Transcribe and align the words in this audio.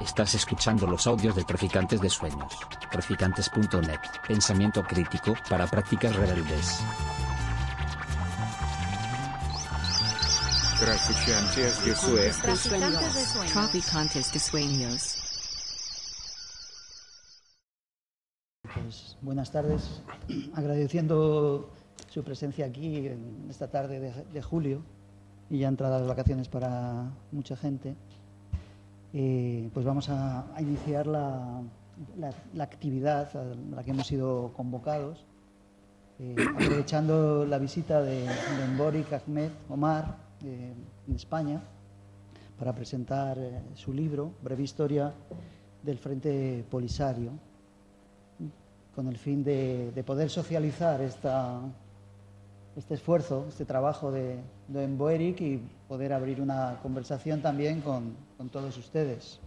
Estás 0.00 0.34
escuchando 0.34 0.86
los 0.86 1.06
audios 1.06 1.36
de 1.36 1.44
Traficantes 1.44 2.00
de 2.00 2.08
Sueños. 2.08 2.52
Traficantes.net. 2.90 4.00
Pensamiento 4.26 4.82
crítico 4.82 5.34
para 5.48 5.66
prácticas 5.66 6.14
rebeldes. 6.16 6.80
Traficantes 10.80 11.84
de 11.84 11.94
Sueños. 11.94 12.38
Traficantes 13.52 14.32
de 14.32 14.38
sueños. 14.40 15.18
Pues, 18.74 19.16
buenas 19.20 19.52
tardes, 19.52 20.02
agradeciendo 20.54 21.70
su 22.08 22.24
presencia 22.24 22.66
aquí 22.66 23.06
en 23.06 23.46
esta 23.48 23.70
tarde 23.70 24.00
de, 24.00 24.12
de 24.32 24.42
julio 24.42 24.82
y 25.50 25.58
ya 25.58 25.68
entradas 25.68 26.00
las 26.00 26.08
vacaciones 26.08 26.48
para 26.48 27.12
mucha 27.30 27.56
gente. 27.56 27.94
Eh, 29.14 29.68
pues 29.74 29.84
vamos 29.84 30.08
a, 30.08 30.46
iniciar 30.58 31.06
la, 31.06 31.62
actividad 32.58 33.36
a 33.36 33.44
la 33.74 33.84
que 33.84 33.90
hemos 33.90 34.06
sido 34.06 34.52
convocados, 34.54 35.26
eh, 36.18 36.34
aprovechando 36.54 37.44
la 37.44 37.58
visita 37.58 38.00
de, 38.00 38.22
de 38.22 39.14
Ahmed 39.14 39.50
Omar 39.68 40.16
eh, 40.44 40.72
en 41.06 41.14
España 41.14 41.60
para 42.58 42.74
presentar 42.74 43.36
su 43.74 43.92
libro, 43.92 44.32
Breve 44.42 44.62
Historia 44.62 45.12
del 45.82 45.98
Frente 45.98 46.64
Polisario, 46.70 47.32
con 48.94 49.08
el 49.08 49.18
fin 49.18 49.44
de, 49.44 49.90
de 49.92 50.04
poder 50.04 50.30
socializar 50.30 51.02
esta, 51.02 51.60
este 52.76 52.94
esfuerzo, 52.94 53.46
este 53.48 53.64
trabajo 53.64 54.10
de, 54.10 54.38
de 54.68 55.34
y 55.38 55.60
poder 55.88 56.12
abrir 56.12 56.40
una 56.40 56.78
conversación 56.82 57.42
también 57.42 57.80
con, 57.80 58.14
con 58.42 58.48
todos 58.48 58.76
ustedes. 58.76 59.38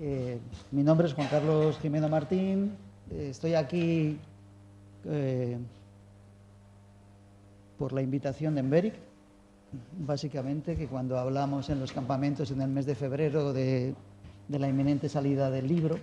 Eh, 0.00 0.38
mi 0.70 0.82
nombre 0.82 1.06
es 1.06 1.12
Juan 1.12 1.28
Carlos 1.28 1.78
Jimeno 1.80 2.08
Martín, 2.08 2.72
eh, 3.10 3.28
estoy 3.28 3.52
aquí 3.56 4.16
eh, 5.04 5.58
por 7.78 7.92
la 7.92 8.00
invitación 8.00 8.54
de 8.54 8.60
Emberic, 8.60 8.94
básicamente 9.98 10.76
que 10.76 10.86
cuando 10.86 11.18
hablamos 11.18 11.68
en 11.68 11.78
los 11.78 11.92
campamentos 11.92 12.50
en 12.52 12.62
el 12.62 12.70
mes 12.70 12.86
de 12.86 12.94
febrero 12.94 13.52
de, 13.52 13.94
la 14.48 14.66
inminente 14.66 15.10
salida 15.10 15.50
del 15.50 15.68
libro, 15.68 15.98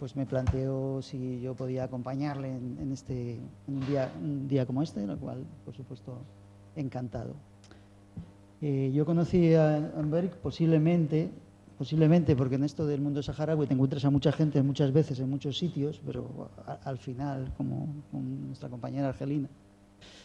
pues 0.00 0.16
me 0.16 0.26
planteó 0.26 1.00
si 1.02 1.40
yo 1.40 1.54
podía 1.54 1.84
acompañarle 1.84 2.48
en, 2.48 2.78
en 2.80 2.90
este, 2.90 3.34
en 3.68 3.76
un, 3.76 4.48
día, 4.48 4.66
como 4.66 4.82
este, 4.82 5.06
lo 5.06 5.16
cual, 5.18 5.44
por 5.64 5.76
supuesto, 5.76 6.18
encantado. 6.74 7.36
Eh, 8.60 8.90
yo 8.92 9.06
conocí 9.06 9.54
a 9.54 9.76
Amberg 9.96 10.36
posiblemente, 10.40 11.30
posiblemente 11.76 12.34
porque 12.34 12.56
en 12.56 12.64
esto 12.64 12.86
del 12.86 13.00
mundo 13.00 13.22
saharaui 13.22 13.66
te 13.68 13.74
encuentras 13.74 14.04
a 14.04 14.10
mucha 14.10 14.32
gente 14.32 14.60
muchas 14.62 14.92
veces 14.92 15.20
en 15.20 15.30
muchos 15.30 15.56
sitios, 15.56 16.00
pero 16.04 16.50
al 16.84 16.98
final, 16.98 17.52
como 17.56 18.02
con 18.10 18.48
nuestra 18.48 18.68
compañera 18.68 19.10
Argelina, 19.10 19.48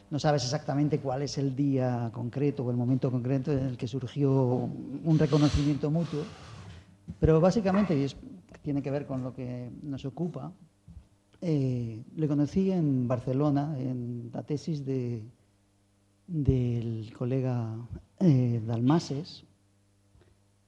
no 0.09 0.17
sabes 0.17 0.43
exactamente 0.43 0.99
cuál 0.99 1.21
es 1.21 1.37
el 1.37 1.55
día 1.55 2.09
concreto 2.11 2.63
o 2.63 2.71
el 2.71 2.77
momento 2.77 3.11
concreto 3.11 3.51
en 3.51 3.65
el 3.65 3.77
que 3.77 3.87
surgió 3.87 4.69
un 5.03 5.19
reconocimiento 5.19 5.91
mutuo. 5.91 6.23
Pero 7.19 7.39
básicamente, 7.39 7.97
y 7.97 8.03
es, 8.03 8.15
tiene 8.63 8.81
que 8.81 8.89
ver 8.89 9.05
con 9.05 9.23
lo 9.23 9.33
que 9.33 9.69
nos 9.83 10.05
ocupa, 10.05 10.51
eh, 11.41 12.01
le 12.15 12.27
conocí 12.27 12.71
en 12.71 13.07
Barcelona, 13.07 13.75
en 13.77 14.29
la 14.33 14.43
tesis 14.43 14.85
de, 14.85 15.23
del 16.27 17.13
colega 17.17 17.75
eh, 18.23 18.61
Dalmases, 18.65 19.43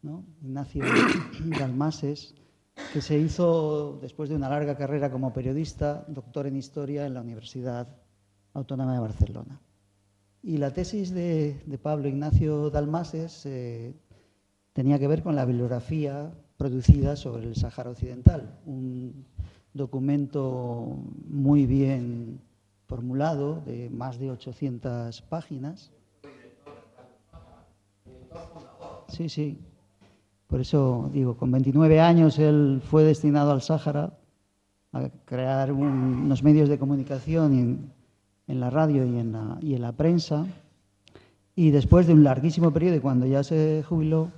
¿no? 0.02 0.26
Ignacio 0.44 0.84
Dalmases, 1.60 2.36
que 2.92 3.02
se 3.02 3.18
hizo 3.18 3.98
después 4.02 4.30
de 4.30 4.36
una 4.36 4.50
larga 4.50 4.76
carrera 4.76 5.10
como 5.10 5.32
periodista, 5.32 6.06
doctor 6.10 6.48
en 6.48 6.58
historia 6.58 7.06
en 7.06 7.14
la 7.14 7.22
Universidad 7.22 7.88
Autónoma 8.54 8.94
de 8.94 9.00
Barcelona. 9.00 9.62
Y 10.44 10.58
la 10.58 10.72
tesis 10.72 11.12
de, 11.12 11.58
Pablo 11.82 12.08
Ignacio 12.08 12.70
Dalmases 12.70 13.46
eh, 13.46 13.96
tenía 14.74 15.00
que 15.00 15.08
ver 15.08 15.24
con 15.24 15.36
la 15.36 15.46
bibliografía 15.46 16.34
producida 16.58 17.16
sobre 17.16 17.48
el 17.48 17.56
Sáhara 17.56 17.90
Occidental, 17.90 18.60
un 18.66 19.26
documento 19.74 20.98
muy 21.28 21.66
bien 21.66 22.42
formulado, 22.86 23.62
de 23.66 23.90
más 23.90 24.20
de 24.20 24.32
800 24.32 25.22
páginas. 25.24 25.92
Sí, 29.08 29.30
sí. 29.30 29.58
Por 30.48 30.62
eso 30.62 31.10
digo, 31.14 31.36
con 31.38 31.52
29 31.52 32.00
años 32.00 32.38
él 32.40 32.82
fue 32.84 33.04
destinado 33.04 33.52
al 33.52 33.62
Sáhara 33.62 34.18
a 34.94 35.10
crear 35.26 35.72
un- 35.72 36.24
unos 36.26 36.44
medios 36.44 36.70
de 36.70 36.78
comunicación 36.80 37.92
en, 38.48 38.60
la 38.60 38.70
radio 38.70 39.06
y 39.06 39.18
en 39.18 39.32
la, 39.34 39.58
y 39.62 39.74
en 39.76 39.82
la 39.82 39.92
prensa. 39.92 40.46
Y 41.56 41.72
después 41.72 42.06
de 42.08 42.14
un 42.14 42.24
larguísimo 42.24 42.72
periodo, 42.72 43.02
cuando 43.02 43.26
ya 43.26 43.44
se 43.44 43.84
jubiló, 43.88 44.32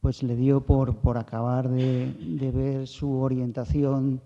pues 0.00 0.22
le 0.22 0.36
dio 0.36 0.64
por, 0.64 0.96
acabar 1.18 1.68
de 1.68 2.50
ver 2.54 2.86
su 2.86 3.18
orientación 3.20 4.20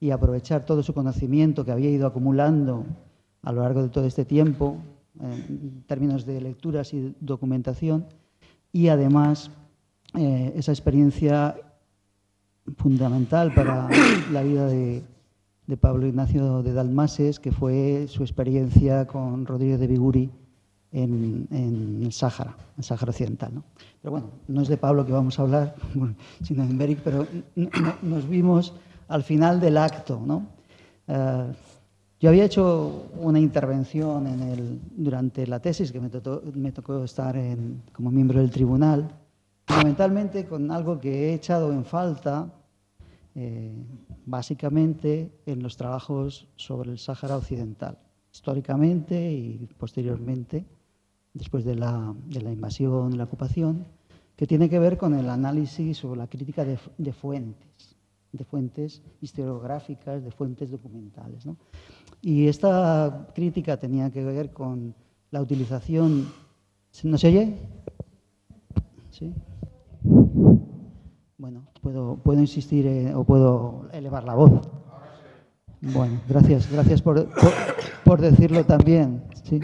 y 0.00 0.10
aprovechar 0.10 0.64
todo 0.64 0.82
su 0.82 0.94
conocimiento 0.94 1.64
que 1.64 1.72
había 1.72 1.90
ido 1.90 2.06
acumulando 2.06 2.84
a 3.42 3.52
lo 3.52 3.62
largo 3.62 3.82
de 3.82 3.88
todo 3.88 4.04
este 4.04 4.24
tiempo, 4.24 4.76
en 5.20 5.82
términos 5.86 6.26
de 6.26 6.40
lecturas 6.40 6.92
y 6.92 7.14
documentación, 7.20 8.06
y 8.72 8.88
además 8.88 9.50
eh, 10.14 10.52
esa 10.56 10.72
experiencia 10.72 11.56
fundamental 12.76 13.52
para 13.54 13.88
la 14.32 14.42
vida 14.42 14.66
de, 14.66 15.02
de 15.66 15.76
Pablo 15.76 16.06
Ignacio 16.06 16.62
de 16.62 16.72
Dalmases, 16.72 17.40
que 17.40 17.52
fue 17.52 18.06
su 18.08 18.22
experiencia 18.22 19.06
con 19.06 19.46
Rodríguez 19.46 19.80
de 19.80 19.86
Biguri 19.86 20.30
en, 20.92 21.46
en 21.50 22.02
el 22.02 22.12
Sáhara, 22.12 22.56
el 22.78 22.84
Sáhara 22.84 23.10
Occidental. 23.10 23.54
¿no? 23.54 23.64
Pero 24.00 24.12
bueno, 24.12 24.30
no 24.48 24.62
es 24.62 24.68
de 24.68 24.76
Pablo 24.76 25.04
que 25.04 25.12
vamos 25.12 25.38
a 25.38 25.42
hablar, 25.42 25.74
sino 26.42 26.64
de 26.64 26.70
Emberic, 26.70 27.00
pero 27.02 27.26
nos 28.02 28.28
vimos 28.28 28.74
al 29.08 29.22
final 29.22 29.60
del 29.60 29.76
acto. 29.76 30.20
¿no? 30.24 30.46
Eh, 31.08 31.52
yo 32.18 32.30
había 32.30 32.44
hecho 32.44 33.08
una 33.20 33.38
intervención 33.38 34.24
durante 34.96 35.46
la 35.46 35.60
tesis, 35.60 35.92
que 35.92 36.00
me 36.00 36.08
tocó, 36.72 37.04
estar 37.04 37.36
en- 37.36 37.82
como 37.92 38.10
miembro 38.10 38.40
del 38.40 38.50
tribunal, 38.50 39.08
fundamentalmente 39.66 40.46
con 40.46 40.70
algo 40.70 40.98
que 40.98 41.30
he 41.30 41.34
echado 41.34 41.72
en 41.72 41.84
falta, 41.84 42.52
eh, 43.34 43.74
básicamente 44.24 45.30
en 45.44 45.62
los 45.62 45.76
trabajos 45.76 46.48
sobre 46.56 46.90
el 46.92 46.98
Sáhara 46.98 47.36
Occidental, 47.36 47.98
históricamente 48.32 49.30
y 49.32 49.68
posteriormente, 49.76 50.64
después 51.34 51.64
de 51.64 51.74
la, 51.74 52.14
de 52.28 52.40
la 52.40 52.50
invasión 52.50 53.12
y 53.12 53.16
la 53.16 53.24
ocupación, 53.24 53.84
que 54.36 54.46
tiene 54.46 54.70
que 54.70 54.78
ver 54.78 54.96
con 54.96 55.14
el 55.14 55.28
análisis 55.28 56.02
o 56.04 56.14
la 56.16 56.26
crítica 56.28 56.64
de, 56.64 56.78
de 56.96 57.12
fuentes, 57.12 57.96
de 58.32 58.44
fuentes 58.44 59.02
historiográficas, 59.20 60.22
de 60.24 60.30
fuentes 60.30 60.70
documentales. 60.70 61.44
¿no? 61.46 61.56
Y 62.22 62.48
esta 62.48 63.28
crítica 63.34 63.76
tenía 63.76 64.10
que 64.10 64.24
ver 64.24 64.52
con 64.52 64.94
la 65.30 65.40
utilización... 65.40 66.28
¿No 67.04 67.18
se 67.18 67.28
oye? 67.28 67.58
¿Sí? 69.10 69.34
Bueno, 71.36 71.66
puedo, 71.82 72.16
puedo 72.16 72.40
insistir 72.40 72.86
eh, 72.86 73.14
o 73.14 73.24
puedo 73.24 73.88
elevar 73.92 74.24
la 74.24 74.34
voz. 74.34 74.52
Bueno, 75.80 76.20
gracias, 76.28 76.72
gracias 76.72 77.02
por, 77.02 77.28
por, 78.04 78.20
decirlo 78.20 78.64
también. 78.64 79.24
Sí. 79.44 79.60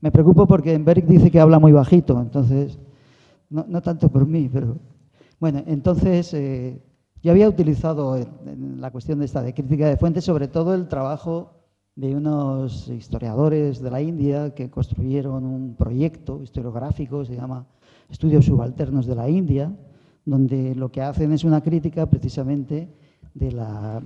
Me 0.00 0.10
preocupo 0.10 0.46
porque 0.46 0.74
Emberg 0.74 1.06
dice 1.06 1.30
que 1.30 1.40
habla 1.40 1.58
muy 1.60 1.72
bajito, 1.72 2.20
entonces, 2.20 2.78
no, 3.50 3.64
no 3.68 3.80
tanto 3.80 4.08
por 4.08 4.26
mí, 4.26 4.50
pero... 4.52 4.76
Bueno, 5.38 5.62
entonces, 5.66 6.34
eh, 6.34 6.82
yo 7.22 7.30
había 7.30 7.48
utilizado 7.48 8.16
en 8.16 8.80
la 8.80 8.90
cuestión 8.90 9.20
de 9.20 9.26
esta 9.26 9.42
de 9.42 9.54
crítica 9.54 9.88
de 9.88 9.96
fuentes, 9.96 10.24
sobre 10.24 10.48
todo 10.48 10.74
el 10.74 10.88
trabajo 10.88 11.57
de 11.98 12.14
unos 12.14 12.86
historiadores 12.86 13.80
de 13.80 13.90
la 13.90 14.00
India 14.00 14.54
que 14.54 14.70
construyeron 14.70 15.44
un 15.44 15.74
proyecto 15.74 16.40
historiográfico, 16.40 17.24
se 17.24 17.34
llama 17.34 17.66
Estudios 18.08 18.44
Subalternos 18.44 19.04
de 19.04 19.16
la 19.16 19.28
India, 19.28 19.76
donde 20.24 20.76
lo 20.76 20.92
que 20.92 21.02
hacen 21.02 21.32
es 21.32 21.42
una 21.42 21.60
crítica 21.60 22.06
precisamente 22.06 22.88
de 23.34 23.50
la, 23.50 24.00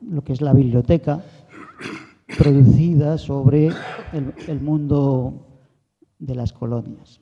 lo 0.00 0.24
que 0.24 0.32
es 0.32 0.40
la 0.40 0.54
biblioteca 0.54 1.22
producida 2.38 3.18
sobre 3.18 3.68
el, 4.46 4.60
mundo 4.62 5.46
de 6.18 6.34
las 6.36 6.54
colonias. 6.54 7.20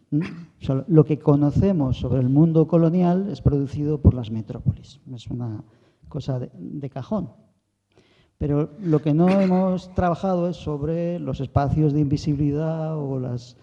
lo 0.87 1.05
que 1.05 1.19
conocemos 1.19 1.99
sobre 1.99 2.21
el 2.21 2.29
mundo 2.29 2.69
colonial 2.69 3.31
es 3.33 3.43
producido 3.43 4.01
por 4.01 4.15
las 4.15 4.31
metrópolis. 4.31 5.01
Es 5.13 5.27
una 5.27 5.65
cosa 6.09 6.39
de 6.39 6.89
cajón. 6.89 7.46
Pero 8.39 8.71
lo 8.83 9.01
que 9.01 9.15
no 9.15 9.29
hemos 9.41 9.95
trabajado 9.95 10.49
es 10.49 10.57
sobre 10.57 11.19
los 11.19 11.41
espacios 11.41 11.93
de 11.93 12.01
invisibilidad 12.01 12.99
o 12.99 13.19
las 13.19 13.57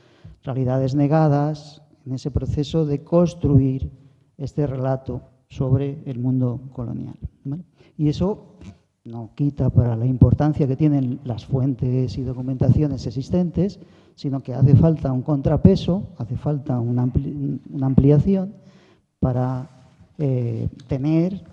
realidades 0.44 0.96
negadas 0.96 1.82
en 2.06 2.14
ese 2.14 2.32
proceso 2.32 2.86
de 2.86 3.04
construir 3.04 3.90
este 4.38 4.66
relato 4.68 5.22
sobre 5.48 6.02
el 6.06 6.20
mundo 6.20 6.60
colonial. 6.74 7.16
Y 7.98 8.10
eso 8.10 8.58
no 9.06 9.32
quita 9.36 9.70
para 9.70 9.96
la 9.96 10.06
importancia 10.06 10.68
que 10.68 10.76
tienen 10.76 11.20
las 11.24 11.46
fuentes 11.46 12.18
y 12.18 12.24
documentaciones 12.24 13.06
existentes, 13.06 13.80
sino 14.16 14.42
que 14.42 14.54
hace 14.54 14.76
falta 14.76 15.12
un 15.12 15.22
contrapeso, 15.22 16.08
hace 16.18 16.38
falta 16.38 16.80
una, 16.80 17.10
ampliación 17.82 18.54
para 19.20 19.70
eh, 20.18 20.68
tener 20.88 21.44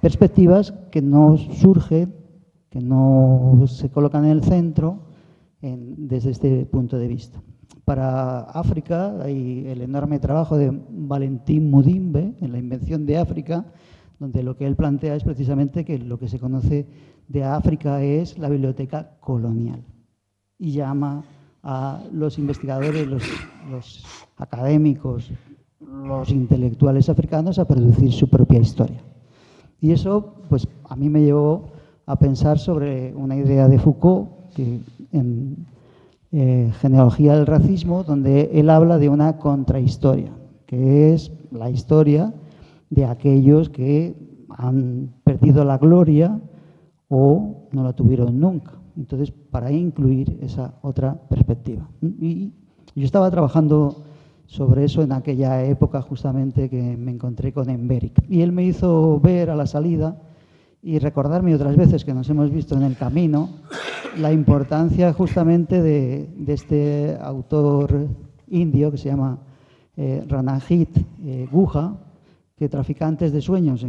perspectivas 0.00 0.72
que 0.90 1.02
no 1.02 1.36
surgen, 1.36 2.14
que 2.70 2.80
no 2.80 3.64
se 3.66 3.90
colocan 3.90 4.24
en 4.24 4.30
el 4.30 4.42
centro 4.42 5.00
desde 5.60 6.30
este 6.30 6.64
punto 6.66 6.96
de 6.98 7.08
vista. 7.08 7.42
Para 7.84 8.40
África 8.40 9.20
hay 9.22 9.66
el 9.66 9.82
enorme 9.82 10.20
trabajo 10.20 10.56
de 10.56 10.70
Valentín 10.90 11.70
Mudimbe 11.70 12.36
en 12.40 12.52
la 12.52 12.58
invención 12.58 13.04
de 13.04 13.18
África, 13.18 13.66
donde 14.18 14.42
lo 14.42 14.56
que 14.56 14.66
él 14.66 14.76
plantea 14.76 15.16
es 15.16 15.24
precisamente 15.24 15.84
que 15.84 15.98
lo 15.98 16.18
que 16.18 16.28
se 16.28 16.38
conoce 16.38 16.86
de 17.26 17.44
África 17.44 18.02
es 18.02 18.38
la 18.38 18.48
biblioteca 18.48 19.16
colonial 19.20 19.82
y 20.58 20.72
llama 20.72 21.24
a 21.62 22.02
los 22.12 22.38
investigadores, 22.38 23.06
los 23.06 24.04
académicos, 24.36 25.32
los 25.80 26.30
intelectuales 26.30 27.08
africanos 27.08 27.58
a 27.58 27.66
producir 27.66 28.12
su 28.12 28.28
propia 28.30 28.60
historia. 28.60 29.02
Y 29.80 29.92
eso, 29.92 30.34
pues, 30.48 30.68
a 30.84 30.96
mí 30.96 31.08
me 31.08 31.22
llevó 31.22 31.72
a 32.10 32.16
pensar 32.16 32.58
sobre 32.58 33.14
una 33.14 33.36
idea 33.36 33.68
de 33.68 33.78
Foucault, 33.78 34.28
que 34.54 34.80
en 35.12 35.66
eh, 36.32 36.72
Genealogía 36.80 37.36
del 37.36 37.46
Racismo, 37.46 38.02
donde 38.02 38.50
él 38.52 38.68
habla 38.68 38.98
de 38.98 39.08
una 39.08 39.36
contrahistoria, 39.36 40.32
que 40.66 41.14
es 41.14 41.30
la 41.52 41.70
historia 41.70 42.34
de 42.90 43.04
aquellos 43.04 43.68
que 43.68 44.16
han 44.48 45.10
perdido 45.22 45.64
la 45.64 45.78
gloria 45.78 46.40
o 47.08 47.68
no 47.70 47.84
la 47.84 47.92
tuvieron 47.92 48.40
nunca. 48.40 48.72
Entonces, 48.96 49.30
para 49.30 49.70
incluir 49.70 50.36
esa 50.42 50.74
otra 50.82 51.14
perspectiva. 51.28 51.88
Y 52.02 52.52
yo 52.96 53.04
estaba 53.04 53.30
trabajando 53.30 54.02
sobre 54.46 54.84
eso 54.84 55.02
en 55.02 55.12
aquella 55.12 55.62
época 55.62 56.02
justamente 56.02 56.68
que 56.68 56.96
me 56.96 57.12
encontré 57.12 57.52
con 57.52 57.70
Emberic. 57.70 58.20
Y 58.28 58.42
él 58.42 58.50
me 58.50 58.64
hizo 58.64 59.20
ver 59.20 59.48
a 59.48 59.54
la 59.54 59.66
salida 59.66 60.16
y 60.82 60.98
recordarme 60.98 61.54
otras 61.54 61.76
veces 61.76 62.04
que 62.04 62.14
nos 62.14 62.28
hemos 62.30 62.50
visto 62.50 62.74
en 62.74 62.82
el 62.82 62.96
camino 62.96 63.50
la 64.18 64.32
importancia 64.32 65.12
justamente 65.12 65.82
de, 65.82 66.28
este 66.48 67.16
autor 67.20 68.08
indio 68.48 68.90
que 68.90 68.98
se 68.98 69.08
llama 69.08 69.38
eh, 69.96 70.24
Ranajit 70.26 70.98
eh, 71.22 71.48
Guha, 71.50 71.96
que 72.56 72.68
Traficantes 72.68 73.32
de 73.32 73.40
Sueños, 73.40 73.86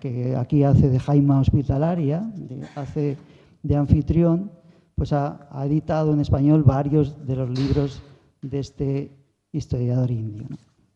que 0.00 0.36
aquí 0.36 0.62
hace 0.62 0.90
de 0.90 0.98
Jaima 0.98 1.40
Hospitalaria, 1.40 2.30
hace 2.74 3.16
de 3.62 3.76
anfitrión, 3.76 4.50
pues 4.94 5.14
ha, 5.14 5.48
ha, 5.50 5.64
editado 5.64 6.12
en 6.12 6.20
español 6.20 6.62
varios 6.62 7.26
de 7.26 7.36
los 7.36 7.48
libros 7.48 8.02
de 8.42 8.58
este 8.58 9.16
historiador 9.52 10.10
indio. 10.10 10.46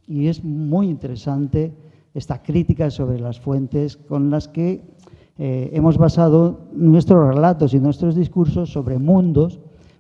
Y 0.06 0.26
es 0.26 0.44
muy 0.44 0.88
interesante 0.88 1.72
esta 2.12 2.42
crítica 2.42 2.90
sobre 2.90 3.18
las 3.18 3.40
fuentes 3.40 3.96
con 3.96 4.30
las 4.30 4.48
que 4.48 4.93
eh, 5.36 5.70
hemos 5.72 5.98
basado 5.98 6.68
nuestros 6.72 7.34
relatos 7.34 7.74
y 7.74 7.80
nuestros 7.80 8.14
discursos 8.14 8.70
sobre 8.70 8.98
mundos 8.98 9.58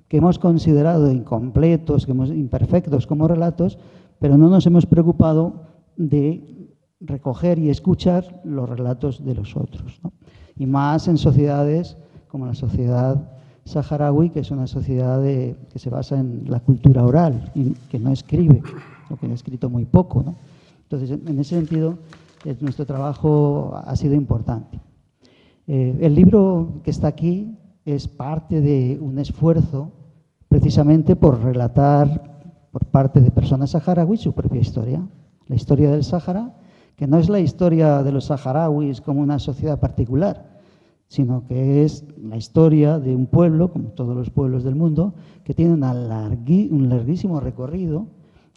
que 0.08 0.18
hemos 0.18 0.38
considerado 0.38 1.10
incompletos, 1.10 2.06
que 2.06 2.12
hemos, 2.12 2.30
imperfectos 2.30 3.06
como 3.06 3.26
relatos, 3.26 3.78
pero 4.20 4.38
no 4.38 4.48
nos 4.48 4.66
hemos 4.66 4.86
preocupado 4.86 5.64
de 5.96 6.72
recoger 7.00 7.58
y 7.58 7.70
escuchar 7.70 8.40
los 8.44 8.68
relatos 8.68 9.24
de 9.24 9.34
los 9.34 9.56
otros. 9.56 10.00
Y 10.56 10.66
más 10.66 11.08
en 11.08 11.18
sociedades 11.18 11.96
como 12.28 12.46
la 12.46 12.54
sociedad 12.54 13.30
saharaui, 13.64 14.30
que 14.30 14.40
es 14.40 14.50
una 14.50 14.66
sociedad 14.66 15.22
que 15.22 15.78
se 15.78 15.90
basa 15.90 16.18
en 16.18 16.44
la 16.48 16.60
cultura 16.60 17.04
oral 17.04 17.50
y 17.54 17.70
que 17.90 17.98
no 17.98 18.12
escribe, 18.12 18.62
o 19.10 19.16
que 19.16 19.26
ha 19.26 19.32
escrito 19.32 19.68
muy 19.68 19.84
poco. 19.84 20.24
Entonces, 20.82 21.10
en 21.10 21.38
ese 21.40 21.56
sentido, 21.56 21.98
eh, 22.44 22.56
nuestro 22.60 22.84
trabajo 22.86 23.72
ha 23.74 23.96
sido 23.96 24.14
importante. 24.14 24.78
Eh, 25.66 25.96
el 26.00 26.14
libro 26.14 26.80
que 26.82 26.90
está 26.90 27.08
aquí 27.08 27.56
es 27.84 28.06
parte 28.06 28.60
de 28.60 28.98
un 29.00 29.18
esfuerzo 29.18 29.92
precisamente 30.48 31.16
por 31.16 31.42
relatar 31.42 32.34
por 32.70 32.86
parte 32.86 33.20
de 33.20 33.30
personas 33.30 33.70
saharauis 33.70 34.20
su 34.20 34.32
propia 34.32 34.60
historia, 34.60 35.06
la 35.46 35.56
historia 35.56 35.90
del 35.90 36.04
Sáhara, 36.04 36.54
que 36.96 37.06
no 37.06 37.18
es 37.18 37.28
la 37.28 37.40
historia 37.40 38.02
de 38.02 38.12
los 38.12 38.26
saharauis 38.26 39.00
como 39.00 39.20
una 39.20 39.38
sociedad 39.38 39.80
particular, 39.80 40.58
sino 41.08 41.46
que 41.46 41.84
es 41.84 42.04
la 42.20 42.36
historia 42.36 42.98
de 42.98 43.14
un 43.14 43.26
pueblo, 43.26 43.70
como 43.70 43.88
todos 43.90 44.16
los 44.16 44.30
pueblos 44.30 44.64
del 44.64 44.74
mundo, 44.74 45.14
que 45.44 45.54
tiene 45.54 45.74
un 45.74 46.88
larguísimo 46.88 47.40
recorrido 47.40 48.06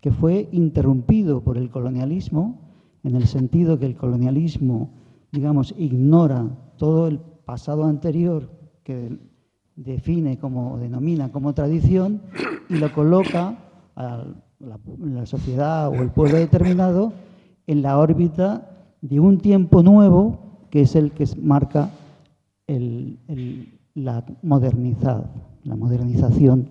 que 0.02 0.12
fue 0.12 0.50
interrumpido 0.52 1.42
por 1.42 1.58
el 1.58 1.70
colonialismo, 1.70 2.60
en 3.04 3.16
el 3.16 3.28
sentido 3.28 3.80
que 3.80 3.86
el 3.86 3.96
colonialismo, 3.96 4.90
digamos, 5.32 5.74
ignora 5.78 6.48
todo 6.78 7.08
el 7.08 7.20
pasado 7.20 7.86
anterior 7.86 8.50
que 8.84 9.18
define 9.76 10.38
como, 10.38 10.78
denomina 10.78 11.32
como 11.32 11.54
tradición 11.54 12.22
y 12.70 12.76
lo 12.76 12.92
coloca 12.94 13.58
a 13.96 14.26
la 14.60 15.26
sociedad 15.26 15.90
o 15.90 15.96
el 15.96 16.10
pueblo 16.10 16.38
determinado 16.38 17.14
en 17.68 17.82
la 17.82 17.98
órbita 17.98 18.70
de 19.02 19.20
un 19.20 19.40
tiempo 19.40 19.84
nuevo 19.84 20.68
que 20.70 20.82
es 20.82 20.96
el 20.96 21.12
que 21.12 21.26
marca 21.42 21.92
la 23.94 24.26
modernizada, 24.42 25.32
la 25.64 25.76
modernización 25.76 26.70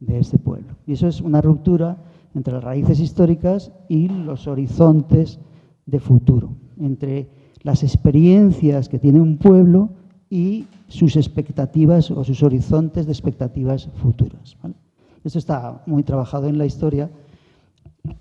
de 0.00 0.18
este 0.18 0.38
pueblo. 0.38 0.76
Y 0.86 0.92
eso 0.92 1.08
es 1.08 1.20
una 1.20 1.40
ruptura 1.40 1.98
entre 2.34 2.54
las 2.54 2.64
raíces 2.64 3.00
históricas 3.00 3.72
y 3.88 4.08
los 4.08 4.46
horizontes 4.46 5.40
de 5.86 6.00
futuro, 6.00 6.56
entre 6.78 7.28
las 7.62 7.82
experiencias 7.82 8.88
que 8.88 8.98
tiene 8.98 9.20
un 9.20 9.36
pueblo 9.36 9.90
y 10.28 10.66
sus 10.88 11.16
expectativas 11.16 12.10
o 12.10 12.24
sus 12.24 12.42
horizontes 12.42 13.06
de 13.06 13.12
expectativas 13.12 13.88
futuras. 14.02 14.56
Esto 15.24 15.38
está 15.38 15.82
muy 15.86 16.02
trabajado 16.02 16.48
en 16.48 16.56
la 16.56 16.66
historia, 16.66 17.10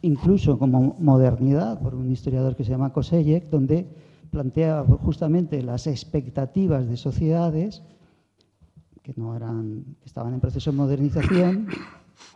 incluso 0.01 0.59
como 0.59 0.95
modernidad, 1.00 1.80
por 1.80 1.95
un 1.95 2.12
historiador 2.12 2.56
que 2.56 2.63
se 2.63 2.71
llama 2.71 2.91
Kosellek, 2.91 3.50
donde 3.50 3.88
plantea 4.29 4.84
justamente 5.03 5.63
las 5.63 5.88
expectativas 5.88 6.88
de 6.88 6.98
sociedades 6.98 7.84
que 9.01 9.13
no 9.15 9.36
eran, 9.36 9.86
estaban 10.05 10.34
en 10.34 10.39
proceso 10.39 10.72
de 10.72 10.77
modernización, 10.77 11.67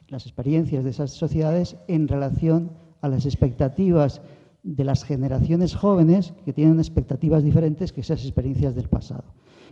las 0.08 0.26
experiencias 0.26 0.84
de 0.84 0.90
esas 0.90 1.12
sociedades 1.12 1.76
en 1.88 2.08
relación 2.08 2.72
a 3.02 3.10
las 3.10 3.26
expectativas 3.26 4.22
de 4.64 4.84
las 4.86 5.04
generaciones 5.04 5.76
jóvenes 5.76 6.34
que 6.46 6.54
tienen 6.54 6.80
expectativas 6.80 7.44
diferentes 7.44 7.92
que 7.92 8.02
esas 8.02 8.24
experiencias 8.24 8.76
del 8.76 8.88
pasado. 8.88 9.26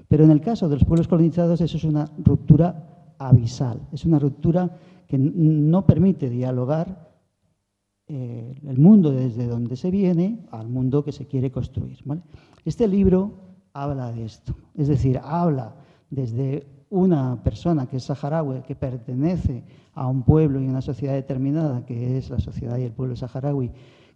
Pero 0.08 0.26
en 0.26 0.32
el 0.32 0.42
caso 0.42 0.68
de 0.68 0.76
los 0.76 0.86
pueblos 0.86 1.08
colonizados 1.08 1.62
eso 1.62 1.78
es 1.78 1.84
una 1.86 2.12
ruptura 2.18 3.16
abisal, 3.18 3.82
es 3.94 4.06
una 4.06 4.20
ruptura 4.20 4.78
que 5.08 5.18
no 5.18 5.86
permite 5.86 6.30
dialogar 6.30 7.12
eh, 8.08 8.56
el 8.68 8.78
mundo 8.78 9.12
desde 9.12 9.48
donde 9.48 9.78
se 9.78 9.90
viene 9.90 10.46
al 10.52 10.68
mundo 10.68 11.04
que 11.04 11.14
se 11.14 11.28
quiere 11.28 11.52
construir. 11.52 12.00
Este 12.66 12.88
libro 12.88 13.32
habla 13.74 14.12
de 14.12 14.26
esto, 14.26 14.54
es 14.76 14.90
decir, 14.90 15.20
habla 15.24 15.76
desde 16.10 16.68
una 16.90 17.42
persona 17.42 17.88
que 17.88 17.98
es 17.98 18.04
saharaui, 18.04 18.64
que 18.64 18.76
pertenece 18.76 19.64
a 19.94 20.08
un 20.08 20.24
pueblo 20.24 20.62
y 20.62 20.68
una 20.68 20.82
sociedad 20.82 21.14
determinada, 21.14 21.86
que 21.86 22.18
es 22.18 22.30
la 22.30 22.40
sociedad 22.40 22.78
y 22.78 22.84
el 22.84 22.92
pueblo 22.92 23.16
saharaui, 23.16 23.72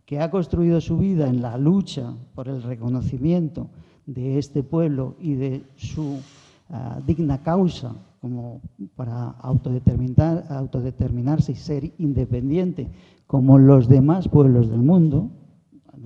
que 0.05 0.19
ha 0.19 0.29
construido 0.29 0.81
su 0.81 0.97
vida 0.97 1.27
en 1.27 1.41
la 1.41 1.57
lucha 1.57 2.13
por 2.35 2.47
el 2.47 2.61
reconocimiento 2.61 3.69
de 4.05 4.37
este 4.37 4.63
pueblo 4.63 5.15
y 5.19 5.33
de 5.33 5.63
su 5.75 6.19
ah, 6.69 6.99
digna 7.05 7.41
causa 7.41 7.95
como 8.21 8.61
para 8.95 9.29
autodeterminar, 9.29 10.45
autodeterminarse 10.49 11.51
y 11.51 11.55
ser 11.55 11.91
independiente 11.97 12.89
como 13.27 13.57
los 13.57 13.87
demás 13.87 14.27
pueblos 14.27 14.69
del 14.69 14.81
mundo, 14.81 15.29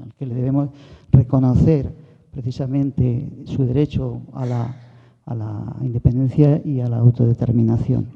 al 0.02 0.14
que 0.16 0.26
le 0.26 0.36
debemos 0.36 0.70
reconocer 1.12 1.94
precisamente 2.32 3.30
su 3.46 3.66
derecho 3.66 4.22
a 4.34 4.46
la, 4.46 4.76
a 5.26 5.36
la 5.36 5.76
independencia 5.82 6.62
y 6.64 6.80
a 6.80 6.88
la 6.88 6.98
autodeterminación. 6.98 8.08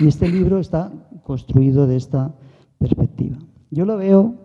Y 0.00 0.08
este 0.08 0.28
libro 0.28 0.58
está 0.58 0.92
construido 1.22 1.86
de 1.86 1.96
esta 1.96 2.34
perspectiva. 2.78 3.38
Yo 3.70 3.84
lo 3.84 3.96
veo 3.96 4.43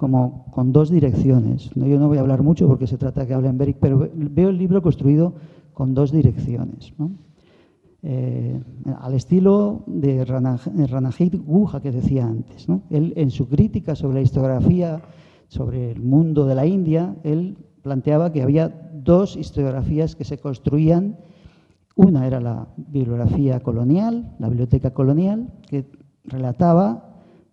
como 0.00 0.46
con 0.50 0.72
dos 0.72 0.88
direcciones. 0.88 1.68
Yo 1.74 1.98
no 1.98 2.08
voy 2.08 2.16
a 2.16 2.22
hablar 2.22 2.42
mucho 2.42 2.66
porque 2.66 2.86
se 2.86 2.96
trata 2.96 3.20
de 3.20 3.26
que 3.26 3.34
hable 3.34 3.48
en 3.48 3.58
Beric, 3.58 3.76
pero 3.78 4.08
veo 4.14 4.48
el 4.48 4.56
libro 4.56 4.80
construido 4.80 5.34
con 5.74 5.92
dos 5.92 6.10
direcciones. 6.10 6.94
¿no? 6.96 7.10
Eh, 8.02 8.58
al 8.98 9.12
estilo 9.12 9.84
de 9.86 10.24
Ranajit 10.24 11.34
Guha 11.44 11.82
que 11.82 11.92
decía 11.92 12.26
antes. 12.26 12.66
Él, 12.88 13.12
en 13.14 13.30
su 13.30 13.46
crítica 13.46 13.94
sobre 13.94 14.14
la 14.14 14.20
historiografía 14.22 15.02
sobre 15.48 15.90
el 15.90 16.00
mundo 16.00 16.46
de 16.46 16.54
la 16.54 16.64
India, 16.64 17.14
él 17.22 17.58
planteaba 17.82 18.32
que 18.32 18.40
había 18.42 18.90
dos 18.94 19.36
historiografías 19.36 20.16
que 20.16 20.24
se 20.24 20.38
construían. 20.38 21.18
Una 21.94 22.26
era 22.26 22.40
la 22.40 22.68
bibliografía 22.78 23.60
colonial, 23.60 24.34
la 24.38 24.48
biblioteca 24.48 24.94
colonial, 24.94 25.52
que 25.68 25.84
relataba 26.24 27.09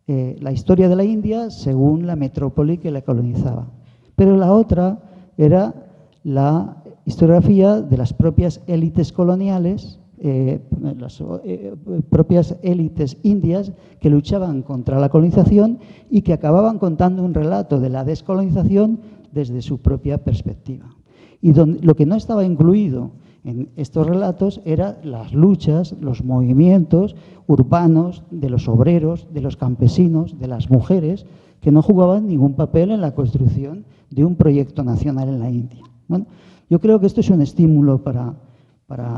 eh, 0.09 0.37
la 0.39 0.53
historia 0.53 0.87
de 0.87 0.95
la 0.95 1.03
India 1.03 1.49
según 1.49 2.07
la 2.07 2.15
metrópoli 2.15 2.77
que 2.77 2.91
la 2.91 3.01
colonizaba. 3.01 3.67
Pero 4.15 4.37
la 4.37 4.53
otra 4.53 4.99
era 5.37 5.75
la 6.23 6.77
historiografía 7.05 7.81
de 7.81 7.97
las 7.97 8.13
propias 8.13 8.61
élites 8.67 9.11
coloniales, 9.11 9.99
eh, 10.19 10.61
las 10.97 11.21
eh, 11.43 11.75
propias 12.09 12.55
élites 12.63 13.17
indias 13.23 13.73
que 13.99 14.09
luchaban 14.09 14.61
contra 14.61 14.97
la 14.97 15.09
colonización 15.09 15.79
y 16.09 16.21
que 16.21 16.31
acababan 16.31 16.79
contando 16.79 17.23
un 17.23 17.33
relato 17.33 17.79
de 17.79 17.89
la 17.89 18.05
descolonización 18.05 18.99
desde 19.33 19.61
su 19.61 19.79
propia 19.79 20.23
perspectiva. 20.23 20.87
Y 21.41 21.53
lo 21.53 21.95
que 21.95 22.05
no 22.05 22.15
estaba 22.15 22.45
incluido 22.45 23.11
en 23.47 23.69
estos 23.77 24.05
relatos 24.05 24.59
eran 24.65 24.97
las 25.03 25.33
luchas, 25.33 25.95
los 26.01 26.21
movimientos 26.21 27.15
urbanos 27.47 28.23
de 28.29 28.49
los 28.49 28.67
obreros, 28.67 29.25
de 29.33 29.39
los 29.39 29.55
campesinos, 29.55 30.37
de 30.37 30.47
las 30.47 30.69
mujeres, 30.69 31.25
que 31.61 31.71
no 31.71 31.81
jugaban 31.81 32.27
ningún 32.27 32.55
papel 32.55 32.91
en 32.91 32.99
la 32.99 33.15
construcción 33.15 33.85
de 34.09 34.25
un 34.25 34.35
proyecto 34.35 34.83
nacional 34.83 35.29
en 35.29 35.39
la 35.39 35.49
India. 35.49 35.81
Bueno, 36.09 36.25
yo 36.69 36.79
creo 36.81 36.99
que 36.99 37.07
esto 37.07 37.21
es 37.21 37.29
un 37.29 37.41
estímulo 37.41 38.03
para, 38.03 38.33
para, 38.85 39.17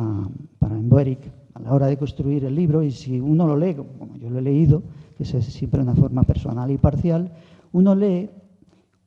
para 0.60 0.76
a 0.76 1.60
la 1.60 1.74
hora 1.74 1.88
de 1.88 1.98
construir 1.98 2.46
el 2.46 2.54
libro 2.54 2.84
y 2.84 2.92
si 2.92 3.20
uno 3.20 3.48
lo 3.48 3.58
lee, 3.58 3.74
como 3.74 4.16
yo 4.18 4.30
lo 4.30 4.38
he 4.38 4.44
leído, 4.44 4.84
que 5.18 5.24
es 5.24 5.30
siempre 5.46 5.82
una 5.82 5.96
forma 5.96 6.22
personal 6.22 6.70
y 6.70 6.78
parcial, 6.78 7.32
uno 7.72 7.96
lee 7.96 8.30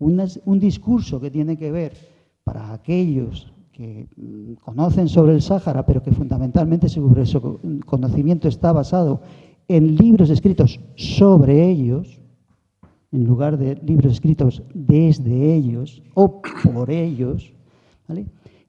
un 0.00 0.58
discurso 0.58 1.20
que 1.20 1.30
tiene 1.30 1.56
que 1.56 1.70
ver 1.70 1.92
para 2.42 2.72
aquellos 2.72 3.51
que 3.72 4.06
mm, 4.16 4.54
conocen 4.64 5.08
sobre 5.08 5.34
el 5.34 5.42
Sáhara, 5.42 5.84
pero 5.86 6.02
que 6.02 6.12
fundamentalmente 6.12 6.88
su 6.88 7.58
conocimiento 7.86 8.48
está 8.48 8.72
basado 8.72 9.20
en 9.68 9.96
libros 9.96 10.30
escritos 10.30 10.80
sobre 10.96 11.68
ellos, 11.68 12.20
en 13.10 13.24
lugar 13.24 13.58
de 13.58 13.76
libros 13.76 14.12
escritos 14.12 14.62
desde 14.74 15.54
ellos 15.54 16.02
o 16.14 16.42
por 16.72 16.90
ellos. 16.90 17.52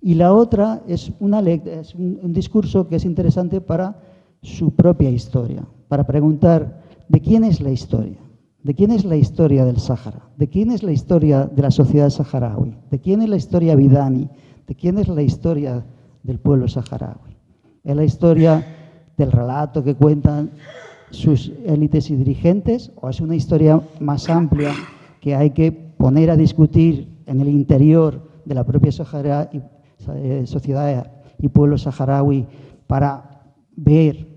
Y 0.01 0.15
la 0.15 0.33
otra 0.33 0.83
es, 0.87 1.11
una, 1.19 1.39
es 1.41 1.95
un 1.95 2.33
discurso 2.33 2.87
que 2.87 2.97
es 2.97 3.05
interesante 3.05 3.61
para 3.61 4.01
su 4.41 4.71
propia 4.71 5.09
historia, 5.09 5.65
para 5.87 6.05
preguntar 6.05 6.81
de 7.07 7.21
quién 7.21 7.43
es 7.43 7.61
la 7.61 7.71
historia. 7.71 8.17
¿De 8.63 8.73
quién 8.73 8.91
es 8.91 9.03
la 9.03 9.17
historia 9.17 9.65
del 9.65 9.77
Sáhara? 9.77 10.29
¿De 10.37 10.47
quién 10.47 10.71
es 10.71 10.83
la 10.83 10.93
historia 10.93 11.45
de 11.53 11.61
la 11.61 11.69
sociedad 11.69 12.09
saharaui? 12.09 12.77
¿De 12.89 12.99
quién 12.99 13.21
es 13.21 13.27
la 13.27 13.35
historia 13.35 13.75
bidani? 13.75 14.29
¿De 14.67 14.75
quién 14.75 14.97
es 14.97 15.07
la 15.07 15.21
historia 15.21 15.83
del 16.23 16.39
pueblo 16.39 16.67
saharaui? 16.67 17.35
¿Es 17.83 17.95
la 17.95 18.03
historia 18.03 18.65
del 19.17 19.31
relato 19.31 19.83
que 19.83 19.95
cuentan 19.95 20.51
sus 21.09 21.51
élites 21.65 22.09
y 22.09 22.15
dirigentes 22.15 22.91
o 22.95 23.09
es 23.09 23.21
una 23.21 23.35
historia 23.35 23.81
más 23.99 24.29
amplia 24.29 24.73
que 25.21 25.35
hay 25.35 25.51
que 25.51 25.71
poner 25.71 26.31
a 26.31 26.37
discutir 26.37 27.07
en 27.25 27.41
el 27.41 27.49
interior 27.49 28.21
de 28.45 28.55
la 28.55 28.63
propia 28.63 28.89
eh, 28.89 30.43
sociedad 30.45 31.11
y 31.37 31.47
pueblo 31.49 31.77
saharaui 31.77 32.45
para 32.87 33.43
ver 33.75 34.27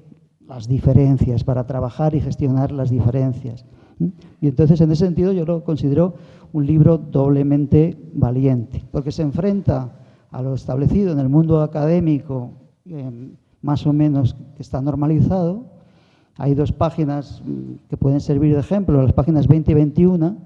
las 0.47 0.69
diferencias, 0.69 1.45
para 1.45 1.67
trabajar 1.67 2.15
y 2.15 2.21
gestionar 2.21 2.73
las 2.73 2.91
diferencias? 2.91 3.65
Y 4.41 4.49
entonces, 4.49 4.81
en 4.81 4.93
ese 4.93 5.07
sentido, 5.07 5.33
yo 5.33 5.47
lo 5.47 5.65
considero 5.65 6.15
un 6.53 6.67
libro 6.67 6.99
doblemente 6.99 7.97
valiente, 8.13 8.85
porque 8.93 9.11
se 9.11 9.23
enfrenta 9.23 10.06
a 10.37 10.43
lo 10.43 10.53
establecido 10.53 11.13
en 11.13 11.19
el 11.19 11.31
mundo 11.31 11.63
académico, 11.63 12.51
más 13.63 13.87
o 13.87 13.95
menos 13.95 14.37
que 14.55 14.61
está 14.61 14.83
normalizado. 14.83 15.65
Hay 16.37 16.55
dos 16.55 16.73
páginas 16.73 17.43
mm, 17.43 17.89
que 17.89 17.97
pueden 17.97 18.21
servir 18.21 18.53
de 18.53 18.61
ejemplo, 18.61 19.03
las 19.03 19.15
páginas 19.15 19.49
20 19.49 19.73
y 19.73 19.75
21, 19.75 20.37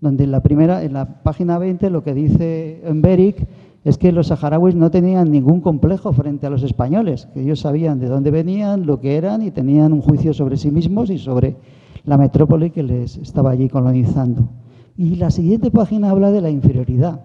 donde 0.00 0.24
en 0.24 0.32
la 0.32 0.40
primera, 0.40 0.82
en 0.82 0.92
la 0.92 1.22
página 1.22 1.56
20, 1.56 1.88
lo 1.90 2.02
que 2.02 2.14
dice 2.14 2.82
Emberic 2.84 3.46
es 3.84 3.96
que 3.96 4.10
los 4.10 4.26
saharauis 4.26 4.74
no 4.74 4.90
tenían 4.90 5.30
ningún 5.30 5.60
complejo 5.60 6.12
frente 6.12 6.48
a 6.48 6.50
los 6.50 6.64
españoles, 6.64 7.28
que 7.32 7.42
ellos 7.42 7.60
sabían 7.60 8.00
de 8.00 8.08
dónde 8.08 8.32
venían, 8.32 8.86
lo 8.86 8.98
que 8.98 9.16
eran 9.16 9.42
y 9.42 9.52
tenían 9.52 9.92
un 9.92 10.00
juicio 10.00 10.34
sobre 10.34 10.56
sí 10.56 10.72
mismos 10.72 11.10
y 11.10 11.18
sobre 11.18 11.56
la 12.04 12.18
metrópoli 12.18 12.70
que 12.70 12.82
les 12.82 13.16
estaba 13.18 13.52
allí 13.52 13.68
colonizando. 13.68 14.48
Y 14.96 15.14
la 15.14 15.30
siguiente 15.30 15.70
página 15.70 16.10
habla 16.10 16.32
de 16.32 16.40
la 16.40 16.50
inferioridad, 16.50 17.20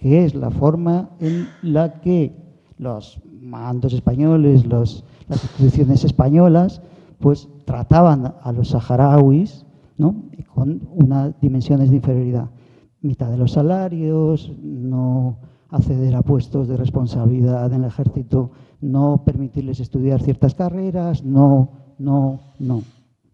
que 0.00 0.24
es 0.24 0.34
la 0.34 0.50
forma 0.50 1.10
en 1.20 1.48
la 1.62 2.00
que 2.00 2.32
los 2.78 3.20
mandos 3.40 3.92
españoles, 3.92 4.66
las 4.66 5.04
instituciones 5.28 6.04
españolas, 6.04 6.80
pues 7.18 7.48
trataban 7.66 8.34
a 8.42 8.52
los 8.52 8.68
saharauis 8.68 9.66
¿no? 9.98 10.14
con 10.54 10.80
unas 10.94 11.38
dimensiones 11.40 11.90
de 11.90 11.96
inferioridad. 11.96 12.48
Mitad 13.02 13.30
de 13.30 13.36
los 13.36 13.52
salarios, 13.52 14.52
no 14.62 15.38
acceder 15.68 16.16
a 16.16 16.22
puestos 16.22 16.66
de 16.66 16.76
responsabilidad 16.76 17.72
en 17.72 17.82
el 17.82 17.88
ejército, 17.88 18.50
no 18.80 19.22
permitirles 19.24 19.80
estudiar 19.80 20.22
ciertas 20.22 20.54
carreras, 20.54 21.22
no, 21.24 21.70
no, 21.98 22.40
no. 22.58 22.82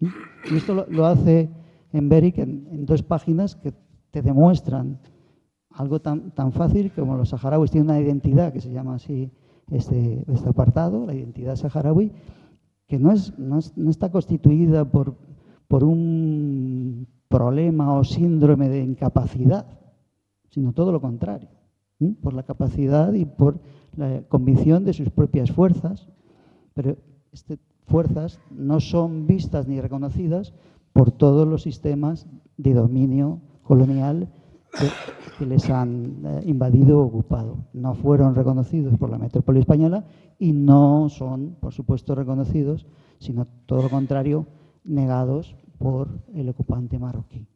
Y 0.00 0.56
esto 0.56 0.87
lo, 0.88 1.06
hace 1.06 1.49
en, 1.92 2.12
en, 2.12 2.87
dos 2.87 3.02
páginas 3.02 3.56
que 3.56 3.73
te 4.11 4.20
demuestran 4.20 4.99
algo 5.76 6.00
tan, 6.00 6.30
tan 6.33 6.52
fácil 6.52 6.90
como 6.92 7.16
los 7.16 7.28
saharauis 7.28 7.71
tienen 7.71 7.90
una 7.90 8.00
identidad 8.00 8.52
que 8.52 8.61
se 8.61 8.73
llama 8.73 8.97
así 8.97 9.30
este, 9.71 10.25
este 10.33 10.49
apartado, 10.49 11.06
la 11.06 11.14
identidad 11.14 11.56
saharaui, 11.56 12.12
que 12.87 12.99
no, 12.99 13.12
es, 13.12 13.37
no, 13.38 13.59
está 13.59 14.11
constituida 14.11 14.85
por, 14.85 15.16
por 15.68 15.85
un 15.85 17.06
problema 17.28 17.95
o 17.95 18.04
síndrome 18.04 18.68
de 18.68 18.83
incapacidad, 18.83 19.66
sino 20.50 20.73
todo 20.73 20.92
lo 20.92 21.00
contrario, 21.00 21.49
por 22.23 22.33
la 22.33 22.45
capacidad 22.45 23.12
y 23.12 23.25
por 23.25 23.59
la 23.97 24.23
convicción 24.28 24.85
de 24.85 24.92
sus 24.92 25.11
propias 25.11 25.50
fuerzas. 25.50 26.09
Pero 26.75 26.97
este 27.33 27.59
fuerzas 27.87 28.40
no 28.50 28.80
son 28.80 29.26
vistas 29.26 29.66
ni 29.66 29.80
reconocidas 29.80 30.52
por 30.92 31.11
todos 31.11 31.47
los 31.47 31.62
sistemas 31.62 32.26
de 32.56 32.75
dominio 32.75 33.40
colonial 33.62 34.28
que, 34.78 35.47
les 35.47 35.68
han 35.68 36.25
eh, 36.25 36.42
invadido 36.47 37.00
o 37.00 37.06
ocupado. 37.06 37.59
No 37.73 37.95
fueron 37.95 38.35
reconocidos 38.35 38.97
por 38.99 39.11
la 39.11 39.18
metrópoli 39.18 39.61
española 39.61 40.04
y 40.38 40.52
no 40.52 41.09
son, 41.09 41.56
por 41.61 41.73
supuesto, 41.73 42.14
reconocidos, 42.14 42.87
sino 43.18 43.47
todo 43.66 43.83
lo 43.83 43.90
contrario, 43.90 44.47
negados 44.85 45.54
por 45.78 46.09
el 46.35 46.49
ocupante 46.49 46.99
marroquí. 46.99 47.47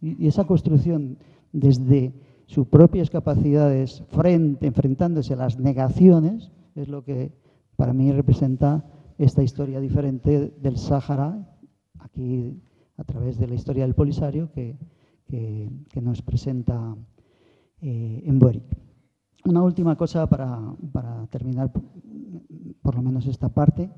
Y, 0.00 0.26
esa 0.26 0.44
construcción 0.44 1.18
desde 1.52 2.12
sus 2.46 2.66
propias 2.66 3.10
capacidades 3.10 4.02
frente, 4.08 4.66
enfrentándose 4.66 5.34
a 5.34 5.36
las 5.36 5.58
negaciones 5.58 6.50
es 6.74 6.88
lo 6.88 7.04
que 7.04 7.32
para 7.76 7.92
mí 7.92 8.12
representa 8.12 8.84
esta 9.18 9.42
historia 9.42 9.80
diferente 9.80 10.52
del 10.60 10.76
Sáhara, 10.76 11.48
aquí 11.98 12.60
a 12.96 13.04
través 13.04 13.38
de 13.38 13.46
la 13.46 13.54
historia 13.54 13.84
del 13.84 13.94
Polisario 13.94 14.50
que, 14.52 14.76
que, 15.30 16.00
nos 16.00 16.22
presenta 16.22 16.96
eh, 17.80 18.22
en 18.24 18.38
Boric. 18.38 18.64
Una 19.44 19.62
última 19.62 19.96
cosa 19.96 20.26
para, 20.28 20.74
para, 20.92 21.26
terminar, 21.28 21.70
por 22.82 22.94
lo 22.94 23.02
menos 23.02 23.26
esta 23.26 23.48
parte, 23.48 23.90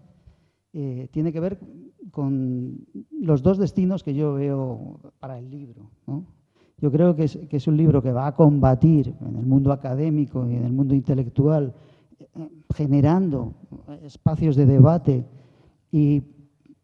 eh, 0.72 1.08
tiene 1.10 1.32
que 1.32 1.40
ver 1.40 1.58
con 2.10 2.86
los 3.10 3.42
dos 3.42 3.58
destinos 3.58 4.02
que 4.02 4.14
yo 4.14 4.34
veo 4.34 5.00
para 5.18 5.38
el 5.38 5.50
libro. 5.50 5.90
Yo 6.78 6.90
creo 6.90 7.14
que 7.14 7.24
es, 7.24 7.66
un 7.66 7.76
libro 7.76 8.02
que 8.02 8.12
va 8.12 8.26
a 8.26 8.34
combatir 8.34 9.14
en 9.20 9.36
el 9.36 9.46
mundo 9.46 9.72
académico 9.72 10.48
y 10.48 10.54
en 10.54 10.64
el 10.64 10.72
mundo 10.72 10.94
intelectual 10.94 11.74
generando 12.74 13.54
espacios 14.02 14.56
de 14.56 14.66
debate 14.66 15.26
y 15.90 16.22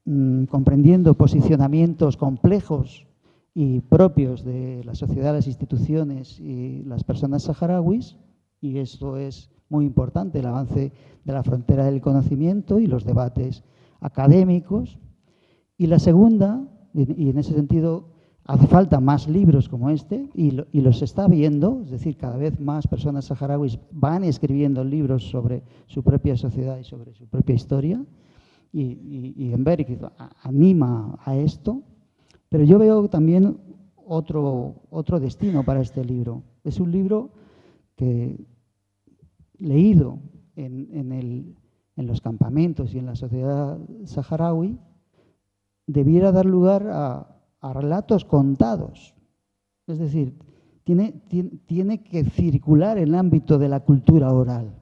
mm, 0.04 0.44
comprendiendo 0.44 1.14
posicionamientos 1.14 2.16
complejos 2.16 3.07
y 3.58 3.80
propios 3.80 4.44
de 4.44 4.84
la 4.84 4.94
sociedad, 4.94 5.34
las 5.34 5.48
instituciones 5.48 6.38
y 6.38 6.84
las 6.84 7.02
personas 7.02 7.42
saharauis, 7.42 8.16
y 8.60 8.78
esto 8.78 9.16
es 9.16 9.50
muy 9.68 9.84
importante, 9.84 10.38
el 10.38 10.46
avance 10.46 10.92
de 11.24 11.32
la 11.32 11.42
frontera 11.42 11.84
del 11.86 12.00
conocimiento 12.00 12.78
y 12.78 12.86
los 12.86 13.04
debates 13.04 13.64
académicos. 13.98 15.00
Y 15.76 15.88
la 15.88 15.98
segunda, 15.98 16.68
y 16.94 17.30
en 17.30 17.38
ese 17.38 17.54
sentido 17.54 18.18
Hace 18.48 18.66
falta 18.66 18.98
más 18.98 19.28
libros 19.28 19.68
como 19.68 19.90
este 19.90 20.30
y, 20.34 20.52
los 20.80 21.02
está 21.02 21.28
viendo, 21.28 21.82
es 21.84 21.90
decir, 21.90 22.16
cada 22.16 22.38
vez 22.38 22.58
más 22.58 22.86
personas 22.86 23.26
saharauis 23.26 23.78
van 23.90 24.24
escribiendo 24.24 24.82
libros 24.84 25.28
sobre 25.28 25.62
su 25.86 26.02
propia 26.02 26.34
sociedad 26.34 26.78
y 26.78 26.84
sobre 26.84 27.12
su 27.12 27.26
propia 27.26 27.54
historia. 27.56 28.02
Y, 28.72 28.84
y, 29.36 29.54
anima 30.42 31.18
a 31.26 31.36
esto. 31.36 31.82
Pero 32.48 32.64
yo 32.64 32.78
veo 32.78 33.08
también 33.08 33.58
otro, 33.96 34.76
otro 34.90 35.20
destino 35.20 35.64
para 35.64 35.80
este 35.80 36.04
libro. 36.04 36.42
Es 36.64 36.80
un 36.80 36.90
libro 36.90 37.30
que, 37.96 38.38
leído 39.58 40.20
en, 40.56 40.88
en 41.98 42.06
los 42.06 42.20
campamentos 42.20 42.94
y 42.94 42.98
en 42.98 43.06
la 43.06 43.16
sociedad 43.16 43.76
saharaui, 44.04 44.78
debiera 45.88 46.30
dar 46.30 46.46
lugar 46.46 46.86
a, 46.88 47.34
relatos 47.74 48.24
contados. 48.24 49.14
Es 49.88 49.98
decir, 49.98 50.38
tiene, 50.84 51.20
tiene, 51.66 52.04
que 52.04 52.24
circular 52.24 52.98
en 52.98 53.08
el 53.08 53.14
ámbito 53.16 53.58
de 53.58 53.68
la 53.68 53.80
cultura 53.80 54.32
oral, 54.32 54.78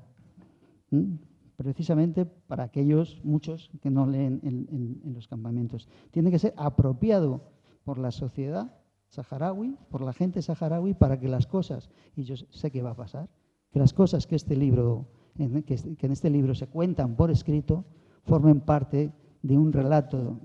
precisamente 1.56 2.26
para 2.26 2.64
aquellos, 2.64 3.18
muchos, 3.24 3.70
que 3.80 3.90
no 3.90 4.06
leen 4.06 4.40
en, 4.42 5.14
los 5.14 5.26
campamentos. 5.26 5.88
Tiene 6.10 6.30
que 6.30 6.38
ser 6.38 6.52
apropiado 6.56 7.44
por 7.86 7.98
la 7.98 8.10
sociedad 8.10 8.74
saharaui, 9.08 9.78
por 9.88 10.02
la 10.02 10.12
gente 10.12 10.42
saharaui, 10.42 10.92
para 10.94 11.20
que 11.20 11.28
las 11.28 11.46
cosas, 11.46 11.88
y 12.16 12.24
yo 12.24 12.34
sé 12.50 12.72
que 12.72 12.82
va 12.82 12.90
a 12.90 12.96
pasar, 12.96 13.28
que 13.70 13.78
las 13.78 13.92
cosas 13.92 14.26
que, 14.26 14.34
este 14.34 14.56
libro, 14.56 15.06
que 15.36 16.06
en 16.06 16.12
este 16.12 16.28
libro 16.28 16.54
se 16.56 16.66
cuentan 16.66 17.14
por 17.14 17.30
escrito 17.30 17.84
formen 18.24 18.60
parte 18.60 19.12
de 19.40 19.56
un 19.56 19.72
relato 19.72 20.40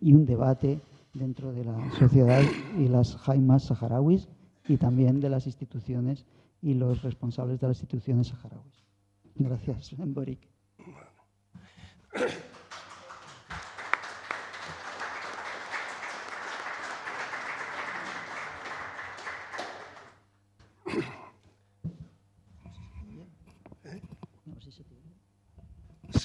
y 0.00 0.14
un 0.14 0.24
debate 0.24 0.80
dentro 1.12 1.52
de 1.52 1.64
la 1.64 1.76
sociedad 1.98 2.42
y 2.78 2.88
las 2.88 3.14
jaimas 3.16 3.64
saharauis 3.64 4.28
y 4.66 4.78
también 4.78 5.20
de 5.20 5.28
las 5.28 5.46
instituciones 5.46 6.24
y 6.62 6.72
los 6.72 7.02
responsables 7.02 7.60
de 7.60 7.68
las 7.68 7.78
instituciones 7.82 8.28
saharauis. 8.28 8.86
Gracias, 9.34 9.94
Borik. 9.98 10.48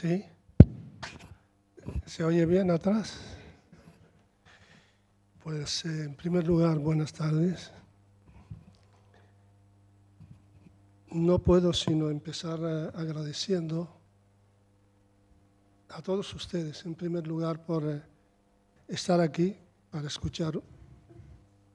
Sí. 0.01 0.25
¿Se 2.07 2.23
oye 2.23 2.43
bien 2.47 2.71
atrás? 2.71 3.19
Pues 5.43 5.85
eh, 5.85 6.05
en 6.05 6.15
primer 6.15 6.47
lugar, 6.47 6.79
buenas 6.79 7.13
tardes. 7.13 7.71
No 11.11 11.37
puedo 11.37 11.71
sino 11.71 12.09
empezar 12.09 12.57
eh, 12.63 12.89
agradeciendo 12.95 13.95
a 15.89 16.01
todos 16.01 16.33
ustedes, 16.33 16.83
en 16.87 16.95
primer 16.95 17.27
lugar, 17.27 17.63
por 17.63 17.87
eh, 17.87 18.01
estar 18.87 19.21
aquí 19.21 19.55
para 19.91 20.07
escuchar 20.07 20.59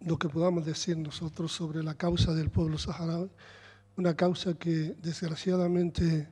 lo 0.01 0.19
que 0.19 0.29
podamos 0.29 0.67
decir 0.67 0.99
nosotros 0.99 1.53
sobre 1.53 1.81
la 1.85 1.95
causa 1.95 2.35
del 2.35 2.51
pueblo 2.51 2.77
saharaui, 2.77 3.31
una 3.97 4.17
causa 4.17 4.55
que 4.55 4.97
desgraciadamente, 5.01 6.29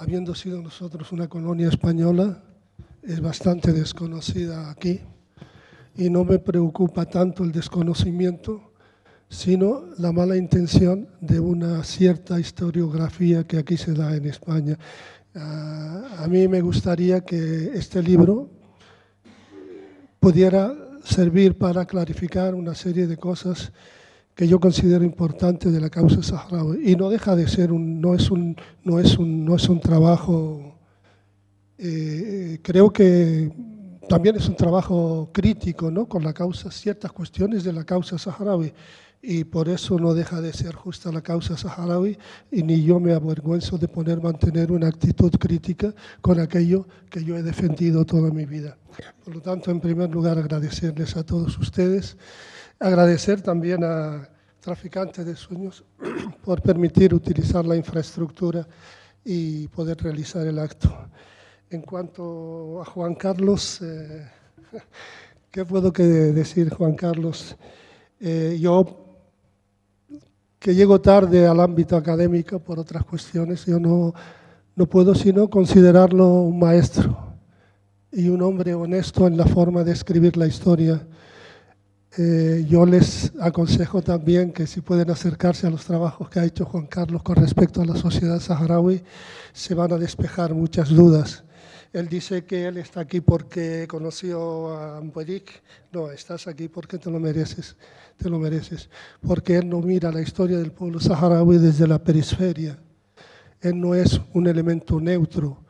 habiendo 0.00 0.34
sido 0.34 0.62
nosotros 0.62 1.12
una 1.12 1.28
colonia 1.28 1.68
española, 1.68 2.42
es 3.02 3.20
bastante 3.20 3.70
desconocida 3.70 4.70
aquí 4.70 4.98
y 5.94 6.08
no 6.08 6.24
me 6.24 6.38
preocupa 6.38 7.04
tanto 7.04 7.44
el 7.44 7.52
desconocimiento, 7.52 8.72
sino 9.28 9.84
la 9.98 10.10
mala 10.10 10.38
intención 10.38 11.06
de 11.20 11.38
una 11.38 11.84
cierta 11.84 12.40
historiografía 12.40 13.44
que 13.44 13.58
aquí 13.58 13.76
se 13.76 13.92
da 13.92 14.16
en 14.16 14.24
España. 14.24 14.78
Ah, 15.34 16.16
a 16.20 16.28
mí 16.28 16.48
me 16.48 16.62
gustaría 16.62 17.20
que 17.20 17.72
este 17.74 18.02
libro 18.02 18.48
pudiera 20.18 20.74
servir 21.04 21.58
para 21.58 21.84
clarificar 21.84 22.54
una 22.54 22.74
serie 22.74 23.06
de 23.06 23.18
cosas 23.18 23.70
que 24.40 24.48
yo 24.48 24.58
considero 24.58 25.04
importantes 25.04 25.70
de 25.70 25.78
la 25.78 25.90
causa 25.90 26.22
saharaui. 26.22 26.90
Y 26.90 26.96
no 26.96 27.10
deja 27.10 27.36
de 27.36 27.46
ser 27.46 27.70
un, 27.70 28.00
no 28.00 28.14
es 28.14 28.30
un, 28.30 28.56
no 28.82 28.98
es 28.98 29.18
un, 29.18 29.44
no 29.44 29.54
es 29.54 29.68
un 29.68 29.78
trabajo 29.80 30.78
eh, 31.76 32.58
creo 32.62 32.90
que 32.90 33.52
también 34.08 34.36
es 34.36 34.48
un 34.48 34.56
trabajo 34.56 35.28
crítico 35.30 35.90
¿no? 35.90 36.06
con 36.06 36.24
la 36.24 36.32
causa, 36.32 36.70
ciertas 36.70 37.12
cuestiones 37.12 37.64
de 37.64 37.74
la 37.74 37.84
causa 37.84 38.16
saharaui 38.16 38.72
y 39.20 39.44
por 39.44 39.68
eso 39.68 39.98
no 39.98 40.14
deja 40.14 40.40
de 40.40 40.54
ser 40.54 40.74
justa 40.74 41.12
la 41.12 41.20
causa 41.20 41.58
saharaui 41.58 42.16
y 42.50 42.62
ni 42.62 42.82
yo 42.82 42.98
me 42.98 43.12
avergüenzo 43.12 43.76
de 43.76 43.88
poner, 43.88 44.22
mantener 44.22 44.72
una 44.72 44.88
actitud 44.88 45.30
crítica 45.32 45.94
con 46.22 46.40
aquello 46.40 46.88
que 47.10 47.22
yo 47.22 47.36
he 47.36 47.42
defendido 47.42 48.06
toda 48.06 48.30
mi 48.30 48.46
vida. 48.46 48.78
Por 49.22 49.34
lo 49.34 49.42
tanto, 49.42 49.70
en 49.70 49.80
primer 49.80 50.10
lugar, 50.10 50.38
agradecerles 50.38 51.14
a 51.16 51.24
todos 51.24 51.58
ustedes, 51.58 52.16
agradecer 52.80 53.42
también 53.42 53.84
a 53.84 54.26
Traficantes 54.58 55.24
de 55.26 55.36
Sueños 55.36 55.84
por 56.44 56.62
permitir 56.62 57.14
utilizar 57.14 57.64
la 57.66 57.76
infraestructura 57.76 58.66
y 59.22 59.68
poder 59.68 59.98
realizar 60.02 60.46
el 60.46 60.58
acto. 60.58 60.90
En 61.68 61.82
cuanto 61.82 62.80
a 62.80 62.84
Juan 62.86 63.14
Carlos, 63.14 63.80
eh, 63.82 64.26
¿qué 65.50 65.64
puedo 65.64 65.92
que 65.92 66.02
decir, 66.02 66.70
Juan 66.70 66.94
Carlos? 66.94 67.54
Eh, 68.18 68.56
yo, 68.58 69.18
que 70.58 70.74
llego 70.74 71.00
tarde 71.00 71.46
al 71.46 71.60
ámbito 71.60 71.96
académico 71.96 72.58
por 72.58 72.78
otras 72.78 73.04
cuestiones, 73.04 73.66
yo 73.66 73.78
no, 73.78 74.14
no 74.74 74.86
puedo 74.86 75.14
sino 75.14 75.48
considerarlo 75.48 76.26
un 76.26 76.58
maestro 76.58 77.34
y 78.10 78.28
un 78.30 78.40
hombre 78.42 78.74
honesto 78.74 79.26
en 79.26 79.36
la 79.36 79.46
forma 79.46 79.84
de 79.84 79.92
escribir 79.92 80.36
la 80.38 80.46
historia. 80.46 81.06
Eh, 82.18 82.66
yo 82.68 82.84
les 82.86 83.32
aconsejo 83.40 84.02
también 84.02 84.52
que 84.52 84.66
si 84.66 84.80
pueden 84.80 85.10
acercarse 85.10 85.68
a 85.68 85.70
los 85.70 85.84
trabajos 85.84 86.28
que 86.28 86.40
ha 86.40 86.44
hecho 86.44 86.64
Juan 86.64 86.86
Carlos 86.88 87.22
con 87.22 87.36
respecto 87.36 87.80
a 87.82 87.86
la 87.86 87.94
sociedad 87.94 88.40
saharaui, 88.40 89.02
se 89.52 89.74
van 89.74 89.92
a 89.92 89.96
despejar 89.96 90.52
muchas 90.52 90.88
dudas. 90.88 91.44
Él 91.92 92.08
dice 92.08 92.44
que 92.44 92.66
él 92.66 92.78
está 92.78 93.00
aquí 93.00 93.20
porque 93.20 93.86
conoció 93.88 94.76
a 94.76 94.98
Amberik. 94.98 95.62
No, 95.92 96.10
estás 96.10 96.48
aquí 96.48 96.68
porque 96.68 96.98
te 96.98 97.10
lo 97.10 97.20
mereces, 97.20 97.76
te 98.16 98.28
lo 98.28 98.40
mereces. 98.40 98.90
Porque 99.20 99.56
él 99.56 99.68
no 99.68 99.80
mira 99.80 100.10
la 100.10 100.20
historia 100.20 100.58
del 100.58 100.72
pueblo 100.72 100.98
saharaui 100.98 101.58
desde 101.58 101.86
la 101.86 102.02
periferia. 102.02 102.76
Él 103.60 103.80
no 103.80 103.94
es 103.94 104.20
un 104.34 104.48
elemento 104.48 105.00
neutro 105.00 105.64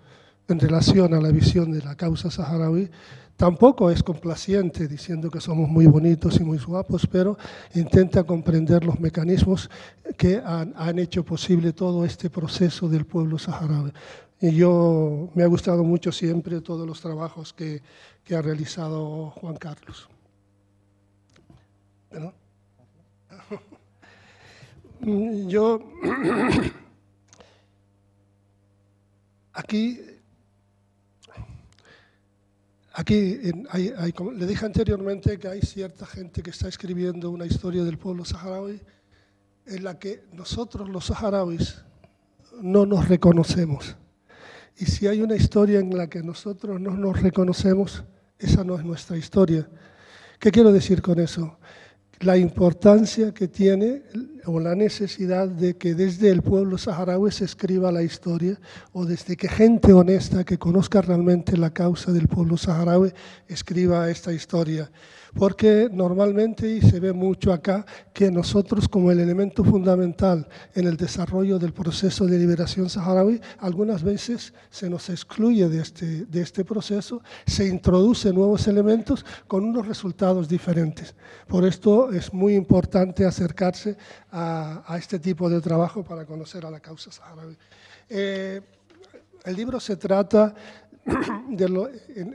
en 0.48 0.59
relación 0.59 1.12
a 1.12 1.20
la 1.20 1.31
visión 1.31 1.70
de 1.70 1.83
la 1.83 1.96
causa 1.96 2.31
saharaui. 2.31 2.90
Tampoco 3.40 3.90
es 3.90 4.03
complaciente 4.03 4.87
diciendo 4.87 5.31
que 5.31 5.40
somos 5.40 5.66
muy 5.66 5.87
bonitos 5.87 6.38
y 6.38 6.44
muy 6.44 6.59
guapos, 6.59 7.07
pero 7.07 7.38
intenta 7.74 8.22
comprender 8.22 8.85
los 8.85 9.00
mecanismos 9.00 9.70
que 10.18 10.42
han, 10.44 10.98
hecho 10.98 11.24
posible 11.24 11.72
todo 11.72 12.05
este 12.05 12.29
proceso 12.29 12.87
del 12.87 13.07
pueblo 13.07 13.38
saharaui. 13.38 13.94
Y 14.42 14.57
yo 14.57 15.31
me 15.35 15.42
ha 15.42 15.46
gustado 15.46 15.83
mucho 15.85 16.12
siempre 16.12 16.61
todos 16.61 16.87
los 16.87 17.00
trabajos 17.00 17.55
que, 17.55 17.81
ha 18.31 18.42
realizado 18.42 19.31
Juan 19.31 19.57
Carlos. 19.57 20.07
Yo 25.48 25.81
aquí, 29.55 29.98
aquí 32.92 33.38
le 33.44 34.46
dije 34.46 34.66
anteriormente 34.66 35.38
que 35.38 35.48
hay 35.48 35.61
cierta 35.61 36.07
gente 36.07 36.42
que 36.42 36.50
está 36.50 36.68
escribiendo 36.68 37.31
una 37.31 37.46
historia 37.46 37.85
del 37.85 37.98
pueblo 37.98 38.24
saharaui 38.24 38.81
en 39.66 39.85
la 39.85 39.98
que 39.98 40.24
nosotros 40.33 40.88
los 40.88 41.07
saharauis 41.07 41.85
no 42.61 42.87
nos 42.87 43.09
reconocemos. 43.09 43.96
Y 44.76 44.87
si 44.87 45.07
hay 45.07 45.22
una 45.22 45.37
historia 45.37 45.79
en 45.79 45.96
la 45.96 46.09
que 46.09 46.22
nosotros 46.22 46.81
no 46.81 46.96
nos 46.96 47.20
reconocemos, 47.20 48.03
esa 48.38 48.64
no 48.64 48.76
es 48.76 48.85
nuestra 48.85 49.16
historia. 49.16 49.68
¿Qué 50.38 50.50
quiero 50.50 50.72
decir 50.72 51.03
con 51.03 51.20
eso? 51.20 51.59
La 52.20 52.37
importancia 52.37 53.33
que 53.33 53.48
tiene 53.48 54.03
o 54.46 54.61
la 54.61 54.74
necesidad 54.74 55.48
de 55.48 55.76
que 55.76 55.94
desde 55.94 56.31
el 56.31 56.42
pueblo 56.42 56.79
saharaui 56.79 57.31
se 57.31 57.44
escriba 57.44 57.92
la 57.92 58.03
historia 58.03 58.59
o 58.92 59.05
desde 59.05 59.37
que 59.37 59.48
gente 59.48 59.92
honesta 59.92 60.44
que 60.44 60.59
conozca 60.59 61.03
realmente 61.03 61.57
la 61.57 61.70
causa 61.70 62.12
del 62.12 62.29
pueblo 62.29 62.57
saharaui 62.57 63.12
escriba 63.48 64.11
esta 64.11 64.33
historia 64.33 64.90
porque 65.35 65.88
normalmente, 65.92 66.68
y 66.68 66.81
se 66.81 67.00
ve 67.00 67.12
mucho 67.12 67.53
acá, 67.53 67.85
que 68.12 68.31
nosotros 68.31 68.88
como 68.88 69.11
el 69.11 69.20
elemento 69.20 69.64
fundamental 69.64 70.48
en 70.74 70.87
el 70.87 70.96
desarrollo 70.96 71.59
del 71.59 71.72
proceso 71.72 72.26
de 72.26 72.38
liberación 72.38 72.88
saharaui, 72.88 73.40
algunas 73.59 74.03
veces 74.03 74.53
se 74.70 74.90
nos 74.90 75.09
excluye 75.09 75.68
de 75.68 75.81
este, 75.81 76.26
de 76.26 76.40
este 76.42 76.64
proceso, 76.64 77.22
se 77.46 77.66
introducen 77.66 78.35
nuevos 78.35 78.66
elementos 78.66 79.24
con 79.46 79.64
unos 79.64 79.87
resultados 79.87 80.48
diferentes. 80.48 81.14
Por 81.46 81.64
esto 81.64 82.12
es 82.12 82.33
muy 82.33 82.55
importante 82.55 83.24
acercarse 83.24 83.96
a, 84.32 84.82
a 84.86 84.98
este 84.98 85.18
tipo 85.18 85.48
de 85.48 85.60
trabajo 85.60 86.02
para 86.02 86.24
conocer 86.24 86.64
a 86.64 86.70
la 86.70 86.80
causa 86.80 87.10
saharaui. 87.10 87.56
Eh, 88.08 88.60
el 89.44 89.56
libro 89.56 89.80
se 89.80 89.96
trata 89.96 90.54
de 91.48 91.64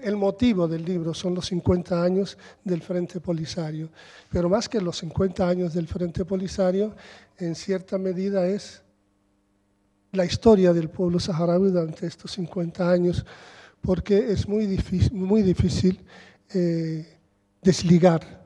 el 0.03 0.15
motivo 0.15 0.67
del 0.67 0.83
libro 0.83 1.13
son 1.13 1.35
los 1.35 1.45
50 1.47 2.01
años 2.01 2.37
del 2.63 2.81
Frente 2.81 3.19
Polisario, 3.19 3.89
pero 4.29 4.49
más 4.49 4.67
que 4.67 4.81
los 4.81 4.97
50 4.97 5.47
años 5.47 5.73
del 5.73 5.87
Frente 5.87 6.25
Polisario, 6.25 6.95
en 7.37 7.55
cierta 7.55 7.97
medida 7.97 8.47
es 8.47 8.81
la 10.11 10.25
historia 10.25 10.73
del 10.73 10.89
pueblo 10.89 11.19
saharaui 11.19 11.69
durante 11.69 12.07
estos 12.07 12.31
50 12.31 12.89
años, 12.89 13.25
porque 13.81 14.31
es 14.31 14.47
muy 14.47 14.65
difícil, 14.65 15.13
muy 15.13 15.43
difícil 15.43 16.03
eh, 16.53 17.19
desligar 17.61 18.45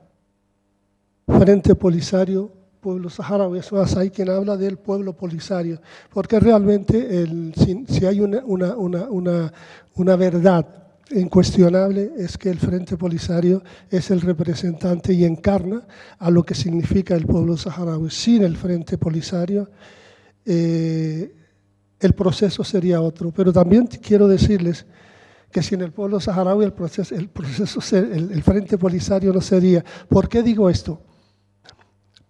Frente 1.26 1.74
Polisario, 1.74 2.52
pueblo 2.80 3.10
saharaui. 3.10 3.58
Es 3.58 3.70
más, 3.72 3.96
hay 3.96 4.10
quien 4.10 4.30
habla 4.30 4.56
del 4.56 4.76
pueblo 4.78 5.12
polisario, 5.12 5.80
porque 6.12 6.40
realmente 6.40 7.22
el- 7.22 7.52
si, 7.56 7.84
si 7.88 8.06
hay 8.06 8.20
una, 8.20 8.42
una, 8.44 8.74
una, 8.76 9.52
una, 9.94 10.16
verdad 10.16 10.66
incuestionable 11.12 12.12
es 12.16 12.38
que 12.38 12.50
el 12.50 12.58
Frente 12.58 12.96
Polisario 12.96 13.62
es 13.90 14.10
el 14.10 14.20
representante 14.20 15.12
y 15.12 15.24
encarna 15.24 15.82
a 16.18 16.30
lo 16.30 16.42
que 16.44 16.54
significa 16.54 17.14
el 17.14 17.26
pueblo 17.26 17.56
saharaui. 17.56 18.10
Sin 18.10 18.42
el 18.44 18.56
Frente 18.56 18.96
Polisario, 18.96 19.68
eh, 20.44 21.34
el 21.98 22.12
proceso 22.14 22.64
sería 22.64 23.00
otro. 23.00 23.30
Pero 23.32 23.52
también 23.52 23.86
quiero 23.86 24.28
decirles 24.28 24.86
que 25.50 25.62
sin 25.62 25.80
el 25.80 25.90
pueblo 25.92 26.20
saharaui 26.20 26.64
el 26.64 26.72
proceso, 26.72 27.14
el, 27.14 27.28
proceso 27.28 27.80
el, 27.96 28.30
el 28.32 28.42
Frente 28.42 28.78
Polisario 28.78 29.32
no 29.32 29.40
sería. 29.40 29.84
¿Por 30.08 30.28
qué 30.28 30.42
digo 30.42 30.70
esto? 30.70 31.00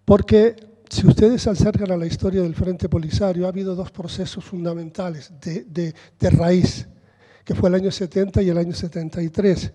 Porque 0.05 0.55
si 0.89 1.07
ustedes 1.07 1.41
se 1.43 1.49
acercan 1.49 1.91
a 1.91 1.97
la 1.97 2.05
historia 2.05 2.41
del 2.41 2.55
Frente 2.55 2.89
Polisario, 2.89 3.45
ha 3.45 3.49
habido 3.49 3.75
dos 3.75 3.91
procesos 3.91 4.43
fundamentales 4.43 5.31
de, 5.41 5.63
de- 6.19 6.29
raíz, 6.29 6.87
que 7.45 7.55
fue 7.55 7.69
el 7.69 7.75
año 7.75 7.91
70 7.91 8.41
y 8.41 8.49
el 8.49 8.57
año 8.57 8.73
73. 8.73 9.71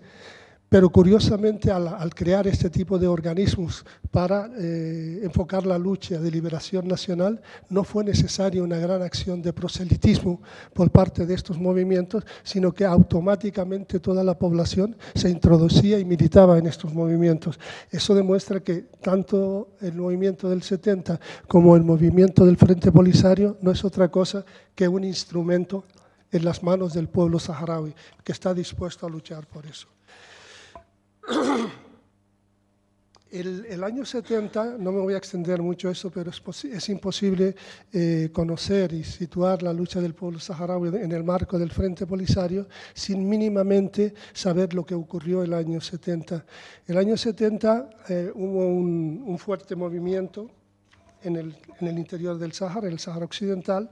Pero 0.69 0.89
curiosamente, 0.89 1.71
al, 1.71 2.13
crear 2.13 2.45
este 2.45 2.69
tipo 2.69 2.99
de 2.99 3.07
organismos 3.07 3.85
para 4.11 4.49
eh, 4.57 5.21
enfocar 5.23 5.65
la 5.65 5.77
lucha 5.77 6.19
de 6.19 6.29
liberación 6.29 6.89
nacional, 6.89 7.41
no 7.69 7.85
fue 7.85 8.03
necesaria 8.03 8.61
una 8.61 8.77
gran 8.77 9.01
acción 9.01 9.41
de 9.41 9.53
proselitismo 9.53 10.41
por 10.73 10.91
parte 10.91 11.25
de 11.25 11.33
estos 11.33 11.57
movimientos, 11.57 12.25
sino 12.43 12.73
que 12.73 12.83
automáticamente 12.83 14.01
toda 14.01 14.25
la 14.25 14.37
población 14.37 14.97
se 15.15 15.29
introducía 15.29 15.99
y 15.99 16.05
militaba 16.05 16.57
en 16.57 16.67
estos 16.67 16.93
movimientos. 16.93 17.57
Eso 17.89 18.13
demuestra 18.13 18.59
que 18.59 18.87
tanto 19.01 19.69
el 19.79 19.93
movimiento 19.93 20.49
del 20.49 20.63
70 20.63 21.17
como 21.47 21.77
el 21.77 21.83
movimiento 21.83 22.45
del 22.45 22.57
Frente 22.57 22.91
Polisario 22.91 23.57
no 23.61 23.71
es 23.71 23.85
otra 23.85 24.09
cosa 24.09 24.43
que 24.75 24.89
un 24.89 25.05
instrumento 25.05 25.85
en 26.29 26.43
las 26.43 26.61
manos 26.61 26.93
del 26.93 27.07
pueblo 27.07 27.39
saharaui, 27.39 27.95
que 28.21 28.33
está 28.33 28.53
dispuesto 28.53 29.05
a 29.05 29.09
luchar 29.09 29.47
por 29.47 29.65
eso. 29.65 29.87
El, 33.29 33.65
el 33.65 33.83
año 33.83 34.05
70, 34.05 34.77
no 34.79 34.93
me 34.93 35.01
voy 35.01 35.13
a 35.13 35.17
extender 35.17 35.61
mucho 35.61 35.89
eso, 35.89 36.09
pero 36.09 36.31
es, 36.31 36.65
es 36.65 36.89
imposible 36.89 37.55
eh, 37.91 38.29
conocer 38.31 38.93
y 38.93 39.03
situar 39.03 39.61
la 39.63 39.73
lucha 39.73 39.99
del 39.99 40.13
pueblo 40.13 40.39
saharaui 40.39 40.95
en 40.95 41.11
el 41.11 41.25
marco 41.25 41.59
del 41.59 41.69
Frente 41.69 42.07
Polisario 42.07 42.67
sin 42.93 43.27
mínimamente 43.27 44.13
saber 44.31 44.73
lo 44.73 44.85
que 44.85 44.95
ocurrió 44.95 45.43
el 45.43 45.53
año 45.53 45.81
70. 45.81 46.45
El 46.87 46.97
año 46.97 47.17
70 47.17 47.89
eh, 48.07 48.31
hubo 48.33 48.65
un, 48.65 49.37
fuerte 49.37 49.75
movimiento 49.75 50.49
en 51.21 51.35
el, 51.35 51.97
interior 51.97 52.37
del 52.37 52.53
Sáhara, 52.53 52.87
en 52.87 52.93
el 52.93 52.99
Sáhara 52.99 53.25
Occidental, 53.25 53.89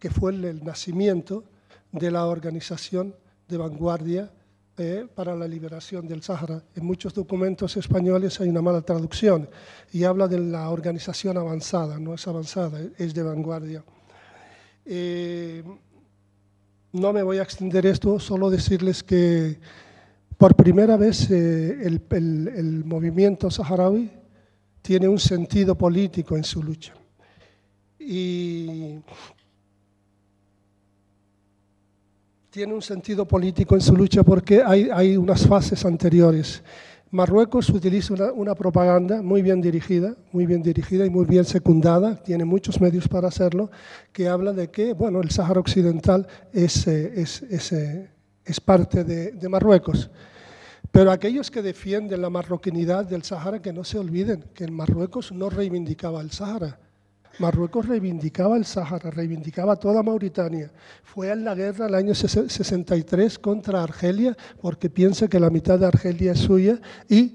que 0.00 0.10
fue 0.10 0.32
el, 0.32 0.44
el 0.44 0.64
nacimiento 0.64 1.44
de 1.92 2.10
la 2.10 2.26
organización 2.26 3.14
de 3.48 3.56
vanguardia 3.56 4.30
eh, 4.78 5.06
para 5.14 5.34
la 5.34 5.48
liberación 5.48 6.06
del 6.06 6.22
Sáhara. 6.22 6.62
En 6.74 6.84
muchos 6.84 7.14
documentos 7.14 7.76
españoles 7.76 8.40
hay 8.40 8.48
una 8.48 8.62
mala 8.62 8.82
traducción 8.82 9.48
y 9.92 10.04
habla 10.04 10.28
de 10.28 10.38
la 10.38 10.68
organización 10.70 11.36
avanzada, 11.38 11.98
no 11.98 12.14
es 12.14 12.26
avanzada, 12.28 12.80
es 12.98 13.14
de 13.14 13.22
vanguardia. 13.22 13.84
Eh, 14.84 15.62
no 16.92 17.12
me 17.12 17.22
voy 17.22 17.38
a 17.38 17.42
extender 17.42 17.86
esto, 17.86 18.18
solo 18.20 18.50
decirles 18.50 19.02
que 19.02 19.58
por 20.38 20.54
primera 20.54 20.96
vez 20.96 21.30
eh, 21.30 21.78
el, 21.82 22.02
el- 22.10 22.48
el 22.48 22.84
movimiento 22.84 23.50
saharaui 23.50 24.10
tiene 24.82 25.08
un 25.08 25.18
sentido 25.18 25.74
político 25.76 26.36
en 26.36 26.44
su 26.44 26.62
lucha. 26.62 26.94
Y 27.98 29.00
tiene 32.56 32.72
un 32.72 32.80
sentido 32.80 33.28
político 33.28 33.74
en 33.74 33.82
su 33.82 33.94
lucha 33.94 34.22
porque 34.22 34.62
hay, 34.64 34.88
hay 34.90 35.18
unas 35.18 35.46
fases 35.46 35.84
anteriores. 35.84 36.62
Marruecos 37.10 37.68
utiliza 37.68 38.14
una, 38.14 38.32
una 38.32 38.54
propaganda 38.54 39.20
muy 39.20 39.42
bien 39.42 39.60
dirigida, 39.60 40.16
muy 40.32 40.46
bien 40.46 40.62
dirigida 40.62 41.04
y 41.04 41.10
muy 41.10 41.26
bien 41.26 41.44
secundada, 41.44 42.16
tiene 42.16 42.46
muchos 42.46 42.80
medios 42.80 43.08
para 43.08 43.28
hacerlo, 43.28 43.70
que 44.10 44.26
habla 44.26 44.54
de 44.54 44.70
que 44.70 44.94
bueno, 44.94 45.20
el 45.20 45.30
Sáhara 45.30 45.60
Occidental 45.60 46.26
es, 46.50 46.86
eh, 46.86 47.12
es, 47.20 47.42
es, 47.42 47.72
eh, 47.72 48.08
es 48.42 48.58
parte 48.58 49.04
de, 49.04 49.32
de 49.32 49.48
Marruecos. 49.50 50.08
Pero 50.90 51.10
aquellos 51.10 51.50
que 51.50 51.60
defienden 51.60 52.22
la 52.22 52.30
marroquinidad 52.30 53.04
del 53.04 53.22
Sáhara, 53.22 53.60
que 53.60 53.74
no 53.74 53.84
se 53.84 53.98
olviden 53.98 54.46
que 54.54 54.64
en 54.64 54.72
Marruecos 54.72 55.30
no 55.30 55.50
reivindicaba 55.50 56.22
el 56.22 56.30
Sáhara. 56.30 56.78
Marruecos 57.38 57.86
reivindicaba 57.86 58.56
el 58.56 58.64
Sáhara, 58.64 59.10
reivindicaba 59.10 59.76
toda 59.76 60.02
Mauritania. 60.02 60.70
Fue 61.02 61.30
en 61.30 61.44
la 61.44 61.54
guerra 61.54 61.86
el 61.86 61.94
año 61.94 62.14
63 62.14 63.38
contra 63.38 63.82
Argelia 63.82 64.36
porque 64.60 64.88
piensa 64.88 65.28
que 65.28 65.40
la 65.40 65.50
mitad 65.50 65.78
de 65.78 65.86
Argelia 65.86 66.32
es 66.32 66.38
suya 66.38 66.80
y 67.08 67.34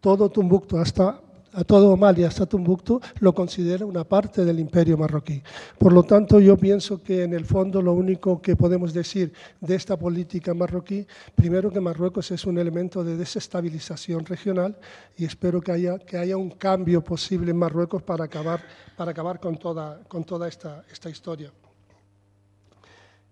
todo 0.00 0.30
Tumbuktu, 0.30 0.78
hasta 0.78 1.20
a 1.52 1.64
todo 1.64 1.96
Mali, 1.96 2.24
hasta 2.24 2.46
Tumbuktu, 2.46 3.00
lo 3.20 3.34
considera 3.34 3.84
una 3.84 4.04
parte 4.04 4.44
del 4.44 4.60
imperio 4.60 4.96
marroquí. 4.96 5.42
Por 5.78 5.92
lo 5.92 6.02
tanto, 6.02 6.40
yo 6.40 6.56
pienso 6.56 7.02
que 7.02 7.24
en 7.24 7.34
el 7.34 7.44
fondo 7.44 7.82
lo 7.82 7.92
único 7.92 8.40
que 8.40 8.56
podemos 8.56 8.92
decir 8.92 9.32
de 9.60 9.74
esta 9.74 9.96
política 9.96 10.54
marroquí, 10.54 11.06
primero 11.34 11.70
que 11.70 11.80
Marruecos 11.80 12.30
es 12.30 12.44
un 12.44 12.58
elemento 12.58 13.02
de 13.02 13.16
desestabilización 13.16 14.24
regional 14.24 14.76
y 15.16 15.24
espero 15.24 15.60
que 15.60 15.72
haya, 15.72 15.98
que 15.98 16.18
haya 16.18 16.36
un 16.36 16.50
cambio 16.50 17.02
posible 17.02 17.50
en 17.50 17.56
Marruecos 17.56 18.02
para 18.02 18.24
acabar, 18.24 18.62
para 18.96 19.10
acabar 19.10 19.40
con 19.40 19.56
toda, 19.56 20.00
con 20.08 20.24
toda 20.24 20.48
esta, 20.48 20.84
esta 20.90 21.10
historia. 21.10 21.50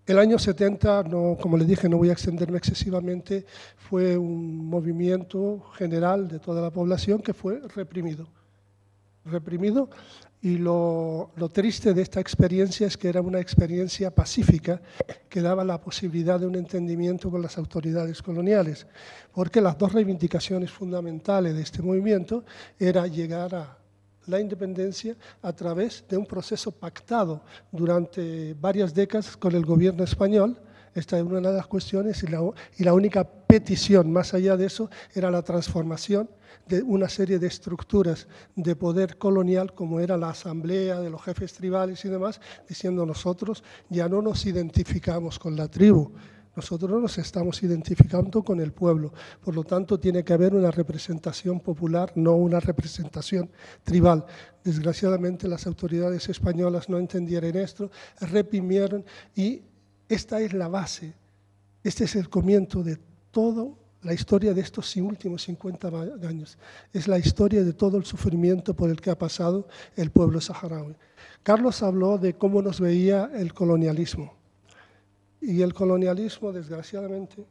El 0.09 0.17
año 0.17 0.39
70, 0.39 1.03
no, 1.03 1.37
como 1.39 1.55
le 1.55 1.65
dije, 1.65 1.87
no 1.87 1.97
voy 1.97 2.09
a 2.09 2.13
extenderme 2.13 2.57
excesivamente, 2.57 3.45
fue 3.77 4.17
un 4.17 4.67
movimiento 4.67 5.59
general 5.77 6.27
de 6.27 6.39
toda 6.39 6.63
la 6.63 6.71
población 6.71 7.21
que 7.21 7.35
fue 7.35 7.61
reprimido. 7.75 8.27
Reprimido 9.23 9.91
y 10.41 10.57
lo, 10.57 11.29
lo 11.35 11.49
triste 11.49 11.93
de 11.93 12.01
esta 12.01 12.19
experiencia 12.19 12.87
es 12.87 12.97
que 12.97 13.07
era 13.07 13.21
una 13.21 13.39
experiencia 13.39 14.09
pacífica 14.09 14.81
que 15.29 15.43
daba 15.43 15.63
la 15.63 15.79
posibilidad 15.79 16.39
de 16.39 16.47
un 16.47 16.55
entendimiento 16.55 17.29
con 17.29 17.43
las 17.43 17.59
autoridades 17.59 18.23
coloniales, 18.23 18.87
porque 19.31 19.61
las 19.61 19.77
dos 19.77 19.93
reivindicaciones 19.93 20.71
fundamentales 20.71 21.53
de 21.53 21.61
este 21.61 21.83
movimiento 21.83 22.43
era 22.79 23.05
llegar 23.05 23.53
a 23.53 23.78
la 24.27 24.39
independencia 24.39 25.15
a 25.41 25.53
través 25.53 26.03
de 26.07 26.17
un 26.17 26.25
proceso 26.25 26.71
pactado 26.71 27.41
durante 27.71 28.53
varias 28.53 28.93
décadas 28.93 29.35
con 29.35 29.55
el 29.55 29.65
gobierno 29.65 30.03
español. 30.03 30.59
Esta 30.93 31.17
es 31.17 31.23
una 31.23 31.49
de 31.49 31.55
las 31.55 31.67
cuestiones 31.67 32.23
y 32.23 32.27
la, 32.27 32.41
y 32.77 32.83
la 32.83 32.93
única 32.93 33.23
petición 33.23 34.11
más 34.11 34.33
allá 34.33 34.57
de 34.57 34.65
eso 34.65 34.89
era 35.13 35.31
la 35.31 35.41
transformación 35.41 36.29
de 36.67 36.83
una 36.83 37.09
serie 37.09 37.39
de 37.39 37.47
estructuras 37.47 38.27
de 38.55 38.75
poder 38.75 39.17
colonial 39.17 39.73
como 39.73 39.99
era 39.99 40.17
la 40.17 40.29
asamblea 40.29 40.99
de 40.99 41.09
los 41.09 41.21
jefes 41.23 41.53
tribales 41.53 42.05
y 42.05 42.09
demás, 42.09 42.39
diciendo 42.67 43.05
nosotros 43.05 43.63
ya 43.89 44.07
no 44.07 44.21
nos 44.21 44.45
identificamos 44.45 45.39
con 45.39 45.55
la 45.55 45.67
tribu, 45.67 46.11
nosotros 46.55 47.01
nos 47.01 47.17
estamos 47.17 47.61
identificando 47.63 48.43
con 48.43 48.59
el 48.59 48.73
pueblo. 48.73 49.13
Por 49.43 49.55
lo 49.55 49.63
tanto, 49.63 49.99
tiene 49.99 50.23
que 50.23 50.33
haber 50.33 50.53
una 50.55 50.71
representación 50.71 51.59
popular, 51.59 52.11
no 52.15 52.35
una 52.35 52.59
representación 52.59 53.49
tribal. 53.83 54.25
Desgraciadamente, 54.63 55.47
las 55.47 55.67
autoridades 55.67 56.27
españolas 56.29 56.89
no 56.89 56.97
entendieron 56.97 57.55
esto, 57.55 57.91
reprimieron 58.19 59.05
y 59.35 59.61
esta 60.07 60.41
es 60.41 60.53
la 60.53 60.67
base, 60.67 61.13
este 61.83 62.05
es 62.05 62.15
el 62.15 62.29
comienzo 62.29 62.83
de 62.83 62.97
toda 63.31 63.67
la 64.01 64.13
historia 64.13 64.53
de 64.53 64.61
estos 64.61 64.95
últimos 64.95 65.43
50 65.43 65.87
años. 66.27 66.57
Es 66.93 67.07
la 67.07 67.19
historia 67.19 67.63
de 67.63 67.73
todo 67.73 67.97
el 67.97 68.05
sufrimiento 68.05 68.73
por 68.73 68.89
el 68.89 68.99
que 69.01 69.11
ha 69.11 69.17
pasado 69.17 69.67
el 69.95 70.09
pueblo 70.09 70.39
saharaui. 70.41 70.95
Carlos 71.43 71.83
habló 71.83 72.17
de 72.17 72.35
cómo 72.35 72.61
nos 72.61 72.79
veía 72.79 73.29
el 73.33 73.53
colonialismo. 73.53 74.38
Y 75.41 75.61
el 75.61 75.73
colonialismo, 75.73 76.51
desgraciadamente, 76.51 77.45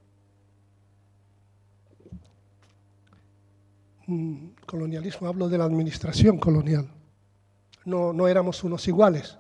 mm, 4.07 4.49
colonialismo, 4.67 5.27
hablo 5.27 5.49
de 5.49 5.59
la 5.59 5.65
administración 5.65 6.39
colonial. 6.39 6.89
No, 7.85 8.13
no 8.13 8.29
éramos 8.29 8.63
unos 8.63 8.87
iguales. 8.89 9.39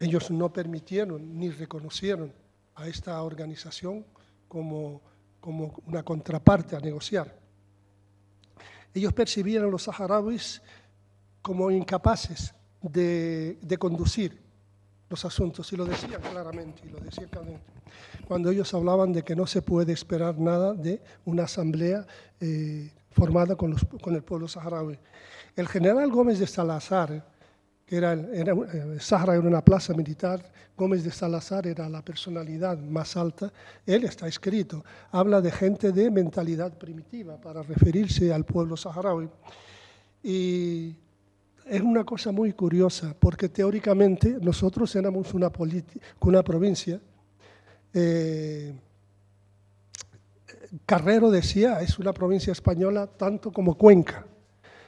Ellos 0.00 0.30
no 0.30 0.52
permitieron 0.52 1.38
ni 1.38 1.50
reconocieron 1.50 2.32
a 2.74 2.88
esta 2.88 3.22
organización 3.22 4.04
como, 4.48 5.00
como 5.40 5.74
una 5.86 6.02
contraparte 6.02 6.76
a 6.76 6.80
negociar. 6.80 7.38
Ellos 8.92 9.12
percibían 9.12 9.64
a 9.64 9.68
los 9.68 9.84
saharauis 9.84 10.60
como 11.40 11.70
incapaces 11.70 12.54
de, 12.82 13.58
de 13.62 13.78
conducir 13.78 14.45
los 15.08 15.24
asuntos 15.24 15.72
y 15.72 15.76
lo 15.76 15.84
decían 15.84 16.20
claramente, 16.20 16.82
y 16.84 16.90
lo 16.90 16.98
decían 16.98 17.28
claramente, 17.28 17.64
cuando 18.26 18.50
ellos 18.50 18.72
hablaban 18.74 19.12
de 19.12 19.22
que 19.22 19.36
no 19.36 19.46
se 19.46 19.62
puede 19.62 19.92
esperar 19.92 20.38
nada 20.38 20.74
de 20.74 21.00
una 21.24 21.44
asamblea 21.44 22.06
eh, 22.40 22.90
formada 23.10 23.56
con, 23.56 23.70
los, 23.70 23.84
con, 24.02 24.14
el 24.14 24.22
pueblo 24.22 24.48
saharaui. 24.48 24.98
El 25.54 25.68
general 25.68 26.10
Gómez 26.10 26.38
de 26.38 26.46
Salazar, 26.46 27.24
que 27.86 27.96
era, 27.96 28.12
era 28.12 28.52
eh, 28.52 28.98
Sahara 28.98 29.34
era 29.34 29.46
una 29.46 29.64
plaza 29.64 29.94
militar, 29.94 30.42
Gómez 30.76 31.04
de 31.04 31.10
Salazar 31.10 31.66
era 31.66 31.88
la 31.88 32.02
personalidad 32.02 32.76
más 32.78 33.16
alta, 33.16 33.52
él 33.86 34.04
está 34.04 34.26
escrito, 34.26 34.84
habla 35.10 35.40
de 35.40 35.50
gente 35.50 35.92
de 35.92 36.10
mentalidad 36.10 36.76
primitiva 36.76 37.40
para 37.40 37.62
referirse 37.62 38.32
al 38.32 38.44
pueblo 38.44 38.76
saharaui. 38.76 39.30
Y 40.22 40.96
es 41.66 41.80
una 41.80 42.04
cosa 42.04 42.30
muy 42.30 42.52
curiosa, 42.52 43.14
porque 43.18 43.48
teóricamente 43.48 44.38
nosotros 44.40 44.94
éramos 44.94 45.34
una, 45.34 45.50
una 46.20 46.42
provincia. 46.42 47.00
Eh, 47.92 48.72
Carrero 50.84 51.30
decía, 51.30 51.80
es 51.80 51.98
una 51.98 52.12
provincia 52.12 52.52
española 52.52 53.06
tanto 53.06 53.52
como 53.52 53.76
Cuenca. 53.76 54.24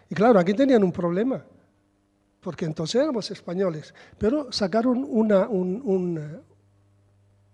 Y 0.08 0.14
claro, 0.14 0.38
aquí 0.38 0.54
tenían 0.54 0.84
un 0.84 0.92
problema, 0.92 1.44
porque 2.40 2.64
entonces 2.64 3.02
éramos 3.02 3.30
españoles, 3.30 3.92
pero 4.16 4.52
sacaron 4.52 5.04
una, 5.08 5.48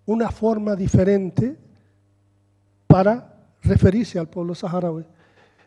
una 0.06 0.30
forma 0.30 0.76
diferente 0.76 1.56
para 2.86 3.48
referirse 3.62 4.18
al 4.18 4.28
pueblo 4.28 4.54
saharaui. 4.54 5.06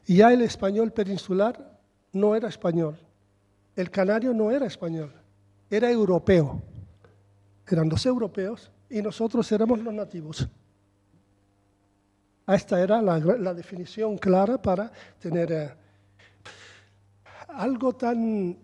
Y 0.06 0.17
ya 0.17 0.32
el 0.32 0.43
español 0.43 0.91
peninsular 0.91 1.80
no 2.13 2.36
era 2.36 2.48
español, 2.48 2.98
el 3.78 3.92
canario 3.92 4.34
no 4.34 4.52
era 4.52 4.66
español, 4.66 5.13
era 5.70 5.90
europeo. 5.90 6.62
Eran 7.70 7.88
los 7.88 8.06
europeos 8.06 8.72
y 8.90 9.02
nosotros 9.02 9.50
éramos 9.52 9.80
los 9.80 9.94
nativos. 9.94 10.50
Esta 12.48 12.82
era 12.82 13.02
la, 13.02 13.54
definición 13.54 14.18
clara 14.18 14.60
para 14.60 14.92
tener 15.20 15.52
eh, 15.52 15.70
algo 17.50 17.94
tan 17.94 18.58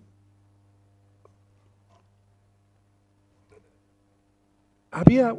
había 4.90 5.36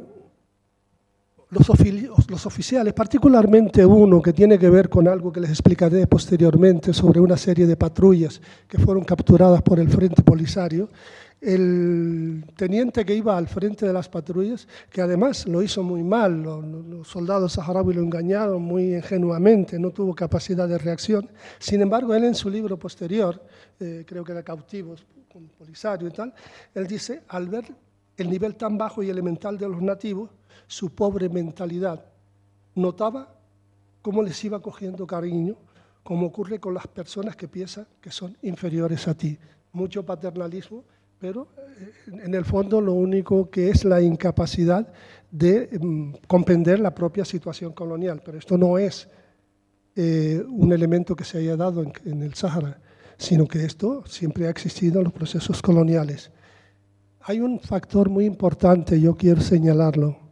los, 1.49 2.45
oficiales, 2.45 2.93
particularmente 2.93 3.85
uno 3.85 4.21
que 4.21 4.33
tiene 4.33 4.57
que 4.57 4.69
ver 4.69 4.89
con 4.89 5.07
algo 5.07 5.31
que 5.31 5.39
les 5.39 5.51
explicaré 5.51 6.07
posteriormente 6.07 6.93
sobre 6.93 7.19
una 7.19 7.37
serie 7.37 7.67
de 7.67 7.77
patrullas 7.77 8.41
que 8.67 8.77
fueron 8.77 9.03
capturadas 9.03 9.61
por 9.61 9.79
el 9.79 9.89
Frente 9.89 10.23
Polisario, 10.23 10.89
el 11.41 12.43
teniente 12.55 13.05
que 13.05 13.13
iba 13.13 13.37
al 13.37 13.47
frente 13.47 13.85
de 13.85 13.93
las 13.93 14.09
patrullas, 14.09 14.67
que 14.89 15.01
además 15.01 15.45
lo 15.47 15.61
hizo 15.61 15.83
muy 15.83 16.03
mal, 16.03 16.41
los, 16.41 17.07
soldados 17.07 17.53
saharauis 17.53 17.95
lo 17.95 18.01
engañaron 18.01 18.61
muy 18.61 18.95
ingenuamente, 18.95 19.77
no 19.77 19.91
tuvo 19.91 20.15
capacidad 20.15 20.67
de 20.67 20.77
reacción. 20.77 21.29
Sin 21.59 21.81
embargo, 21.81 22.15
él 22.15 22.23
en 22.23 22.35
su 22.35 22.49
libro 22.49 22.79
posterior, 22.79 23.39
eh, 23.79 24.03
creo 24.07 24.23
que 24.23 24.31
era 24.31 24.41
Cautivos, 24.41 25.05
con 25.31 25.47
Polisario 25.49 26.07
y 26.07 26.11
tal, 26.11 26.33
él 26.73 26.87
dice, 26.87 27.21
al 27.27 27.47
ver 27.47 27.65
el 28.17 28.29
nivel 28.29 28.55
tan 28.55 28.77
bajo 28.77 29.03
y 29.03 29.09
elemental 29.09 29.57
de 29.57 29.67
los 29.67 29.81
nativos, 29.81 30.29
su 30.67 30.93
pobre 30.93 31.29
mentalidad. 31.29 32.05
Notaba 32.75 33.35
cómo 34.01 34.21
les 34.21 34.43
iba 34.43 34.61
cogiendo 34.61 35.07
cariño, 35.07 35.55
como 36.03 36.27
ocurre 36.27 36.59
con 36.59 36.73
las 36.73 36.87
personas 36.87 37.35
que 37.35 37.47
piensan 37.47 37.87
que 37.99 38.11
son 38.11 38.37
inferiores 38.43 39.07
a 39.07 39.15
ti. 39.15 39.37
Mucho 39.71 40.05
paternalismo, 40.05 40.83
pero 41.19 41.47
eh, 41.57 41.91
en 42.23 42.33
el 42.33 42.45
fondo 42.45 42.79
lo 42.79 42.93
único 42.93 43.49
que 43.49 43.69
es 43.69 43.83
la 43.83 44.01
incapacidad 44.01 44.91
de 45.31 45.79
mm, 45.79 46.13
comprender 46.27 46.79
la 46.79 46.93
propia 46.93 47.25
situación 47.25 47.73
colonial. 47.73 48.21
Pero 48.23 48.37
esto 48.37 48.57
no 48.57 48.77
es 48.77 49.07
eh, 49.95 50.43
un 50.47 50.71
elemento 50.71 51.15
que 51.15 51.23
se 51.23 51.39
haya 51.39 51.55
dado 51.55 51.83
en 51.83 52.21
el 52.21 52.33
Sáhara, 52.35 52.79
sino 53.17 53.47
que 53.47 53.63
esto 53.63 54.03
siempre 54.05 54.47
ha 54.47 54.49
existido 54.49 54.99
en 54.99 55.05
los 55.05 55.13
procesos 55.13 55.61
coloniales. 55.61 56.31
Hay 57.21 57.39
un 57.39 57.59
factor 57.59 58.09
muy 58.09 58.25
importante, 58.25 59.01
yo 59.01 59.15
quiero 59.15 59.41
señalarlo. 59.41 60.24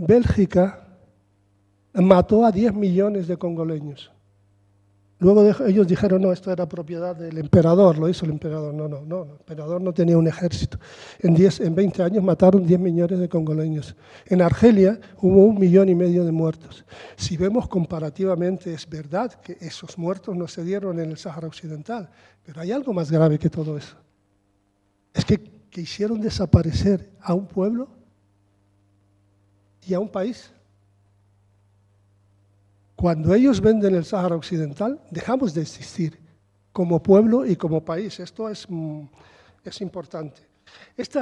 Bélgica 0.00 0.86
mató 1.92 2.46
a 2.46 2.52
10 2.52 2.72
millones 2.74 3.26
de 3.26 3.36
congoleños. 3.36 4.12
Luego 5.18 5.44
ellos 5.66 5.88
dijeron, 5.88 6.22
no, 6.22 6.32
esto 6.32 6.52
era 6.52 6.68
propiedad 6.68 7.16
del 7.16 7.38
emperador, 7.38 7.98
lo 7.98 8.08
hizo 8.08 8.24
el 8.24 8.30
emperador. 8.30 8.72
No, 8.72 8.86
no, 8.86 9.04
no, 9.04 9.24
el 9.24 9.30
emperador 9.30 9.82
no 9.82 9.92
tenía 9.92 10.16
un 10.16 10.28
ejército. 10.28 10.78
En, 11.18 11.34
10, 11.34 11.60
en 11.60 11.74
20 11.74 12.04
años 12.04 12.22
mataron 12.22 12.64
10 12.64 12.78
millones 12.78 13.18
de 13.18 13.28
congoleños. 13.28 13.96
En 14.26 14.40
Argelia 14.40 15.00
hubo 15.20 15.44
un 15.46 15.58
millón 15.58 15.88
y 15.88 15.96
medio 15.96 16.24
de 16.24 16.30
muertos. 16.30 16.84
Si 17.16 17.36
vemos 17.36 17.66
comparativamente, 17.66 18.72
es 18.72 18.88
verdad 18.88 19.32
que 19.32 19.58
esos 19.60 19.98
muertos 19.98 20.36
no 20.36 20.46
se 20.46 20.62
dieron 20.62 21.00
en 21.00 21.10
el 21.10 21.18
Sáhara 21.18 21.48
Occidental, 21.48 22.08
pero 22.46 22.60
hay 22.60 22.70
algo 22.70 22.92
más 22.92 23.10
grave 23.10 23.40
que 23.40 23.50
todo 23.50 23.76
eso. 23.76 23.96
Es 25.12 25.24
que, 25.24 25.38
que 25.38 25.80
hicieron 25.80 26.20
desaparecer 26.20 27.10
a 27.20 27.34
un 27.34 27.48
pueblo 27.48 27.97
y 29.88 29.94
a 29.94 30.00
un 30.00 30.08
país. 30.08 30.50
Cuando 32.94 33.32
ellos 33.34 33.60
venden 33.60 33.94
el 33.94 34.04
Sáhara 34.04 34.36
Occidental, 34.36 35.00
dejamos 35.10 35.54
de 35.54 35.62
existir 35.62 36.18
como 36.72 37.02
pueblo 37.02 37.46
y 37.46 37.56
como 37.56 37.84
país. 37.84 38.20
Esto 38.20 38.48
es, 38.48 38.68
mm, 38.68 39.02
es 39.64 39.80
importante. 39.80 40.42
Este, 40.96 41.18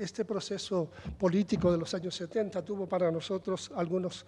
este 0.00 0.24
proceso 0.24 0.90
político 1.18 1.72
de 1.72 1.78
los 1.78 1.92
años 1.94 2.14
70 2.14 2.62
tuvo 2.64 2.86
para 2.86 3.10
nosotros 3.10 3.72
algunos 3.74 4.24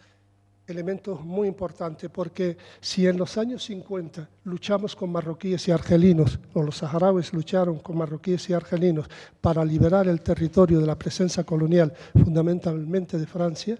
elemento 0.66 1.16
muy 1.16 1.48
importante, 1.48 2.08
porque 2.08 2.56
si 2.80 3.06
en 3.06 3.16
los 3.16 3.38
años 3.38 3.64
50 3.64 4.28
luchamos 4.44 4.96
con 4.96 5.10
marroquíes 5.10 5.68
y 5.68 5.70
argelinos, 5.70 6.40
o 6.54 6.62
los 6.62 6.78
saharauis 6.78 7.32
lucharon 7.32 7.78
con 7.78 7.96
marroquíes 7.98 8.50
y 8.50 8.52
argelinos 8.52 9.08
para 9.40 9.64
liberar 9.64 10.08
el 10.08 10.20
territorio 10.22 10.80
de 10.80 10.86
la 10.86 10.98
presencia 10.98 11.44
colonial, 11.44 11.92
fundamentalmente 12.12 13.18
de 13.18 13.26
Francia, 13.26 13.78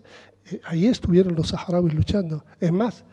eh, 0.51 0.61
ahí 0.65 0.87
estuvieron 0.87 1.35
los 1.35 1.49
saharauis 1.49 1.93
luchando. 1.93 2.45
Es 2.61 2.73
más, 2.73 3.05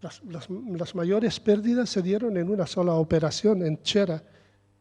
las, 0.00 0.94
mayores 0.94 1.38
pérdidas 1.38 1.88
se 1.88 2.02
dieron 2.02 2.36
en 2.36 2.50
una 2.50 2.66
sola 2.66 2.94
operación, 2.94 3.64
en 3.64 3.80
Chera, 3.82 4.22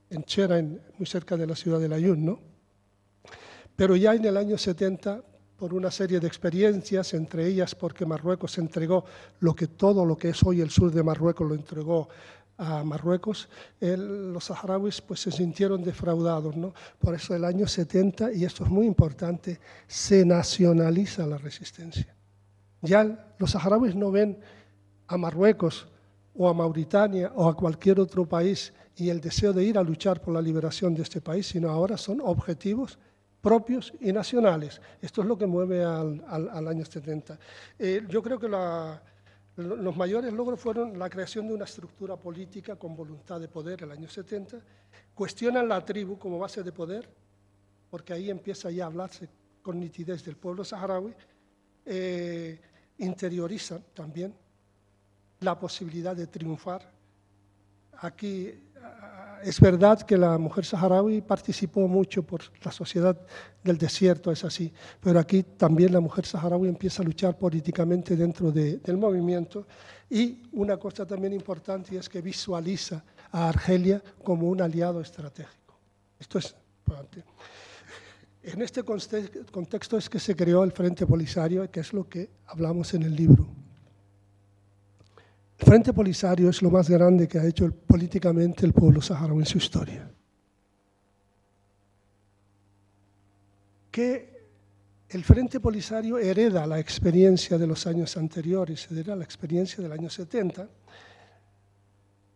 en 0.10 0.24
Chera, 0.24 0.60
muy 0.98 1.06
cerca 1.06 1.38
de 1.38 1.46
la 1.46 1.56
ciudad 1.56 1.80
de 1.80 1.88
Layún, 1.88 2.26
¿no? 2.26 2.40
Pero 3.76 3.96
ya 3.96 4.16
en 4.16 4.26
el 4.26 4.36
año 4.36 4.58
70 4.58 5.24
por 5.62 5.76
una 5.76 5.92
serie 5.92 6.20
de 6.20 6.26
experiencias, 6.26 7.14
entre 7.14 7.46
ellas 7.46 7.76
porque 7.76 8.04
Marruecos 8.04 8.58
entregó 8.58 9.06
lo 9.42 9.54
que 9.54 9.68
todo 9.68 10.04
lo 10.08 10.18
que 10.18 10.30
es 10.30 10.42
hoy 10.42 10.60
el 10.60 10.72
sur 10.72 10.92
de 10.92 11.04
Marruecos 11.04 11.48
lo 11.48 11.54
entregó 11.54 12.10
a 12.58 12.84
Marruecos, 12.84 13.48
los 13.80 14.46
saharauis 14.46 15.02
pues, 15.02 15.20
se 15.20 15.32
sintieron 15.32 15.84
defraudados. 15.84 16.58
¿no? 16.58 16.74
Por 16.98 17.14
eso 17.14 17.36
el 17.36 17.46
año 17.46 17.68
70, 17.68 18.34
y 18.34 18.44
esto 18.44 18.64
es 18.64 18.72
muy 18.72 18.88
importante, 18.88 19.60
se 19.86 20.26
nacionaliza 20.26 21.28
la 21.28 21.38
resistencia. 21.38 22.12
Ya 22.82 23.32
los 23.38 23.52
saharauis 23.52 23.94
no 23.94 24.10
ven 24.10 24.40
a 25.06 25.16
Marruecos 25.16 25.88
o 26.34 26.50
a 26.50 26.56
Mauritania 26.56 27.34
o 27.36 27.48
a 27.48 27.56
cualquier 27.56 28.00
otro 28.00 28.26
país 28.26 28.74
y 28.96 29.10
el 29.10 29.22
deseo 29.22 29.54
de 29.54 29.64
ir 29.64 29.78
a 29.78 29.84
luchar 29.84 30.22
por 30.22 30.34
la 30.34 30.42
liberación 30.42 30.96
de 30.96 31.04
este 31.04 31.22
país, 31.22 31.46
sino 31.46 31.70
ahora 31.70 31.98
son 31.98 32.20
objetivos 32.20 32.98
propios 33.42 33.92
y 34.00 34.14
nacionales. 34.14 34.80
Esto 35.02 35.22
es 35.22 35.28
lo 35.28 35.38
que 35.38 35.48
mueve 35.48 35.84
al, 35.84 36.68
año 36.68 36.86
70. 36.86 37.38
Eh, 37.80 38.06
yo 38.08 38.22
creo 38.22 38.40
que 38.40 38.48
los 38.48 39.98
mayores 39.98 40.32
logros 40.32 40.60
fueron 40.60 40.98
la 40.98 41.10
creación 41.10 41.48
de 41.48 41.56
una 41.56 41.66
estructura 41.66 42.16
política 42.16 42.76
con 42.76 42.96
voluntad 42.96 43.40
de 43.40 43.48
poder 43.48 43.84
el 43.84 43.92
año 43.92 44.08
70, 44.08 44.60
cuestionan 45.14 45.68
la 45.68 45.84
tribu 45.84 46.18
como 46.18 46.38
base 46.38 46.64
de 46.64 46.72
poder, 46.72 47.10
porque 47.90 48.14
ahí 48.14 48.30
empieza 48.30 48.70
ya 48.70 48.86
a 48.86 48.88
hablarse 48.88 49.28
con 49.62 49.80
nitidez 49.80 50.24
del 50.24 50.38
pueblo 50.38 50.64
saharaui, 50.64 51.14
eh, 51.86 52.60
interiorizan 53.00 53.84
también 53.94 54.34
la 55.40 55.60
posibilidad 55.60 56.16
de 56.16 56.28
triunfar. 56.28 56.90
Aquí 57.98 58.54
es 59.44 59.60
verdad 59.60 60.02
que 60.02 60.18
la 60.18 60.38
mujer 60.38 60.66
saharaui 60.66 61.22
participó 61.22 61.88
mucho 61.88 62.24
por 62.24 62.42
la 62.64 62.72
sociedad 62.72 63.20
del 63.64 63.78
desierto, 63.78 64.32
es 64.32 64.44
así, 64.44 64.72
pero 65.00 65.20
aquí 65.20 65.44
también 65.44 65.94
la 65.94 66.00
mujer 66.00 66.26
saharaui 66.26 66.68
empieza 66.68 67.02
a 67.02 67.06
luchar 67.06 67.38
políticamente 67.38 68.16
dentro 68.16 68.52
del 68.52 68.98
movimiento 68.98 69.68
y 70.10 70.44
una 70.54 70.78
cosa 70.78 71.06
también 71.06 71.34
importante 71.34 71.98
es 71.98 72.10
que 72.10 72.22
visualiza 72.22 73.04
a 73.32 73.50
Argelia 73.50 74.02
como 74.24 74.48
un 74.48 74.62
aliado 74.62 75.02
estratégico. 75.02 75.80
Esto 76.20 76.40
es 76.40 76.56
importante. 76.80 77.24
En 78.44 78.62
este 78.62 78.84
contexto 78.84 79.98
es 79.98 80.10
que 80.10 80.20
se 80.20 80.36
creó 80.36 80.64
el 80.64 80.72
Frente 80.72 81.06
Polisario, 81.06 81.70
que 81.70 81.80
es 81.80 81.94
lo 81.94 82.10
que 82.10 82.30
hablamos 82.48 82.94
en 82.94 83.04
el 83.04 83.16
libro. 83.16 83.61
El 85.62 85.68
Frente 85.68 85.94
Polisario 85.94 86.50
es 86.50 86.62
lo 86.64 86.72
más 86.72 86.90
grande 86.90 87.28
que 87.28 87.38
ha 87.38 87.46
hecho 87.46 87.72
políticamente 87.72 88.66
el 88.66 88.74
pueblo 88.74 89.00
saharaui 89.00 89.40
en 89.40 89.46
su 89.46 89.60
historia. 89.60 90.12
Que 93.92 94.48
el 95.08 95.24
Frente 95.24 95.60
Polisario 95.60 96.18
hereda 96.18 96.66
la 96.66 96.80
experiencia 96.80 97.60
de 97.60 97.68
los 97.68 97.86
años 97.86 98.18
anteriores, 98.18 98.92
hereda 98.92 99.16
la 99.16 99.24
experiencia 99.24 99.84
del 99.84 99.92
año 99.92 100.10
70, 100.10 100.68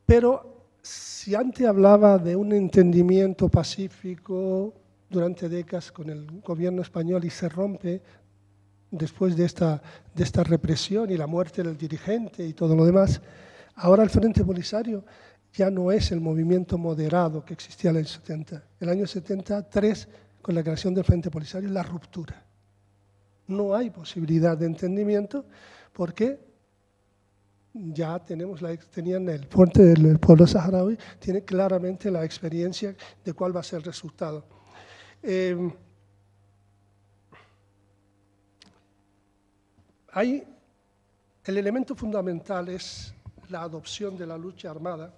pero 0.05 0.67
si 0.83 1.33
antes 1.33 1.65
hablaba 1.65 2.19
de 2.19 2.35
un 2.35 2.53
entendimiento 2.53 3.49
pacífico 3.49 4.71
durante 5.09 5.49
décadas 5.49 5.91
con 5.91 6.11
el 6.11 6.41
gobierno 6.41 6.83
español 6.83 7.25
y 7.25 7.31
se 7.31 7.49
rompe 7.49 8.01
después 8.97 9.35
de 9.35 9.45
esta, 9.45 9.81
de 10.13 10.23
esta 10.23 10.43
represión 10.43 11.09
y 11.09 11.17
la 11.17 11.27
muerte 11.27 11.63
del 11.63 11.77
dirigente 11.77 12.45
y 12.45 12.53
todo 12.53 12.75
lo 12.75 12.85
demás, 12.85 13.21
ahora 13.75 14.03
el 14.03 14.09
Frente 14.09 14.43
Polisario 14.43 15.03
ya 15.53 15.69
no 15.69 15.91
es 15.91 16.11
el 16.11 16.19
movimiento 16.19 16.77
moderado 16.77 17.43
que 17.43 17.53
existía 17.53 17.91
en 17.91 17.97
el 17.97 18.01
año 18.01 18.09
70. 18.09 18.63
El 18.79 18.89
año 18.89 19.07
73, 19.07 20.07
con 20.41 20.55
la 20.55 20.63
creación 20.63 20.93
del 20.93 21.05
Frente 21.05 21.31
Polisario, 21.31 21.69
la 21.69 21.83
ruptura. 21.83 22.43
No 23.47 23.75
hay 23.75 23.89
posibilidad 23.89 24.57
de 24.57 24.65
entendimiento 24.65 25.45
porque 25.93 26.39
ya 27.73 28.19
tenemos 28.19 28.61
la, 28.61 28.75
tenían 28.77 29.27
el 29.29 29.47
puente 29.47 29.83
del 29.83 30.17
pueblo 30.19 30.47
saharaui, 30.47 30.97
tiene 31.19 31.43
claramente 31.43 32.09
la 32.09 32.23
experiencia 32.23 32.95
de 33.23 33.33
cuál 33.33 33.55
va 33.55 33.59
a 33.59 33.63
ser 33.63 33.79
el 33.79 33.85
resultado. 33.85 34.45
Eh, 35.21 35.57
El 40.15 40.45
elemento 41.45 41.93
fundamental 41.93 42.69
es 42.69 43.13
la 43.49 43.63
adopción 43.63 44.17
de 44.17 44.25
la 44.25 44.37
lucha 44.37 44.71
armada, 44.71 45.13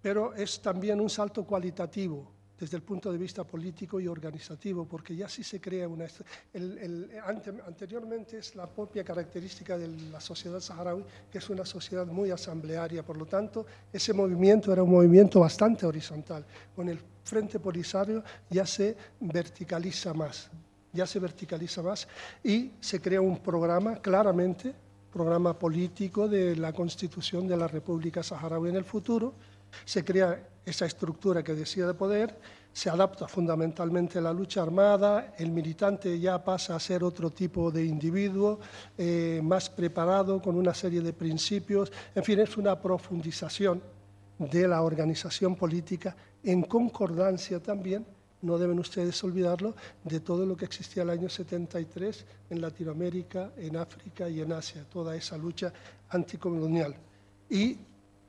pero 0.00 0.34
es 0.34 0.60
también 0.62 1.00
un 1.00 1.10
salto 1.10 1.44
cualitativo 1.44 2.30
desde 2.60 2.76
el 2.76 2.84
punto 2.84 3.10
de 3.10 3.18
vista 3.18 3.42
político 3.42 3.98
y 3.98 4.06
organizativo, 4.06 4.84
porque 4.84 5.16
ya 5.16 5.28
sí 5.28 5.42
se 5.42 5.60
crea 5.60 5.88
una... 5.88 6.06
anteriormente 7.66 8.38
es 8.38 8.54
la 8.54 8.68
propia 8.68 9.02
característica 9.02 9.76
de 9.76 9.88
la 9.88 10.20
sociedad 10.20 10.60
saharaui, 10.60 11.04
que 11.28 11.38
es 11.38 11.50
una 11.50 11.64
sociedad 11.64 12.06
muy 12.06 12.30
asamblearia, 12.30 13.02
por 13.04 13.16
lo 13.16 13.26
tanto, 13.26 13.66
ese 13.92 14.12
movimiento 14.12 14.72
era 14.72 14.84
un 14.84 14.92
movimiento 14.92 15.40
bastante 15.40 15.86
horizontal. 15.86 16.44
Con 16.76 16.88
el 16.88 17.00
Frente 17.24 17.58
Polisario 17.58 18.22
ya 18.48 18.64
se 18.64 18.96
verticaliza 19.18 20.14
más 20.14 20.48
ya 20.92 21.06
se 21.06 21.18
verticaliza 21.18 21.82
más 21.82 22.06
y 22.42 22.72
se 22.80 23.00
crea 23.00 23.20
un 23.20 23.38
programa 23.38 23.96
claramente, 23.96 24.74
programa 25.12 25.58
político 25.58 26.28
de 26.28 26.56
la 26.56 26.72
constitución 26.72 27.46
de 27.46 27.56
la 27.56 27.68
República 27.68 28.22
Saharaui 28.22 28.70
en 28.70 28.76
el 28.76 28.84
futuro, 28.84 29.34
se 29.84 30.04
crea 30.04 30.48
esa 30.64 30.86
estructura 30.86 31.42
que 31.42 31.54
decía 31.54 31.86
de 31.86 31.94
poder, 31.94 32.38
se 32.72 32.88
adapta 32.88 33.28
fundamentalmente 33.28 34.18
a 34.18 34.22
la 34.22 34.32
lucha 34.32 34.62
armada, 34.62 35.34
el 35.38 35.50
militante 35.50 36.18
ya 36.18 36.42
pasa 36.42 36.74
a 36.74 36.80
ser 36.80 37.04
otro 37.04 37.30
tipo 37.30 37.70
de 37.70 37.84
individuo, 37.84 38.60
eh, 38.96 39.40
más 39.42 39.68
preparado, 39.68 40.40
con 40.40 40.56
una 40.56 40.72
serie 40.72 41.02
de 41.02 41.12
principios, 41.12 41.92
en 42.14 42.24
fin, 42.24 42.40
es 42.40 42.56
una 42.56 42.80
profundización 42.80 43.82
de 44.38 44.68
la 44.68 44.82
organización 44.82 45.56
política 45.56 46.16
en 46.42 46.62
concordancia 46.62 47.60
también 47.60 48.06
no 48.42 48.58
deben 48.58 48.78
ustedes 48.78 49.22
olvidarlo, 49.24 49.74
de 50.04 50.20
todo 50.20 50.44
lo 50.44 50.56
que 50.56 50.64
existía 50.64 51.04
el 51.04 51.10
año 51.10 51.28
73 51.28 52.24
en 52.50 52.60
Latinoamérica, 52.60 53.52
en 53.56 53.76
África 53.76 54.28
y 54.28 54.40
en 54.40 54.52
Asia, 54.52 54.84
toda 54.92 55.16
esa 55.16 55.36
lucha 55.36 55.72
anticolonial. 56.10 56.94
Y 57.48 57.78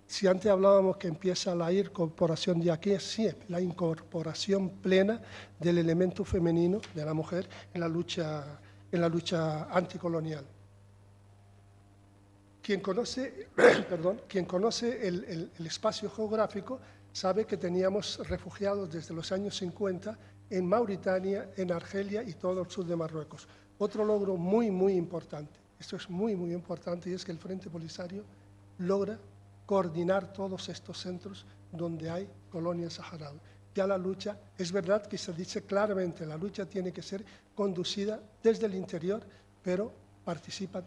si 0.06 0.28
antes 0.28 0.52
hablábamos 0.52 0.98
que 0.98 1.08
empieza 1.08 1.56
la 1.56 1.74
incorporación 1.74 2.62
de 2.62 2.72
aquí, 2.72 2.98
sí, 3.00 3.28
la 3.50 3.60
incorporación 3.60 4.70
plena 4.70 5.20
del 5.60 5.80
elemento 5.80 6.24
femenino 6.24 6.80
de 6.94 7.06
la 7.06 7.14
mujer 7.14 7.50
en 7.74 7.82
la 7.82 7.88
lucha, 7.88 8.60
en 8.92 9.02
la 9.02 9.10
lucha 9.10 9.64
anticolonial. 9.76 10.46
Quien 12.62 12.80
conoce, 12.80 13.48
perdón, 13.90 14.22
quien 14.28 14.46
conoce 14.46 15.08
el 15.08 15.52
espacio 15.66 16.10
geográfico 16.10 16.80
sabe 17.14 17.46
que 17.46 17.58
teníamos 17.58 18.20
refugiados 18.28 18.92
desde 18.92 19.14
los 19.14 19.32
años 19.32 19.56
50 19.58 20.18
en 20.50 20.68
Mauritania, 20.68 21.52
en 21.56 21.72
Argelia 21.72 22.24
y 22.24 22.34
todo 22.34 22.64
el 22.64 22.70
sur 22.70 22.86
de 22.86 22.96
Marruecos. 22.96 23.48
Otro 23.78 24.04
logro 24.04 24.36
muy, 24.36 24.72
muy 24.72 24.94
importante, 24.94 25.60
esto 25.80 25.96
es 25.96 26.10
muy, 26.10 26.36
muy 26.36 26.54
importante, 26.54 27.10
y 27.10 27.14
es 27.14 27.24
que 27.24 27.32
el 27.32 27.38
Frente 27.38 27.70
Polisario 27.70 28.24
logra 28.80 29.18
coordinar 29.66 30.34
todos 30.34 30.68
estos 30.70 31.00
centros 31.00 31.46
donde 31.72 32.10
hay 32.10 32.28
colonias 32.50 32.94
saharauis. 32.94 33.42
Ya 33.76 33.88
la 33.88 33.98
lucha, 33.98 34.38
es 34.58 34.72
verdad 34.72 35.06
que 35.06 35.18
se 35.18 35.34
dice 35.34 35.64
claramente, 35.64 36.26
la 36.26 36.38
lucha 36.38 36.66
tiene 36.66 36.92
que 36.92 37.02
ser 37.02 37.24
conducida 37.56 38.20
desde 38.42 38.66
el 38.66 38.76
interior, 38.76 39.24
pero 39.64 39.92
participan 40.24 40.84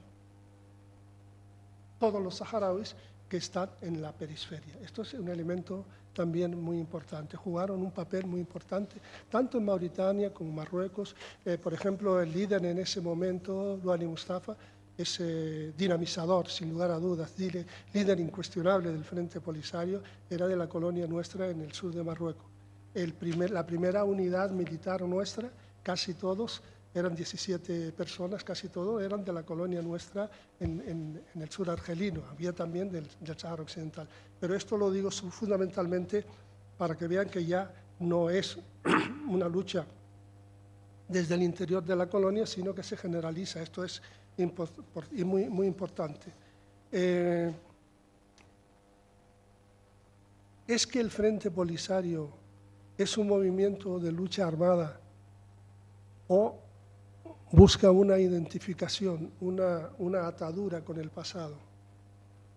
todos 1.98 2.22
los 2.22 2.36
saharauis 2.36 2.94
que 3.28 3.38
están 3.38 3.70
en 3.80 4.00
la 4.00 4.12
periferia. 4.12 4.78
Esto 4.82 5.02
es 5.02 5.14
un 5.14 5.28
elemento 5.28 5.84
también 6.16 6.60
muy 6.60 6.78
importante. 6.78 7.36
Jugaron 7.36 7.82
un 7.82 7.90
papel 7.92 8.26
muy 8.26 8.40
importante, 8.40 8.96
tanto 9.30 9.58
en 9.58 9.64
Mauritania 9.66 10.32
como 10.32 10.50
en 10.50 10.56
Marruecos. 10.56 11.14
Eh, 11.44 11.58
por 11.58 11.74
ejemplo, 11.74 12.20
el 12.20 12.32
líder 12.32 12.64
en 12.64 12.78
ese 12.78 13.00
momento, 13.00 13.78
Luani 13.84 14.06
Mustafa, 14.06 14.56
es 14.96 15.20
dinamizador, 15.76 16.48
sin 16.48 16.70
lugar 16.70 16.90
a 16.90 16.98
dudas, 16.98 17.34
líder 17.92 18.18
incuestionable 18.18 18.90
del 18.90 19.04
Frente 19.04 19.42
Polisario, 19.42 20.02
era 20.30 20.46
de 20.48 20.56
la 20.56 20.70
colonia 20.70 21.06
nuestra 21.06 21.50
en 21.50 21.60
el 21.60 21.72
sur 21.74 21.94
de 21.94 22.02
Marruecos. 22.02 22.46
El 22.94 23.12
primer, 23.12 23.50
la 23.50 23.66
primera 23.66 24.04
unidad 24.04 24.50
militar 24.52 25.02
nuestra, 25.02 25.50
casi 25.82 26.14
todos, 26.14 26.62
eran 26.98 27.14
17 27.14 27.92
personas, 27.92 28.42
casi 28.42 28.68
todos 28.68 29.02
eran 29.02 29.24
de 29.24 29.32
la 29.32 29.42
colonia 29.42 29.82
nuestra 29.82 30.30
en, 30.58 31.22
el 31.34 31.50
sur 31.50 31.68
argelino, 31.70 32.22
había 32.30 32.52
también 32.52 32.90
del, 32.90 33.06
del 33.20 33.38
Sahara 33.38 33.62
Occidental. 33.62 34.08
Pero 34.40 34.54
esto 34.54 34.76
lo 34.76 34.90
digo 34.90 35.10
fundamentalmente 35.10 36.24
para 36.76 36.96
que 36.96 37.06
vean 37.06 37.28
que 37.28 37.44
ya 37.44 37.70
no 38.00 38.30
es 38.30 38.58
una 39.28 39.48
lucha 39.48 39.84
desde 41.08 41.34
el 41.34 41.42
interior 41.42 41.84
de 41.84 41.96
la 41.96 42.08
colonia, 42.08 42.46
sino 42.46 42.74
que 42.74 42.82
se 42.82 42.96
generaliza. 42.96 43.62
Esto 43.62 43.84
es 43.84 44.02
muy, 45.24 45.48
muy 45.48 45.66
importante. 45.66 46.32
Eh, 46.92 47.52
es 50.66 50.86
que 50.86 51.00
el 51.00 51.10
Frente 51.10 51.50
Polisario 51.50 52.30
es 52.98 53.16
un 53.16 53.28
movimiento 53.28 53.98
de 53.98 54.10
lucha 54.10 54.46
armada 54.46 54.98
o 56.28 56.58
busca 57.50 57.90
una 57.90 58.18
identificación, 58.18 59.32
una, 59.40 59.90
una 59.98 60.26
atadura 60.26 60.84
con 60.84 60.98
el 60.98 61.10
pasado. 61.10 61.56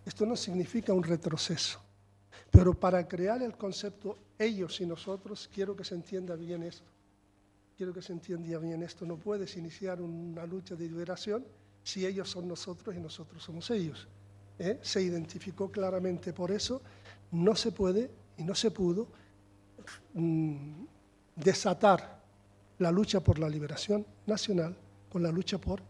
Esto 0.05 0.25
no 0.25 0.35
significa 0.35 0.93
un 0.93 1.03
retroceso, 1.03 1.79
pero 2.49 2.73
para 2.73 3.07
crear 3.07 3.41
el 3.43 3.55
concepto 3.55 4.17
ellos 4.39 4.79
y 4.81 4.85
nosotros, 4.85 5.49
quiero 5.53 5.75
que 5.75 5.83
se 5.83 5.95
entienda 5.95 6.35
bien 6.35 6.63
esto. 6.63 6.87
Quiero 7.77 7.93
que 7.93 8.01
se 8.01 8.13
entienda 8.13 8.57
bien 8.57 8.81
esto. 8.83 9.05
No 9.05 9.17
puedes 9.17 9.55
iniciar 9.57 10.01
una 10.01 10.45
lucha 10.45 10.75
de 10.75 10.87
liberación 10.87 11.45
si 11.83 12.05
ellos 12.05 12.29
son 12.29 12.47
nosotros 12.47 12.95
y 12.95 12.99
nosotros 12.99 13.43
somos 13.43 13.69
ellos. 13.69 14.07
¿eh? 14.57 14.79
Se 14.81 15.01
identificó 15.01 15.71
claramente 15.71 16.33
por 16.33 16.51
eso. 16.51 16.81
No 17.31 17.55
se 17.55 17.71
puede 17.71 18.09
y 18.37 18.43
no 18.43 18.55
se 18.55 18.71
pudo 18.71 19.07
mm, 20.13 20.83
desatar 21.35 22.18
la 22.79 22.91
lucha 22.91 23.19
por 23.19 23.39
la 23.39 23.49
liberación 23.49 24.05
nacional 24.25 24.75
con 25.09 25.23
la 25.23 25.31
lucha 25.31 25.57
por 25.57 25.81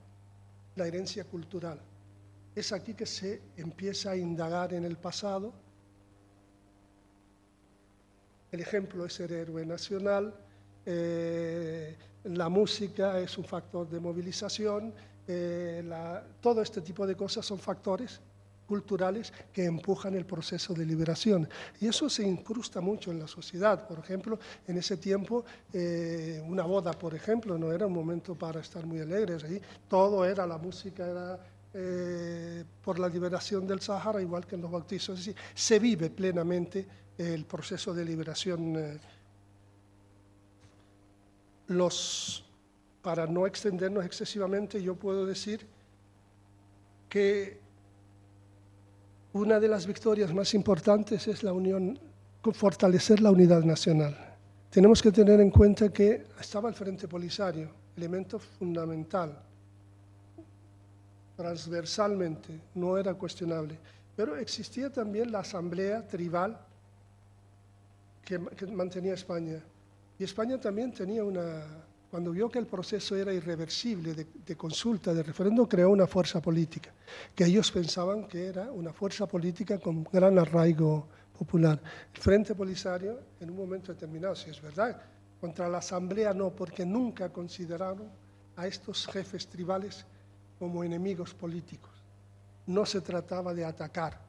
la 0.75 0.87
herencia 0.87 1.23
cultural. 1.23 1.79
Es 2.55 2.71
aquí 2.71 2.93
que 2.93 3.05
se 3.05 3.41
empieza 3.57 4.11
a 4.11 4.15
indagar 4.15 4.73
en 4.73 4.85
el 4.85 4.97
pasado. 4.97 5.53
El 8.51 8.61
ejemplo 8.61 9.05
es 9.05 9.13
ser 9.13 9.31
héroe 9.31 9.65
nacional, 9.65 10.33
eh, 10.85 11.95
la 12.23 12.49
música 12.49 13.19
es 13.19 13.37
un 13.37 13.45
factor 13.45 13.87
de 13.87 13.99
movilización, 13.99 14.93
eh, 15.27 15.83
todo 16.41 16.61
este 16.61 16.81
tipo 16.81 17.05
de 17.05 17.15
cosas 17.15 17.45
son 17.45 17.59
factores 17.59 18.19
culturales 18.69 19.33
que 19.51 19.65
empujan 19.65 20.13
el 20.13 20.27
proceso 20.27 20.75
de 20.75 20.85
liberación. 20.85 21.49
Y 21.81 21.87
eso 21.87 22.07
se 22.07 22.21
incrusta 22.21 22.79
mucho 22.81 23.09
en 23.09 23.17
la 23.17 23.27
sociedad. 23.27 23.87
Por 23.87 23.97
ejemplo, 23.97 24.37
en 24.67 24.77
ese 24.77 24.97
tiempo, 24.97 25.43
eh, 25.73 26.39
una 26.45 26.63
boda, 26.63 26.93
por 26.93 27.15
ejemplo, 27.15 27.57
no 27.57 27.71
era 27.71 27.87
un 27.87 27.93
momento 27.93 28.35
para 28.35 28.59
estar 28.59 28.85
muy 28.85 28.99
alegres. 28.99 29.43
Ahí 29.43 29.59
todo 29.87 30.23
era, 30.23 30.45
la 30.45 30.59
música 30.59 31.07
era 31.07 31.39
eh, 31.73 32.63
por 32.83 32.99
la 32.99 33.09
liberación 33.09 33.65
del 33.65 33.81
Sahara, 33.81 34.21
igual 34.21 34.45
que 34.45 34.53
en 34.53 34.61
los 34.61 34.69
bautizos. 34.69 35.27
Es 35.27 35.35
se 35.55 35.79
vive 35.79 36.11
plenamente 36.11 36.85
el 37.17 37.45
proceso 37.45 37.91
de 37.91 38.05
liberación. 38.05 38.75
Eh. 38.77 38.99
los, 41.69 42.45
para 43.01 43.25
no 43.25 43.47
extendernos 43.47 44.05
excesivamente, 44.05 44.81
yo 44.83 44.93
puedo 44.93 45.25
decir 45.25 45.65
que 47.09 47.68
una 49.33 49.59
de 49.59 49.67
las 49.67 49.85
victorias 49.85 50.33
más 50.33 50.53
importantes 50.53 51.27
es 51.27 51.43
la 51.43 51.53
unión, 51.53 51.99
fortalecer 52.53 53.21
la 53.21 53.31
unidad 53.31 53.63
nacional. 53.63 54.17
Tenemos 54.69 55.01
que 55.01 55.11
tener 55.11 55.39
en 55.39 55.51
cuenta 55.51 55.89
que 55.89 56.25
estaba 56.39 56.69
el 56.69 56.75
Frente 56.75 57.07
Polisario, 57.07 57.69
elemento 57.95 58.39
fundamental, 58.39 59.37
transversalmente, 61.35 62.59
no 62.75 62.97
era 62.97 63.13
cuestionable, 63.13 63.77
pero 64.15 64.35
existía 64.35 64.91
también 64.91 65.31
la 65.31 65.39
asamblea 65.39 66.05
tribal 66.05 66.59
que, 68.23 68.39
que 68.57 68.67
mantenía 68.67 69.13
España. 69.13 69.61
Y 70.17 70.23
España 70.23 70.59
también 70.59 70.91
tenía 70.91 71.23
una, 71.23 71.63
cuando 72.09 72.31
vio 72.31 72.49
que 72.49 72.59
el 72.59 72.65
proceso 72.65 73.15
era 73.15 73.31
irreversible 73.31 74.13
de, 74.13 74.27
de, 74.45 74.55
consulta, 74.55 75.13
de 75.13 75.21
referéndum, 75.21 75.67
creó 75.67 75.91
una 75.91 76.07
fuerza 76.07 76.41
política, 76.41 76.91
que 77.35 77.45
ellos 77.45 77.71
pensaban 77.71 78.27
que 78.27 78.47
era 78.47 78.71
una 78.71 78.91
fuerza 78.91 79.27
política 79.27 79.77
con 79.77 80.03
gran 80.03 80.39
arraigo 80.39 81.07
popular. 81.37 81.79
El 82.13 82.19
Frente 82.19 82.55
Polisario, 82.55 83.19
en 83.39 83.51
un 83.51 83.57
momento 83.57 83.93
determinado, 83.93 84.35
si 84.35 84.49
es 84.49 84.59
verdad, 84.61 84.99
contra 85.39 85.69
la 85.69 85.77
Asamblea 85.77 86.33
no, 86.33 86.49
porque 86.49 86.85
nunca 86.85 87.31
consideraron 87.31 88.09
a 88.55 88.65
estos 88.65 89.07
jefes 89.07 89.47
tribales 89.47 90.05
como 90.57 90.83
enemigos 90.83 91.33
políticos. 91.33 91.91
No 92.65 92.85
se 92.85 93.01
trataba 93.01 93.53
de 93.53 93.65
atacar, 93.65 94.19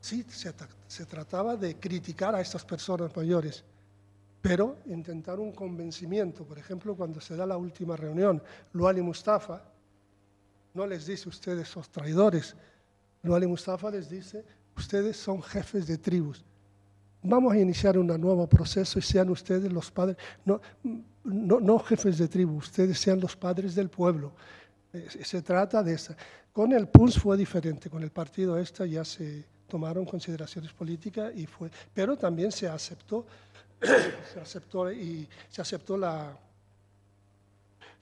sí 0.00 0.24
se, 0.28 0.52
se 0.86 1.06
trataba 1.06 1.56
de 1.56 1.76
criticar 1.76 2.34
a 2.34 2.40
estas 2.40 2.64
personas 2.64 3.14
mayores 3.14 3.64
pero 4.46 4.78
intentar 4.86 5.40
un 5.40 5.52
convencimiento. 5.52 6.44
Por 6.44 6.58
ejemplo, 6.58 6.94
cuando 6.94 7.20
se 7.20 7.34
da 7.34 7.46
la 7.46 7.56
última 7.56 7.96
reunión, 7.96 8.40
Luali 8.72 9.02
Mustafa 9.02 9.62
no 10.72 10.86
les 10.86 11.06
dice 11.06 11.28
ustedes 11.28 11.68
son 11.68 11.82
traidores, 11.90 12.54
Luali 13.22 13.46
Mustafa 13.46 13.90
les 13.90 14.08
dice 14.08 14.44
ustedes 14.76 15.16
son 15.16 15.42
jefes 15.42 15.86
de 15.86 15.98
tribus. 15.98 16.44
Vamos 17.22 17.54
a 17.54 17.58
iniciar 17.58 17.98
un 17.98 18.06
nuevo 18.06 18.46
proceso 18.46 19.00
y 19.00 19.02
sean 19.02 19.30
ustedes 19.30 19.72
los 19.72 19.90
padres, 19.90 20.16
no, 20.44 20.60
no, 21.24 21.58
no 21.58 21.78
jefes 21.80 22.18
de 22.18 22.28
tribu, 22.28 22.58
ustedes 22.58 23.00
sean 23.00 23.18
los 23.18 23.34
padres 23.34 23.74
del 23.74 23.88
pueblo. 23.88 24.32
Se 25.24 25.42
trata 25.42 25.82
de 25.82 25.94
eso. 25.94 26.14
Con 26.52 26.72
el 26.72 26.86
PUNS 26.88 27.18
fue 27.18 27.36
diferente, 27.36 27.90
con 27.90 28.02
el 28.02 28.10
partido 28.10 28.56
este 28.58 28.88
ya 28.88 29.04
se 29.04 29.44
tomaron 29.66 30.04
consideraciones 30.04 30.72
políticas 30.72 31.32
y 31.34 31.46
fue, 31.46 31.70
pero 31.92 32.16
también 32.16 32.52
se 32.52 32.68
aceptó 32.68 33.26
se 33.80 34.40
aceptó 34.40 34.90
y 34.90 35.28
se 35.48 35.62
aceptó 35.62 35.96
la 35.96 36.36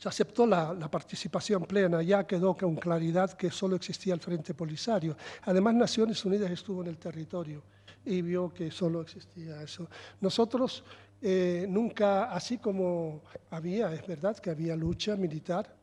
se 0.05 0.09
aceptó 0.09 0.47
la, 0.47 0.75
participación 0.91 1.65
plena, 1.65 2.03
ya 2.03 2.27
quedó 2.27 2.55
con 2.55 2.77
claridad 2.77 3.33
que 3.33 3.51
solo 3.51 3.77
existía 3.77 4.13
el 4.13 4.21
Frente 4.21 4.53
Polisario. 4.53 5.17
Además, 5.45 5.75
Naciones 5.75 6.23
Unidas 6.25 6.51
estuvo 6.51 6.83
en 6.83 6.89
el 6.89 6.99
territorio 6.99 7.63
y 8.05 8.21
vio 8.21 8.53
que 8.53 8.71
solo 8.71 9.01
existía 9.01 9.63
eso. 9.63 9.89
Nosotros 10.21 10.85
eh, 11.23 11.65
nunca, 11.69 12.25
así 12.25 12.59
como 12.59 13.23
había, 13.51 13.95
es 13.95 14.07
verdad 14.07 14.37
que 14.39 14.51
había 14.51 14.77
lucha 14.77 15.17
militar, 15.17 15.75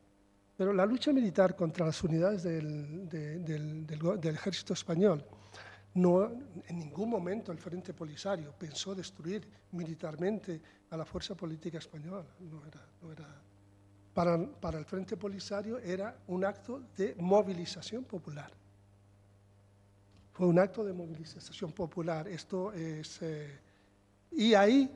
pero 0.56 0.72
la 0.72 0.86
lucha 0.86 1.12
militar 1.12 1.56
contra 1.56 1.86
las 1.86 2.00
unidades 2.04 2.44
del, 2.44 3.08
de, 3.08 3.38
del, 3.40 3.86
del, 3.86 4.20
del 4.20 4.34
ejército 4.36 4.74
español, 4.74 5.24
no, 5.94 6.24
en 6.24 6.78
ningún 6.78 7.10
momento 7.10 7.52
el 7.52 7.58
Frente 7.58 7.92
Polisario 7.92 8.52
pensó 8.58 8.94
destruir 8.94 9.46
militarmente 9.72 10.60
a 10.90 10.96
la 10.96 11.04
fuerza 11.04 11.34
política 11.34 11.78
española. 11.78 12.24
No 12.40 13.12
era. 13.12 13.26
Para, 14.14 14.46
para, 14.60 14.78
el 14.78 14.84
Frente 14.84 15.16
Polisario 15.16 15.78
era 15.78 16.16
un 16.28 16.44
acto 16.44 16.82
de 16.96 17.14
movilización 17.18 18.04
popular. 18.04 18.50
Fue 20.32 20.46
un 20.46 20.58
acto 20.58 20.82
de 20.82 20.92
movilización 20.94 21.72
popular. 21.72 22.26
Esto 22.26 22.72
es, 22.72 23.20
eh, 23.20 23.58
y 24.30 24.54
ahí 24.54 24.90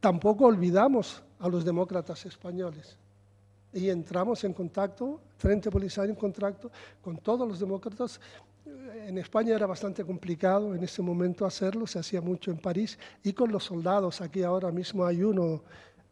tampoco 0.00 0.46
olvidamos 0.46 1.22
a 1.38 1.48
los 1.48 1.64
demócratas 1.64 2.24
españoles. 2.24 2.96
Y 3.74 3.90
entramos 3.90 4.44
en 4.44 4.52
contacto, 4.52 5.20
Frente 5.36 5.70
Polisario 5.70 6.10
en 6.10 6.16
contacto 6.16 6.70
con 7.02 7.18
todos 7.18 7.46
los 7.46 7.58
demócratas 7.58 8.20
en 8.66 9.18
España 9.18 9.54
era 9.54 9.66
bastante 9.66 10.04
complicado 10.04 10.74
en 10.74 10.82
ese 10.82 11.02
momento 11.02 11.44
hacerlo, 11.44 11.86
se 11.86 11.98
hacía 11.98 12.20
mucho 12.20 12.50
en 12.50 12.58
París, 12.58 12.98
y 13.22 13.32
con 13.32 13.52
los 13.52 13.64
soldados, 13.64 14.20
aquí 14.20 14.42
ahora 14.42 14.70
mismo 14.70 15.04
hay 15.04 15.22
uno, 15.22 15.62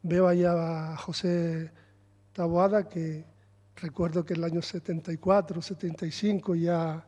veo 0.03 0.27
allá 0.27 0.93
a 0.93 0.97
José 0.97 1.71
Taboada, 2.33 2.89
que 2.89 3.25
recuerdo 3.77 4.25
que 4.25 4.35
en 4.35 4.41
el 4.41 4.45
año 4.45 4.63
74, 4.63 5.63
75 5.63 6.55
ya 6.55 7.07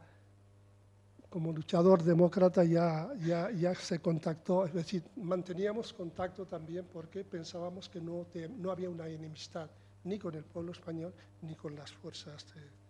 como 1.28 1.52
luchador 1.52 2.02
demócrata 2.02 2.62
ya, 2.62 3.12
ya, 3.18 3.50
ya 3.50 3.74
se 3.74 3.98
contactó, 3.98 4.66
es 4.66 4.72
decir, 4.72 5.02
manteníamos 5.16 5.92
contacto 5.92 6.46
también 6.46 6.86
porque 6.92 7.24
pensábamos 7.24 7.88
que 7.88 8.00
no, 8.00 8.24
te, 8.32 8.48
no 8.48 8.70
había 8.70 8.88
una 8.88 9.08
enemistad 9.08 9.68
ni 10.04 10.18
con 10.18 10.34
el 10.36 10.44
pueblo 10.44 10.72
español 10.72 11.12
ni 11.42 11.56
con 11.56 11.74
las 11.74 11.90
fuerzas 11.90 12.46
de, 12.54 12.83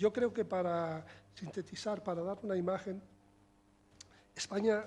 yo 0.00 0.10
creo 0.10 0.32
que 0.32 0.46
para 0.46 1.04
sintetizar, 1.34 2.02
para 2.02 2.22
dar 2.22 2.38
una 2.42 2.56
imagen, 2.56 3.02
España 4.34 4.82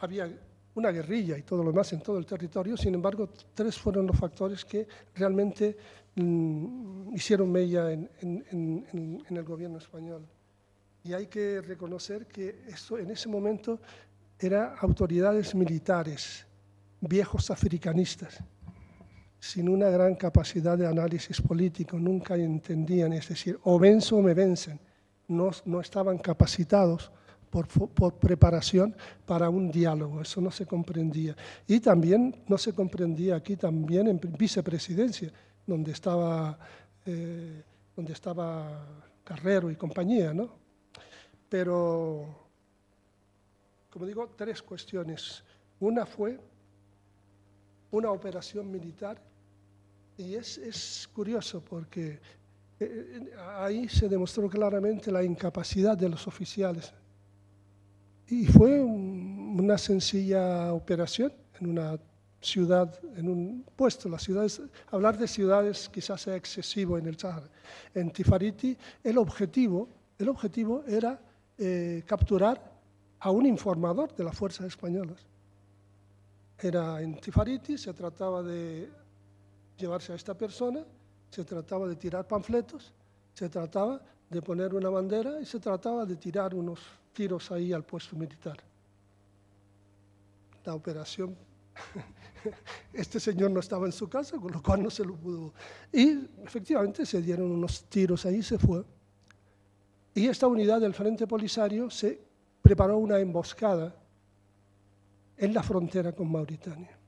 había 0.00 0.30
una 0.74 0.90
guerrilla 0.90 1.38
y 1.38 1.42
todo 1.42 1.64
lo 1.64 1.70
demás 1.70 1.90
en 1.94 2.02
todo 2.02 2.18
el 2.18 2.26
territorio, 2.26 2.76
sin 2.76 2.94
embargo, 2.94 3.30
tres 3.54 3.78
fueron 3.78 4.06
los 4.06 4.18
factores 4.18 4.66
que 4.66 4.86
realmente 5.14 5.78
mm, 6.16 7.14
hicieron 7.14 7.50
mella 7.50 7.90
en, 7.90 9.26
el 9.30 9.44
gobierno 9.44 9.78
español. 9.78 10.28
Y 11.04 11.14
hay 11.14 11.26
que 11.26 11.62
reconocer 11.62 12.26
que 12.26 12.64
esto 12.68 12.98
en 12.98 13.10
ese 13.10 13.30
momento 13.30 13.80
eran 14.38 14.74
autoridades 14.78 15.54
militares, 15.54 16.46
viejos 17.00 17.50
africanistas, 17.50 18.40
sin 19.40 19.68
una 19.68 19.88
gran 19.88 20.14
capacidad 20.16 20.76
de 20.76 20.86
análisis 20.86 21.40
político, 21.40 21.98
nunca 21.98 22.36
entendían, 22.36 23.12
es 23.12 23.28
decir, 23.28 23.58
o 23.64 23.78
venzo 23.78 24.16
o 24.16 24.22
me 24.22 24.34
vencen, 24.34 24.80
no, 25.28 25.50
no 25.64 25.80
estaban 25.80 26.18
capacitados 26.18 27.12
por, 27.50 27.66
por, 27.66 28.14
preparación 28.14 28.94
para 29.24 29.48
un 29.48 29.70
diálogo, 29.70 30.20
eso 30.20 30.40
no 30.40 30.50
se 30.50 30.66
comprendía. 30.66 31.36
Y 31.66 31.80
también 31.80 32.44
no 32.46 32.58
se 32.58 32.72
comprendía 32.72 33.36
aquí 33.36 33.56
también 33.56 34.08
en 34.08 34.20
vicepresidencia, 34.36 35.32
donde 35.66 35.92
estaba, 35.92 36.58
eh, 37.06 37.62
donde 37.94 38.12
estaba 38.12 38.86
Carrero 39.24 39.70
y 39.70 39.76
compañía, 39.76 40.32
¿no? 40.32 40.48
Pero, 41.48 42.48
como 43.90 44.06
digo, 44.06 44.34
tres 44.36 44.62
cuestiones. 44.62 45.42
Una 45.80 46.06
fue 46.06 46.38
una 47.90 48.10
operación 48.10 48.70
militar 48.70 49.20
y 50.16 50.34
es, 50.34 50.58
es 50.58 51.08
curioso 51.12 51.62
porque 51.62 52.08
eh, 52.10 52.20
eh, 52.80 53.30
ahí 53.56 53.88
se 53.88 54.08
demostró 54.08 54.48
claramente 54.48 55.10
la 55.10 55.22
incapacidad 55.22 55.96
de 55.96 56.08
los 56.08 56.26
oficiales. 56.26 56.92
Y 58.28 58.46
fue 58.46 58.80
una 58.80 59.78
sencilla 59.78 60.72
operación 60.72 61.32
en 61.60 61.70
una 61.70 61.98
ciudad, 62.40 62.94
en 63.16 63.28
un 63.28 63.64
puesto. 63.74 64.08
Las 64.08 64.22
ciudades, 64.22 64.60
hablar 64.90 65.16
de 65.18 65.26
ciudades 65.26 65.88
quizás 65.88 66.20
sea 66.20 66.36
excesivo 66.36 66.98
en 66.98 67.06
el 67.06 67.18
Sahara. 67.18 67.48
En 67.94 68.10
Tifariti 68.10 68.76
el 69.02 69.18
objetivo, 69.18 69.88
el 70.18 70.28
objetivo 70.28 70.84
era 70.86 71.20
eh, 71.56 72.02
capturar 72.06 72.72
a 73.20 73.30
un 73.30 73.46
informador 73.46 74.14
de 74.14 74.24
las 74.24 74.36
fuerzas 74.36 74.66
españolas. 74.66 75.26
Era 76.60 77.00
en 77.00 77.20
Tifariti, 77.20 77.78
se 77.78 77.92
trataba 77.94 78.42
de 78.42 78.90
llevarse 79.76 80.12
a 80.12 80.16
esta 80.16 80.34
persona, 80.34 80.84
se 81.30 81.44
trataba 81.44 81.86
de 81.86 81.94
tirar 81.96 82.26
panfletos, 82.26 82.92
se 83.32 83.48
trataba 83.48 84.00
de 84.28 84.42
poner 84.42 84.74
una 84.74 84.90
bandera 84.90 85.40
y 85.40 85.46
se 85.46 85.60
trataba 85.60 86.04
de 86.04 86.16
tirar 86.16 86.54
unos 86.54 86.80
tiros 87.12 87.50
ahí 87.52 87.72
al 87.72 87.84
puesto 87.84 88.16
militar. 88.16 88.58
La 90.64 90.74
operación, 90.74 91.36
este 92.92 93.20
señor 93.20 93.52
no 93.52 93.60
estaba 93.60 93.86
en 93.86 93.92
su 93.92 94.08
casa, 94.08 94.36
con 94.38 94.52
lo 94.52 94.62
cual 94.62 94.82
no 94.82 94.90
se 94.90 95.04
lo 95.04 95.14
pudo. 95.14 95.54
Y 95.92 96.28
efectivamente 96.44 97.06
se 97.06 97.22
dieron 97.22 97.52
unos 97.52 97.84
tiros 97.84 98.26
ahí 98.26 98.36
y 98.36 98.42
se 98.42 98.58
fue. 98.58 98.84
Y 100.14 100.26
esta 100.26 100.48
unidad 100.48 100.80
del 100.80 100.92
Frente 100.92 101.26
Polisario 101.26 101.88
se 101.88 102.20
preparó 102.60 102.98
una 102.98 103.20
emboscada 103.20 103.94
en 105.38 105.54
la 105.54 105.62
frontera 105.62 106.12
con 106.12 106.30
Mauritania. 106.30 106.98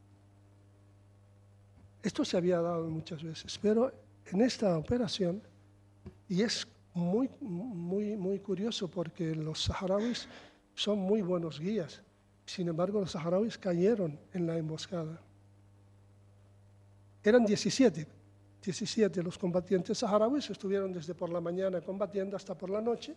Esto 2.02 2.24
se 2.24 2.36
había 2.36 2.60
dado 2.60 2.88
muchas 2.88 3.22
veces, 3.22 3.58
pero 3.58 3.92
en 4.26 4.40
esta 4.40 4.78
operación, 4.78 5.42
y 6.28 6.42
es 6.42 6.66
muy, 6.94 7.28
muy, 7.40 8.16
muy 8.16 8.38
curioso 8.38 8.88
porque 8.88 9.34
los 9.34 9.64
saharauis 9.64 10.28
son 10.74 10.98
muy 10.98 11.20
buenos 11.20 11.60
guías. 11.60 12.02
Sin 12.46 12.68
embargo, 12.68 13.00
los 13.00 13.10
saharauis 13.10 13.58
cayeron 13.58 14.18
en 14.32 14.46
la 14.46 14.56
emboscada. 14.56 15.20
Eran 17.22 17.44
17, 17.44 18.06
17 18.64 19.22
los 19.22 19.36
combatientes 19.36 19.98
saharauis, 19.98 20.48
estuvieron 20.48 20.92
desde 20.92 21.14
por 21.14 21.28
la 21.30 21.40
mañana 21.40 21.80
combatiendo 21.80 22.36
hasta 22.36 22.56
por 22.56 22.70
la 22.70 22.80
noche. 22.80 23.14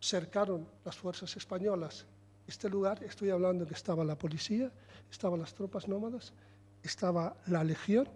Cercaron 0.00 0.66
las 0.84 0.96
fuerzas 0.96 1.36
españolas 1.36 2.06
este 2.52 2.68
lugar, 2.68 3.02
estoy 3.02 3.30
hablando 3.30 3.66
que 3.66 3.74
estaba 3.74 4.04
la 4.04 4.16
policía, 4.16 4.70
estaban 5.10 5.40
las 5.40 5.54
tropas 5.54 5.88
nómadas, 5.88 6.32
estaba 6.82 7.34
la 7.46 7.64
legión, 7.64 8.06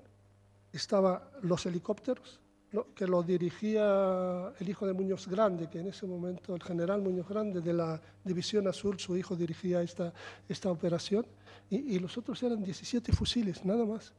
estaban 0.72 1.20
los 1.42 1.64
helicópteros, 1.66 2.40
que 2.94 3.06
lo 3.06 3.22
dirigía 3.22 4.52
el 4.58 4.68
hijo 4.68 4.86
de 4.86 4.92
Muñoz 4.92 5.26
Grande, 5.26 5.68
que 5.70 5.80
en 5.80 5.86
ese 5.86 6.06
momento 6.06 6.54
el 6.54 6.62
general 6.62 7.00
Muñoz 7.00 7.26
Grande 7.26 7.62
de 7.62 7.72
la 7.72 8.00
División 8.22 8.68
Azul, 8.68 8.98
su 8.98 9.16
hijo 9.16 9.34
dirigía 9.34 9.80
esta, 9.80 10.12
esta 10.48 10.70
operación, 10.70 11.26
y, 11.70 11.94
y 11.94 11.98
los 11.98 12.18
otros 12.18 12.42
eran 12.42 12.62
17 12.62 13.12
fusiles, 13.12 13.64
nada 13.64 13.86
más. 13.86 14.12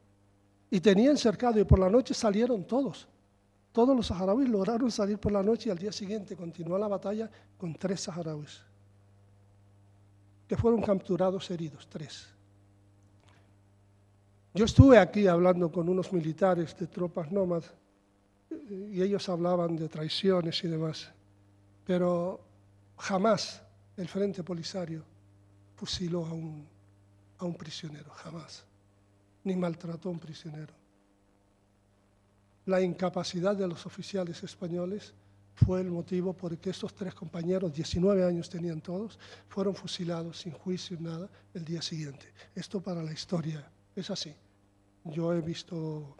Y 0.72 0.80
tenían 0.80 1.18
cercado 1.18 1.60
y 1.60 1.64
por 1.64 1.78
la 1.78 1.90
noche 1.90 2.16
salieron 2.16 2.66
todos. 2.66 3.08
Todos 3.72 3.96
los 3.96 4.08
saharauis 4.08 4.50
lograron 4.50 4.90
salir 4.90 5.20
por 5.20 5.32
la 5.32 5.44
noche 5.44 5.70
y 5.70 5.72
al 5.72 5.78
día 5.78 5.92
siguiente 5.92 6.36
continuó 6.36 6.80
la 6.80 6.88
batalla 6.88 7.30
con 7.60 7.76
tres 7.76 8.02
saharauis, 8.02 8.64
que 10.48 10.56
fueron 10.56 10.82
capturados 10.82 11.50
heridos, 11.52 11.88
tres. 11.90 12.28
Yo 14.54 14.66
estuve 14.66 14.98
aquí 14.98 15.28
hablando 15.28 15.72
con 15.72 15.88
unos 15.90 16.12
militares 16.14 16.76
de 16.78 16.88
tropas 16.88 17.32
nómadas 17.32 17.72
y 18.50 19.02
ellos 19.02 19.28
hablaban 19.30 19.76
de 19.76 19.88
traiciones 19.90 20.64
y 20.64 20.68
demás, 20.68 21.12
pero 21.86 22.40
jamás 22.98 23.62
el 23.98 24.08
Frente 24.08 24.44
Polisario 24.44 25.04
fusiló 25.76 26.26
a 26.26 26.34
un, 26.34 26.68
a 27.38 27.46
un 27.46 27.56
prisionero, 27.56 28.10
jamás, 28.12 28.64
ni 29.44 29.56
maltrató 29.56 30.10
a 30.10 30.14
un 30.14 30.20
prisionero. 30.20 30.74
La 32.66 32.82
incapacidad 32.82 33.56
de 33.56 33.68
los 33.68 33.86
oficiales 33.86 34.42
españoles 34.44 35.14
fue 35.66 35.82
el 35.82 35.90
motivo 35.90 36.34
por 36.34 36.54
el 36.54 36.60
que 36.60 36.70
estos 36.70 36.94
tres 36.94 37.14
compañeros, 37.14 37.74
19 37.74 38.24
años 38.24 38.50
tenían 38.50 38.80
todos, 38.80 39.20
fueron 39.50 39.76
fusilados 39.76 40.40
sin 40.40 40.54
juicio, 40.54 40.98
nada, 41.00 41.30
el 41.54 41.66
día 41.66 41.82
siguiente. 41.82 42.28
Esto 42.54 42.80
para 42.80 43.04
la 43.04 43.12
historia 43.12 43.70
es 43.96 44.10
así. 44.10 44.34
Yo 45.04 45.34
he 45.34 45.42
visto 45.42 46.16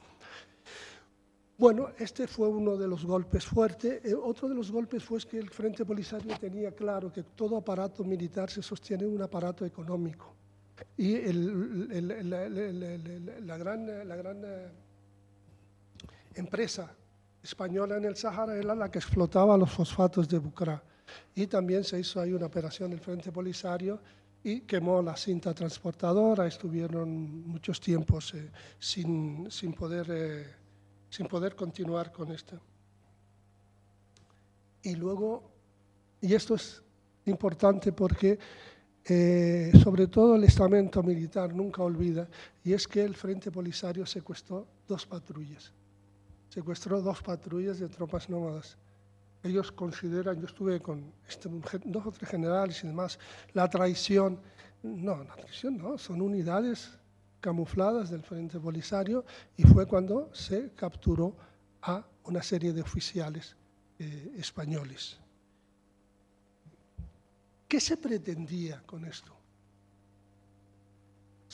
bueno, 1.58 1.90
este 1.98 2.28
fue 2.28 2.48
uno 2.48 2.78
de 2.78 2.88
los 2.88 3.04
golpes 3.04 3.46
fuertes. 3.46 4.06
Eh, 4.06 4.14
otro 4.14 4.48
de 4.48 4.54
los 4.54 4.72
golpes 4.72 5.04
fue 5.04 5.20
que 5.22 5.40
el 5.40 5.50
Frente 5.50 5.86
Polisario 5.86 6.38
tenía 6.40 6.72
claro 6.72 7.12
que 7.12 7.24
todo 7.24 7.58
aparato 7.58 8.04
militar 8.04 8.52
se 8.52 8.62
sostiene 8.62 9.06
en 9.06 9.16
un 9.16 9.24
aparato 9.24 9.66
económico. 9.66 10.36
Y 10.98 11.18
la, 11.32 13.58
gran, 13.58 13.90
eh, 13.90 14.70
empresa 16.36 16.96
española 17.44 17.98
en 17.98 18.06
el 18.06 18.16
Sahara 18.16 18.56
era 18.56 18.76
la 18.76 18.90
que 18.90 19.00
explotaba 19.00 19.58
los 19.58 19.72
fosfatos 19.72 20.28
de 20.28 20.40
Bucra. 20.40 20.84
Y 21.36 21.48
también 21.48 21.84
se 21.84 22.00
hizo 22.00 22.20
ahí 22.20 22.34
una 22.34 22.48
operación 22.48 22.90
del 22.90 23.00
Frente 23.00 23.32
Polisario 23.32 24.00
y 24.44 24.62
quemó 24.62 25.02
la 25.02 25.16
cinta 25.16 25.54
transportadora. 25.54 26.48
Estuvieron 26.48 27.48
muchos 27.48 27.80
tiempos 27.80 28.34
eh, 28.34 28.52
sin, 28.80 29.48
poder 29.78 30.58
sin 31.10 31.28
poder 31.28 31.56
continuar 31.56 32.12
con 32.12 32.32
esto. 32.32 32.60
Y 34.84 34.96
luego, 34.96 35.44
y 36.22 36.34
esto 36.34 36.56
es 36.56 36.82
importante 37.26 37.92
porque 37.92 38.38
eh, 39.10 39.72
sobre 39.84 40.08
todo 40.08 40.36
el 40.36 40.44
estamento 40.44 41.02
militar 41.02 41.54
nunca 41.54 41.82
olvida, 41.82 42.28
y 42.64 42.74
es 42.74 42.88
que 42.88 43.04
el 43.04 43.16
Frente 43.16 43.52
Polisario 43.52 44.06
secuestró 44.06 44.68
dos 44.88 45.06
patrullas, 45.06 45.72
secuestró 46.58 47.04
dos 47.04 47.22
patrullas 47.22 47.78
de 47.78 47.88
tropas 47.88 48.28
nómadas. 48.32 48.78
Ellos 49.44 49.72
consideran, 49.72 50.40
yo 50.40 50.48
estuve 50.48 50.80
con 50.80 51.14
este, 51.30 51.48
dos 51.86 52.04
o 52.08 52.12
tres 52.12 52.32
generales 52.32 52.84
y 52.84 52.88
demás, 52.88 53.20
la 53.54 53.70
traición, 53.70 54.40
no, 54.82 55.24
la 55.24 55.36
traición 55.36 55.78
no, 55.78 56.00
son 56.00 56.20
unidades 56.20 56.98
camufladas 57.42 58.10
del 58.10 58.24
Frente 58.24 58.60
Polisario 58.60 59.24
y 59.56 59.64
fue 59.66 59.86
cuando 59.86 60.34
se 60.34 60.72
capturó 60.74 61.36
a 61.84 62.04
una 62.24 62.42
serie 62.42 62.74
de 62.74 62.82
oficiales 62.82 63.56
eh, 64.00 64.32
españoles. 64.40 65.20
¿Qué 67.68 67.80
se 67.80 67.98
pretendía 67.98 68.82
con 68.88 69.06
esto? 69.06 69.37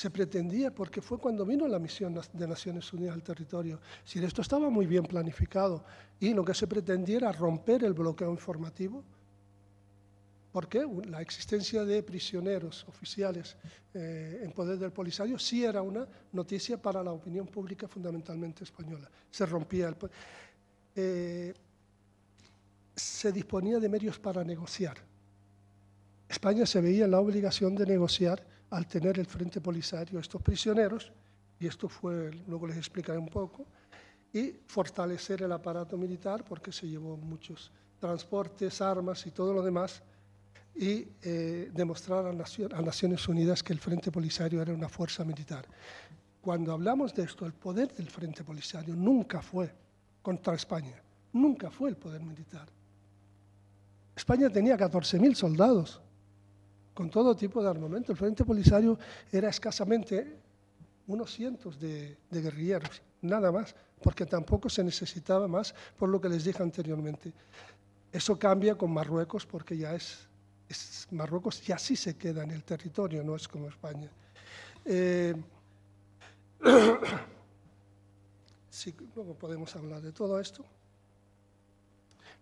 Se 0.03 0.11
pretendía 0.11 0.69
porque 0.69 1.01
fue 1.01 1.17
cuando 1.17 1.45
vino 1.45 1.65
la 1.65 1.79
misión 1.79 2.13
de 2.33 2.45
Naciones 2.45 2.91
Unidas 2.91 3.15
al 3.15 3.23
territorio. 3.23 3.79
Si 4.03 4.21
esto 4.21 4.41
estaba 4.41 4.69
muy 4.69 4.85
bien 4.85 5.05
planificado 5.05 5.85
y 6.19 6.33
lo 6.33 6.43
que 6.43 6.53
se 6.53 6.67
pretendía 6.67 7.19
era 7.19 7.31
romper 7.31 7.85
el 7.85 7.93
bloqueo 7.93 8.29
informativo, 8.29 9.01
porque 10.51 10.85
la 11.05 11.21
existencia 11.21 11.85
de 11.85 12.03
prisioneros 12.03 12.85
oficiales 12.89 13.55
eh, 13.93 14.41
en 14.43 14.51
poder 14.51 14.77
del 14.77 14.91
Polisario 14.91 15.39
sí 15.39 15.63
era 15.63 15.81
una 15.81 16.05
noticia 16.33 16.75
para 16.77 17.01
la 17.01 17.13
opinión 17.13 17.47
pública 17.47 17.87
fundamentalmente 17.87 18.65
española. 18.65 19.09
Se 19.31 19.45
rompía 19.45 19.87
el... 19.87 19.95
Eh, 20.97 21.53
se 22.93 23.31
disponía 23.31 23.79
de 23.79 23.87
medios 23.87 24.19
para 24.19 24.43
negociar. 24.43 24.97
España 26.27 26.65
se 26.65 26.81
veía 26.81 27.05
en 27.05 27.11
la 27.11 27.21
obligación 27.21 27.73
de 27.73 27.85
negociar 27.85 28.51
al 28.73 28.87
tener 28.87 29.19
el 29.19 29.27
Frente 29.27 29.61
Polisario 29.61 30.19
estos 30.19 30.41
prisioneros, 30.41 31.11
y 31.59 31.67
esto 31.67 31.87
fue, 31.87 32.31
luego 32.47 32.65
les 32.65 32.77
explicaré 32.77 33.19
un 33.19 33.29
poco, 33.29 33.67
y 34.33 34.51
fortalecer 34.65 35.43
el 35.43 35.51
aparato 35.51 35.95
militar 35.95 36.43
porque 36.43 36.71
se 36.71 36.87
llevó 36.87 37.15
muchos 37.15 37.71
transportes, 37.99 38.81
armas 38.81 39.27
y 39.27 39.31
todo 39.31 39.53
lo 39.53 39.61
demás 39.61 40.01
y 40.75 41.07
eh, 41.21 41.69
demostrar 41.71 42.25
a, 42.25 42.81
Naciones 42.81 43.27
Unidas 43.27 43.61
que 43.61 43.73
el 43.73 43.79
Frente 43.79 44.11
Polisario 44.11 44.59
era 44.59 44.73
una 44.73 44.89
fuerza 44.89 45.23
militar. 45.23 45.65
Cuando 46.41 46.73
hablamos 46.73 47.13
de 47.13 47.23
esto, 47.23 47.45
el 47.45 47.53
poder 47.53 47.93
del 47.93 48.09
Frente 48.09 48.43
Polisario 48.43 48.95
nunca 48.95 49.43
fue 49.43 49.71
contra 50.23 50.55
España, 50.55 50.99
nunca 51.31 51.69
fue 51.69 51.89
el 51.89 51.95
poder 51.95 52.21
militar. 52.21 52.67
España 54.15 54.49
tenía 54.49 54.75
14.000 54.75 55.35
soldados 55.35 56.01
con 56.93 57.09
todo 57.09 57.35
tipo 57.35 57.61
de 57.61 57.69
armamento. 57.69 58.11
El 58.11 58.17
Frente 58.17 58.45
Polisario 58.45 58.97
era 59.31 59.49
escasamente 59.49 60.37
unos 61.07 61.33
cientos 61.33 61.79
de, 61.79 62.17
guerrilleros, 62.31 63.01
nada 63.21 63.51
más, 63.51 63.75
porque 64.01 64.25
tampoco 64.25 64.69
se 64.69 64.83
necesitaba 64.83 65.47
más, 65.47 65.73
por 65.97 66.09
lo 66.09 66.19
que 66.19 66.29
les 66.29 66.43
dije 66.43 66.61
anteriormente. 66.61 67.33
Eso 68.11 68.37
cambia 68.37 68.75
con 68.75 68.91
Marruecos 68.91 69.45
porque 69.45 69.77
ya 69.77 69.95
es 69.95 70.27
Marruecos 71.11 71.61
ya 71.61 71.77
sí 71.77 71.95
se 71.95 72.15
queda 72.15 72.43
en 72.43 72.51
el 72.51 72.63
territorio, 72.63 73.23
no 73.23 73.35
es 73.35 73.47
como 73.47 73.67
España. 73.67 74.09
Eh, 74.85 75.35
luego 79.15 79.35
podemos 79.35 79.75
hablar 79.75 80.01
de 80.01 80.11
todo 80.11 80.39
esto. 80.39 80.65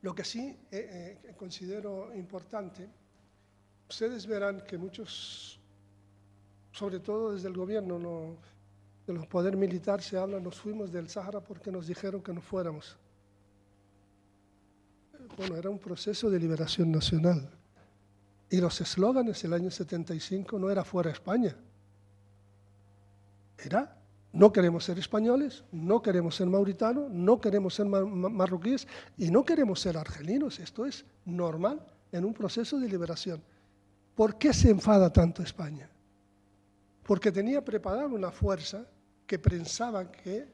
Lo 0.01 0.15
que 0.15 0.23
sí 0.23 0.57
eh, 0.71 1.19
eh, 1.23 1.33
considero 1.35 2.15
importante, 2.15 2.87
ustedes 3.91 4.25
verán 4.25 4.61
que 4.61 4.77
muchos, 4.77 5.59
sobre 6.71 6.99
todo 6.99 7.33
desde 7.33 7.49
el 7.49 7.55
gobierno, 7.55 7.99
no, 7.99 8.37
de 9.05 9.13
los 9.13 9.27
poder 9.27 9.57
militar 9.57 10.01
se 10.01 10.17
habla, 10.17 10.39
nos 10.39 10.55
fuimos 10.55 10.93
del 10.93 11.09
Sahara 11.09 11.41
porque 11.41 11.71
nos 11.71 11.87
dijeron 11.87 12.21
que 12.21 12.33
no 12.33 12.41
fuéramos. 12.41 12.97
Bueno, 15.35 15.57
era 15.57 15.69
un 15.69 15.77
proceso 15.77 16.29
de 16.29 16.39
liberación 16.39 16.89
nacional. 16.89 17.49
Y 18.49 18.61
los 18.61 18.79
eslóganes 18.79 19.41
del 19.41 19.53
año 19.53 19.69
75 19.69 20.57
no 20.57 20.69
era 20.69 20.85
fuera 20.85 21.11
España. 21.11 21.53
Era 23.57 23.97
no 24.31 24.53
queremos 24.53 24.85
ser 24.85 24.97
españoles, 24.99 25.65
no 25.73 26.01
queremos 26.01 26.37
ser 26.37 26.47
mauritanos, 26.47 27.11
no 27.11 27.41
queremos 27.41 27.73
ser 27.75 27.87
marroquíes 27.87 28.87
y 29.17 29.29
no 29.29 29.43
queremos 29.43 29.81
ser 29.81 29.97
argelinos. 29.97 30.59
Esto 30.59 30.85
es 30.85 31.03
normal 31.25 31.85
en 32.13 32.23
un 32.23 32.33
proceso 32.33 32.79
de 32.79 32.87
liberación. 32.87 33.43
¿Por 34.15 34.37
qué 34.37 34.53
se 34.53 34.69
enfada 34.69 35.11
tanto 35.11 35.41
España? 35.41 35.89
Porque 37.03 37.31
tenía 37.31 37.63
preparada 37.63 38.07
una 38.07 38.31
fuerza 38.31 38.85
que 39.25 39.39
pensaba 39.39 40.11
que 40.11 40.47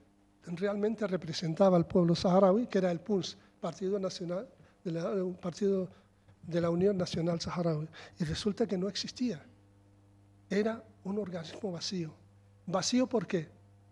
realmente 0.44 1.06
representaba 1.08 1.76
al 1.76 1.88
pueblo 1.88 2.16
saharaui, 2.16 2.68
que 2.68 2.78
era 2.78 2.92
el 2.92 3.00
PUNS, 3.00 3.38
Partido 3.60 4.00
Nacional, 4.00 4.48
de 4.84 5.34
Partido 5.42 5.90
de 6.44 6.62
la 6.62 6.70
Unión 6.70 6.98
Nacional 6.98 7.42
Saharaui 7.42 7.88
y 8.20 8.24
resulta 8.24 8.66
que 8.66 8.78
no 8.78 8.88
existía. 8.88 9.46
Era 10.50 10.84
un 11.04 11.20
organismo 11.20 11.72
vacío. 11.72 12.14
¿Vacío 12.66 13.08
por 13.08 13.28
qué? 13.28 13.50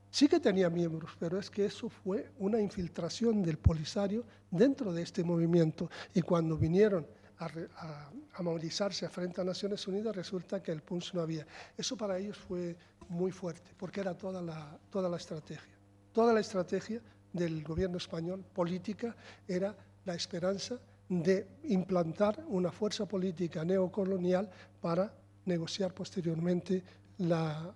Sí 0.09 0.30
que 0.30 0.39
tenía 0.39 0.70
miembros, 0.70 1.11
pero 1.20 1.38
es 1.38 1.49
que 1.49 1.66
eso 1.66 1.89
fue 1.89 2.32
una 2.39 2.61
infiltración 2.61 3.43
del 3.43 3.57
Polisario 3.57 4.24
dentro 4.49 4.93
de 4.93 5.01
este 5.01 5.26
movimiento. 5.26 5.89
Y 6.13 6.22
cuando 6.22 6.57
vinieron 6.57 7.05
a, 7.39 7.45
a- 7.45 8.11
a 8.36 8.41
movilizarse 8.43 9.07
frente 9.09 9.41
a 9.41 9.43
Naciones 9.43 9.88
Unidas, 9.88 10.15
resulta 10.15 10.61
que 10.61 10.71
el 10.71 10.81
PUNS 10.81 11.13
no 11.13 11.21
había. 11.21 11.45
Eso 11.77 11.95
para 11.97 12.17
ellos 12.17 12.38
fue 12.38 12.75
muy 13.09 13.31
fuerte, 13.31 13.71
porque 13.77 14.01
era 14.01 14.13
toda 14.17 14.41
la, 14.41 14.77
toda 14.89 15.09
la 15.09 15.17
estrategia. 15.17 15.73
Toda 16.13 16.33
la 16.33 16.39
estrategia 16.39 17.01
del 17.33 17.63
gobierno 17.63 17.97
español, 17.97 18.43
política, 18.53 19.15
era 19.47 19.75
la 20.05 20.15
esperanza 20.15 20.79
de 21.09 21.45
implantar 21.65 22.43
una 22.47 22.71
fuerza 22.71 23.05
política 23.05 23.63
neocolonial 23.63 24.49
para 24.81 25.13
negociar 25.45 25.93
posteriormente 25.93 26.83
la- 27.19 27.73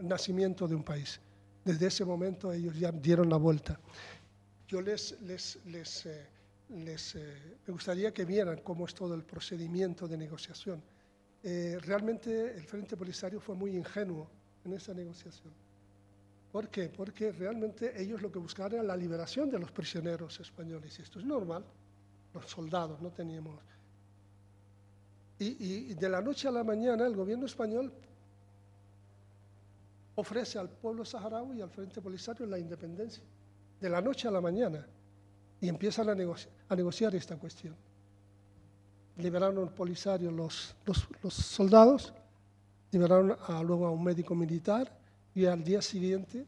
el 0.00 0.08
nacimiento 0.08 0.68
de 0.68 0.74
un 0.74 0.82
país. 0.84 1.20
Desde 1.64 1.86
ese 1.86 2.04
momento 2.04 2.52
ellos 2.52 2.76
ya 2.78 2.90
dieron 2.92 3.28
la 3.30 3.36
vuelta. 3.36 3.78
Yo 4.68 4.80
les, 4.80 5.20
les, 5.22 5.58
les, 5.66 6.06
eh, 6.06 6.26
les, 6.72 7.14
eh, 7.16 7.58
me 7.66 7.72
gustaría 7.72 8.12
que 8.12 8.24
vieran 8.24 8.60
cómo 8.62 8.86
es 8.86 8.94
todo 8.94 9.14
el 9.14 9.24
procedimiento 9.24 10.08
de 10.08 10.16
negociación. 10.16 10.82
Eh, 11.42 11.78
realmente 11.80 12.56
el 12.56 12.64
Frente 12.64 12.96
Polisario 12.96 13.40
fue 13.40 13.54
muy 13.54 13.76
ingenuo 13.76 14.28
en 14.64 14.72
esa 14.74 14.94
negociación. 14.94 15.52
¿Por 16.52 16.68
qué? 16.68 16.88
Porque 16.88 17.32
realmente 17.32 18.00
ellos 18.00 18.20
lo 18.22 18.30
que 18.30 18.38
buscaban 18.38 18.74
era 18.74 18.82
la 18.82 18.96
liberación 18.96 19.50
de 19.50 19.58
los 19.58 19.70
prisioneros 19.72 20.38
españoles. 20.40 20.98
Y 20.98 21.02
esto 21.02 21.18
es 21.18 21.24
normal. 21.24 21.64
Los 22.34 22.46
soldados 22.50 23.00
no 23.00 23.10
teníamos. 23.10 23.58
Y, 25.38 25.90
y 25.90 25.94
de 25.94 26.08
la 26.08 26.20
noche 26.20 26.46
a 26.48 26.50
la 26.50 26.62
mañana 26.62 27.06
el 27.06 27.16
gobierno 27.16 27.46
español 27.46 27.92
ofrece 30.14 30.58
al 30.58 30.68
pueblo 30.68 31.04
saharaui 31.04 31.58
y 31.58 31.62
al 31.62 31.70
Frente 31.70 32.00
Polisario 32.00 32.46
la 32.46 32.58
independencia. 32.58 33.22
De 33.80 33.88
la 33.88 34.00
noche 34.00 34.28
a 34.28 34.30
la 34.30 34.40
mañana. 34.40 34.86
Y 35.60 35.68
empiezan 35.68 36.08
a, 36.10 36.14
negoci- 36.14 36.48
a 36.72 36.76
negociar 36.76 37.14
esta 37.14 37.36
cuestión. 37.36 37.74
Liberaron 39.18 39.68
Polisario 39.70 40.30
los, 40.30 40.74
soldados, 41.28 42.12
liberaron 42.90 43.36
a- 43.46 43.62
luego 43.62 43.86
a 43.86 43.90
un 43.90 44.02
médico 44.02 44.34
militar 44.34 44.90
y 45.34 45.44
al 45.44 45.62
día 45.62 45.82
siguiente 45.82 46.46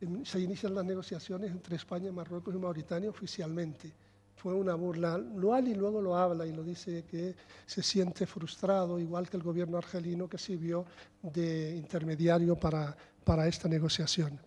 em, 0.00 0.24
se 0.24 0.40
inician 0.40 0.74
las 0.74 0.84
negociaciones 0.84 1.50
entre 1.50 1.76
España, 1.76 2.10
Marruecos 2.12 2.54
y 2.54 2.58
Mauritania 2.58 3.10
oficialmente. 3.10 3.92
Fue 4.34 4.52
una 4.54 4.74
burla. 4.74 5.16
Lo 5.16 5.54
Ali 5.54 5.74
luego 5.74 6.00
lo 6.02 6.14
habla 6.16 6.46
y 6.46 6.52
lo 6.52 6.62
dice 6.62 7.04
que 7.04 7.34
se 7.64 7.82
siente 7.82 8.26
frustrado, 8.26 8.98
igual 8.98 9.28
que 9.30 9.36
el 9.38 9.42
gobierno 9.42 9.78
argelino 9.78 10.28
que 10.28 10.36
sirvió 10.38 10.84
de 11.22 11.74
intermediario 11.76 12.56
para 12.56 13.48
esta 13.48 13.68
negociación. 13.68 14.38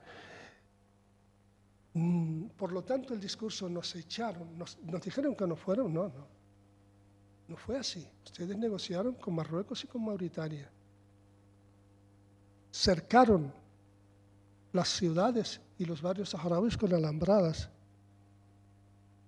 Mm, 1.99 2.51
Por 2.55 2.71
lo 2.71 2.81
tanto, 2.81 3.13
el 3.13 3.19
discurso 3.19 3.67
nos 3.67 3.93
echaron, 3.95 4.57
nos, 4.57 4.77
nos 4.83 5.01
dijeron 5.01 5.35
que 5.35 5.45
no 5.45 5.57
fueron, 5.57 5.93
no, 5.93 6.03
no. 6.07 6.27
No 7.49 7.57
fue 7.57 7.77
así. 7.77 8.07
Ustedes 8.23 8.57
negociaron 8.57 9.15
con 9.15 9.35
Marruecos 9.35 9.83
y 9.83 9.87
con 9.87 10.05
Mauritania. 10.05 10.69
Cercaron 12.71 13.51
las 14.71 14.87
ciudades 14.87 15.59
y 15.77 15.83
los 15.83 16.01
barrios 16.01 16.29
saharauis 16.29 16.77
con 16.77 16.93
alambradas. 16.93 17.69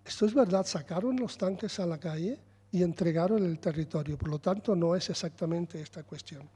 Esto 0.05 0.25
es 0.25 0.33
verdad, 0.33 0.65
sacaron 0.65 1.17
los 1.17 1.37
tanques 1.37 1.77
a 1.79 1.85
la 1.85 1.97
calle 1.97 2.39
y 2.71 2.83
entregaron 2.83 3.43
el 3.43 3.59
territorio. 3.59 4.17
Por 4.17 4.29
lo 4.29 4.39
tanto, 4.39 4.75
no 4.77 4.95
es 4.95 5.09
exactamente 5.09 5.81
esta 5.81 6.03
cuestión. 6.03 6.47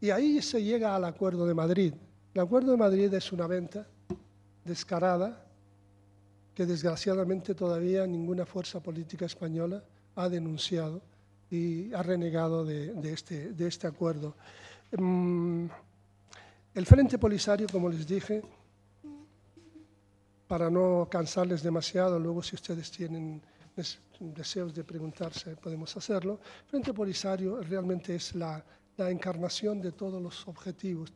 Y 0.00 0.08
ahí 0.08 0.40
se 0.40 0.62
llega 0.62 0.96
al 0.96 1.04
Acuerdo 1.04 1.44
de 1.44 1.54
Madrid. 1.54 1.92
El 2.32 2.40
Acuerdo 2.40 2.70
de 2.70 2.78
Madrid 2.78 3.12
es 3.12 3.30
una 3.30 3.46
venta 3.46 3.86
descarada 4.64 5.44
que 6.54 6.66
desgraciadamente 6.66 7.54
todavía 7.54 8.06
ninguna 8.06 8.46
fuerza 8.46 8.80
política 8.80 9.26
española 9.26 9.82
ha 10.16 10.28
denunciado 10.28 11.02
y 11.50 11.92
ha 11.92 12.02
renegado 12.02 12.64
de, 12.64 12.92
de 12.94 13.12
este, 13.12 13.52
de 13.52 13.66
este 13.66 13.86
acuerdo. 13.86 14.34
Mm, 14.96 15.66
El 16.74 16.86
Frente 16.86 17.18
Polisario, 17.18 17.66
como 17.70 17.88
les 17.88 18.06
dije, 18.06 18.42
para 20.46 20.70
no 20.70 21.08
cansarles 21.10 21.62
demasiado, 21.62 22.18
luego 22.18 22.42
si 22.42 22.54
ustedes 22.54 22.90
tienen 22.90 23.40
des- 23.76 23.98
deseos 24.20 24.74
de 24.74 24.84
preguntarse, 24.84 25.56
podemos 25.56 25.96
hacerlo. 25.96 26.38
Frente 26.68 26.92
Polisario 26.94 27.60
realmente 27.62 28.14
es 28.14 28.34
la, 28.34 28.62
la 28.96 29.10
encarnación 29.10 29.80
de 29.80 29.92
todos 29.92 30.22
los 30.22 30.46
objetivos 30.46 31.12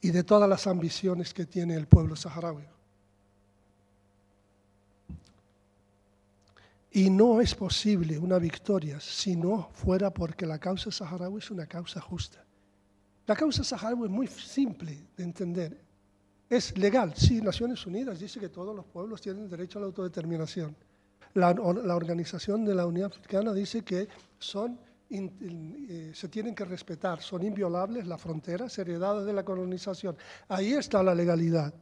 y 0.00 0.10
de 0.10 0.22
todas 0.22 0.48
las 0.48 0.66
ambiciones 0.66 1.32
que 1.32 1.46
tiene 1.46 1.74
el 1.74 1.86
pueblo 1.86 2.14
saharaui. 2.14 2.64
Y 6.92 7.10
no 7.10 7.40
es 7.40 7.54
posible 7.54 8.18
una 8.18 8.38
victoria 8.38 9.00
si 9.00 9.34
no 9.34 9.70
fuera 9.72 10.10
porque 10.10 10.46
la 10.46 10.58
causa 10.58 10.92
saharaui 10.92 11.38
es 11.38 11.50
una 11.50 11.66
causa 11.66 12.00
justa. 12.00 12.44
La 13.26 13.34
causa 13.34 13.64
saharaui 13.64 14.04
es 14.04 14.10
muy 14.10 14.26
simple 14.26 14.96
de 15.16 15.24
entender. 15.24 15.80
Es 16.48 16.76
legal, 16.76 17.14
sí, 17.16 17.40
Naciones 17.40 17.84
Unidas 17.86 18.20
dice 18.20 18.38
que 18.38 18.48
todos 18.48 18.76
los 18.76 18.84
pueblos 18.84 19.20
tienen 19.20 19.48
derecho 19.48 19.78
a 19.78 19.80
la 19.80 19.86
autodeterminación. 19.86 20.76
La, 21.32 21.52
la 21.52 21.96
Organización 21.96 22.64
de 22.64 22.74
la 22.74 22.86
Unión 22.86 23.10
Africana 23.10 23.52
dice 23.52 23.82
que 23.82 24.06
son, 24.38 24.78
eh, 25.10 26.10
se 26.14 26.28
tienen 26.28 26.54
que 26.54 26.64
respetar, 26.64 27.20
son 27.20 27.42
inviolables 27.42 28.06
las 28.06 28.20
fronteras 28.20 28.76
heredadas 28.78 29.24
de 29.26 29.32
la 29.32 29.44
colonización. 29.44 30.16
Ahí 30.48 30.72
está 30.72 31.02
la 31.02 31.14
legalidad, 31.14 31.72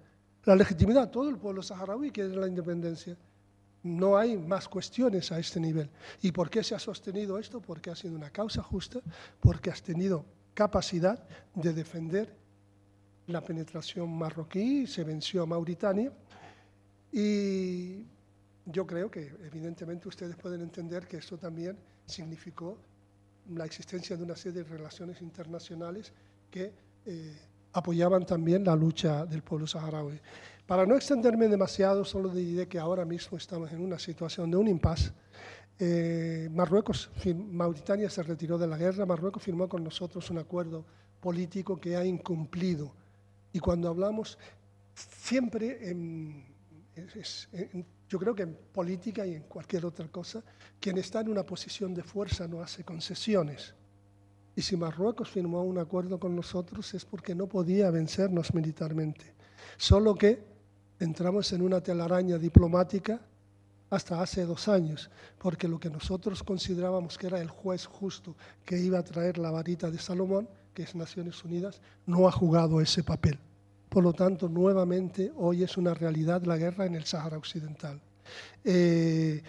la 0.45 0.57
legitimidad. 0.57 1.11
Todo 1.11 1.29
el 1.29 1.39
pueblo 1.39 1.63
saharaui 1.63 2.11
quiere 2.11 2.35
la 2.37 2.49
independencia. 2.49 3.17
No 3.85 4.17
hay 4.17 4.37
más 4.37 4.69
cuestiones 4.69 5.33
a 5.33 5.39
este 5.39 5.59
nivel. 5.59 5.91
¿Y 6.21 6.31
por 6.31 6.51
qué 6.51 6.63
se 6.63 6.75
ha 6.75 6.79
sostenido 6.79 7.39
esto? 7.39 7.61
Porque 7.61 7.91
ha 7.91 7.97
sido 7.97 8.15
una 8.15 8.31
causa 8.31 8.63
justa, 8.63 9.01
porque 9.41 9.71
has 9.71 9.83
tenido 9.83 10.25
capacidad 10.55 11.27
de 11.55 11.73
defender 11.73 12.37
la 13.27 13.41
penetración 13.41 14.11
marroquí, 14.17 14.87
se 14.87 15.05
venció 15.05 15.43
a 15.43 15.47
Mauritania 15.47 16.13
y 17.11 18.05
yo 18.67 18.87
creo 18.87 19.11
que 19.11 19.33
evidentemente 19.45 20.09
ustedes 20.09 20.37
pueden 20.37 20.61
entender 20.61 21.07
que 21.07 21.19
esto 21.19 21.39
también 21.39 21.79
significó 22.07 22.79
la 23.51 23.65
existencia 23.65 24.17
de 24.17 24.23
una 24.23 24.37
serie 24.37 24.63
de 24.63 24.69
relaciones 24.69 25.21
internacionales 25.21 26.13
que 26.51 26.73
eh, 27.07 27.37
apoyaban 27.73 28.25
también 28.27 28.65
la 28.65 28.77
lucha 28.77 29.27
del 29.27 29.43
pueblo 29.43 29.67
saharaui. 29.67 30.21
Para 30.67 30.87
no 30.87 30.95
extenderme 30.95 31.49
demasiado, 31.49 32.05
solo 32.05 32.29
diré 32.29 32.69
que 32.69 32.79
ahora 32.79 33.05
mismo 33.05 33.37
estamos 33.37 33.73
en 33.73 33.81
una 33.81 33.99
situación 33.99 34.51
de 34.51 34.57
un 34.57 34.69
impasse. 34.69 35.13
Eh, 35.79 36.49
Marruecos, 36.53 37.11
Mauritania 37.35 38.09
se 38.09 38.23
retiró 38.23 38.57
de 38.59 38.67
la 38.69 38.77
guerra, 38.79 39.05
Marruecos 39.05 39.43
firmó 39.43 39.69
con 39.69 39.83
nosotros 39.83 40.31
un 40.31 40.39
acuerdo 40.39 40.85
político 41.21 41.81
que 41.81 41.97
ha 41.97 42.05
incumplido. 42.05 42.93
Y 43.53 43.59
cuando 43.59 43.89
hablamos, 43.89 44.39
siempre, 44.95 45.79
es- 47.15 47.49
yo 48.13 48.19
creo 48.19 48.35
que 48.35 48.43
en 48.43 48.55
política 48.75 49.25
y 49.27 49.37
en 49.37 49.45
cualquier 49.45 49.87
otra 49.87 50.07
cosa, 50.09 50.43
quien 50.79 50.99
está 50.99 51.23
en 51.23 51.31
una 51.31 51.45
posición 51.45 51.95
de 51.95 52.03
fuerza 52.03 52.47
no 52.47 52.61
hace 52.61 52.85
concesiones. 52.85 53.75
Y 54.55 54.61
si 54.61 54.77
Marruecos 54.77 55.31
firmó 55.31 55.63
un 55.63 55.79
acuerdo 55.79 56.21
con 56.21 56.37
nosotros 56.37 56.93
es 56.93 57.07
porque 57.07 57.35
no 57.35 57.47
podía 57.47 57.91
vencernos 57.91 58.53
militarmente. 58.53 59.33
Solo 59.79 60.15
que 60.15 60.45
entramos 61.01 61.55
en 61.55 61.63
una 61.63 61.81
telaraña 61.81 62.37
diplomática 62.37 63.19
hasta 63.89 64.21
hace 64.21 64.45
dos 64.45 64.69
años, 64.69 65.11
porque 65.39 65.67
lo 65.67 65.81
que 65.81 65.89
nosotros 65.89 66.43
considerábamos 66.43 67.17
que 67.17 67.29
era 67.29 67.41
el 67.41 67.49
juez 67.49 67.87
justo 67.87 68.37
que 68.67 68.79
iba 68.79 68.99
a 68.99 69.05
traer 69.05 69.39
la 69.39 69.51
varita 69.51 69.91
de 69.91 69.97
Salomón, 69.97 70.51
que 70.75 70.83
es 70.83 70.95
Naciones 70.95 71.43
Unidas, 71.45 71.81
no 72.05 72.29
ha 72.29 72.33
jugado 72.33 72.83
ese 72.83 73.03
papel. 73.03 73.39
Por 73.93 74.03
lo 74.03 74.15
tanto, 74.15 74.49
nuevamente 74.49 75.31
hoy 75.37 75.63
es 75.65 75.77
una 75.77 75.93
realidad 75.93 76.43
la 76.45 76.57
guerra 76.57 76.87
en 76.87 76.95
el 76.95 77.05
Sáhara 77.05 77.37
Occidental. 77.37 78.01
Eh. 78.65 79.43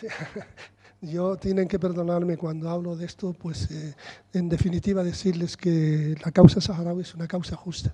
Yo 1.00 1.34
tienen 1.36 1.66
que 1.66 1.80
perdonarme 1.80 2.36
cuando 2.36 2.70
hablo 2.70 2.94
de 2.94 3.06
esto, 3.06 3.32
pues 3.32 3.68
eh, 3.72 3.96
en 4.32 4.48
definitiva 4.48 5.02
decirles 5.02 5.56
que 5.56 6.14
la 6.24 6.30
causa 6.30 6.60
saharaui 6.60 7.02
es 7.02 7.16
una 7.16 7.26
causa 7.26 7.56
justa, 7.56 7.92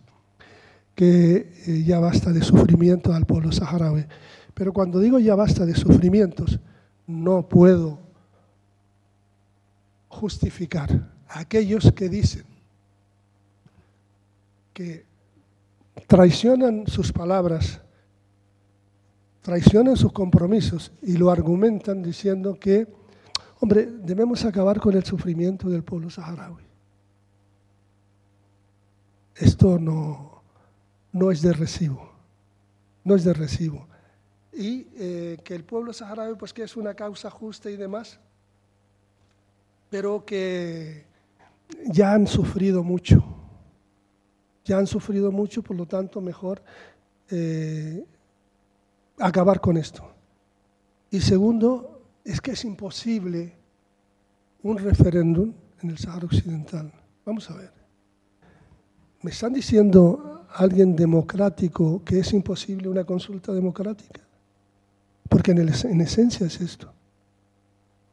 que 0.94 1.50
eh, 1.66 1.82
ya 1.82 1.98
basta 1.98 2.32
de 2.32 2.42
sufrimiento 2.42 3.14
al 3.14 3.24
pueblo 3.24 3.52
saharaui. 3.52 4.04
Pero 4.52 4.74
cuando 4.74 5.00
digo 5.00 5.18
ya 5.18 5.34
basta 5.34 5.64
de 5.64 5.74
sufrimientos, 5.74 6.60
no 7.06 7.48
puedo 7.48 8.00
justificar 10.08 11.08
a 11.26 11.38
aquellos 11.40 11.90
que 11.92 12.10
dicen 12.10 12.49
que 14.72 15.06
traicionan 16.06 16.86
sus 16.86 17.12
palabras, 17.12 17.80
traicionan 19.42 19.96
sus 19.96 20.12
compromisos 20.12 20.92
y 21.02 21.16
lo 21.16 21.30
argumentan 21.30 22.02
diciendo 22.02 22.58
que, 22.58 22.86
hombre, 23.60 23.86
debemos 23.86 24.44
acabar 24.44 24.80
con 24.80 24.94
el 24.94 25.04
sufrimiento 25.04 25.68
del 25.68 25.82
pueblo 25.82 26.10
saharaui. 26.10 26.64
Esto 29.36 29.78
no, 29.78 30.42
no 31.12 31.30
es 31.30 31.42
de 31.42 31.52
recibo, 31.52 32.10
no 33.04 33.14
es 33.14 33.24
de 33.24 33.32
recibo. 33.32 33.86
y 34.52 34.88
eh, 34.96 35.38
que 35.44 35.54
el 35.54 35.64
pueblo 35.64 35.92
saharaui, 35.92 36.34
pues 36.34 36.52
que 36.52 36.64
es 36.64 36.76
una 36.76 36.94
causa 36.94 37.30
justa 37.30 37.70
y 37.70 37.76
demás, 37.76 38.18
pero 39.88 40.24
que 40.24 41.04
ya 41.86 42.12
han 42.12 42.26
sufrido 42.26 42.82
mucho, 42.82 43.39
ya 44.64 44.78
han 44.78 44.86
sufrido 44.86 45.32
mucho, 45.32 45.62
por 45.62 45.76
lo 45.76 45.86
tanto 45.86 46.20
mejor 46.20 46.62
eh, 47.30 48.04
acabar 49.18 49.60
con 49.60 49.76
esto. 49.76 50.08
Y 51.10 51.20
segundo, 51.20 52.02
es 52.24 52.40
que 52.40 52.52
es 52.52 52.64
imposible 52.64 53.54
un 54.62 54.78
referéndum 54.78 55.52
en 55.82 55.90
el 55.90 55.98
Sahara 55.98 56.26
Occidental. 56.26 56.92
Vamos 57.24 57.50
a 57.50 57.56
ver. 57.56 57.72
¿Me 59.22 59.30
están 59.30 59.52
diciendo 59.52 60.46
alguien 60.54 60.96
democrático 60.96 62.02
que 62.04 62.20
es 62.20 62.32
imposible 62.32 62.88
una 62.88 63.04
consulta 63.04 63.52
democrática? 63.52 64.20
Porque 65.28 65.52
en, 65.52 65.58
en 65.58 66.00
esencia 66.00 66.46
es 66.46 66.60
esto. 66.60 66.92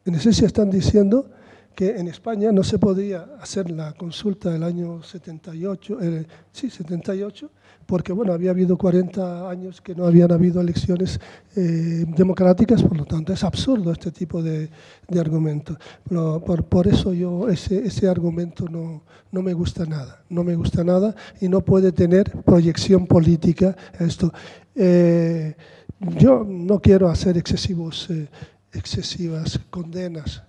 En 0.06 0.16
esencia 0.16 0.48
están 0.48 0.70
diciendo 0.70 1.30
que 1.78 1.96
en 1.96 2.08
España 2.08 2.52
no 2.52 2.64
se 2.64 2.80
podía 2.80 3.28
hacer 3.40 3.70
la 3.70 3.94
consulta 3.94 4.50
del 4.50 4.64
año 4.64 5.04
78, 5.04 6.00
eh, 6.02 6.26
sí, 6.52 6.72
78, 6.72 7.52
porque 7.86 8.12
bueno, 8.14 8.34
había 8.34 8.50
habido 8.50 8.80
40 8.80 9.48
años 9.48 9.80
que 9.80 9.94
no 9.94 10.08
habían 10.08 10.32
habido 10.32 10.60
elecciones 10.60 11.20
eh, 11.56 12.04
democráticas, 12.18 12.82
por 12.82 12.98
lo 12.98 13.06
tanto 13.06 13.32
es 13.32 13.44
absurdo 13.44 13.92
este 13.92 14.10
tipo 14.10 14.42
de, 14.42 14.72
de 15.08 15.20
argumento. 15.20 15.78
por, 16.10 16.64
por, 16.64 16.88
eso 16.88 17.14
yo 17.14 17.48
ese, 17.48 17.86
ese 17.86 18.08
argumento 18.08 18.66
no, 18.68 19.04
no, 19.32 19.44
me 19.44 19.54
gusta 19.54 19.86
nada, 19.86 20.24
no 20.30 20.44
me 20.44 20.56
gusta 20.56 20.84
nada 20.84 21.14
y 21.40 21.48
no 21.48 21.62
puede 21.62 21.92
tener 21.92 22.32
proyección 22.42 23.06
política 23.06 23.78
esto. 24.00 24.34
Eh, 24.74 25.56
yo 26.00 26.44
no 26.44 26.80
quiero 26.80 27.08
hacer 27.08 27.38
excesivos, 27.38 28.10
eh, 28.10 28.28
excesivas 28.74 29.60
condenas 29.70 30.47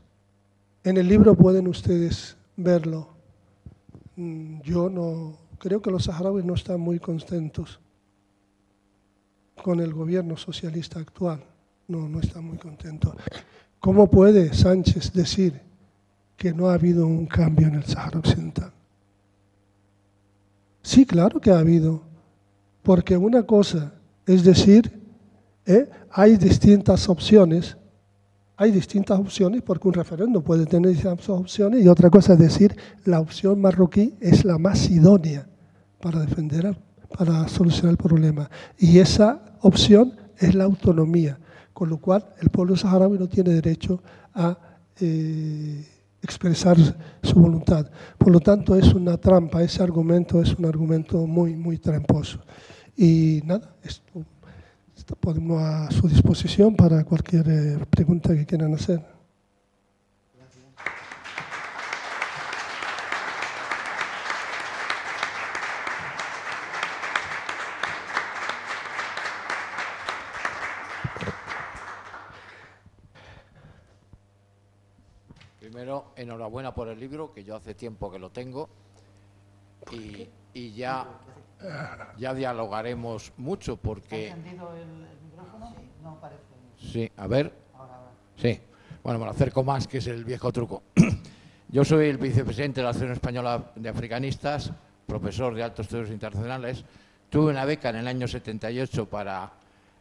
en 0.84 0.96
el 0.96 1.08
libro 1.08 1.34
pueden 1.34 1.68
ustedes 1.68 2.36
verlo. 2.56 3.08
Mm, 4.16 4.60
yo 4.62 4.88
no 4.88 5.36
creo 5.58 5.82
que 5.82 5.90
los 5.90 6.04
saharauis 6.04 6.44
no 6.44 6.54
están 6.54 6.80
muy 6.80 6.98
contentos 6.98 7.80
con 9.62 9.80
el 9.80 9.92
gobierno 9.92 10.36
socialista 10.36 11.00
actual. 11.00 11.42
No, 11.88 12.08
no 12.08 12.20
están 12.20 12.44
muy 12.44 12.58
contentos. 12.58 13.14
¿Cómo 13.80 14.10
puede 14.10 14.52
Sánchez 14.52 15.12
decir 15.12 15.60
que 16.36 16.52
no 16.52 16.68
ha 16.68 16.74
habido 16.74 17.06
un 17.06 17.26
cambio 17.26 17.68
en 17.68 17.74
el 17.76 17.84
Sahara 17.84 18.18
Occidental? 18.18 18.72
Sí, 20.82 21.04
claro 21.04 21.40
que 21.40 21.50
ha 21.50 21.58
habido, 21.58 22.02
porque 22.82 23.16
una 23.16 23.42
cosa 23.42 23.92
es 24.28 24.44
decir, 24.44 24.92
¿eh? 25.64 25.88
hay 26.10 26.36
distintas 26.36 27.08
opciones 27.08 27.76
hay 28.60 28.72
distintas 28.72 29.18
opciones 29.20 29.62
porque 29.62 29.86
un 29.86 29.94
referéndum 29.94 30.42
puede 30.42 30.66
tener 30.66 30.90
distintas 30.90 31.28
opciones 31.28 31.82
y 31.82 31.86
otra 31.86 32.10
cosa 32.10 32.32
es 32.32 32.40
decir, 32.40 32.76
la 33.04 33.20
opción 33.20 33.60
marroquí 33.60 34.14
es 34.20 34.44
la 34.44 34.58
más 34.58 34.90
idónea 34.90 35.46
para 36.00 36.20
defender, 36.20 36.76
para 37.16 37.46
solucionar 37.46 37.92
el 37.92 37.96
problema. 37.96 38.50
Y 38.76 38.98
esa 38.98 39.40
opción 39.60 40.12
es 40.36 40.56
la 40.56 40.64
autonomía, 40.64 41.38
con 41.72 41.88
lo 41.88 41.98
cual 41.98 42.26
el 42.40 42.50
pueblo 42.50 42.76
saharaui 42.76 43.16
no 43.16 43.28
tiene 43.28 43.50
derecho 43.50 44.02
a 44.34 44.58
eh, 45.00 45.86
expresar 46.20 46.76
su 47.22 47.38
voluntad. 47.38 47.88
Por 48.18 48.32
lo 48.32 48.40
tanto, 48.40 48.74
es 48.74 48.92
una 48.92 49.16
trampa, 49.18 49.62
ese 49.62 49.84
argumento 49.84 50.42
es 50.42 50.52
un 50.54 50.64
argumento 50.64 51.28
muy, 51.28 51.54
muy 51.54 51.78
tramposo. 51.78 52.40
Y 52.96 53.40
nada, 53.44 53.76
esto 53.84 54.24
podemos 55.16 55.62
a 55.62 55.90
su 55.90 56.08
disposición 56.08 56.76
para 56.76 57.04
cualquier 57.04 57.48
eh, 57.48 57.78
pregunta 57.90 58.34
que 58.34 58.46
quieran 58.46 58.74
hacer. 58.74 59.00
Primero, 75.58 76.12
enhorabuena 76.16 76.74
por 76.74 76.88
el 76.88 76.98
libro, 76.98 77.32
que 77.32 77.44
yo 77.44 77.56
hace 77.56 77.74
tiempo 77.74 78.10
que 78.10 78.18
lo 78.18 78.30
tengo. 78.30 78.68
Y, 79.92 80.28
y 80.54 80.72
ya 80.72 81.06
ya 82.18 82.34
dialogaremos 82.34 83.32
mucho 83.36 83.76
porque... 83.76 84.30
el 84.30 84.38
micrófono? 85.22 85.74
No 86.02 86.20
parece. 86.20 86.42
Sí, 86.90 87.10
a 87.16 87.26
ver. 87.26 87.52
Sí, 88.36 88.58
bueno, 89.02 89.18
me 89.18 89.24
lo 89.24 89.30
acerco 89.30 89.62
más, 89.64 89.86
que 89.86 89.98
es 89.98 90.06
el 90.06 90.24
viejo 90.24 90.52
truco. 90.52 90.82
Yo 91.68 91.84
soy 91.84 92.08
el 92.08 92.18
vicepresidente 92.18 92.80
de 92.80 92.84
la 92.84 92.90
Asociación 92.90 93.12
Española 93.12 93.72
de 93.74 93.88
Africanistas, 93.88 94.72
profesor 95.06 95.54
de 95.54 95.62
altos 95.62 95.86
estudios 95.86 96.10
internacionales. 96.10 96.84
Tuve 97.28 97.50
una 97.50 97.64
beca 97.64 97.90
en 97.90 97.96
el 97.96 98.08
año 98.08 98.26
78 98.26 99.06
para 99.06 99.52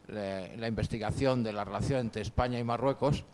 eh, 0.08 0.56
la 0.58 0.68
investigación 0.68 1.44
de 1.44 1.54
la 1.54 1.66
relación 1.66 2.00
entre 2.00 2.22
España 2.22 2.58
y 2.60 2.64
Marruecos. 2.64 3.26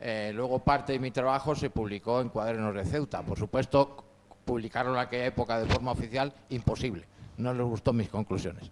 Eh, 0.00 0.32
luego 0.34 0.60
parte 0.60 0.92
de 0.92 0.98
mi 0.98 1.10
trabajo 1.10 1.54
se 1.54 1.70
publicó 1.70 2.20
en 2.20 2.30
Cuadernos 2.30 2.74
de 2.74 2.84
Ceuta. 2.84 3.22
Por 3.22 3.38
supuesto, 3.38 4.04
publicarlo 4.44 4.94
en 4.94 5.00
aquella 5.00 5.26
época 5.26 5.58
de 5.58 5.66
forma 5.66 5.92
oficial, 5.92 6.32
imposible 6.48 7.04
no 7.38 7.54
les 7.54 7.64
gustó 7.64 7.92
mis 7.92 8.08
conclusiones. 8.08 8.70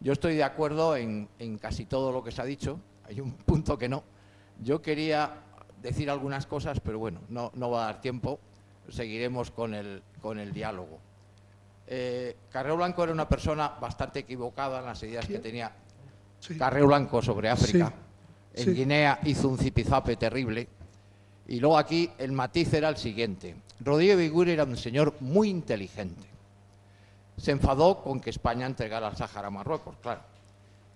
Yo 0.00 0.12
estoy 0.12 0.34
de 0.34 0.44
acuerdo 0.44 0.96
en, 0.96 1.28
casi 1.60 1.84
todo 1.84 2.10
lo 2.10 2.24
que 2.24 2.32
se 2.32 2.42
ha 2.42 2.44
dicho, 2.44 2.80
hay 3.08 3.20
un 3.20 3.32
punto 3.46 3.78
que 3.78 3.88
no. 3.88 4.04
Yo 4.60 4.82
quería 4.82 5.30
decir 5.80 6.10
algunas 6.10 6.46
cosas, 6.46 6.80
pero 6.80 6.98
bueno, 6.98 7.20
no, 7.28 7.70
va 7.70 7.84
a 7.84 7.86
dar 7.86 8.00
tiempo, 8.00 8.40
seguiremos 8.88 9.50
con 9.50 9.74
el, 9.74 10.02
con 10.20 10.38
el 10.38 10.52
diálogo. 10.52 10.98
Eh, 11.86 12.36
Carreo 12.50 12.76
Blanco 12.76 13.04
era 13.04 13.12
una 13.12 13.28
persona 13.28 13.68
bastante 13.80 14.20
equivocada 14.20 14.80
en 14.80 14.86
las 14.86 15.02
ideas 15.02 15.26
que 15.26 15.38
tenía. 15.38 15.72
Carreo 16.58 16.86
Blanco 16.86 17.22
sobre 17.22 17.48
África. 17.48 17.92
En 18.54 18.74
Guinea 18.74 19.20
hizo 19.24 19.48
un 19.48 19.58
zipizape 19.58 20.16
terrible. 20.16 20.68
Y 21.46 21.60
luego 21.60 21.78
aquí 21.78 22.10
el 22.18 22.32
matiz 22.32 22.72
era 22.74 22.88
el 22.88 22.96
siguiente. 22.96 23.56
Rodríguez 23.80 24.18
Viguri 24.18 24.50
era 24.52 24.64
un 24.64 24.76
señor 24.76 25.14
muy 25.20 25.48
inteligente 25.48 26.28
se 27.38 27.52
enfadó 27.52 28.02
con 28.02 28.20
que 28.20 28.30
España 28.30 28.66
entregara 28.66 29.08
el 29.08 29.16
Sáhara 29.16 29.48
a 29.48 29.50
Marruecos, 29.50 29.96
claro. 30.02 30.20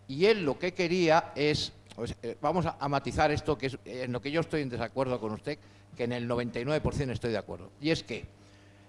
Y 0.08 0.26
él 0.26 0.44
lo 0.44 0.58
que 0.58 0.74
quería 0.74 1.32
es, 1.36 1.72
eh, 2.22 2.36
vamos 2.40 2.66
a, 2.66 2.88
matizar 2.88 3.30
esto, 3.30 3.56
que 3.58 3.66
es 3.66 3.78
en 3.84 4.12
lo 4.12 4.20
que 4.20 4.30
yo 4.30 4.40
estoy 4.40 4.62
en 4.62 4.68
desacuerdo 4.68 5.20
con 5.20 5.32
usted, 5.32 5.58
que 5.96 6.04
en 6.04 6.12
el 6.12 6.28
99% 6.28 7.10
estoy 7.10 7.32
de 7.32 7.38
acuerdo. 7.38 7.70
Y 7.80 7.90
es 7.90 8.02
que 8.02 8.24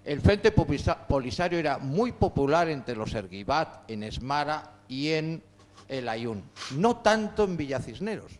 el 0.06 0.22
Frente 0.22 0.52
Polisario 0.52 1.60
era 1.60 1.78
muy 1.78 2.12
popular 2.12 2.70
entre 2.70 2.96
los 2.96 3.14
Erguibat, 3.14 3.90
en 3.90 4.04
Esmara 4.04 4.80
y 4.88 5.12
en 5.12 5.42
el 5.88 6.10
Ayun. 6.10 6.44
No 6.76 6.98
tanto 6.98 7.44
en 7.44 7.58
Villacisneros, 7.58 8.32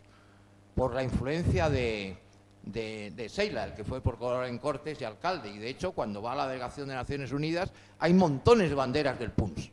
por 0.74 0.94
la 0.94 1.02
influencia 1.02 1.70
de, 1.70 2.16
de, 2.62 3.28
Seila, 3.28 3.64
el 3.64 3.74
que 3.74 3.84
fue 3.84 4.00
por 4.00 4.44
en 4.46 4.58
Cortes 4.58 5.00
y 5.00 5.04
alcalde. 5.04 5.50
Y 5.50 5.58
de 5.58 5.68
hecho, 5.68 5.92
cuando 5.92 6.22
va 6.22 6.32
a 6.32 6.36
la 6.36 6.48
delegación 6.48 6.88
de 6.88 6.94
Naciones 6.94 7.32
Unidas, 7.32 7.72
hay 7.98 8.12
montones 8.12 8.68
de 8.68 8.74
banderas 8.74 9.18
del 9.18 9.30
PUNS. 9.30 9.70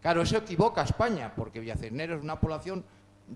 Claro, 0.00 0.22
eso 0.22 0.36
equivoca 0.36 0.80
a 0.80 0.84
España, 0.84 1.32
porque 1.36 1.60
Villacisnero 1.60 2.16
es 2.16 2.22
una 2.22 2.40
población 2.40 2.84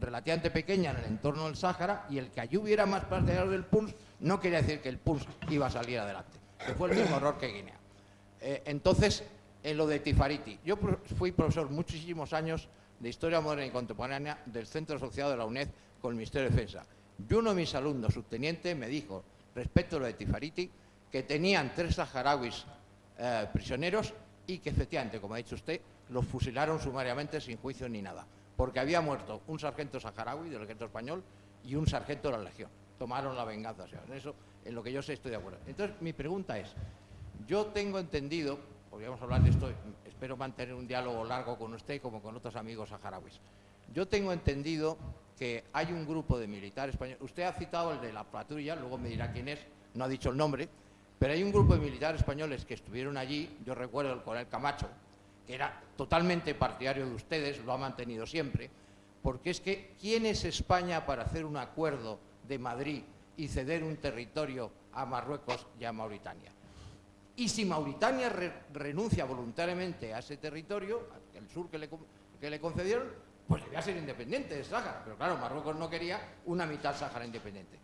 relativamente 0.00 0.50
pequeña 0.50 0.90
en 0.90 0.98
el 0.98 1.04
entorno 1.04 1.46
del 1.46 1.56
Sáhara 1.56 2.06
y 2.10 2.18
el 2.18 2.30
que 2.30 2.40
allí 2.40 2.56
hubiera 2.56 2.86
más 2.86 3.04
partidarios 3.04 3.50
del 3.50 3.64
PUNS 3.64 3.94
no 4.20 4.40
quería 4.40 4.62
decir 4.62 4.80
que 4.80 4.88
el 4.88 4.98
PUNS 4.98 5.26
iba 5.50 5.66
a 5.66 5.70
salir 5.70 5.98
adelante, 5.98 6.38
que 6.64 6.74
fue 6.74 6.90
el 6.90 6.96
mismo 6.96 7.16
error 7.16 7.38
que 7.38 7.48
Guinea. 7.48 7.78
Eh, 8.40 8.62
entonces, 8.66 9.24
en 9.62 9.76
lo 9.76 9.86
de 9.86 10.00
Tifariti, 10.00 10.58
yo 10.64 10.76
fui 11.18 11.32
profesor 11.32 11.68
muchísimos 11.70 12.32
años 12.32 12.68
de 13.00 13.08
Historia 13.08 13.40
Moderna 13.40 13.66
y 13.66 13.70
Contemporánea 13.70 14.42
del 14.46 14.66
Centro 14.66 14.96
Asociado 14.96 15.32
de 15.32 15.36
la 15.36 15.44
UNED 15.44 15.68
con 16.00 16.12
el 16.12 16.16
Ministerio 16.16 16.48
de 16.48 16.54
Defensa. 16.54 16.84
Y 17.28 17.34
uno 17.34 17.50
de 17.50 17.56
mis 17.56 17.74
alumnos, 17.74 18.14
subteniente, 18.14 18.74
me 18.74 18.88
dijo, 18.88 19.24
respecto 19.54 19.96
a 19.96 20.00
lo 20.00 20.06
de 20.06 20.14
Tifariti, 20.14 20.70
que 21.10 21.22
tenían 21.22 21.72
tres 21.74 21.94
saharauis 21.94 22.64
eh, 23.18 23.46
prisioneros 23.52 24.12
y 24.46 24.58
que 24.58 24.70
efectivamente, 24.70 25.20
como 25.20 25.34
ha 25.34 25.38
dicho 25.38 25.54
usted, 25.54 25.80
los 26.10 26.24
fusilaron 26.26 26.80
sumariamente 26.80 27.40
sin 27.40 27.56
juicio 27.56 27.88
ni 27.88 28.02
nada, 28.02 28.26
porque 28.56 28.80
había 28.80 29.00
muerto 29.00 29.42
un 29.46 29.58
sargento 29.58 30.00
saharaui 30.00 30.48
del 30.48 30.62
ejército 30.62 30.86
español 30.86 31.22
y 31.64 31.74
un 31.74 31.86
sargento 31.86 32.30
de 32.30 32.38
la 32.38 32.44
Legión. 32.44 32.70
Tomaron 32.98 33.36
la 33.36 33.44
venganza, 33.44 33.84
o 33.84 33.88
sea, 33.88 34.02
en 34.06 34.14
eso, 34.14 34.34
en 34.64 34.74
lo 34.74 34.82
que 34.82 34.92
yo 34.92 35.02
sé, 35.02 35.12
estoy 35.14 35.30
de 35.30 35.36
acuerdo. 35.36 35.58
Entonces, 35.66 35.96
mi 36.00 36.12
pregunta 36.12 36.58
es, 36.58 36.72
yo 37.46 37.66
tengo 37.66 37.98
entendido, 37.98 38.58
podríamos 38.90 39.20
hablar 39.20 39.42
de 39.42 39.50
esto, 39.50 39.70
espero 40.06 40.36
mantener 40.36 40.74
un 40.74 40.86
diálogo 40.86 41.24
largo 41.24 41.58
con 41.58 41.74
usted 41.74 42.00
como 42.00 42.22
con 42.22 42.34
otros 42.36 42.56
amigos 42.56 42.88
saharauis. 42.88 43.38
Yo 43.92 44.08
tengo 44.08 44.32
entendido 44.32 44.96
que 45.38 45.64
hay 45.72 45.92
un 45.92 46.06
grupo 46.06 46.38
de 46.38 46.46
militares 46.46 46.94
españoles. 46.94 47.20
Usted 47.22 47.42
ha 47.42 47.52
citado 47.52 47.92
el 47.92 48.00
de 48.00 48.12
la 48.12 48.24
patrulla, 48.24 48.74
luego 48.74 48.96
me 48.96 49.10
dirá 49.10 49.30
quién 49.32 49.48
es, 49.48 49.60
no 49.94 50.04
ha 50.04 50.08
dicho 50.08 50.30
el 50.30 50.36
nombre, 50.36 50.68
pero 51.18 51.34
hay 51.34 51.42
un 51.42 51.52
grupo 51.52 51.74
de 51.74 51.80
militares 51.80 52.20
españoles 52.20 52.64
que 52.64 52.74
estuvieron 52.74 53.16
allí, 53.16 53.58
yo 53.64 53.74
recuerdo 53.74 54.12
el 54.12 54.22
coronel 54.22 54.48
Camacho, 54.48 54.88
que 55.46 55.54
era 55.54 55.80
totalmente 55.96 56.54
partidario 56.54 57.06
de 57.06 57.14
ustedes, 57.14 57.64
lo 57.64 57.72
ha 57.72 57.78
mantenido 57.78 58.26
siempre, 58.26 58.70
porque 59.22 59.50
es 59.50 59.60
que 59.60 59.94
¿quién 60.00 60.26
es 60.26 60.44
España 60.44 61.06
para 61.06 61.24
hacer 61.24 61.44
un 61.44 61.56
acuerdo 61.56 62.18
de 62.46 62.58
Madrid 62.58 63.02
y 63.36 63.48
ceder 63.48 63.82
un 63.82 63.96
territorio 63.96 64.70
a 64.92 65.06
Marruecos 65.06 65.66
y 65.78 65.84
a 65.84 65.92
Mauritania? 65.92 66.52
Y 67.36 67.48
si 67.48 67.64
Mauritania 67.64 68.32
renuncia 68.72 69.24
voluntariamente 69.26 70.14
a 70.14 70.20
ese 70.20 70.38
territorio, 70.38 71.06
el 71.34 71.48
sur 71.48 71.68
que 71.68 71.78
le, 71.78 71.90
que 72.40 72.50
le 72.50 72.60
concedieron, 72.60 73.08
pues 73.46 73.62
debía 73.64 73.82
ser 73.82 73.96
independiente 73.96 74.56
de 74.56 74.64
Sáhara. 74.64 75.02
Pero 75.04 75.16
claro, 75.16 75.36
Marruecos 75.36 75.76
no 75.76 75.88
quería 75.88 76.20
una 76.46 76.66
mitad 76.66 76.96
Sáhara 76.96 77.26
independiente. 77.26 77.78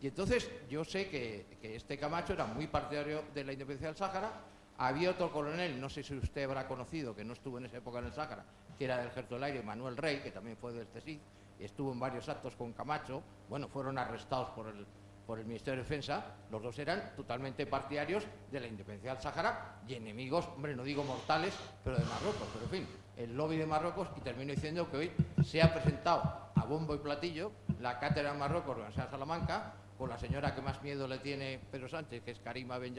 Y 0.00 0.08
entonces 0.08 0.50
yo 0.68 0.84
sé 0.84 1.08
que, 1.08 1.46
este 1.62 1.96
Camacho 1.96 2.32
era 2.32 2.44
muy 2.44 2.66
partidario 2.66 3.24
de 3.32 3.44
la 3.44 3.52
independencia 3.52 3.88
del 3.88 3.96
Sáhara. 3.96 4.32
Había 4.78 5.10
otro 5.10 5.30
coronel, 5.32 5.80
no 5.80 5.88
sé 5.88 6.02
si 6.02 6.14
usted 6.14 6.44
habrá 6.44 6.66
conocido, 6.66 7.14
que 7.14 7.24
no 7.24 7.34
estuvo 7.34 7.58
en 7.58 7.66
esa 7.66 7.78
época 7.78 7.98
en 7.98 8.06
el 8.06 8.12
Sáhara, 8.12 8.44
que 8.78 8.84
era 8.84 8.98
del 8.98 9.08
Ejército 9.08 9.34
del 9.36 9.44
Aire, 9.44 9.62
Manuel 9.62 9.96
Rey, 9.96 10.20
que 10.20 10.30
también 10.30 10.56
fue 10.56 10.72
del 10.72 10.88
CSIC, 10.88 11.20
estuvo 11.60 11.92
en 11.92 12.00
varios 12.00 12.28
actos 12.28 12.56
con 12.56 12.72
Camacho. 12.72 13.22
Bueno, 13.48 13.68
fueron 13.68 13.98
arrestados 13.98 14.50
por 14.50 14.68
el, 14.68 14.86
por 15.26 15.38
el 15.38 15.46
Ministerio 15.46 15.82
de 15.82 15.82
Defensa, 15.82 16.24
los 16.50 16.62
dos 16.62 16.78
eran 16.78 17.14
totalmente 17.14 17.66
partidarios 17.66 18.24
de 18.50 18.60
la 18.60 18.66
independencia 18.66 19.12
del 19.12 19.22
Sáhara 19.22 19.82
y 19.86 19.94
enemigos, 19.94 20.48
hombre, 20.54 20.74
no 20.74 20.82
digo 20.82 21.04
mortales, 21.04 21.54
pero 21.84 21.96
de 21.96 22.04
Marruecos. 22.04 22.48
Pero 22.52 22.64
en 22.64 22.70
fin, 22.70 22.86
el 23.16 23.36
lobby 23.36 23.56
de 23.56 23.66
Marruecos 23.66 24.08
y 24.16 24.20
termino 24.20 24.52
diciendo 24.52 24.90
que 24.90 24.96
hoy 24.96 25.12
se 25.44 25.62
ha 25.62 25.72
presentado 25.72 26.50
a 26.54 26.64
bombo 26.64 26.94
y 26.94 26.98
platillo 26.98 27.52
la 27.80 27.98
cátedra 27.98 28.32
de 28.32 28.38
Marruecos 28.38 28.76
de 28.76 28.82
la 28.82 28.90
Salamanca 28.92 29.74
con 29.98 30.08
la 30.08 30.18
señora 30.18 30.54
que 30.54 30.60
más 30.60 30.82
miedo 30.82 31.06
le 31.06 31.18
tiene 31.18 31.60
Pedro 31.70 31.88
Sánchez, 31.88 32.22
que 32.24 32.32
es 32.32 32.40
Karima 32.40 32.78
Ben 32.78 32.94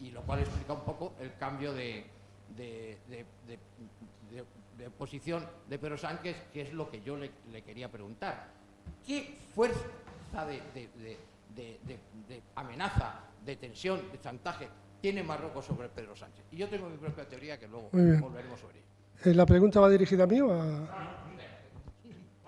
y 0.00 0.10
lo 0.10 0.22
cual 0.22 0.40
explica 0.40 0.72
un 0.72 0.84
poco 0.84 1.14
el 1.20 1.34
cambio 1.36 1.72
de, 1.72 2.04
de, 2.56 2.96
posición 4.96 5.44
de 5.68 5.78
Pedro 5.78 5.98
Sánchez, 5.98 6.36
que 6.52 6.62
es 6.62 6.72
lo 6.72 6.90
que 6.90 7.00
yo 7.02 7.16
le, 7.16 7.62
quería 7.62 7.90
preguntar. 7.90 8.48
¿Qué 9.06 9.36
fuerza 9.54 9.82
de, 10.46 11.18
amenaza, 12.54 13.20
de 13.44 13.56
tensión, 13.56 14.00
de 14.12 14.20
chantaje 14.20 14.68
tiene 15.00 15.22
Marruecos 15.22 15.64
sobre 15.64 15.88
Pedro 15.88 16.16
Sánchez? 16.16 16.44
Y 16.52 16.56
yo 16.56 16.68
tengo 16.68 16.88
mi 16.88 16.96
propia 16.96 17.28
teoría 17.28 17.58
que 17.58 17.66
luego 17.68 17.90
volveremos 17.92 18.60
sobre 18.60 18.78
ella. 18.78 18.86
Eh, 19.24 19.34
¿La 19.34 19.46
pregunta 19.46 19.80
va 19.80 19.88
dirigida 19.88 20.24
a 20.24 20.26
mí 20.26 20.40
o 20.40 20.52
a...? 20.52 21.24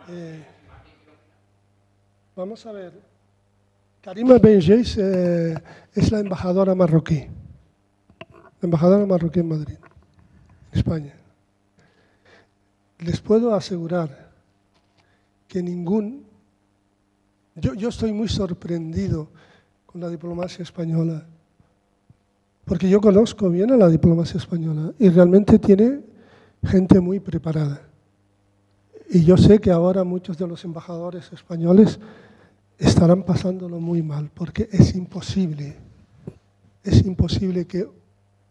Eh, 0.08 0.44
vamos 2.34 2.64
a 2.66 2.72
ver. 2.72 3.09
Karima 4.02 4.38
Benjeis 4.38 4.96
eh, 4.96 5.54
es 5.94 6.10
la 6.10 6.20
embajadora 6.20 6.74
marroquí. 6.74 7.26
Embajadora 8.62 9.04
marroquí 9.04 9.40
en 9.40 9.48
Madrid, 9.48 9.76
España. 10.72 11.14
Les 13.00 13.20
puedo 13.20 13.54
asegurar 13.54 14.30
que 15.46 15.62
ningún... 15.62 16.24
Yo, 17.56 17.74
yo 17.74 17.90
estoy 17.90 18.12
muy 18.12 18.28
sorprendido 18.28 19.28
con 19.84 20.00
la 20.00 20.08
diplomacia 20.08 20.62
española, 20.62 21.26
porque 22.64 22.88
yo 22.88 23.02
conozco 23.02 23.50
bien 23.50 23.70
a 23.70 23.76
la 23.76 23.88
diplomacia 23.88 24.38
española 24.38 24.94
y 24.98 25.10
realmente 25.10 25.58
tiene 25.58 26.00
gente 26.64 27.00
muy 27.00 27.20
preparada. 27.20 27.82
Y 29.10 29.24
yo 29.24 29.36
sé 29.36 29.58
que 29.58 29.70
ahora 29.70 30.04
muchos 30.04 30.38
de 30.38 30.46
los 30.46 30.64
embajadores 30.64 31.30
españoles 31.32 31.98
estarán 32.80 33.22
pasándolo 33.22 33.78
muy 33.78 34.02
mal, 34.02 34.30
porque 34.32 34.68
es 34.72 34.94
imposible, 34.94 35.76
es 36.82 37.04
imposible 37.04 37.66
que 37.66 37.86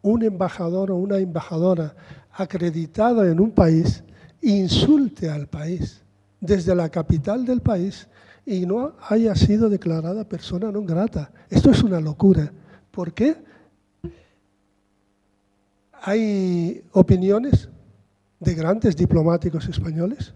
un 0.04 0.24
embajador 0.24 0.92
o 0.92 0.96
una 0.96 1.18
embajadora 1.18 1.96
acreditada 2.32 3.30
en 3.30 3.40
un 3.40 3.52
país 3.52 4.04
insulte 4.42 5.30
al 5.30 5.48
país 5.48 6.02
desde 6.40 6.76
la 6.76 6.90
capital 6.90 7.44
del 7.44 7.62
país 7.62 8.08
y 8.46 8.66
no 8.66 8.94
haya 9.10 9.36
sido 9.36 9.68
declarada 9.68 10.24
persona 10.24 10.72
no 10.72 10.84
grata. 10.84 11.32
Esto 11.50 11.72
es 11.72 11.84
una 11.84 12.00
locura. 12.00 12.54
¿Por 12.92 13.14
qué? 13.14 13.36
Hay 16.02 16.84
opiniones 16.94 17.68
de 18.40 18.54
grandes 18.54 18.96
diplomáticos 18.96 19.68
españoles 19.68 20.34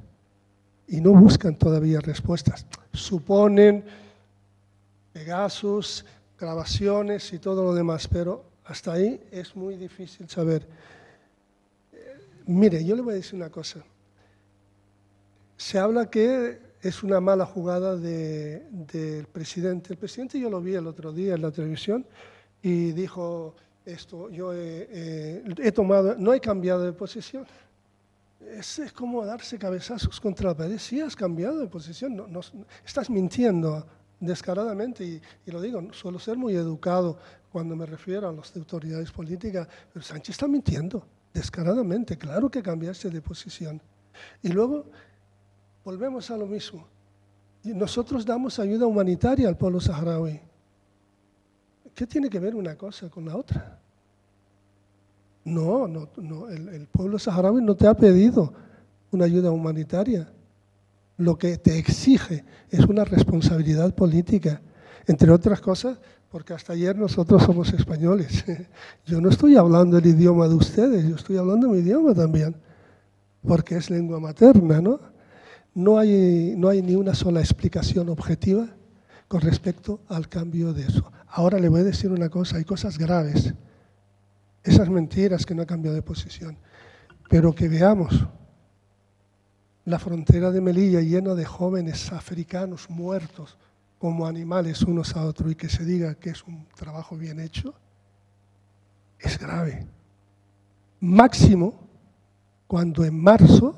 y 0.87 1.01
no 1.01 1.13
buscan 1.13 1.57
todavía 1.57 1.99
respuestas. 2.01 2.65
Suponen 2.93 3.83
Pegasus, 5.11 6.05
grabaciones 6.39 7.31
y 7.33 7.39
todo 7.39 7.63
lo 7.63 7.73
demás, 7.73 8.07
pero 8.07 8.43
hasta 8.65 8.93
ahí 8.93 9.21
es 9.31 9.55
muy 9.55 9.75
difícil 9.75 10.27
saber. 10.29 10.67
Eh, 11.91 11.97
mire, 12.45 12.83
yo 12.83 12.95
le 12.95 13.01
voy 13.01 13.13
a 13.13 13.17
decir 13.17 13.35
una 13.35 13.49
cosa. 13.49 13.83
Se 15.55 15.77
habla 15.77 16.09
que 16.09 16.59
es 16.81 17.03
una 17.03 17.21
mala 17.21 17.45
jugada 17.45 17.95
del 17.95 19.27
presidente. 19.31 19.93
El 19.93 19.99
presidente 19.99 20.39
yo 20.39 20.49
lo 20.49 20.59
vi 20.61 20.73
el 20.75 20.87
otro 20.87 21.13
día 21.13 21.35
en 21.35 21.41
la 21.43 21.51
televisión 21.51 22.05
y 22.61 22.91
dijo 22.91 23.55
esto, 23.85 24.29
yo 24.29 24.53
he 24.53 25.71
tomado, 25.73 26.15
no 26.17 26.33
he 26.33 26.39
cambiado 26.39 26.83
de 26.83 26.93
posición 26.93 27.45
es, 28.51 28.91
como 28.93 29.25
darse 29.25 29.57
cabezazos 29.57 30.19
contra 30.19 30.49
la 30.49 30.57
pared. 30.57 30.77
Sí 30.77 30.99
has 31.01 31.15
cambiado 31.15 31.59
de 31.59 31.67
posición, 31.67 32.15
no, 32.15 32.41
estás 32.85 33.09
mintiendo 33.09 33.85
descaradamente 34.19 35.03
y, 35.03 35.21
y, 35.45 35.51
lo 35.51 35.61
digo, 35.61 35.81
suelo 35.93 36.19
ser 36.19 36.37
muy 36.37 36.55
educado 36.55 37.17
cuando 37.51 37.75
me 37.75 37.85
refiero 37.85 38.29
a 38.29 38.31
las 38.31 38.55
autoridades 38.55 39.11
políticas, 39.11 39.67
pero 39.91 40.03
Sánchez 40.03 40.35
está 40.35 40.47
mintiendo 40.47 41.05
descaradamente, 41.33 42.17
claro 42.17 42.49
que 42.49 42.61
cambiaste 42.61 43.09
de 43.09 43.21
posición. 43.21 43.81
Y 44.41 44.49
luego 44.49 44.85
volvemos 45.83 46.29
a 46.31 46.37
lo 46.37 46.45
mismo. 46.45 46.87
Nosotros 47.63 48.25
damos 48.25 48.59
ayuda 48.59 48.85
humanitaria 48.85 49.47
al 49.47 49.57
pueblo 49.57 49.79
saharaui. 49.79 50.39
¿Qué 51.95 52.07
tiene 52.07 52.29
que 52.29 52.39
ver 52.39 52.55
una 52.55 52.75
cosa 52.75 53.09
con 53.09 53.25
la 53.25 53.35
otra? 53.35 53.79
No, 55.45 55.87
no, 55.87 56.07
no 56.17 56.49
el, 56.49 56.87
pueblo 56.87 57.19
saharaui 57.19 57.61
no 57.61 57.75
te 57.75 57.87
ha 57.87 57.93
pedido 57.93 58.53
una 59.11 59.25
ayuda 59.25 59.51
humanitaria. 59.51 60.31
Lo 61.17 61.37
que 61.37 61.57
te 61.57 61.77
exige 61.77 62.43
es 62.69 62.85
una 62.85 63.03
responsabilidad 63.03 63.93
política, 63.93 64.61
entre 65.05 65.31
otras 65.31 65.59
cosas, 65.59 65.99
porque 66.29 66.53
hasta 66.53 66.73
ayer 66.73 66.97
nosotros 66.97 67.43
somos 67.43 67.73
españoles. 67.73 68.43
Yo 69.05 69.19
no 69.19 69.29
estoy 69.29 69.57
hablando 69.57 69.97
el 69.97 70.05
idioma 70.05 70.47
de 70.47 70.55
ustedes, 70.55 71.07
yo 71.07 71.15
estoy 71.15 71.37
hablando 71.37 71.69
mi 71.69 71.79
idioma 71.79 72.15
también, 72.15 72.55
porque 73.45 73.75
es 73.75 73.89
lengua 73.89 74.19
materna, 74.19 74.81
¿no? 74.81 74.99
No 75.75 75.99
hay, 75.99 76.55
no 76.57 76.69
hay 76.69 76.81
ni 76.81 76.95
una 76.95 77.13
sola 77.13 77.39
explicación 77.39 78.09
objetiva 78.09 78.67
con 79.27 79.41
respecto 79.41 79.99
al 80.07 80.29
cambio 80.29 80.73
de 80.73 80.83
eso. 80.83 81.11
Ahora 81.27 81.59
le 81.59 81.69
voy 81.69 81.81
a 81.81 81.83
decir 81.83 82.11
una 82.11 82.29
cosa, 82.29 82.57
hay 82.57 82.63
cosas 82.63 82.97
graves 82.97 83.53
esas 84.63 84.89
mentiras 84.89 85.45
que 85.45 85.55
no 85.55 85.63
ha 85.63 85.65
cambiado 85.65 85.95
de 85.95 86.01
posición. 86.01 86.57
Pero 87.29 87.53
que 87.53 87.67
veamos 87.67 88.27
la 89.85 89.99
frontera 89.99 90.51
de 90.51 90.61
Melilla 90.61 91.01
llena 91.01 91.35
de 91.35 91.45
jóvenes 91.45 92.11
africanos 92.13 92.89
muertos 92.89 93.57
como 93.99 94.25
animales 94.25 94.81
unos 94.81 95.15
a 95.15 95.25
otros 95.25 95.51
y 95.51 95.55
que 95.55 95.69
se 95.69 95.85
diga 95.85 96.15
que 96.15 96.29
es 96.29 96.43
un 96.43 96.67
trabajo 96.75 97.17
bien 97.17 97.39
hecho, 97.39 97.73
es 99.19 99.39
grave. 99.39 99.87
Máximo 100.99 101.79
cuando 102.67 103.03
en 103.03 103.19
marzo 103.19 103.75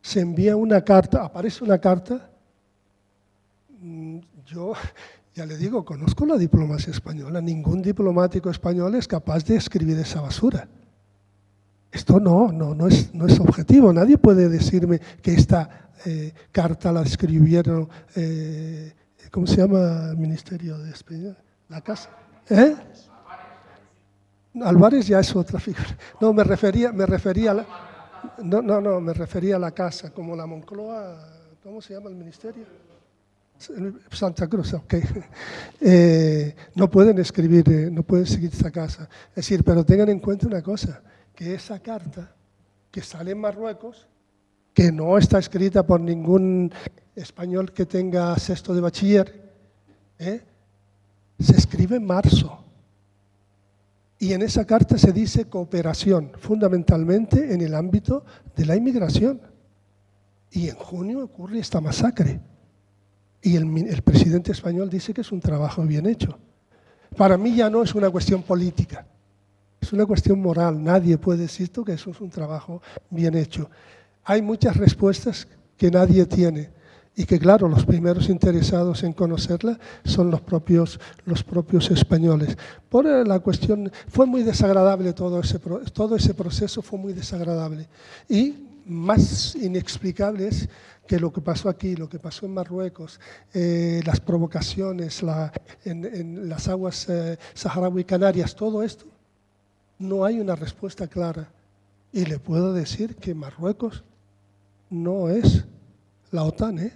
se 0.00 0.20
envía 0.20 0.56
una 0.56 0.82
carta, 0.82 1.24
aparece 1.24 1.64
una 1.64 1.78
carta, 1.78 2.30
mm, 3.80 4.18
yo 4.46 4.74
ya 5.34 5.46
le 5.46 5.56
digo, 5.56 5.84
conozco 5.84 6.24
la 6.26 6.36
diplomacia 6.36 6.92
española. 6.92 7.40
Ningún 7.40 7.82
diplomático 7.82 8.50
español 8.50 8.94
es 8.94 9.08
capaz 9.08 9.44
de 9.44 9.56
escribir 9.56 9.98
esa 9.98 10.20
basura. 10.20 10.68
Esto 11.90 12.20
no, 12.20 12.52
no, 12.52 12.74
no, 12.74 12.88
es, 12.88 13.12
no 13.14 13.26
es 13.26 13.38
objetivo. 13.40 13.92
Nadie 13.92 14.16
puede 14.18 14.48
decirme 14.48 15.00
que 15.22 15.34
esta 15.34 15.90
eh, 16.04 16.32
carta 16.52 16.92
la 16.92 17.02
escribieron, 17.02 17.88
eh, 18.14 18.92
¿cómo 19.30 19.46
se 19.46 19.56
llama 19.56 20.10
el 20.10 20.16
Ministerio 20.16 20.78
de 20.78 20.90
España? 20.90 21.36
La 21.68 21.80
Casa. 21.80 22.10
¿Eh? 22.48 22.76
Álvarez 24.62 25.06
ya 25.08 25.18
es 25.18 25.34
otra 25.34 25.58
figura. 25.58 25.96
No, 26.20 26.32
me 26.32 26.44
refería, 26.44 26.92
me 26.92 27.06
refería 27.06 27.50
a 27.50 27.54
la, 27.54 27.66
no, 28.42 28.62
no, 28.62 28.80
no, 28.80 29.00
me 29.00 29.12
refería 29.12 29.56
a 29.56 29.58
la 29.58 29.72
casa, 29.72 30.10
como 30.10 30.36
la 30.36 30.46
Moncloa, 30.46 31.18
¿cómo 31.62 31.80
se 31.80 31.94
llama 31.94 32.10
el 32.10 32.16
ministerio? 32.16 32.64
Santa 34.10 34.48
Cruz, 34.48 34.74
ok. 34.74 34.94
Eh, 35.86 36.54
no 36.76 36.90
pueden 36.90 37.18
escribir, 37.18 37.68
eh, 37.68 37.90
no 37.90 38.02
pueden 38.02 38.24
seguir 38.24 38.50
esta 38.50 38.70
casa. 38.70 39.06
Es 39.30 39.36
decir, 39.36 39.62
pero 39.62 39.84
tengan 39.84 40.08
en 40.08 40.18
cuenta 40.18 40.46
una 40.46 40.62
cosa, 40.62 41.02
que 41.34 41.54
esa 41.54 41.78
carta 41.80 42.34
que 42.90 43.02
sale 43.02 43.32
en 43.32 43.38
Marruecos, 43.38 44.06
que 44.72 44.90
no 44.90 45.18
está 45.18 45.38
escrita 45.38 45.86
por 45.86 46.00
ningún 46.00 46.72
español 47.14 47.72
que 47.72 47.84
tenga 47.84 48.38
sexto 48.38 48.74
de 48.74 48.80
bachiller, 48.80 49.52
¿eh? 50.18 50.42
se 51.38 51.56
escribe 51.56 51.96
en 51.96 52.06
marzo. 52.06 52.64
Y 54.18 54.32
en 54.32 54.42
esa 54.42 54.64
carta 54.64 54.96
se 54.96 55.12
dice 55.12 55.48
cooperación, 55.48 56.32
fundamentalmente 56.38 57.52
en 57.52 57.60
el 57.60 57.74
ámbito 57.74 58.24
de 58.56 58.64
la 58.64 58.76
inmigración. 58.76 59.40
Y 60.50 60.68
en 60.68 60.76
junio 60.76 61.24
ocurre 61.24 61.58
esta 61.58 61.80
masacre. 61.80 62.40
Y 63.44 63.56
el, 63.56 63.64
el 63.86 64.00
presidente 64.00 64.52
español 64.52 64.88
dice 64.88 65.12
que 65.12 65.20
es 65.20 65.30
un 65.30 65.38
trabajo 65.38 65.82
bien 65.82 66.06
hecho. 66.06 66.38
Para 67.14 67.36
mí 67.36 67.54
ya 67.54 67.68
no 67.68 67.82
es 67.82 67.94
una 67.94 68.08
cuestión 68.08 68.42
política, 68.42 69.06
es 69.78 69.92
una 69.92 70.06
cuestión 70.06 70.40
moral. 70.40 70.82
Nadie 70.82 71.18
puede 71.18 71.42
decir 71.42 71.70
que 71.70 71.92
eso 71.92 72.10
es 72.10 72.20
un 72.22 72.30
trabajo 72.30 72.80
bien 73.10 73.34
hecho. 73.36 73.70
Hay 74.24 74.40
muchas 74.40 74.78
respuestas 74.78 75.46
que 75.76 75.90
nadie 75.90 76.24
tiene 76.24 76.70
y 77.14 77.26
que, 77.26 77.38
claro, 77.38 77.68
los 77.68 77.84
primeros 77.84 78.30
interesados 78.30 79.02
en 79.02 79.12
conocerla 79.12 79.78
son 80.06 80.30
los 80.30 80.40
propios, 80.40 80.98
los 81.26 81.44
propios 81.44 81.90
españoles. 81.90 82.56
Por 82.88 83.04
la 83.04 83.40
cuestión, 83.40 83.92
fue 84.08 84.24
muy 84.24 84.42
desagradable 84.42 85.12
todo 85.12 85.40
ese, 85.40 85.58
todo 85.92 86.16
ese 86.16 86.32
proceso, 86.32 86.80
fue 86.80 86.98
muy 86.98 87.12
desagradable. 87.12 87.88
Y 88.26 88.54
más 88.86 89.54
inexplicable 89.54 90.48
es 90.48 90.68
que 91.06 91.18
lo 91.18 91.32
que 91.32 91.40
pasó 91.40 91.68
aquí, 91.68 91.96
lo 91.96 92.08
que 92.08 92.18
pasó 92.18 92.46
en 92.46 92.54
Marruecos, 92.54 93.20
eh, 93.52 94.02
las 94.04 94.20
provocaciones 94.20 95.22
en, 95.84 96.48
las 96.48 96.68
aguas 96.68 97.08
eh, 97.08 97.38
saharaui 97.52 98.04
canarias, 98.04 98.54
todo 98.54 98.82
esto, 98.82 99.06
no 99.98 100.24
hay 100.24 100.40
una 100.40 100.56
respuesta 100.56 101.06
clara. 101.06 101.48
Y 102.12 102.24
le 102.24 102.38
puedo 102.38 102.72
decir 102.72 103.16
que 103.16 103.34
Marruecos 103.34 104.04
no 104.88 105.28
es 105.28 105.64
la 106.30 106.44
OTAN, 106.44 106.78
¿eh? 106.78 106.92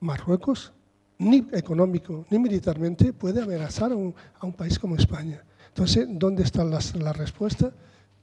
Marruecos, 0.00 0.72
ni 1.18 1.46
económico 1.52 2.26
ni 2.30 2.38
militarmente, 2.38 3.12
puede 3.12 3.42
amenazar 3.42 3.92
a 3.92 3.96
un, 3.96 4.14
país 4.56 4.78
como 4.78 4.96
España. 4.96 5.42
Entonces, 5.68 6.06
¿dónde 6.08 6.42
está 6.42 6.64
la 6.64 7.12
respuesta? 7.12 7.72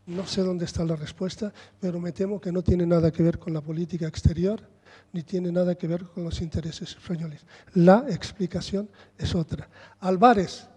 No 0.07 0.25
sé 0.25 0.41
dónde 0.41 0.65
está 0.65 0.83
la 0.83 0.95
respuesta, 0.95 1.53
pero 1.79 1.99
me 1.99 2.11
temo 2.11 2.41
que 2.41 2.51
no 2.51 2.61
tiene 2.61 2.85
nada 2.85 3.11
que 3.11 3.23
ver 3.23 3.37
con 3.37 3.53
la 3.53 3.61
política 3.61 4.07
exterior, 4.07 4.61
ni 5.13 5.23
tiene 5.23 5.51
nada 5.51 5.75
que 5.75 5.87
ver 5.87 6.05
con 6.05 6.23
los 6.23 6.41
intereses 6.41 6.91
españoles. 6.91 7.41
La 7.75 8.05
explicación 8.09 8.89
es 9.17 9.35
otra. 9.35 9.67
Álvarez. 9.99 10.67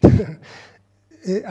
Eh, 1.26 1.42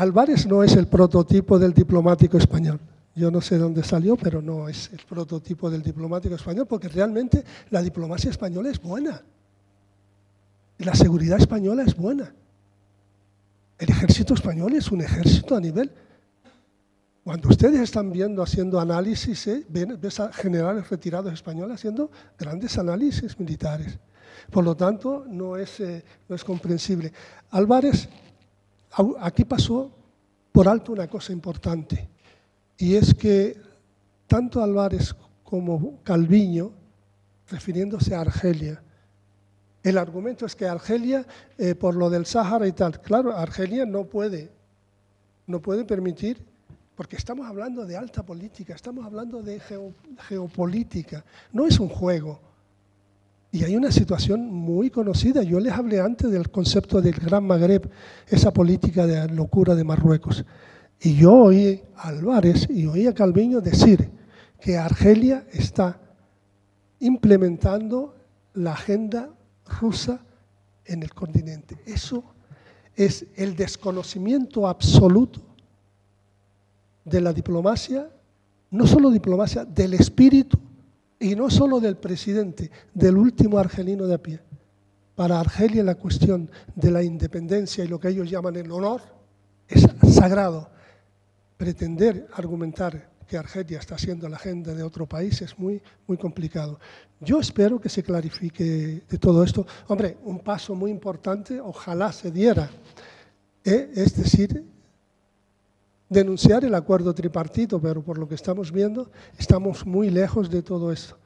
no 0.48 0.64
es 0.64 0.76
el 0.76 0.86
prototipo 0.86 1.58
del 1.58 1.74
diplomático 1.74 2.38
español. 2.38 2.80
Yo 3.16 3.32
no 3.32 3.42
sé 3.42 3.58
dónde 3.58 3.84
salió, 3.84 4.16
pero 4.16 4.40
no 4.40 4.70
es 4.70 4.92
el 4.94 5.00
prototipo 5.00 5.68
del 5.68 5.82
diplomático 5.82 6.36
español, 6.36 6.68
porque 6.68 6.90
realmente 6.90 7.44
la 7.72 7.82
diplomacia 7.82 8.30
española 8.30 8.70
es 8.70 8.80
buena. 8.80 9.24
La 10.78 10.94
seguridad 10.94 11.40
española 11.40 11.82
es 11.82 11.96
buena. 11.96 12.34
El 13.78 13.90
ejército 13.90 14.34
español 14.34 14.74
es 14.74 14.92
un 14.92 15.02
ejército 15.02 15.56
a 15.56 15.60
nivel. 15.60 15.92
Cuando 17.24 17.50
ustedes 17.50 17.80
están 17.80 18.12
viendo, 18.12 18.44
haciendo 18.44 18.80
análisis, 18.80 19.48
¿eh? 19.48 19.66
ven, 19.70 19.98
ves 20.00 20.20
a 20.20 20.32
generales 20.32 20.90
retirados 20.90 21.34
españoles 21.34 21.76
haciendo 21.76 22.12
grandes 22.38 22.78
análisis 22.78 23.40
militares. 23.40 23.98
Por 24.52 24.64
lo 24.64 24.76
tanto, 24.76 25.26
no 25.28 25.56
es, 25.58 25.80
eh, 25.80 26.04
no 26.28 26.36
es 26.36 26.44
comprensible. 26.44 27.14
Álvarez, 27.52 28.10
aquí 29.20 29.46
pasó 29.46 29.92
por 30.52 30.68
alto 30.68 30.92
una 30.92 31.08
cosa 31.08 31.32
importante, 31.32 32.10
y 32.78 32.96
es 32.96 33.14
que 33.14 33.58
tanto 34.28 34.62
Álvarez 34.62 35.16
como 35.44 36.02
Calviño, 36.04 36.72
refiriéndose 37.48 38.14
a 38.16 38.22
Argelia, 38.22 38.82
el 39.84 39.98
argumento 39.98 40.46
es 40.46 40.56
que 40.56 40.66
Argelia, 40.68 41.26
eh, 41.58 41.76
por 41.76 41.96
lo 41.96 42.10
del 42.10 42.26
Sáhara 42.26 42.68
y 42.68 42.72
tal, 42.72 43.02
claro, 43.02 43.36
Argelia 43.36 43.86
no 43.86 44.06
puede, 44.06 44.50
no 45.48 45.62
puede 45.62 45.84
permitir, 45.84 46.42
porque 46.96 47.16
estamos 47.18 47.48
hablando 47.48 47.86
de 47.86 47.98
alta 47.98 48.24
política, 48.24 48.74
estamos 48.76 49.06
hablando 49.06 49.42
de 49.42 49.60
geo- 49.60 49.94
geopolítica, 50.28 51.26
no 51.52 51.66
es 51.66 51.80
un 51.80 51.90
juego. 51.90 52.40
Y 53.52 53.64
hay 53.64 53.76
una 53.76 53.92
situación 53.92 54.46
muy 54.46 54.90
conocida, 54.90 55.44
yo 55.44 55.60
les 55.60 55.74
hablé 55.74 56.00
antes 56.00 56.32
del 56.32 56.50
concepto 56.50 57.02
del 57.02 57.14
Gran 57.16 57.46
Magreb, 57.46 57.90
esa 58.28 58.52
política 58.52 59.06
de 59.06 59.28
locura 59.28 59.76
de 59.76 59.84
Marruecos. 59.84 60.46
Y 61.00 61.18
yo 61.18 61.34
oí 61.34 61.84
a 61.98 62.08
Álvarez 62.08 62.68
y 62.70 62.86
oí 62.88 63.06
a 63.06 63.14
Calviño 63.14 63.60
decir 63.60 64.10
que 64.60 64.78
Argelia 64.78 65.46
está 65.52 66.00
implementando 67.00 68.16
la 68.54 68.72
agenda 68.74 69.30
rusa 69.66 70.20
en 70.86 71.04
el 71.04 71.14
continente. 71.14 71.78
Eso 71.86 72.24
es 72.96 73.26
el 73.36 73.56
desconocimiento 73.56 74.68
absoluto 74.68 75.42
de 77.06 77.22
la 77.22 77.34
diplomacia, 77.34 78.10
no 78.72 78.88
solo 78.88 79.10
diplomacia, 79.10 79.66
del 79.66 79.94
espíritu 79.94 80.58
y 81.20 81.36
no 81.36 81.50
solo 81.50 81.80
del 81.80 81.98
presidente, 81.98 82.70
del 82.94 83.18
último 83.18 83.58
argelino 83.58 84.08
de 84.08 84.14
a 84.14 84.18
pie. 84.22 84.40
Para 85.16 85.40
Argelia 85.40 85.84
la 85.84 85.96
cuestión 85.96 86.50
de 86.76 86.92
la 86.92 87.04
independencia 87.04 87.84
y 87.84 87.88
lo 87.88 88.00
que 88.00 88.10
ellos 88.10 88.30
llaman 88.30 88.56
el 88.56 88.72
honor 88.72 89.02
es 89.68 89.86
sagrado. 90.14 90.70
Pretender 91.58 92.28
argumentar 92.34 93.12
que 93.28 93.38
Argelia 93.38 93.80
está 93.80 93.96
haciendo 93.96 94.28
la 94.28 94.38
agenda 94.38 94.74
de 94.74 94.84
otro 94.84 95.08
país 95.08 95.42
es 95.42 95.58
muy, 95.58 95.82
muy 96.08 96.18
complicado. 96.18 96.80
Yo 97.24 97.40
espero 97.40 97.80
que 97.80 97.90
se 97.90 98.04
clarifique 98.04 99.04
de 99.10 99.18
todo 99.18 99.44
esto. 99.44 99.66
Hombre, 99.88 100.18
un 100.24 100.40
paso 100.40 100.76
muy 100.76 100.92
importante, 100.92 101.60
ojalá 101.60 102.12
se 102.12 102.32
diera, 102.32 102.70
¿eh? 103.64 103.92
es 103.96 104.16
decir, 104.16 104.64
denunciar 106.10 106.64
el 106.66 106.76
acuerdo 106.76 107.14
tripartito, 107.14 107.82
pero 107.82 108.02
por 108.02 108.18
lo 108.18 108.28
que 108.28 108.36
estamos 108.36 108.72
viendo, 108.72 109.10
estamos 109.38 109.86
muy 109.86 110.10
lejos 110.10 110.50
de 110.50 110.62
todo 110.62 110.92
esto. 110.92 111.18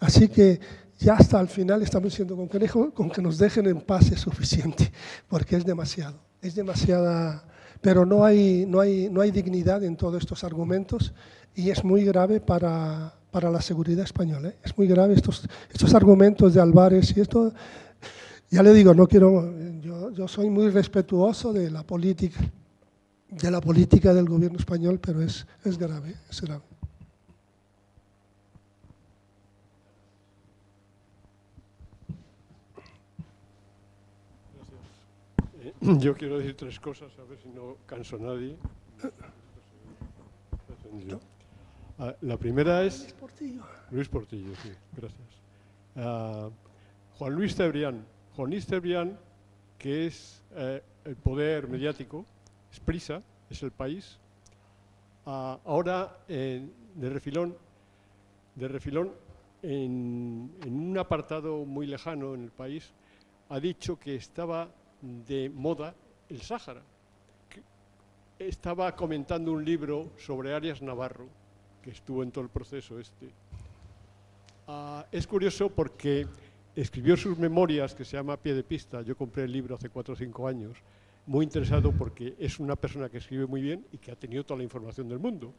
Así 0.00 0.28
que 0.28 0.60
ya 0.98 1.14
hasta 1.14 1.40
el 1.40 1.48
final 1.48 1.82
estamos 1.82 2.10
diciendo 2.10 2.36
con 2.36 2.48
que, 2.48 2.68
con 2.68 3.10
que 3.10 3.22
nos 3.22 3.38
dejen 3.38 3.66
en 3.66 3.80
paz 3.80 4.10
es 4.10 4.20
suficiente, 4.20 4.92
porque 5.28 5.56
es 5.56 5.64
demasiado, 5.64 6.18
es 6.40 6.54
demasiada, 6.54 7.44
pero 7.80 8.06
no 8.06 8.24
hay, 8.24 8.64
no 8.66 8.80
hay, 8.80 9.08
no 9.10 9.20
hay 9.20 9.30
dignidad 9.30 9.82
en 9.84 9.96
todos 9.96 10.22
estos 10.22 10.44
argumentos 10.44 11.12
y 11.54 11.70
es 11.70 11.84
muy 11.84 12.04
grave 12.04 12.40
para, 12.40 13.14
para 13.32 13.50
la 13.50 13.62
seguridad 13.62 14.04
española. 14.04 14.50
¿eh? 14.50 14.56
Es 14.62 14.76
muy 14.76 14.86
grave 14.86 15.14
estos, 15.14 15.48
estos 15.72 15.94
argumentos 15.94 16.52
de 16.54 16.60
Álvarez 16.60 17.16
y 17.16 17.20
esto, 17.20 17.52
ya 18.50 18.62
le 18.62 18.74
digo, 18.74 18.94
no 18.94 19.08
quiero, 19.08 19.50
yo, 19.80 20.10
yo 20.10 20.28
soy 20.28 20.50
muy 20.50 20.68
respetuoso 20.68 21.52
de 21.52 21.70
la 21.70 21.82
política, 21.82 22.38
de 23.30 23.50
la 23.50 23.62
política 23.62 24.12
del 24.12 24.28
gobierno 24.28 24.58
español, 24.58 25.00
pero 25.00 25.22
es, 25.22 25.46
es 25.64 25.78
grave, 25.78 26.14
es 26.30 26.42
grave. 26.42 26.62
Eh, 35.64 35.72
Yo 35.98 36.14
quiero 36.14 36.38
decir 36.38 36.54
tres 36.54 36.78
cosas, 36.78 37.10
a 37.18 37.24
ver 37.24 37.38
si 37.42 37.48
no 37.48 37.78
canso 37.86 38.16
a 38.16 38.18
nadie. 38.18 38.56
Ah, 41.98 42.14
La 42.22 42.36
primera 42.36 42.82
es 42.82 43.12
Portillo. 43.18 43.62
Luis 43.90 44.08
Portillo, 44.08 44.54
sí, 44.62 44.70
gracias. 44.96 45.28
Ah, 45.96 46.48
Juan 47.18 47.34
Luis 47.34 47.54
Cebrián. 47.54 48.04
Juan 48.34 48.50
Luis 48.50 48.66
Cebrián, 48.66 49.18
que 49.78 50.06
es 50.06 50.42
eh, 50.54 50.82
el 51.04 51.16
poder 51.16 51.68
mediático, 51.68 52.24
es 52.72 52.80
Prisa, 52.80 53.22
es 53.50 53.62
el 53.62 53.70
país. 53.72 54.18
Ah, 55.26 55.58
ahora, 55.64 56.18
eh, 56.28 56.66
de 56.94 57.10
refilón, 57.10 57.56
de 58.54 58.68
refilón 58.68 59.12
en, 59.62 60.50
en 60.62 60.74
un 60.74 60.98
apartado 60.98 61.64
muy 61.64 61.86
lejano 61.86 62.34
en 62.34 62.44
el 62.44 62.50
país, 62.50 62.90
ha 63.50 63.60
dicho 63.60 63.98
que 63.98 64.14
estaba 64.16 64.68
de 65.02 65.50
moda 65.50 65.94
el 66.28 66.40
Sáhara. 66.40 66.82
Estaba 68.38 68.96
comentando 68.96 69.52
un 69.52 69.64
libro 69.64 70.10
sobre 70.16 70.54
Arias 70.54 70.82
Navarro, 70.82 71.28
que 71.82 71.90
estuvo 71.90 72.22
en 72.22 72.30
todo 72.30 72.44
el 72.44 72.50
proceso 72.50 72.98
este. 72.98 73.28
Ah, 74.68 75.04
es 75.10 75.26
curioso 75.26 75.68
porque 75.68 76.26
escribió 76.74 77.16
sus 77.16 77.36
memorias, 77.36 77.94
que 77.94 78.04
se 78.04 78.16
llama 78.16 78.36
Pie 78.36 78.54
de 78.54 78.62
Pista. 78.62 79.02
Yo 79.02 79.16
compré 79.16 79.44
el 79.44 79.52
libro 79.52 79.74
hace 79.74 79.90
cuatro 79.90 80.14
o 80.14 80.16
cinco 80.16 80.46
años, 80.46 80.78
muy 81.26 81.44
interesado 81.44 81.92
porque 81.92 82.34
es 82.38 82.58
una 82.58 82.76
persona 82.76 83.08
que 83.08 83.18
escribe 83.18 83.46
muy 83.46 83.60
bien 83.60 83.84
y 83.92 83.98
que 83.98 84.12
ha 84.12 84.16
tenido 84.16 84.44
toda 84.44 84.58
la 84.58 84.64
información 84.64 85.08
del 85.08 85.18
mundo. 85.18 85.52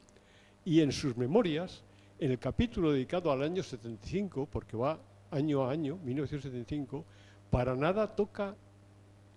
Y 0.66 0.80
en 0.80 0.92
sus 0.92 1.16
memorias, 1.18 1.84
en 2.20 2.32
el 2.32 2.40
capítulo 2.40 2.92
dedicado 2.92 3.32
al 3.32 3.44
año 3.44 3.62
75, 3.62 4.48
porque 4.50 4.78
va 4.78 4.98
año 5.32 5.64
a 5.64 5.72
año, 5.72 5.98
1975, 6.04 7.04
para 7.50 7.76
nada 7.76 8.08
toca 8.08 8.56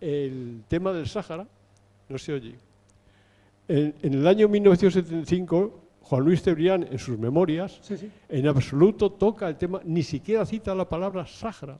el 0.01 0.62
tema 0.68 0.93
del 0.93 1.09
Sáhara, 1.09 1.47
no 2.09 2.18
se 2.18 2.32
oye. 2.32 2.55
En, 3.68 3.95
en 4.01 4.14
el 4.14 4.26
año 4.26 4.49
1975, 4.49 5.86
Juan 6.09 6.22
Luis 6.24 6.40
Cebrián, 6.42 6.86
en 6.88 6.98
sus 7.00 7.18
memorias, 7.18 7.78
Sí, 7.82 7.96
sí. 7.96 8.09
en 8.28 8.46
absoluto 8.46 9.11
toca 9.11 9.48
el 9.48 9.57
tema, 9.57 9.80
ni 9.84 10.04
siquiera 10.04 10.46
cita 10.46 10.72
la 10.74 10.88
palabra 10.88 11.26
Sáhara. 11.26 11.76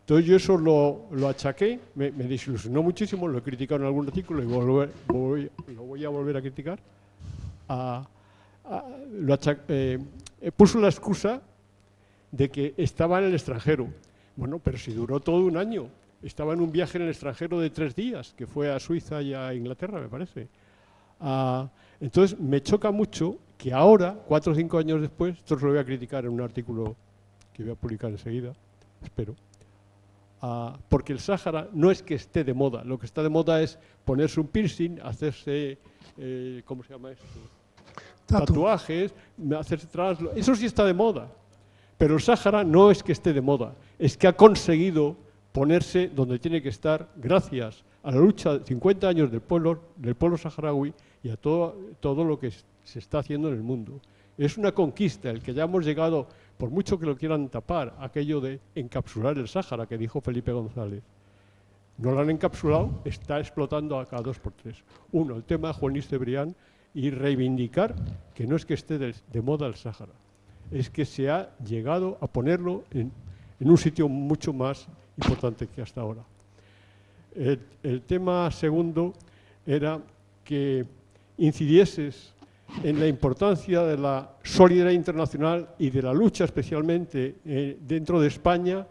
Entonces 0.00 0.26
yo 0.26 0.34
eso 0.36 0.58
lo, 0.58 1.06
lo 1.12 1.28
achaqué, 1.28 1.78
me, 1.94 2.10
me 2.10 2.24
desilusionó 2.24 2.82
muchísimo, 2.82 3.28
lo 3.28 3.38
he 3.38 3.42
criticado 3.42 3.80
en 3.82 3.86
algún 3.86 4.06
artículo 4.08 4.42
y 4.42 4.46
volver- 4.46 4.90
voy- 5.06 5.50
lo 5.72 5.82
voy 5.84 6.04
a 6.04 6.08
volver 6.08 6.36
a 6.38 6.40
criticar. 6.40 6.80
A- 7.68 8.04
a- 8.64 8.84
lo 9.12 9.38
eh, 9.68 9.98
eh, 10.40 10.50
puso 10.50 10.80
la 10.80 10.88
excusa 10.88 11.40
de 12.32 12.50
que 12.50 12.74
estaba 12.76 13.20
en 13.20 13.26
el 13.26 13.34
extranjero. 13.34 13.86
Bueno, 14.34 14.58
pero 14.58 14.78
si 14.78 14.92
duró 14.92 15.20
todo 15.20 15.44
un 15.44 15.56
año. 15.56 15.86
Estaba 16.24 16.52
en 16.54 16.60
un 16.60 16.72
viaje 16.72 16.98
en 16.98 17.04
el 17.04 17.10
extranjero 17.10 17.60
de 17.60 17.70
tres 17.70 17.94
días, 17.94 18.34
que 18.36 18.46
fue 18.46 18.70
a 18.70 18.78
Suiza 18.80 19.22
y 19.22 19.32
a 19.32 19.54
Inglaterra, 19.54 20.00
me 20.00 20.08
parece. 20.08 20.48
Ah, 21.20 21.68
entonces, 22.00 22.38
me 22.38 22.60
choca 22.62 22.90
mucho 22.90 23.36
que 23.60 23.74
ahora, 23.74 24.16
cuatro 24.26 24.52
o 24.52 24.54
cinco 24.54 24.78
años 24.78 25.02
después, 25.02 25.36
esto 25.36 25.58
se 25.58 25.66
lo 25.66 25.72
voy 25.72 25.80
a 25.80 25.84
criticar 25.84 26.24
en 26.24 26.30
un 26.30 26.40
artículo 26.40 26.96
que 27.52 27.62
voy 27.62 27.72
a 27.72 27.74
publicar 27.74 28.10
enseguida, 28.10 28.54
espero, 29.02 29.34
ah, 30.40 30.78
porque 30.88 31.12
el 31.12 31.20
Sáhara 31.20 31.68
no 31.74 31.90
es 31.90 32.02
que 32.02 32.14
esté 32.14 32.42
de 32.42 32.54
moda, 32.54 32.82
lo 32.84 32.98
que 32.98 33.04
está 33.04 33.22
de 33.22 33.28
moda 33.28 33.60
es 33.60 33.78
ponerse 34.06 34.40
un 34.40 34.46
piercing, 34.46 34.98
hacerse, 35.02 35.76
eh, 36.16 36.62
¿cómo 36.64 36.82
se 36.82 36.94
llama 36.94 37.10
esto? 37.10 37.26
Tatu. 38.24 38.46
Tatuajes, 38.46 39.14
hacerse 39.58 39.86
traslo, 39.88 40.32
eso 40.32 40.54
sí 40.54 40.64
está 40.64 40.86
de 40.86 40.94
moda. 40.94 41.30
Pero 41.98 42.14
el 42.14 42.22
Sáhara 42.22 42.64
no 42.64 42.90
es 42.90 43.02
que 43.02 43.12
esté 43.12 43.34
de 43.34 43.42
moda, 43.42 43.74
es 43.98 44.16
que 44.16 44.26
ha 44.26 44.32
conseguido 44.32 45.18
ponerse 45.52 46.08
donde 46.08 46.38
tiene 46.38 46.62
que 46.62 46.70
estar 46.70 47.10
gracias 47.16 47.84
a 48.02 48.10
la 48.10 48.16
lucha 48.16 48.56
de 48.56 48.64
50 48.64 49.06
años 49.06 49.30
del 49.30 49.42
pueblo, 49.42 49.82
del 49.96 50.14
pueblo 50.14 50.38
saharaui 50.38 50.94
y 51.22 51.28
a 51.28 51.36
todo, 51.36 51.76
todo 52.00 52.24
lo 52.24 52.38
que 52.38 52.50
se 52.90 52.98
está 52.98 53.20
haciendo 53.20 53.48
en 53.48 53.54
el 53.54 53.62
mundo. 53.62 54.00
Es 54.36 54.58
una 54.58 54.72
conquista 54.72 55.30
el 55.30 55.42
que 55.42 55.54
ya 55.54 55.64
hemos 55.64 55.84
llegado, 55.84 56.26
por 56.58 56.70
mucho 56.70 56.98
que 56.98 57.06
lo 57.06 57.16
quieran 57.16 57.48
tapar, 57.48 57.94
aquello 58.00 58.40
de 58.40 58.58
encapsular 58.74 59.38
el 59.38 59.46
Sáhara 59.46 59.86
que 59.86 59.96
dijo 59.96 60.20
Felipe 60.20 60.50
González. 60.50 61.02
No 61.98 62.12
lo 62.12 62.20
han 62.20 62.30
encapsulado, 62.30 63.00
está 63.04 63.38
explotando 63.38 63.98
a 63.98 64.06
cada 64.06 64.22
dos 64.22 64.38
por 64.38 64.52
tres. 64.54 64.82
Uno, 65.12 65.36
el 65.36 65.44
tema 65.44 65.68
de 65.68 65.74
Juan 65.74 65.92
Luis 65.92 66.08
Cebrián 66.08 66.56
y 66.94 67.10
reivindicar 67.10 67.94
que 68.34 68.46
no 68.46 68.56
es 68.56 68.66
que 68.66 68.74
esté 68.74 68.98
de, 68.98 69.42
moda 69.42 69.66
el 69.66 69.76
Sáhara, 69.76 70.14
es 70.72 70.90
que 70.90 71.04
se 71.04 71.30
ha 71.30 71.50
llegado 71.58 72.18
a 72.20 72.26
ponerlo 72.26 72.84
en, 72.90 73.12
en 73.60 73.70
un 73.70 73.78
sitio 73.78 74.08
mucho 74.08 74.52
más 74.52 74.88
importante 75.16 75.68
que 75.68 75.82
hasta 75.82 76.00
ahora. 76.00 76.22
El, 77.36 77.60
el 77.84 78.02
tema 78.02 78.50
segundo 78.50 79.14
era 79.64 80.00
que 80.42 80.84
incidieses 81.38 82.34
en 82.82 83.00
la 83.00 83.06
importancia 83.06 83.82
de 83.82 83.96
la 83.96 84.30
solidaridad 84.42 84.92
internacional 84.92 85.74
y 85.78 85.90
de 85.90 86.02
la 86.02 86.12
lucha 86.12 86.44
especialmente 86.44 87.36
eh, 87.44 87.78
dentro 87.80 88.20
de 88.20 88.28
España 88.28 88.86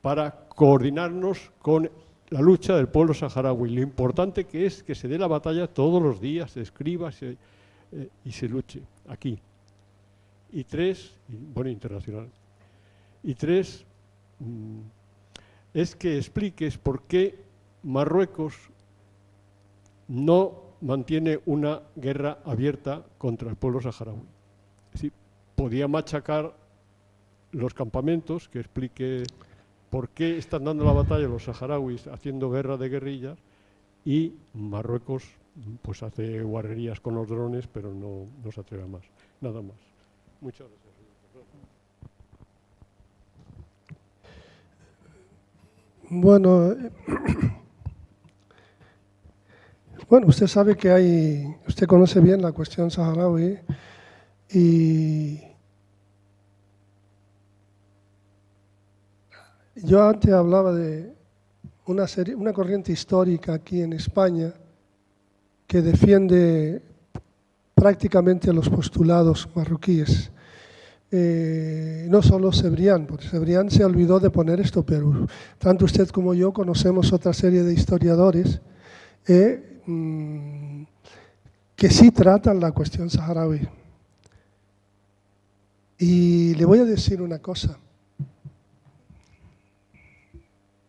para 0.00 0.46
coordinarnos 0.48 1.50
con 1.60 1.90
la 2.30 2.40
lucha 2.40 2.76
del 2.76 2.88
pueblo 2.88 3.14
saharaui. 3.14 3.70
Lo 3.70 3.82
importante 3.82 4.44
que 4.44 4.66
es 4.66 4.82
que 4.82 4.94
se 4.94 5.08
dé 5.08 5.18
la 5.18 5.26
batalla 5.26 5.66
todos 5.66 6.02
los 6.02 6.20
días, 6.20 6.50
se 6.50 6.62
escriba 6.62 7.10
eh, 7.20 7.36
y 8.24 8.32
se 8.32 8.48
luche 8.48 8.82
aquí. 9.08 9.38
Y 10.52 10.64
tres, 10.64 11.12
bueno, 11.28 11.70
internacional. 11.70 12.28
Y 13.22 13.34
tres, 13.34 13.84
mm, 14.38 14.80
es 15.74 15.94
que 15.94 16.16
expliques 16.16 16.78
por 16.78 17.02
qué 17.02 17.44
Marruecos 17.82 18.54
no 20.08 20.65
mantiene 20.80 21.40
una 21.46 21.82
guerra 21.96 22.38
abierta 22.44 23.04
contra 23.18 23.50
el 23.50 23.56
pueblo 23.56 23.80
saharaui. 23.80 24.22
Es 24.92 25.10
podía 25.56 25.88
machacar 25.88 26.54
los 27.50 27.74
campamentos, 27.74 28.48
que 28.48 28.60
explique 28.60 29.24
por 29.90 30.10
qué 30.10 30.36
están 30.36 30.64
dando 30.64 30.84
la 30.84 30.92
batalla 30.92 31.26
los 31.26 31.44
saharauis 31.44 32.06
haciendo 32.08 32.50
guerra 32.50 32.76
de 32.76 32.88
guerrillas 32.88 33.38
y 34.04 34.34
Marruecos 34.52 35.24
pues 35.80 36.02
hace 36.02 36.42
guarrerías 36.42 37.00
con 37.00 37.14
los 37.14 37.28
drones, 37.28 37.66
pero 37.66 37.92
no, 37.94 38.26
no 38.44 38.52
se 38.52 38.60
atreve 38.60 38.84
a 38.84 38.86
más. 38.86 39.02
Nada 39.40 39.62
más. 39.62 39.76
Muchas 40.40 40.68
gracias. 40.68 40.86
Bueno, 46.08 46.72
eh, 46.72 46.92
bueno, 50.08 50.28
usted 50.28 50.46
sabe 50.46 50.76
que 50.76 50.90
hay, 50.90 51.56
usted 51.66 51.86
conoce 51.86 52.20
bien 52.20 52.40
la 52.40 52.52
cuestión 52.52 52.90
saharaui 52.90 53.58
y 54.52 55.40
yo 59.74 60.08
antes 60.08 60.32
hablaba 60.32 60.72
de 60.72 61.12
una, 61.86 62.06
serie, 62.06 62.34
una 62.34 62.52
corriente 62.52 62.92
histórica 62.92 63.54
aquí 63.54 63.82
en 63.82 63.94
España 63.94 64.52
que 65.66 65.82
defiende 65.82 66.82
prácticamente 67.74 68.52
los 68.52 68.68
postulados 68.68 69.48
marroquíes. 69.54 70.30
Eh, 71.10 72.06
no 72.08 72.22
solo 72.22 72.52
Cebrián, 72.52 73.06
porque 73.06 73.28
Cebrián 73.28 73.70
se 73.70 73.84
olvidó 73.84 74.18
de 74.18 74.30
poner 74.30 74.60
esto, 74.60 74.84
pero 74.84 75.26
tanto 75.58 75.84
usted 75.84 76.08
como 76.08 76.34
yo 76.34 76.52
conocemos 76.52 77.12
otra 77.12 77.32
serie 77.32 77.62
de 77.62 77.74
historiadores 77.74 78.60
eh, 79.28 79.75
mm, 79.86 80.82
que 81.74 81.90
sí 81.90 82.10
tratan 82.10 82.60
la 82.60 82.72
cuestión 82.72 83.10
saharaui. 83.10 83.68
Y 85.98 86.54
le 86.54 86.64
voy 86.64 86.80
a 86.80 86.84
decir 86.84 87.22
una 87.22 87.38
cosa. 87.38 87.78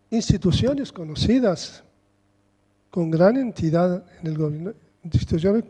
Instituciones 0.09 0.91
conocidas 0.91 1.83
con 2.89 3.11
gran 3.11 3.37
entidad 3.37 4.03
en 4.21 4.27
el 4.27 4.37
gobierno, 4.37 4.73
instituciones 5.03 5.63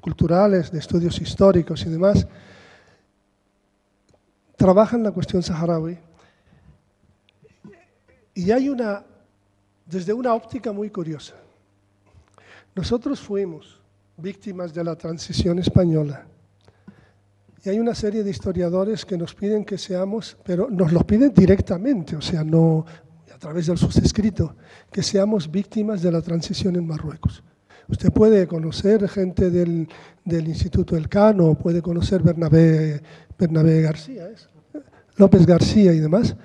culturales, 0.00 0.70
de 0.70 0.78
estudios 0.78 1.20
históricos 1.20 1.84
y 1.84 1.88
demás, 1.88 2.26
trabajan 4.56 5.02
la 5.02 5.10
cuestión 5.10 5.42
saharaui. 5.42 5.98
Y 8.34 8.50
hay 8.50 8.68
una, 8.68 9.04
desde 9.86 10.12
una 10.12 10.34
óptica 10.34 10.72
muy 10.72 10.90
curiosa. 10.90 11.34
Nosotros 12.78 13.18
fuimos 13.18 13.80
víctimas 14.16 14.72
de 14.72 14.84
la 14.84 14.94
transición 14.94 15.58
española. 15.58 16.28
Y 17.64 17.70
hay 17.70 17.80
una 17.80 17.92
serie 17.92 18.22
de 18.22 18.30
historiadores 18.30 19.04
que 19.04 19.18
nos 19.18 19.34
piden 19.34 19.64
que 19.64 19.76
seamos, 19.76 20.36
pero 20.44 20.70
nos 20.70 20.92
lo 20.92 21.04
piden 21.04 21.34
directamente, 21.34 22.14
o 22.14 22.20
sea, 22.20 22.44
no 22.44 22.86
a 23.34 23.36
través 23.36 23.66
del 23.66 23.78
suscrito, 23.78 24.54
que 24.92 25.02
seamos 25.02 25.50
víctimas 25.50 26.02
de 26.02 26.12
la 26.12 26.22
transición 26.22 26.76
en 26.76 26.86
Marruecos. 26.86 27.42
Usted 27.88 28.12
puede 28.12 28.46
conocer 28.46 29.08
gente 29.08 29.50
del, 29.50 29.88
del 30.24 30.46
Instituto 30.46 30.96
Elcano, 30.96 31.56
puede 31.56 31.82
conocer 31.82 32.22
Bernabé, 32.22 33.02
Bernabé 33.36 33.82
García, 33.82 34.28
¿es? 34.28 34.48
López 35.16 35.44
García 35.46 35.92
y 35.92 35.98
demás, 35.98 36.36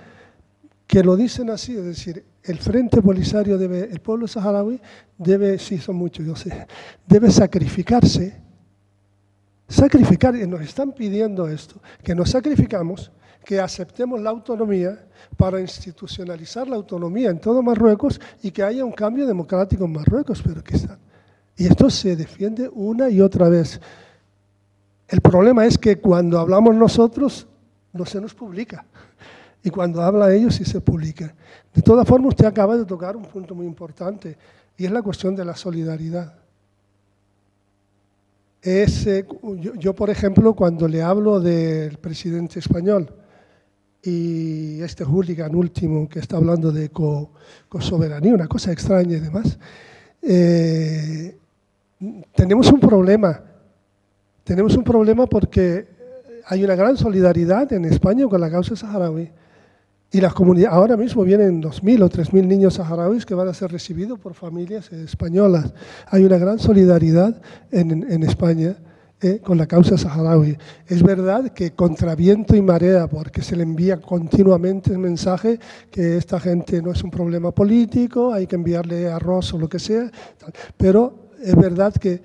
que 0.87 1.03
lo 1.03 1.15
dicen 1.15 1.51
así, 1.51 1.77
es 1.77 1.85
decir, 1.85 2.25
el 2.43 2.57
Frente 2.59 3.01
Polisario 3.01 3.57
debe, 3.57 3.89
el 3.89 3.99
pueblo 3.99 4.27
saharaui 4.27 4.79
debe, 5.17 5.57
sí 5.57 5.77
son 5.77 5.95
muchos, 5.95 6.25
yo 6.25 6.35
sé, 6.35 6.67
debe 7.07 7.31
sacrificarse, 7.31 8.41
sacrificar, 9.67 10.35
y 10.35 10.45
nos 10.45 10.61
están 10.61 10.91
pidiendo 10.91 11.47
esto, 11.47 11.81
que 12.03 12.13
nos 12.13 12.29
sacrificamos, 12.31 13.11
que 13.45 13.59
aceptemos 13.59 14.21
la 14.21 14.29
autonomía 14.29 15.05
para 15.37 15.59
institucionalizar 15.59 16.67
la 16.67 16.75
autonomía 16.75 17.29
en 17.29 17.39
todo 17.39 17.61
Marruecos 17.61 18.19
y 18.41 18.51
que 18.51 18.63
haya 18.63 18.85
un 18.85 18.91
cambio 18.91 19.25
democrático 19.25 19.85
en 19.85 19.93
Marruecos, 19.93 20.41
pero 20.43 20.63
que 20.63 20.75
están. 20.75 20.99
Y 21.55 21.65
esto 21.65 21.89
se 21.89 22.15
defiende 22.15 22.69
una 22.73 23.09
y 23.09 23.21
otra 23.21 23.49
vez. 23.49 23.79
El 25.07 25.21
problema 25.21 25.65
es 25.65 25.77
que 25.77 25.99
cuando 25.99 26.39
hablamos 26.39 26.75
nosotros 26.75 27.47
no 27.91 28.05
se 28.05 28.19
nos 28.19 28.33
publica. 28.33 28.85
Y 29.63 29.69
cuando 29.69 30.01
habla 30.01 30.33
ellos 30.33 30.55
sí 30.55 30.65
se 30.65 30.81
publica. 30.81 31.33
De 31.73 31.81
todas 31.81 32.07
formas, 32.07 32.29
usted 32.29 32.45
acaba 32.45 32.77
de 32.77 32.85
tocar 32.85 33.15
un 33.15 33.23
punto 33.23 33.55
muy 33.55 33.65
importante 33.65 34.37
y 34.77 34.85
es 34.85 34.91
la 34.91 35.01
cuestión 35.01 35.35
de 35.35 35.45
la 35.45 35.55
solidaridad. 35.55 36.33
Es, 38.61 39.07
eh, 39.07 39.25
yo, 39.77 39.93
por 39.93 40.09
ejemplo, 40.09 40.53
cuando 40.53 40.87
le 40.87 41.01
hablo 41.01 41.39
del 41.39 41.97
presidente 41.97 42.59
español 42.59 43.13
y 44.01 44.81
este 44.81 45.05
hooligan 45.05 45.55
último 45.55 46.07
que 46.09 46.19
está 46.19 46.37
hablando 46.37 46.71
de 46.71 46.89
co, 46.89 47.31
soberanía, 47.79 48.33
una 48.33 48.47
cosa 48.47 48.71
extraña 48.71 49.17
y 49.17 49.19
demás, 49.19 49.57
eh, 50.21 51.37
tenemos 52.35 52.71
un 52.71 52.79
problema. 52.79 53.41
Tenemos 54.43 54.75
un 54.75 54.83
problema 54.83 55.25
porque 55.25 55.87
hay 56.45 56.63
una 56.63 56.75
gran 56.75 56.97
solidaridad 56.97 57.71
en 57.71 57.85
España 57.85 58.27
con 58.27 58.41
la 58.41 58.51
causa 58.51 58.75
saharaui. 58.75 59.31
Y 60.13 60.21
las 60.21 60.35
comunidades, 60.35 60.75
ahora 60.75 60.95
mismo 60.95 61.23
vienen 61.23 61.59
2.000 61.59 62.03
o 62.03 62.07
3.000 62.07 62.45
niños 62.45 62.75
saharauis 62.75 63.25
que 63.25 63.33
van 63.33 63.47
a 63.47 63.53
ser 63.55 63.71
recibidos 63.71 64.19
por 64.19 64.35
familias 64.35 64.91
españolas. 64.91 65.73
Hay 66.05 66.23
una 66.23 66.37
gran 66.37 66.59
solidaridad 66.59 67.41
en, 67.71 68.21
España 68.21 68.75
eh, 69.19 69.39
con 69.43 69.57
la 69.57 69.65
causa 69.65 69.97
saharaui. 69.97 70.55
Es 70.85 71.01
verdad 71.01 71.49
que 71.49 71.71
contra 71.71 72.13
viento 72.13 72.55
y 72.55 72.61
marea, 72.61 73.07
porque 73.07 73.41
se 73.41 73.55
le 73.55 73.63
envía 73.63 73.99
continuamente 73.99 74.91
el 74.91 74.99
mensaje 74.99 75.59
que 75.89 76.17
esta 76.17 76.39
gente 76.39 76.79
no 76.83 76.91
es 76.91 77.03
un 77.03 77.09
problema 77.09 77.51
político, 77.51 78.31
hay 78.31 78.45
que 78.45 78.55
enviarle 78.55 79.09
arroz 79.09 79.51
o 79.55 79.57
lo 79.57 79.67
que 79.67 79.79
sea, 79.79 80.11
pero 80.77 81.31
es 81.41 81.55
verdad 81.55 81.91
que 81.91 82.21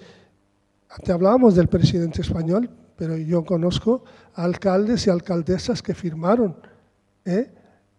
antes 0.90 1.09
hablábamos 1.09 1.55
del 1.55 1.69
presidente 1.69 2.20
español, 2.20 2.69
pero 2.97 3.16
yo 3.16 3.47
conozco 3.47 4.05
alcaldes 4.35 5.06
y 5.06 5.10
alcaldesas 5.10 5.81
que 5.81 5.94
firmaron 5.94 6.55
¿eh? 7.24 7.51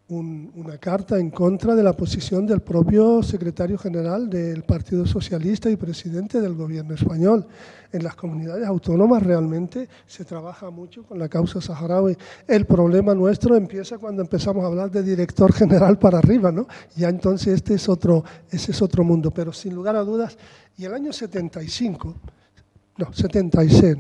Una 0.09 0.77
carta 0.79 1.19
en 1.19 1.29
contra 1.29 1.75
de 1.75 1.83
la 1.83 1.93
posición 1.93 2.47
del 2.47 2.61
propio 2.61 3.21
secretario 3.21 3.77
general 3.77 4.27
del 4.27 4.63
Partido 4.63 5.05
Socialista 5.05 5.69
y 5.69 5.75
presidente 5.75 6.41
del 6.41 6.55
gobierno 6.55 6.95
español. 6.95 7.45
En 7.91 8.03
las 8.03 8.15
comunidades 8.15 8.67
autónomas 8.67 9.21
realmente 9.21 9.87
se 10.07 10.25
trabaja 10.25 10.71
mucho 10.71 11.03
con 11.03 11.19
la 11.19 11.29
causa 11.29 11.61
saharaui. 11.61 12.17
El 12.47 12.65
problema 12.65 13.13
nuestro 13.13 13.55
empieza 13.55 13.99
cuando 13.99 14.23
empezamos 14.23 14.63
a 14.63 14.67
hablar 14.67 14.89
de 14.89 15.03
director 15.03 15.53
general 15.53 15.99
para 15.99 16.17
arriba, 16.17 16.51
¿no? 16.51 16.67
Ya 16.95 17.09
entonces 17.09 17.53
este 17.53 17.75
es 17.75 17.87
otro, 17.87 18.23
ese 18.49 18.71
es 18.71 18.81
otro 18.81 19.03
mundo, 19.03 19.29
pero 19.29 19.53
sin 19.53 19.75
lugar 19.75 19.95
a 19.95 20.01
dudas, 20.01 20.37
y 20.75 20.85
el 20.85 20.93
año 20.93 21.13
75, 21.13 22.15
no, 22.97 23.13
76, 23.13 23.97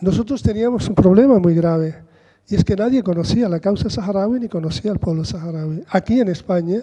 nosotros 0.00 0.40
teníamos 0.40 0.88
un 0.88 0.94
problema 0.94 1.38
muy 1.40 1.54
grave 1.54 2.11
y 2.48 2.56
es 2.56 2.64
que 2.64 2.76
nadie 2.76 3.02
conocía 3.02 3.48
la 3.48 3.60
causa 3.60 3.88
saharaui 3.88 4.40
ni 4.40 4.48
conocía 4.48 4.90
al 4.90 4.98
pueblo 4.98 5.24
saharaui. 5.24 5.84
Aquí 5.88 6.20
en 6.20 6.28
España, 6.28 6.82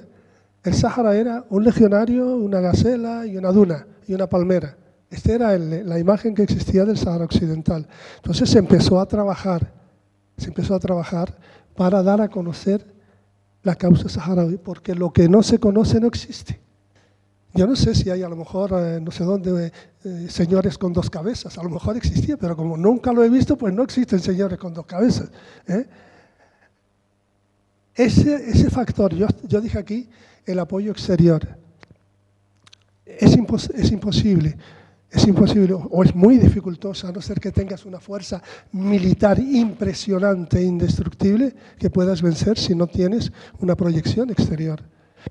el 0.64 0.74
Sahara 0.74 1.16
era 1.16 1.46
un 1.50 1.64
legionario, 1.64 2.36
una 2.36 2.60
gacela 2.60 3.26
y 3.26 3.38
una 3.38 3.52
duna 3.52 3.88
y 4.08 4.14
una 4.14 4.28
palmera. 4.28 4.76
Esta 5.10 5.34
era 5.34 5.58
la 5.58 5.98
imagen 6.00 6.36
que 6.36 6.44
existía 6.44 6.86
del 6.86 6.98
Sahara 6.98 7.26
Occidental. 7.26 7.88
Entonces 8.18 8.50
se 8.50 8.60
empezó 8.60 9.00
a 9.00 9.08
trabajar, 9.08 9.72
se 10.38 10.48
empezó 10.48 10.76
a 10.76 10.80
trabajar 10.80 11.38
para 11.76 12.04
dar 12.04 12.22
a 12.22 12.30
conocer 12.30 12.86
la 13.64 13.76
causa 13.76 14.10
saharaui, 14.10 14.58
porque 14.58 14.96
lo 14.96 15.12
que 15.12 15.30
no 15.30 15.44
se 15.44 15.60
conoce 15.60 16.00
no 16.00 16.08
existe. 16.08 16.60
Yo 17.54 17.66
no 17.66 17.76
sé 17.76 17.96
si 17.96 18.10
hay 18.10 18.22
a 18.22 18.30
lo 18.30 18.36
mejor, 18.36 18.72
eh, 18.74 19.00
no 19.02 19.10
sé 19.12 19.24
dónde, 19.24 19.72
eh, 20.04 20.28
señores 20.30 20.78
con 20.78 20.94
dos 20.94 21.10
cabezas. 21.10 21.58
A 21.58 21.64
lo 21.64 21.70
mejor 21.70 21.98
existía, 21.98 22.38
pero 22.38 22.56
como 22.56 22.78
nunca 22.78 23.12
lo 23.12 23.24
he 23.24 23.30
visto, 23.30 23.58
pues 23.58 23.74
no 23.74 23.84
existen 23.84 24.20
señores 24.20 24.60
con 24.60 24.74
dos 24.74 24.86
cabezas. 24.86 25.30
¿eh? 25.68 25.86
Ese, 27.96 28.50
ese, 28.50 28.70
factor, 28.70 29.14
yo, 29.16 29.28
yo, 29.48 29.60
dije 29.62 29.80
aquí, 29.80 30.10
el 30.46 30.60
apoyo 30.60 30.92
exterior. 30.92 31.58
Es, 33.04 33.36
es 33.74 33.92
imposible, 33.92 34.56
es 35.10 35.28
imposible 35.28 35.74
o 35.74 36.04
es 36.04 36.14
muy 36.14 36.38
dificultoso, 36.38 37.08
a 37.08 37.12
no 37.12 37.20
ser 37.20 37.40
que 37.40 37.52
tengas 37.52 37.84
una 37.84 38.00
fuerza 38.00 38.44
militar 38.72 39.40
impresionante 39.40 40.60
e 40.60 40.64
indestructible 40.64 41.56
que 41.80 41.90
puedas 41.90 42.22
vencer 42.22 42.60
si 42.60 42.76
no 42.76 42.86
tienes 42.86 43.32
una 43.60 43.76
proyección 43.76 44.30
exterior 44.30 44.84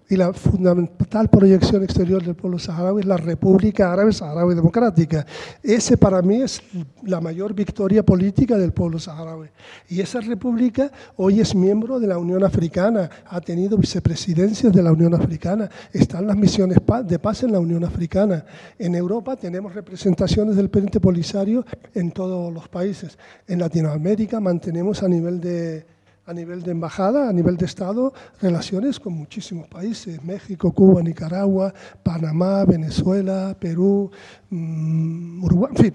y 0.08 0.16
la 0.16 0.32
fundamental 0.32 1.28
proyección 1.28 1.82
exterior 1.82 2.22
del 2.22 2.34
pueblo 2.34 2.58
saharaui 2.58 3.00
es 3.00 3.06
la 3.06 3.16
República 3.16 3.92
Árabe 3.92 4.12
Saharaui 4.12 4.54
Democrática. 4.54 5.26
Ese 5.62 5.96
para 5.96 6.22
mí 6.22 6.42
es 6.42 6.62
la 7.04 7.20
mayor 7.20 7.54
victoria 7.54 8.02
política 8.02 8.56
del 8.56 8.72
pueblo 8.72 8.98
saharaui. 8.98 9.48
Y 9.88 10.00
esa 10.00 10.20
república 10.20 10.90
hoy 11.16 11.40
es 11.40 11.54
miembro 11.54 12.00
de 12.00 12.06
la 12.06 12.18
Unión 12.18 12.44
Africana, 12.44 13.10
ha 13.26 13.40
tenido 13.40 13.76
vicepresidencias 13.76 14.72
de 14.72 14.82
la 14.82 14.92
Unión 14.92 15.14
Africana, 15.14 15.68
están 15.92 16.26
las 16.26 16.36
misiones 16.36 16.78
de 17.04 17.18
paz 17.18 17.42
en 17.42 17.52
la 17.52 17.60
Unión 17.60 17.84
Africana. 17.84 18.44
En 18.78 18.94
Europa 18.94 19.36
tenemos 19.36 19.74
representaciones 19.74 20.56
del 20.56 20.70
Pente 20.70 21.00
Polisario 21.00 21.64
en 21.94 22.12
todos 22.12 22.52
los 22.52 22.68
países. 22.68 23.18
En 23.46 23.60
Latinoamérica 23.60 24.40
mantenemos 24.40 25.02
a 25.02 25.08
nivel 25.08 25.40
de 25.40 25.97
a 26.28 26.34
nivel 26.34 26.62
de 26.62 26.72
embajada, 26.72 27.30
a 27.30 27.32
nivel 27.32 27.56
de 27.56 27.64
Estado, 27.64 28.12
relaciones 28.42 29.00
con 29.00 29.14
muchísimos 29.14 29.66
países, 29.66 30.22
México, 30.22 30.72
Cuba, 30.72 31.02
Nicaragua, 31.02 31.72
Panamá, 32.02 32.66
Venezuela, 32.66 33.56
Perú, 33.58 34.10
mm, 34.50 35.42
Uruguay, 35.42 35.70
en 35.74 35.82
fin, 35.82 35.94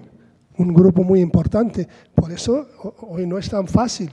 un 0.58 0.74
grupo 0.74 1.04
muy 1.04 1.20
importante. 1.20 1.86
Por 2.12 2.32
eso 2.32 2.66
hoy 3.02 3.28
no 3.28 3.38
es 3.38 3.48
tan 3.48 3.68
fácil 3.68 4.10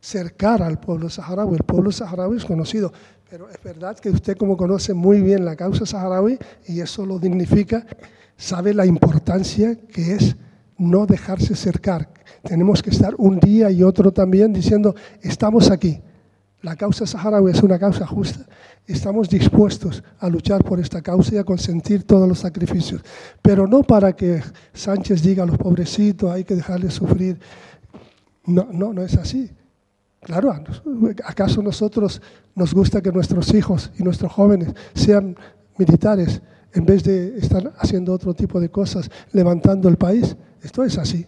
cercar 0.00 0.62
al 0.62 0.80
pueblo 0.80 1.10
saharaui. 1.10 1.56
El 1.56 1.64
pueblo 1.64 1.92
saharaui 1.92 2.38
es 2.38 2.44
conocido, 2.46 2.90
pero 3.28 3.50
es 3.50 3.62
verdad 3.62 3.98
que 3.98 4.08
usted 4.08 4.38
como 4.38 4.56
conoce 4.56 4.94
muy 4.94 5.20
bien 5.20 5.44
la 5.44 5.54
causa 5.54 5.84
saharaui, 5.84 6.38
y 6.66 6.80
eso 6.80 7.04
lo 7.04 7.18
dignifica, 7.18 7.84
sabe 8.38 8.72
la 8.72 8.86
importancia 8.86 9.76
que 9.92 10.14
es 10.14 10.34
no 10.78 11.06
dejarse 11.06 11.54
cercar, 11.54 12.08
tenemos 12.42 12.82
que 12.82 12.90
estar 12.90 13.14
un 13.18 13.38
día 13.40 13.70
y 13.70 13.82
otro 13.82 14.12
también 14.12 14.52
diciendo, 14.52 14.94
estamos 15.22 15.70
aquí. 15.70 16.00
La 16.62 16.74
causa 16.74 17.06
saharaui 17.06 17.52
es 17.52 17.62
una 17.62 17.78
causa 17.78 18.06
justa. 18.06 18.44
Estamos 18.86 19.28
dispuestos 19.28 20.02
a 20.18 20.28
luchar 20.28 20.64
por 20.64 20.80
esta 20.80 21.02
causa 21.02 21.34
y 21.34 21.38
a 21.38 21.44
consentir 21.44 22.04
todos 22.04 22.28
los 22.28 22.38
sacrificios. 22.38 23.02
Pero 23.42 23.66
no 23.66 23.82
para 23.82 24.14
que 24.14 24.42
Sánchez 24.72 25.22
diga 25.22 25.42
a 25.42 25.46
los 25.46 25.58
pobrecitos, 25.58 26.30
hay 26.30 26.44
que 26.44 26.54
dejarles 26.54 26.94
sufrir. 26.94 27.38
No, 28.46 28.68
no, 28.72 28.92
no 28.92 29.02
es 29.02 29.16
así. 29.16 29.50
Claro, 30.20 30.52
¿acaso 31.24 31.62
nosotros 31.62 32.20
nos 32.54 32.74
gusta 32.74 33.00
que 33.00 33.12
nuestros 33.12 33.54
hijos 33.54 33.92
y 33.98 34.02
nuestros 34.02 34.32
jóvenes 34.32 34.72
sean 34.94 35.36
militares 35.78 36.42
en 36.72 36.84
vez 36.84 37.04
de 37.04 37.38
estar 37.38 37.72
haciendo 37.78 38.12
otro 38.12 38.34
tipo 38.34 38.60
de 38.60 38.70
cosas, 38.70 39.08
levantando 39.32 39.88
el 39.88 39.96
país? 39.96 40.36
Esto 40.62 40.84
es 40.84 40.98
así. 40.98 41.26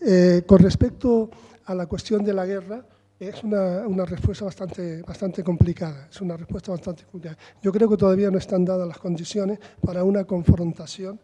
Eh, 0.00 0.42
con 0.46 0.58
respecto 0.58 1.30
a 1.64 1.74
la 1.74 1.86
cuestión 1.86 2.24
de 2.24 2.32
la 2.32 2.46
guerra, 2.46 2.84
es 3.18 3.42
una, 3.42 3.86
una, 3.86 4.04
respuesta 4.04 4.44
bastante, 4.44 5.02
bastante 5.02 5.42
complicada. 5.42 6.08
Es 6.10 6.20
una 6.20 6.36
respuesta 6.36 6.72
bastante 6.72 7.04
complicada. 7.04 7.38
Yo 7.62 7.72
creo 7.72 7.88
que 7.88 7.96
todavía 7.96 8.30
no 8.30 8.38
están 8.38 8.64
dadas 8.64 8.86
las 8.86 8.98
condiciones 8.98 9.58
para 9.80 10.04
una 10.04 10.24
confrontación 10.24 11.18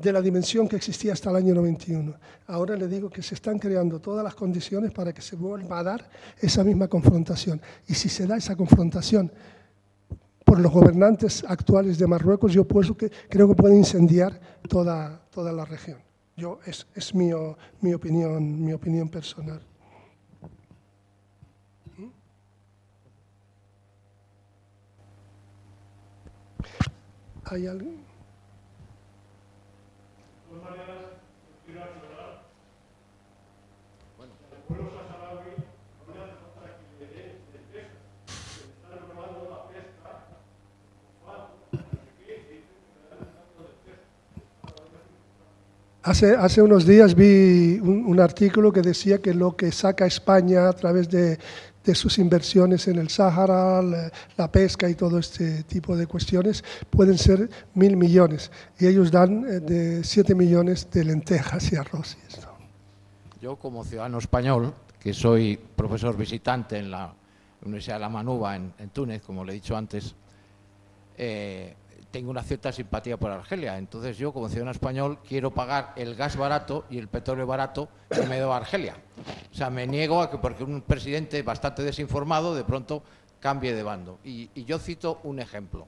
de 0.00 0.12
la 0.12 0.22
dimensión 0.22 0.66
que 0.66 0.76
existía 0.76 1.12
hasta 1.12 1.28
el 1.28 1.36
año 1.36 1.54
91. 1.54 2.14
Ahora 2.46 2.74
le 2.74 2.88
digo 2.88 3.10
que 3.10 3.22
se 3.22 3.34
están 3.34 3.58
creando 3.58 4.00
todas 4.00 4.24
las 4.24 4.34
condiciones 4.34 4.92
para 4.92 5.12
que 5.12 5.20
se 5.20 5.36
vuelva 5.36 5.78
a 5.78 5.82
dar 5.82 6.10
esa 6.38 6.64
misma 6.64 6.88
confrontación. 6.88 7.60
Y 7.86 7.92
si 7.92 8.08
se 8.08 8.26
da 8.26 8.38
esa 8.38 8.56
confrontación 8.56 9.30
por 10.50 10.58
los 10.58 10.72
gobernantes 10.72 11.44
actuales 11.46 11.96
de 11.96 12.08
Marruecos, 12.08 12.52
yo 12.52 12.66
creo 12.66 13.46
que 13.48 13.54
puede 13.54 13.76
incendiar 13.76 14.40
toda, 14.68 15.20
toda 15.30 15.52
la 15.52 15.64
región. 15.64 15.98
Yo, 16.36 16.58
es, 16.66 16.88
es 16.92 17.14
mi, 17.14 17.30
mi, 17.80 17.94
opinión, 17.94 18.64
mi 18.64 18.72
opinión 18.72 19.08
personal. 19.08 19.62
¿Mm? 21.96 22.08
¿Hay 27.44 27.68
alguien? 27.68 28.09
Hace, 46.02 46.62
unos 46.62 46.86
días 46.86 47.14
vi 47.14 47.78
un, 47.78 48.18
artículo 48.20 48.72
que 48.72 48.80
decía 48.80 49.20
que 49.20 49.34
lo 49.34 49.54
que 49.54 49.70
saca 49.70 50.06
España 50.06 50.66
a 50.68 50.72
través 50.72 51.10
de, 51.10 51.38
sus 51.92 52.18
inversiones 52.18 52.88
en 52.88 52.98
el 52.98 53.10
Sáhara, 53.10 53.82
la, 53.82 54.52
pesca 54.52 54.88
y 54.88 54.94
todo 54.94 55.18
este 55.18 55.64
tipo 55.64 55.96
de 55.96 56.06
cuestiones 56.06 56.64
pueden 56.88 57.18
ser 57.18 57.50
mil 57.74 57.96
millones 57.96 58.50
y 58.78 58.86
ellos 58.86 59.10
dan 59.10 59.44
eh, 59.44 59.60
de 59.60 60.04
siete 60.04 60.36
millones 60.36 60.88
de 60.90 61.04
lentejas 61.04 61.72
y 61.72 61.76
arroz. 61.76 62.16
Y 62.22 62.32
esto. 62.32 62.48
Yo 63.42 63.56
como 63.56 63.84
ciudadano 63.84 64.18
español, 64.18 64.72
que 65.00 65.12
soy 65.12 65.58
profesor 65.76 66.16
visitante 66.16 66.78
en 66.78 66.92
la 66.92 67.12
Universidad 67.64 67.96
de 67.96 68.00
La 68.00 68.08
Manuba 68.08 68.56
en, 68.56 68.72
en 68.78 68.88
Túnez, 68.90 69.22
como 69.22 69.44
le 69.44 69.52
he 69.52 69.54
dicho 69.56 69.76
antes, 69.76 70.14
eh, 71.18 71.74
tengo 72.10 72.30
una 72.30 72.42
cierta 72.42 72.72
simpatía 72.72 73.16
por 73.16 73.30
Argelia. 73.30 73.78
Entonces 73.78 74.18
yo, 74.18 74.32
como 74.32 74.48
ciudadano 74.48 74.72
español, 74.72 75.18
quiero 75.26 75.52
pagar 75.52 75.92
el 75.96 76.14
gas 76.14 76.36
barato 76.36 76.84
y 76.90 76.98
el 76.98 77.08
petróleo 77.08 77.46
barato 77.46 77.88
que 78.10 78.22
me 78.22 78.38
da 78.38 78.56
Argelia. 78.56 78.96
O 79.50 79.54
sea, 79.54 79.70
me 79.70 79.86
niego 79.86 80.20
a 80.20 80.30
que 80.30 80.38
porque 80.38 80.64
un 80.64 80.82
presidente 80.82 81.42
bastante 81.42 81.82
desinformado 81.82 82.54
de 82.54 82.64
pronto 82.64 83.02
cambie 83.38 83.74
de 83.74 83.82
bando. 83.82 84.18
Y, 84.24 84.50
yo 84.64 84.78
cito 84.78 85.20
un 85.24 85.40
ejemplo. 85.40 85.86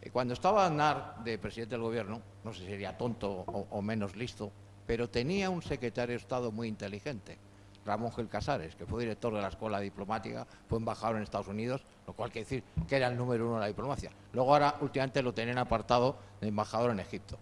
Eh, 0.00 0.10
cuando 0.10 0.34
estaba 0.34 0.66
Aznar 0.66 1.22
de 1.24 1.38
presidente 1.38 1.74
del 1.74 1.82
gobierno, 1.82 2.20
no 2.44 2.52
sé 2.52 2.60
si 2.60 2.66
sería 2.66 2.96
tonto 2.96 3.30
o, 3.30 3.66
o 3.70 3.82
menos 3.82 4.16
listo, 4.16 4.50
pero 4.86 5.08
tenía 5.08 5.50
un 5.50 5.62
secretario 5.62 6.14
de 6.14 6.20
Estado 6.20 6.50
muy 6.50 6.68
inteligente 6.68 7.38
Ramón 7.84 8.12
Gil 8.12 8.28
Casares, 8.28 8.76
que 8.76 8.86
fue 8.86 9.00
director 9.00 9.34
de 9.34 9.40
la 9.40 9.48
Escuela 9.48 9.80
Diplomática, 9.80 10.46
fue 10.68 10.78
embajador 10.78 11.16
en 11.16 11.22
Estados 11.22 11.48
Unidos, 11.48 11.84
lo 12.06 12.12
cual 12.12 12.30
quiere 12.30 12.44
decir 12.44 12.64
que 12.88 12.96
era 12.96 13.08
el 13.08 13.16
número 13.16 13.46
uno 13.46 13.54
de 13.54 13.60
la 13.60 13.66
diplomacia. 13.66 14.10
Luego 14.32 14.52
ahora 14.52 14.76
últimamente 14.80 15.22
lo 15.22 15.34
tenían 15.34 15.58
apartado 15.58 16.16
de 16.40 16.48
embajador 16.48 16.90
en 16.90 17.00
Egipto. 17.00 17.38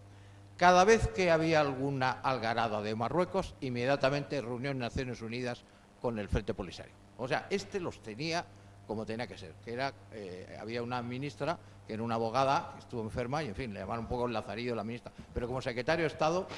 Cada 0.56 0.84
vez 0.84 1.08
que 1.08 1.30
había 1.30 1.60
alguna 1.60 2.10
algarada 2.10 2.82
de 2.82 2.94
Marruecos, 2.94 3.54
inmediatamente 3.60 4.40
reunión 4.40 4.72
en 4.72 4.80
Naciones 4.80 5.22
Unidas 5.22 5.64
con 6.00 6.18
el 6.18 6.28
Frente 6.28 6.54
Polisario. 6.54 6.92
O 7.16 7.26
sea, 7.28 7.46
este 7.50 7.80
los 7.80 8.02
tenía 8.02 8.44
como 8.90 9.06
tenía 9.06 9.24
que 9.28 9.38
ser, 9.38 9.52
que 9.64 9.78
eh, 10.10 10.58
había 10.60 10.82
una 10.82 11.00
ministra 11.00 11.56
que 11.86 11.94
era 11.94 12.02
una 12.02 12.16
abogada, 12.16 12.72
que 12.74 12.80
estuvo 12.80 13.02
enferma 13.02 13.40
y, 13.40 13.46
en 13.46 13.54
fin, 13.54 13.72
le 13.72 13.78
llamaron 13.78 14.06
un 14.06 14.08
poco 14.08 14.26
el 14.26 14.32
lazarillo 14.32 14.74
la 14.74 14.82
ministra. 14.82 15.12
Pero 15.32 15.46
como 15.46 15.62
secretario 15.62 16.02
de 16.02 16.08
Estado, 16.08 16.48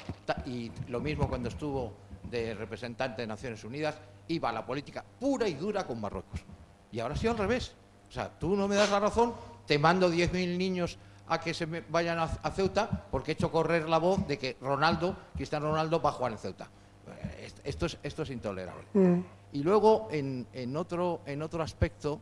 y 0.47 0.71
lo 0.87 0.99
mismo 0.99 1.29
cuando 1.29 1.49
estuvo 1.49 1.93
de 2.33 2.55
representante 2.55 3.21
de 3.21 3.27
Naciones 3.27 3.63
Unidas, 3.63 3.95
iba 4.27 4.49
a 4.49 4.51
la 4.51 4.65
política 4.65 5.05
pura 5.19 5.47
y 5.47 5.53
dura 5.53 5.85
con 5.85 6.01
Marruecos. 6.01 6.43
Y 6.91 6.99
ahora 6.99 7.13
ha 7.13 7.17
sido 7.17 7.31
al 7.31 7.37
revés. 7.37 7.73
O 8.09 8.11
sea, 8.11 8.29
tú 8.29 8.55
no 8.55 8.67
me 8.67 8.75
das 8.75 8.89
la 8.89 8.99
razón, 8.99 9.33
te 9.67 9.77
mando 9.77 10.11
10.000 10.11 10.57
niños 10.57 10.97
a 11.27 11.39
que 11.39 11.53
se 11.53 11.65
vayan 11.65 12.19
a, 12.19 12.51
Ceuta 12.51 12.89
porque 13.11 13.31
he 13.31 13.33
hecho 13.33 13.51
correr 13.51 13.87
la 13.87 13.99
voz 13.99 14.27
de 14.27 14.37
que 14.37 14.57
Ronaldo, 14.59 15.15
Cristiano 15.35 15.67
Ronaldo, 15.67 16.01
va 16.01 16.09
a 16.09 16.13
jugar 16.13 16.31
en 16.31 16.37
Ceuta. 16.39 16.67
Eh, 17.07 17.51
esto 17.63 17.85
es, 17.85 17.97
esto 18.01 18.23
es 18.23 18.29
intolerable. 18.31 18.85
Mm. 18.93 19.19
Y 19.53 19.63
luego, 19.63 20.09
en, 20.11 20.75
otro, 20.75 21.21
en 21.27 21.43
otro 21.43 21.61
aspecto, 21.61 22.19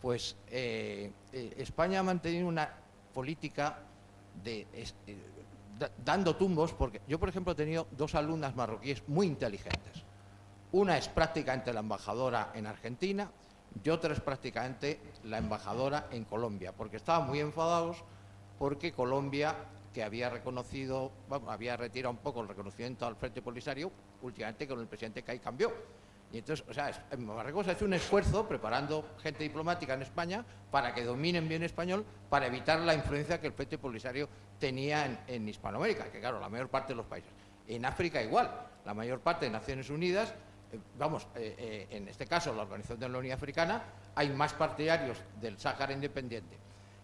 pues 0.00 0.36
eh, 0.50 1.12
eh, 1.32 1.54
España 1.58 2.00
ha 2.00 2.02
mantenido 2.02 2.48
una 2.48 2.68
política 3.12 3.78
de, 4.42 4.66
dando 6.04 6.36
tumbos, 6.36 6.72
porque 6.72 7.00
yo, 7.06 7.18
por 7.18 7.28
ejemplo, 7.28 7.52
he 7.52 7.56
tenido 7.56 7.86
dos 7.92 8.14
alumnas 8.14 8.54
marroquíes 8.54 9.06
muy 9.08 9.26
inteligentes. 9.26 10.04
Una 10.72 10.98
es 10.98 11.08
prácticamente 11.08 11.72
la 11.72 11.80
embajadora 11.80 12.52
en 12.54 12.66
Argentina 12.66 13.30
y 13.82 13.88
otra 13.90 14.12
es 14.12 14.20
prácticamente 14.20 15.00
la 15.24 15.38
embajadora 15.38 16.08
en 16.10 16.24
Colombia, 16.24 16.72
porque 16.72 16.96
estaban 16.96 17.26
muy 17.26 17.40
enfadados 17.40 18.04
porque 18.58 18.92
Colombia, 18.92 19.54
que 19.94 20.02
había 20.02 20.28
reconocido, 20.28 21.12
había 21.46 21.76
retirado 21.76 22.10
un 22.10 22.18
poco 22.18 22.40
el 22.40 22.48
reconocimiento 22.48 23.06
al 23.06 23.16
Frente 23.16 23.40
Polisario, 23.40 23.90
últimamente 24.22 24.66
con 24.66 24.80
el 24.80 24.86
presidente 24.88 25.22
que 25.22 25.38
cambió. 25.38 25.72
Y 26.30 26.38
entonces, 26.38 26.64
o 26.68 26.74
sea, 26.74 26.90
Marruecos 27.16 27.68
ha 27.68 27.72
hecho 27.72 27.86
un 27.86 27.94
esfuerzo 27.94 28.46
preparando 28.46 29.16
gente 29.22 29.44
diplomática 29.44 29.94
en 29.94 30.02
España 30.02 30.44
para 30.70 30.94
que 30.94 31.02
dominen 31.02 31.48
bien 31.48 31.62
español, 31.62 32.04
para 32.28 32.46
evitar 32.46 32.80
la 32.80 32.94
influencia 32.94 33.40
que 33.40 33.46
el 33.46 33.54
Frente 33.54 33.78
Polisario 33.78 34.28
tenía 34.58 35.24
en, 35.26 35.48
Hispanoamérica, 35.48 36.10
que 36.10 36.20
claro, 36.20 36.38
la 36.38 36.50
mayor 36.50 36.68
parte 36.68 36.92
de 36.92 36.96
los 36.96 37.06
países. 37.06 37.30
En 37.66 37.84
África 37.86 38.22
igual, 38.22 38.50
la 38.84 38.92
mayor 38.92 39.20
parte 39.20 39.46
de 39.46 39.50
Naciones 39.50 39.88
Unidas, 39.88 40.34
eh, 40.70 40.78
vamos, 40.98 41.26
eh, 41.34 41.54
eh, 41.58 41.86
en 41.90 42.08
este 42.08 42.26
caso 42.26 42.52
la 42.52 42.62
Organización 42.62 43.00
de 43.00 43.08
la 43.08 43.18
Unión 43.18 43.34
Africana, 43.34 43.82
hay 44.14 44.28
más 44.28 44.52
partidarios 44.52 45.16
del 45.40 45.58
Sáhara 45.58 45.94
independiente. 45.94 46.58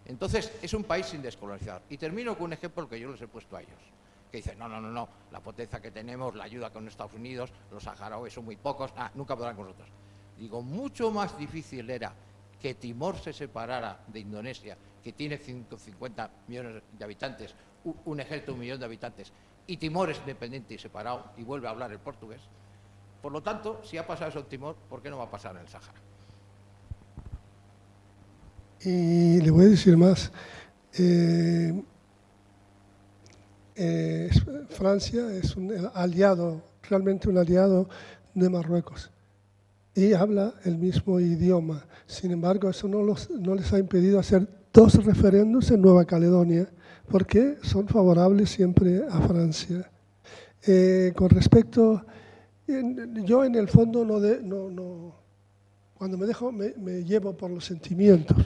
Entonces, 0.05 0.51
es 0.61 0.71
un 0.75 0.83
país 0.83 1.07
sin 1.07 1.23
descolonizar. 1.23 1.81
Y 1.89 1.97
termino 1.97 2.35
con 2.35 2.45
un 2.45 2.53
ejemplo 2.53 2.87
que 2.87 2.99
yo 2.99 3.11
les 3.11 3.21
he 3.21 3.27
puesto 3.27 3.57
a 3.57 3.61
ellos 3.61 3.94
que 4.35 4.41
dicen, 4.41 4.59
no, 4.59 4.67
no, 4.67 4.81
no, 4.81 4.91
no, 4.91 5.07
la 5.31 5.39
potencia 5.39 5.81
que 5.81 5.91
tenemos, 5.91 6.35
la 6.35 6.43
ayuda 6.43 6.69
con 6.69 6.85
Estados 6.87 7.13
Unidos, 7.13 7.51
los 7.71 7.83
saharauis 7.83 8.33
son 8.33 8.43
muy 8.43 8.57
pocos, 8.57 8.91
ah, 8.97 9.09
nunca 9.15 9.35
podrán 9.35 9.55
con 9.55 9.65
nosotros. 9.65 9.87
Digo, 10.37 10.61
mucho 10.61 11.09
más 11.09 11.37
difícil 11.37 11.89
era 11.89 12.13
que 12.59 12.73
Timor 12.73 13.17
se 13.17 13.31
separara 13.31 14.03
de 14.07 14.19
Indonesia, 14.19 14.77
que 15.01 15.13
tiene 15.13 15.37
150 15.37 16.29
millones 16.47 16.83
de 16.91 17.05
habitantes, 17.05 17.55
un 18.03 18.19
ejército 18.19 18.47
de 18.47 18.53
un 18.55 18.59
millón 18.59 18.79
de 18.79 18.85
habitantes, 18.85 19.31
y 19.67 19.77
Timor 19.77 20.09
es 20.09 20.19
independiente 20.19 20.73
y 20.73 20.79
separado 20.79 21.31
y 21.37 21.43
vuelve 21.43 21.67
a 21.67 21.71
hablar 21.71 21.91
el 21.91 21.99
portugués. 21.99 22.41
Por 23.21 23.31
lo 23.31 23.41
tanto, 23.41 23.81
si 23.83 23.97
ha 23.97 24.05
pasado 24.05 24.29
eso 24.31 24.39
en 24.39 24.45
Timor, 24.47 24.75
¿por 24.89 25.01
qué 25.01 25.09
no 25.09 25.17
va 25.17 25.23
a 25.23 25.31
pasar 25.31 25.55
en 25.55 25.61
el 25.61 25.69
Sáhara? 25.69 25.99
Y 28.81 29.39
le 29.39 29.49
voy 29.49 29.65
a 29.65 29.69
decir 29.69 29.95
más. 29.95 30.31
Eh, 30.99 31.73
eh, 33.75 34.29
Francia 34.69 35.31
es 35.33 35.55
un 35.55 35.71
aliado, 35.93 36.61
realmente 36.89 37.29
un 37.29 37.37
aliado 37.37 37.89
de 38.33 38.49
Marruecos 38.49 39.11
y 39.93 40.13
habla 40.13 40.53
el 40.65 40.77
mismo 40.77 41.19
idioma. 41.19 41.85
Sin 42.05 42.31
embargo, 42.31 42.69
eso 42.69 42.87
no, 42.87 43.03
no 43.39 43.55
les 43.55 43.73
ha 43.73 43.79
impedido 43.79 44.19
hacer 44.19 44.47
dos 44.73 45.03
referendos 45.05 45.71
en 45.71 45.81
Nueva 45.81 46.05
Caledonia 46.05 46.67
porque 47.09 47.57
son 47.63 47.87
favorables 47.87 48.49
siempre 48.49 49.03
a 49.09 49.21
Francia. 49.21 49.89
Eh, 50.67 51.13
con 51.15 51.29
respecto, 51.29 52.05
yo 52.67 53.45
en 53.45 53.55
el 53.55 53.67
fondo 53.67 54.03
no, 54.03 54.19
no, 54.19 55.15
cuando 55.93 56.17
me 56.17 56.25
dejo 56.25 56.51
me, 56.51 56.73
me 56.77 57.03
llevo 57.03 57.35
por 57.35 57.51
los 57.51 57.65
sentimientos. 57.65 58.37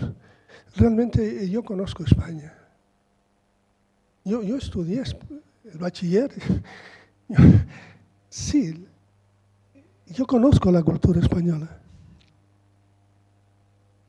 Realmente 0.75 1.49
yo 1.49 1.63
conozco 1.63 2.03
España 2.03 2.58
yo, 4.23 4.43
yo 4.43 4.57
estudié 4.57 5.03
el 5.71 5.77
bachiller. 5.77 6.31
sí, 8.29 8.85
yo 10.07 10.25
conozco 10.25 10.71
la 10.71 10.83
cultura 10.83 11.19
española. 11.19 11.79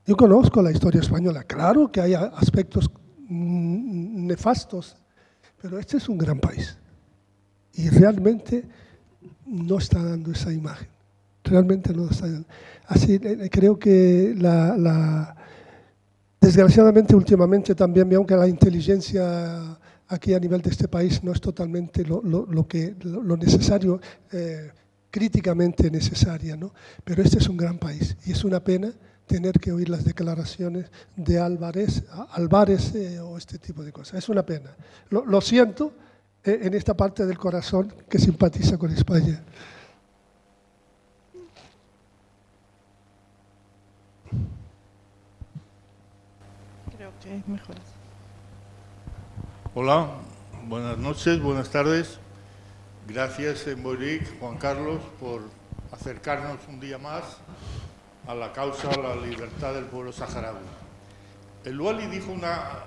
Yo 0.06 0.16
conozco 0.16 0.62
la 0.62 0.72
historia 0.72 1.00
española. 1.00 1.44
Claro 1.44 1.90
que 1.92 2.00
hay 2.00 2.14
aspectos 2.14 2.90
nefastos, 3.28 4.96
pero 5.60 5.78
este 5.78 5.98
es 5.98 6.08
un 6.08 6.18
gran 6.18 6.40
país. 6.40 6.76
Y 7.74 7.88
realmente 7.90 8.64
no 9.46 9.78
está 9.78 10.02
dando 10.02 10.32
esa 10.32 10.52
imagen. 10.52 10.88
Realmente 11.44 11.92
no 11.92 12.08
está 12.08 12.26
dando. 12.26 12.48
Así 12.86 13.18
creo 13.50 13.78
que 13.78 14.34
la, 14.36 15.36
desgraciadamente 16.40 17.14
últimamente 17.14 17.74
también, 17.74 18.12
aunque 18.14 18.34
la 18.34 18.48
inteligencia 18.48 19.78
aquí 20.10 20.34
a 20.34 20.40
nivel 20.40 20.60
de 20.60 20.70
este 20.70 20.88
país 20.88 21.22
no 21.22 21.32
es 21.32 21.40
totalmente 21.40 22.04
lo, 22.04 22.66
que, 22.68 22.94
lo, 23.02 23.36
necesario, 23.36 24.00
eh, 24.32 24.72
críticamente 25.10 25.90
necesaria, 25.90 26.56
¿no? 26.56 26.74
pero 27.04 27.22
este 27.22 27.38
es 27.38 27.48
un 27.48 27.56
gran 27.56 27.78
país 27.78 28.16
y 28.26 28.32
es 28.32 28.44
una 28.44 28.60
pena 28.60 28.92
tener 29.26 29.60
que 29.60 29.70
oír 29.70 29.88
las 29.88 30.04
declaraciones 30.04 30.90
de 31.14 31.38
Álvarez, 31.38 32.02
Álvarez 32.32 32.92
eh, 32.96 33.20
o 33.20 33.38
este 33.38 33.58
tipo 33.58 33.84
de 33.84 33.92
cosas. 33.92 34.18
Es 34.18 34.28
una 34.28 34.44
pena. 34.44 34.74
Lo, 35.10 35.40
siento 35.40 35.92
eh, 36.42 36.58
en 36.62 36.74
esta 36.74 36.94
parte 36.94 37.24
del 37.24 37.38
corazón 37.38 37.94
que 38.08 38.18
simpatiza 38.18 38.76
con 38.76 38.90
España. 38.90 39.40
Creo 46.96 47.12
que 47.22 47.36
es 47.36 47.46
mejor. 47.46 47.76
Hola, 49.72 50.16
buenas 50.66 50.98
noches, 50.98 51.40
buenas 51.40 51.70
tardes. 51.70 52.18
Gracias, 53.06 53.68
Emboric, 53.68 54.40
Juan 54.40 54.58
Carlos, 54.58 54.98
por 55.20 55.42
acercarnos 55.92 56.58
un 56.68 56.80
día 56.80 56.98
más 56.98 57.36
a 58.26 58.34
la 58.34 58.52
causa, 58.52 58.90
a 58.90 58.96
la 58.96 59.14
libertad 59.14 59.74
del 59.74 59.84
pueblo 59.84 60.10
saharaui. 60.10 60.58
El 61.64 61.80
Wali 61.80 62.08
dijo 62.08 62.32
una, 62.32 62.80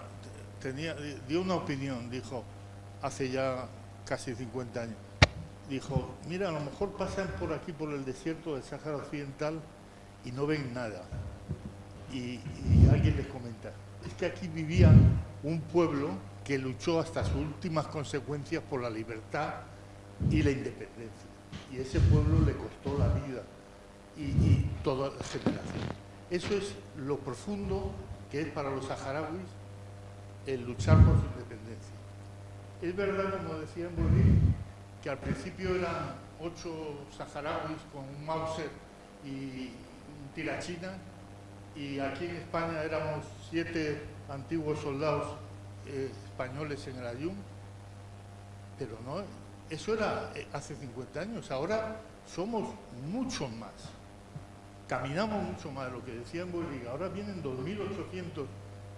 tenía, 0.61 0.93
dio 1.25 1.39
una 1.39 1.55
opinión, 1.55 2.09
dijo, 2.09 2.43
hace 3.01 3.31
ya 3.31 3.65
casi 4.05 4.35
50 4.35 4.81
años. 4.81 4.97
Dijo, 5.69 6.13
mira, 6.27 6.49
a 6.49 6.51
lo 6.51 6.59
mejor 6.59 6.97
pasan 6.97 7.29
por 7.39 7.53
aquí, 7.53 7.71
por 7.71 7.93
el 7.93 8.03
desierto 8.03 8.55
del 8.55 8.63
Sáhara 8.63 8.97
Occidental 8.97 9.61
y 10.25 10.33
no 10.33 10.45
ven 10.45 10.73
nada. 10.73 11.03
Y, 12.11 12.41
y 12.67 12.89
alguien 12.91 13.15
les 13.15 13.27
comenta, 13.27 13.71
es 14.05 14.13
que 14.15 14.25
aquí 14.25 14.49
vivía 14.49 14.91
un 15.43 15.61
pueblo 15.61 16.09
que 16.43 16.57
luchó 16.57 16.99
hasta 16.99 17.23
sus 17.23 17.35
últimas 17.35 17.87
consecuencias 17.87 18.63
por 18.69 18.81
la 18.81 18.89
libertad 18.89 19.53
y 20.29 20.43
la 20.43 20.51
independencia. 20.51 21.29
Y 21.71 21.77
ese 21.77 21.99
pueblo 21.99 22.45
le 22.45 22.53
costó 22.53 22.97
la 22.97 23.07
vida 23.07 23.43
y, 24.17 24.23
y 24.23 24.71
toda 24.83 25.09
la 25.09 25.23
generación. 25.23 26.03
Eso 26.29 26.53
es 26.55 26.73
lo 26.97 27.17
profundo 27.17 27.91
que 28.31 28.41
es 28.41 28.47
para 28.47 28.71
los 28.71 28.85
saharauis 28.85 29.47
el 30.45 30.65
luchar 30.65 30.97
por 30.97 31.15
su 31.15 31.25
independencia. 31.25 31.93
Es 32.81 32.95
verdad, 32.95 33.37
como 33.37 33.59
decía 33.59 33.85
en 33.85 34.53
que 35.01 35.09
al 35.09 35.17
principio 35.17 35.75
eran 35.75 36.15
ocho 36.41 37.05
saharauis 37.15 37.77
con 37.93 38.03
un 38.03 38.25
Mauser 38.25 38.69
y 39.23 39.69
un 39.69 40.33
tirachina, 40.35 40.93
y 41.75 41.99
aquí 41.99 42.25
en 42.25 42.35
España 42.37 42.83
éramos 42.83 43.25
siete 43.49 44.01
antiguos 44.29 44.79
soldados 44.79 45.37
eh, 45.85 46.11
españoles 46.33 46.87
en 46.87 46.97
el 46.97 47.05
Ayun, 47.05 47.35
pero 48.79 48.97
no, 49.05 49.23
eso 49.69 49.93
era 49.93 50.31
eh, 50.35 50.47
hace 50.51 50.75
50 50.75 51.19
años, 51.19 51.51
ahora 51.51 51.97
somos 52.25 52.73
muchos 53.07 53.51
más, 53.51 53.71
caminamos 54.87 55.43
mucho 55.43 55.71
más, 55.71 55.91
lo 55.91 56.03
que 56.03 56.11
decía 56.11 56.41
en 56.41 56.51
Bolívar, 56.51 56.87
ahora 56.89 57.09
vienen 57.09 57.43
2.800 57.43 58.45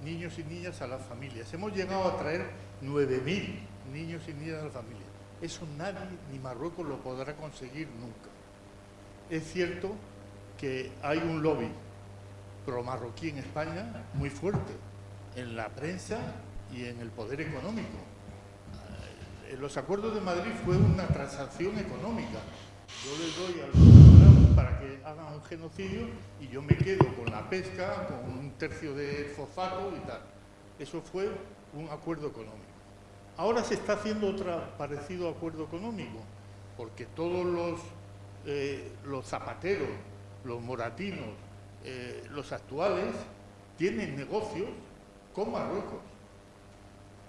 niños 0.03 0.39
y 0.39 0.43
niñas 0.45 0.81
a 0.81 0.87
las 0.87 1.01
familias, 1.01 1.53
hemos 1.53 1.75
llegado 1.75 2.07
a 2.07 2.17
traer 2.17 2.49
9.000 2.81 3.59
niños 3.91 4.21
y 4.29 4.33
niñas 4.33 4.61
a 4.61 4.65
la 4.65 4.71
familia, 4.71 5.05
eso 5.41 5.67
nadie 5.77 5.99
ni 6.31 6.39
Marruecos 6.39 6.87
lo 6.87 6.97
podrá 6.99 7.35
conseguir 7.35 7.89
nunca. 7.99 8.29
Es 9.29 9.51
cierto 9.51 9.91
que 10.57 10.91
hay 11.01 11.17
un 11.17 11.41
lobby 11.41 11.67
pro 12.65 12.81
marroquí 12.81 13.29
en 13.29 13.39
España 13.39 14.05
muy 14.13 14.29
fuerte, 14.29 14.73
en 15.35 15.57
la 15.57 15.67
prensa 15.69 16.19
y 16.75 16.85
en 16.85 16.99
el 16.99 17.09
poder 17.09 17.41
económico. 17.41 17.97
Eh, 19.47 19.57
los 19.59 19.77
acuerdos 19.77 20.13
de 20.13 20.21
Madrid 20.21 20.51
fue 20.65 20.75
una 20.77 21.07
transacción 21.07 21.77
económica. 21.77 22.39
Yo 23.03 23.17
les 23.17 23.35
doy 23.37 23.61
algunos 23.61 24.55
para 24.55 24.79
que 24.79 24.99
hagan 25.05 25.33
un 25.33 25.43
genocidio 25.43 26.07
y 26.39 26.47
yo 26.47 26.61
me 26.61 26.77
quedo 26.77 27.05
con 27.15 27.31
la 27.31 27.49
pesca, 27.49 28.07
con 28.07 28.37
un 28.37 28.51
tercio 28.51 28.93
de 28.93 29.33
fosfato 29.35 29.93
y 29.95 30.05
tal. 30.07 30.21
Eso 30.79 31.01
fue 31.01 31.29
un 31.73 31.89
acuerdo 31.89 32.27
económico. 32.27 32.65
Ahora 33.37 33.63
se 33.63 33.75
está 33.75 33.93
haciendo 33.93 34.27
otro 34.27 34.61
parecido 34.77 35.29
acuerdo 35.29 35.65
económico, 35.65 36.19
porque 36.77 37.05
todos 37.05 37.45
los, 37.45 37.81
eh, 38.45 38.91
los 39.05 39.25
zapateros, 39.25 39.89
los 40.43 40.61
moratinos, 40.61 41.29
eh, 41.83 42.23
los 42.31 42.51
actuales, 42.51 43.13
tienen 43.77 44.15
negocios 44.15 44.69
con 45.33 45.51
Marruecos. 45.51 46.14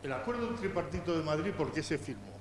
El 0.02 0.12
acuerdo 0.12 0.48
tripartito 0.54 1.16
de 1.16 1.24
Madrid, 1.24 1.52
¿por 1.52 1.72
qué 1.72 1.82
se 1.82 1.98
firmó? 1.98 2.36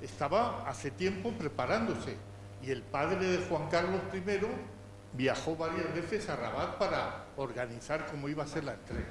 Estaba 0.00 0.68
hace 0.68 0.90
tiempo 0.90 1.30
preparándose 1.32 2.16
y 2.62 2.70
el 2.70 2.82
padre 2.82 3.26
de 3.26 3.46
Juan 3.46 3.68
Carlos 3.68 4.00
I 4.12 4.22
viajó 5.12 5.56
varias 5.56 5.92
veces 5.94 6.28
a 6.28 6.36
Rabat 6.36 6.76
para 6.78 7.24
organizar 7.36 8.06
cómo 8.10 8.28
iba 8.28 8.44
a 8.44 8.46
ser 8.46 8.64
la 8.64 8.74
entrega. 8.74 9.08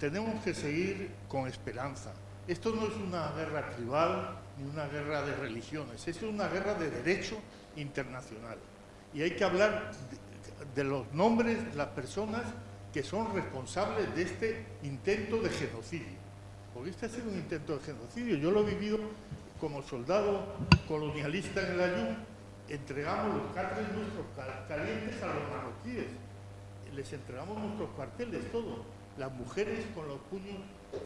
Tenemos 0.00 0.42
que 0.42 0.54
seguir 0.54 1.10
con 1.28 1.46
esperanza. 1.46 2.12
Esto 2.48 2.74
no 2.74 2.86
es 2.86 2.94
una 2.94 3.30
guerra 3.32 3.70
tribal 3.70 4.38
ni 4.58 4.68
una 4.68 4.86
guerra 4.88 5.22
de 5.22 5.34
religiones, 5.36 6.06
es 6.08 6.22
una 6.22 6.48
guerra 6.48 6.74
de 6.74 6.90
derecho 6.90 7.38
internacional. 7.76 8.58
Y 9.14 9.22
hay 9.22 9.36
que 9.36 9.44
hablar 9.44 9.92
de, 10.10 10.82
de 10.82 10.88
los 10.88 11.12
nombres 11.12 11.64
de 11.70 11.76
las 11.76 11.88
personas 11.88 12.42
que 12.92 13.02
son 13.02 13.34
responsables 13.34 14.14
de 14.14 14.22
este 14.22 14.66
intento 14.82 15.38
de 15.38 15.48
genocidio. 15.48 16.20
Porque 16.74 16.90
este 16.90 17.06
ha 17.06 17.08
sido 17.08 17.30
un 17.30 17.36
intento 17.36 17.76
de 17.78 17.84
genocidio. 17.84 18.36
Yo 18.36 18.50
lo 18.50 18.60
he 18.60 18.74
vivido 18.74 18.98
como 19.60 19.82
soldado 19.82 20.44
colonialista 20.88 21.62
en 21.62 21.72
el 21.72 21.80
Ayun. 21.80 22.16
Entregamos 22.68 23.42
los 23.42 23.52
carteles 23.54 23.92
nuestros 23.92 24.26
calientes 24.68 25.22
a 25.22 25.26
los 25.26 25.48
marroquíes. 25.50 26.06
Les 26.94 27.12
entregamos 27.12 27.58
nuestros 27.58 27.90
cuarteles, 27.90 28.50
todo. 28.52 28.84
Las 29.18 29.32
mujeres 29.32 29.84
con 29.94 30.08
los 30.08 30.18
puños 30.30 30.58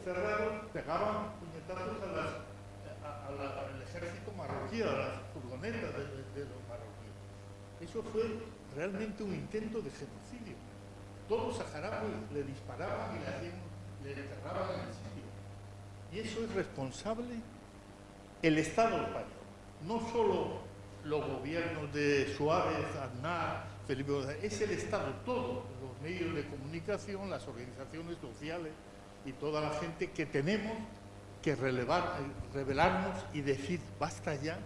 cerrados 0.05 0.65
pegaban 0.73 1.33
puñetazos 1.39 1.97
al 3.27 3.83
ejército 3.83 4.33
marroquí, 4.37 4.83
a 4.83 4.87
las 4.87 5.13
furgonetas 5.33 5.93
de 6.35 6.41
los 6.41 6.63
marroquíes. 6.69 7.15
Eso 7.81 8.03
fue 8.03 8.23
realmente 8.75 9.23
un 9.23 9.35
intento 9.35 9.81
de 9.81 9.91
genocidio. 9.91 10.57
Todos 11.29 11.49
los 11.49 11.57
saharauis 11.57 12.13
le 12.33 12.43
disparaban 12.45 13.17
y 13.17 13.21
le, 13.21 13.27
hacían, 13.27 13.53
le 14.05 14.13
enterraban 14.13 14.75
en 14.75 14.81
el 14.81 14.95
sitio. 14.95 15.27
Y 16.13 16.19
eso 16.21 16.45
es 16.45 16.55
responsable 16.55 17.41
el 18.43 18.59
Estado 18.59 18.97
español, 18.99 19.27
no 19.87 20.01
solo 20.13 20.59
los 21.05 21.27
gobiernos 21.27 21.93
de 21.93 22.33
Suárez, 22.37 22.85
Aznar, 22.97 23.65
Felipe 23.87 24.13
es 24.43 24.61
el 24.61 24.71
Estado, 24.73 25.15
todos 25.25 25.65
los 25.81 26.01
medios 26.03 26.35
de 26.35 26.45
comunicación, 26.47 27.31
las 27.31 27.47
organizaciones 27.47 28.19
sociales 28.19 28.73
y 29.25 29.33
toda 29.33 29.61
la 29.61 29.71
gente 29.79 30.11
que 30.11 30.27
tenemos 30.27 30.77
que 31.43 31.55
revelarnos 31.55 33.17
y 33.33 33.41
decir 33.41 33.81
basta 33.99 34.35
ya 34.35 34.59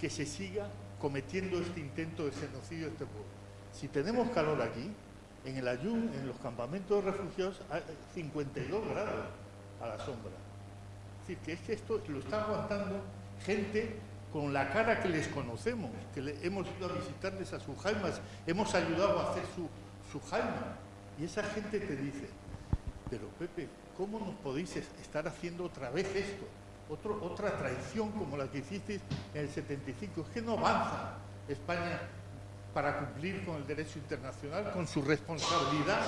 que 0.00 0.10
se 0.10 0.26
siga 0.26 0.68
cometiendo 1.00 1.58
este 1.58 1.80
intento 1.80 2.26
de 2.26 2.32
genocidio 2.32 2.86
de 2.86 2.92
este 2.92 3.06
pueblo. 3.06 3.30
Si 3.72 3.88
tenemos 3.88 4.28
calor 4.30 4.60
aquí, 4.60 4.90
en 5.44 5.56
el 5.56 5.68
Ayun, 5.68 6.10
en 6.14 6.26
los 6.26 6.36
campamentos 6.38 7.04
de 7.04 7.10
refugiados, 7.10 7.60
hay 7.70 7.82
52 8.14 8.88
grados 8.88 9.26
a 9.80 9.86
la 9.86 9.98
sombra. 9.98 10.32
Es 11.22 11.28
decir, 11.28 11.38
que 11.44 11.52
es 11.52 11.60
que 11.60 11.72
esto 11.74 12.00
lo 12.08 12.18
está 12.18 12.44
aguantando 12.44 13.00
gente 13.44 13.96
con 14.32 14.52
la 14.52 14.70
cara 14.70 15.00
que 15.00 15.08
les 15.08 15.28
conocemos, 15.28 15.90
que 16.14 16.38
hemos 16.42 16.66
ido 16.78 16.88
a 16.88 16.92
visitarles 16.92 17.52
a 17.52 17.60
sus 17.60 17.76
jaimas, 17.78 18.20
hemos 18.46 18.74
ayudado 18.74 19.20
a 19.20 19.30
hacer 19.30 19.42
su, 19.54 19.68
su 20.12 20.24
jaima. 20.28 20.76
Y 21.18 21.24
esa 21.24 21.42
gente 21.42 21.80
te 21.80 21.96
dice, 21.96 22.28
pero 23.08 23.28
Pepe, 23.38 23.68
¿cómo 23.96 24.18
nos 24.20 24.34
podéis 24.36 24.76
estar 24.76 25.26
haciendo 25.26 25.64
otra 25.64 25.90
vez 25.90 26.06
esto? 26.14 26.46
Otro, 26.88 27.22
otra 27.22 27.56
traición 27.56 28.10
como 28.12 28.36
la 28.36 28.48
que 28.50 28.58
hicisteis 28.58 29.00
en 29.34 29.42
el 29.42 29.48
75. 29.48 30.22
Es 30.22 30.28
que 30.28 30.42
no 30.42 30.52
avanza 30.52 31.14
España 31.48 32.00
para 32.72 32.98
cumplir 32.98 33.44
con 33.44 33.56
el 33.56 33.66
derecho 33.66 33.98
internacional, 33.98 34.72
con 34.72 34.86
su 34.86 35.02
responsabilidad 35.02 36.00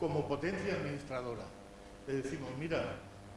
como 0.00 0.26
potencia 0.26 0.74
administradora. 0.74 1.44
Le 2.06 2.22
decimos, 2.22 2.50
mira, 2.58 2.96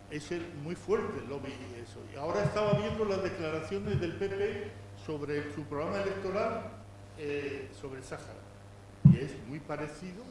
es 0.09 0.29
muy 0.63 0.75
fuerte 0.75 1.19
el 1.19 1.29
lobby 1.29 1.49
y 1.49 1.79
eso. 1.79 1.99
Y 2.13 2.17
ahora 2.17 2.43
estaba 2.43 2.73
viendo 2.73 3.05
las 3.05 3.23
declaraciones 3.23 3.99
del 3.99 4.13
PP 4.13 4.71
sobre 5.05 5.53
su 5.53 5.63
programa 5.63 6.01
electoral 6.01 6.63
eh, 7.17 7.69
sobre 7.79 8.01
Sáhara. 8.01 8.39
Y 9.11 9.17
es 9.19 9.31
muy 9.47 9.59
parecido 9.59 10.23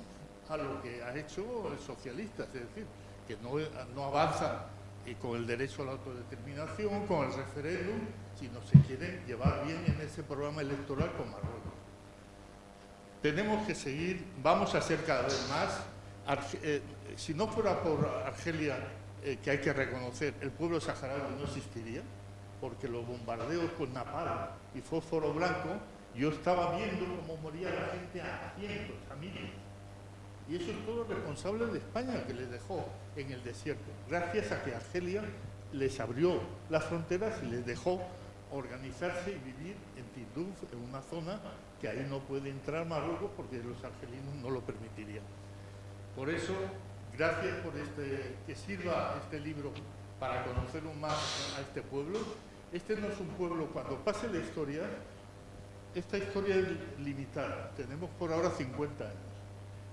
a 0.48 0.56
lo 0.56 0.82
que 0.82 1.02
ha 1.02 1.14
hecho 1.16 1.70
el 1.72 1.78
socialista, 1.78 2.44
es 2.44 2.52
decir, 2.52 2.86
que 3.26 3.36
no, 3.36 3.52
no 3.94 4.04
avanza 4.04 4.66
y 5.06 5.14
con 5.14 5.36
el 5.36 5.46
derecho 5.46 5.82
a 5.82 5.86
la 5.86 5.92
autodeterminación, 5.92 7.06
con 7.06 7.26
el 7.26 7.32
referéndum, 7.32 8.00
sino 8.38 8.60
se 8.62 8.80
quieren 8.86 9.24
llevar 9.26 9.64
bien 9.66 9.82
en 9.86 10.00
ese 10.00 10.22
programa 10.22 10.62
electoral 10.62 11.12
con 11.12 11.30
Marruecos. 11.30 11.79
Tenemos 13.22 13.66
que 13.66 13.74
seguir, 13.74 14.24
vamos 14.42 14.74
a 14.74 14.80
ser 14.80 15.04
cada 15.04 15.22
vez 15.22 15.46
más. 15.50 15.80
Eh, 16.62 16.80
si 17.16 17.34
no 17.34 17.48
fuera 17.48 17.82
por 17.82 18.06
Argelia, 18.24 18.78
eh, 19.22 19.38
que 19.42 19.50
hay 19.50 19.58
que 19.58 19.72
reconocer, 19.72 20.34
el 20.40 20.50
pueblo 20.50 20.80
saharaui 20.80 21.36
no 21.36 21.44
existiría, 21.44 22.02
porque 22.60 22.88
los 22.88 23.06
bombardeos 23.06 23.70
con 23.72 23.92
napalm 23.92 24.48
y 24.74 24.80
fósforo 24.80 25.34
blanco, 25.34 25.68
yo 26.14 26.30
estaba 26.30 26.76
viendo 26.76 27.04
cómo 27.20 27.36
moría 27.42 27.68
la 27.70 27.88
gente 27.88 28.22
a 28.22 28.54
cientos, 28.58 28.96
a 29.10 29.14
miles. 29.16 29.50
Y 30.48 30.56
eso 30.56 30.70
es 30.70 30.86
todo 30.86 31.04
responsable 31.04 31.66
de 31.66 31.78
España, 31.78 32.24
que 32.26 32.32
les 32.34 32.50
dejó 32.50 32.86
en 33.16 33.30
el 33.32 33.42
desierto, 33.44 33.90
gracias 34.08 34.50
a 34.50 34.62
que 34.64 34.74
Argelia 34.74 35.22
les 35.72 36.00
abrió 36.00 36.40
las 36.70 36.84
fronteras 36.84 37.34
y 37.42 37.46
les 37.46 37.66
dejó 37.66 38.00
organizarse 38.50 39.30
y 39.30 39.38
vivir 39.38 39.76
en 39.96 40.04
Tinduf, 40.14 40.72
en 40.72 40.78
una 40.88 41.02
zona 41.02 41.38
que 41.80 41.88
ahí 41.88 42.06
no 42.08 42.20
puede 42.20 42.50
entrar 42.50 42.86
Marruecos 42.86 43.30
porque 43.36 43.56
los 43.58 43.82
argelinos 43.82 44.34
no 44.42 44.50
lo 44.50 44.60
permitirían. 44.60 45.24
Por 46.14 46.28
eso, 46.28 46.54
gracias 47.16 47.56
por 47.58 47.76
este, 47.76 48.36
que 48.46 48.54
sirva 48.54 49.16
este 49.22 49.40
libro 49.40 49.72
para 50.18 50.44
conocer 50.44 50.84
un 50.84 51.00
más 51.00 51.54
a 51.56 51.62
este 51.62 51.82
pueblo. 51.82 52.18
Este 52.72 52.96
no 52.96 53.08
es 53.08 53.18
un 53.18 53.28
pueblo, 53.28 53.66
cuando 53.72 53.96
pase 54.04 54.28
la 54.28 54.38
historia, 54.38 54.82
esta 55.94 56.18
historia 56.18 56.56
es 56.56 56.68
limitada, 57.00 57.72
tenemos 57.76 58.10
por 58.10 58.32
ahora 58.32 58.50
50 58.50 59.04
años, 59.04 59.16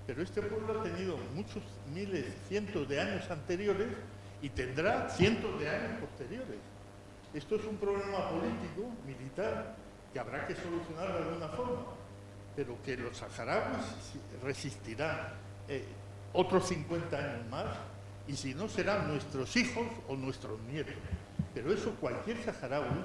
pero 0.06 0.22
este 0.22 0.42
pueblo 0.44 0.80
ha 0.80 0.84
tenido 0.84 1.18
muchos 1.34 1.64
miles, 1.92 2.26
cientos 2.48 2.88
de 2.88 3.02
años 3.02 3.32
anteriores 3.32 3.88
y 4.42 4.50
tendrá 4.50 5.10
cientos 5.10 5.60
de 5.60 5.70
años 5.70 6.00
posteriores. 6.00 6.60
Esto 7.34 7.56
es 7.56 7.66
un 7.66 7.78
problema 7.78 8.30
político, 8.30 8.92
militar, 9.06 9.76
que 10.14 10.20
habrá 10.20 10.48
que 10.48 10.56
solucionar 10.56 11.14
de 11.14 11.20
alguna 11.20 11.48
forma, 11.50 11.82
pero 12.56 12.78
que 12.84 12.98
los 12.98 13.18
saharauis 13.18 13.86
resistirán 14.44 15.34
eh, 15.68 15.86
otros 16.34 16.68
50 16.68 17.18
años 17.18 17.48
más 17.50 17.66
y 18.28 18.36
si 18.36 18.54
no 18.54 18.68
serán 18.68 19.08
nuestros 19.08 19.56
hijos 19.56 19.88
o 20.08 20.16
nuestros 20.16 20.60
nietos. 20.62 20.94
Pero 21.54 21.74
eso 21.74 21.96
cualquier 21.96 22.44
saharaui 22.44 23.04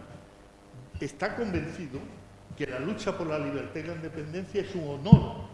está 1.00 1.36
convencido 1.36 2.00
que 2.56 2.66
la 2.66 2.78
lucha 2.78 3.16
por 3.16 3.26
la 3.26 3.38
libertad 3.38 3.80
y 3.80 3.82
la 3.84 3.94
independencia 3.94 4.60
es 4.60 4.74
un 4.74 4.88
honor 4.88 5.46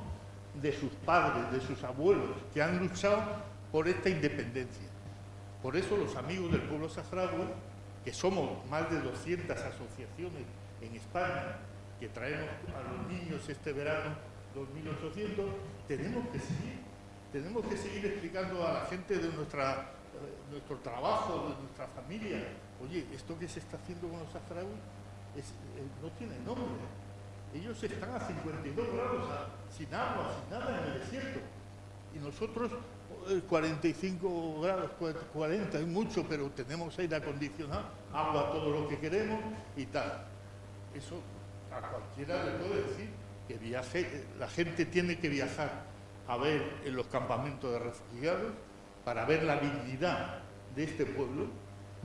de 0.61 0.73
sus 0.73 0.91
padres, 1.05 1.53
de 1.53 1.61
sus 1.61 1.83
abuelos, 1.85 2.37
que 2.53 2.63
han 2.63 2.79
luchado 2.79 3.23
por 3.71 3.87
esta 3.87 4.09
independencia. 4.09 4.89
Por 5.63 5.77
eso 5.77 5.97
los 5.97 6.17
amigos 6.17 6.51
del 6.53 6.63
pueblo 6.63 6.89
saharaui, 6.89 7.47
que 8.05 8.13
somos 8.13 8.67
más 8.69 8.91
de 8.91 9.01
200 9.01 9.57
asociaciones 9.57 10.45
en 10.81 10.95
España, 10.95 11.59
que 11.99 12.09
traemos 12.09 12.49
a 12.75 12.93
los 12.93 13.09
niños 13.09 13.49
este 13.49 13.73
verano 13.73 14.15
2.800, 14.55 15.45
tenemos 15.87 16.29
que 16.29 16.39
seguir, 16.39 16.79
tenemos 17.33 17.67
que 17.67 17.77
seguir 17.77 18.07
explicando 18.07 18.67
a 18.67 18.73
la 18.73 18.81
gente 18.87 19.19
de 19.19 19.29
nuestra, 19.33 19.91
eh, 20.15 20.51
nuestro 20.51 20.77
trabajo, 20.79 21.51
de 21.51 21.63
nuestra 21.63 21.87
familia, 21.89 22.39
oye, 22.83 23.07
esto 23.13 23.39
que 23.39 23.49
se 23.49 23.61
está 23.61 23.77
haciendo 23.77 24.09
con 24.09 24.21
los 24.21 24.31
saharauis 24.31 24.79
eh, 25.37 25.43
no 26.03 26.09
tiene 26.13 26.39
nombre. 26.41 26.65
Ellos 27.55 27.83
están 27.83 28.15
a 28.15 28.21
52 28.21 28.93
grados, 28.93 29.27
sin 29.77 29.93
agua, 29.95 30.35
sin 30.39 30.59
nada 30.59 30.79
en 30.79 30.93
el 30.93 31.01
desierto. 31.01 31.41
Y 32.15 32.19
nosotros, 32.19 32.73
eh, 33.29 33.43
45 33.49 34.61
grados, 34.61 34.91
40 35.33 35.79
es 35.79 35.87
mucho, 35.87 36.27
pero 36.29 36.51
tenemos 36.51 36.99
aire 36.99 37.17
acondicionado, 37.17 37.87
agua 38.13 38.53
todo 38.53 38.71
lo 38.71 38.89
que 38.89 38.99
queremos 38.99 39.41
y 39.77 39.87
tal 39.87 40.38
eso 40.95 41.21
a 41.73 41.81
cualquiera 41.81 42.45
le 42.45 42.53
puedo 42.53 42.75
decir, 42.75 43.09
que 43.47 43.55
viaje, 43.55 44.25
la 44.39 44.49
gente 44.49 44.85
tiene 44.87 45.19
que 45.19 45.29
viajar 45.29 45.71
a 46.27 46.37
ver 46.37 46.63
en 46.85 46.95
los 46.95 47.07
campamentos 47.07 47.73
de 47.73 47.79
refugiados 47.79 48.53
para 49.05 49.25
ver 49.25 49.43
la 49.45 49.59
dignidad 49.59 50.41
de 50.77 50.85
este 50.85 51.07
pueblo, 51.07 51.47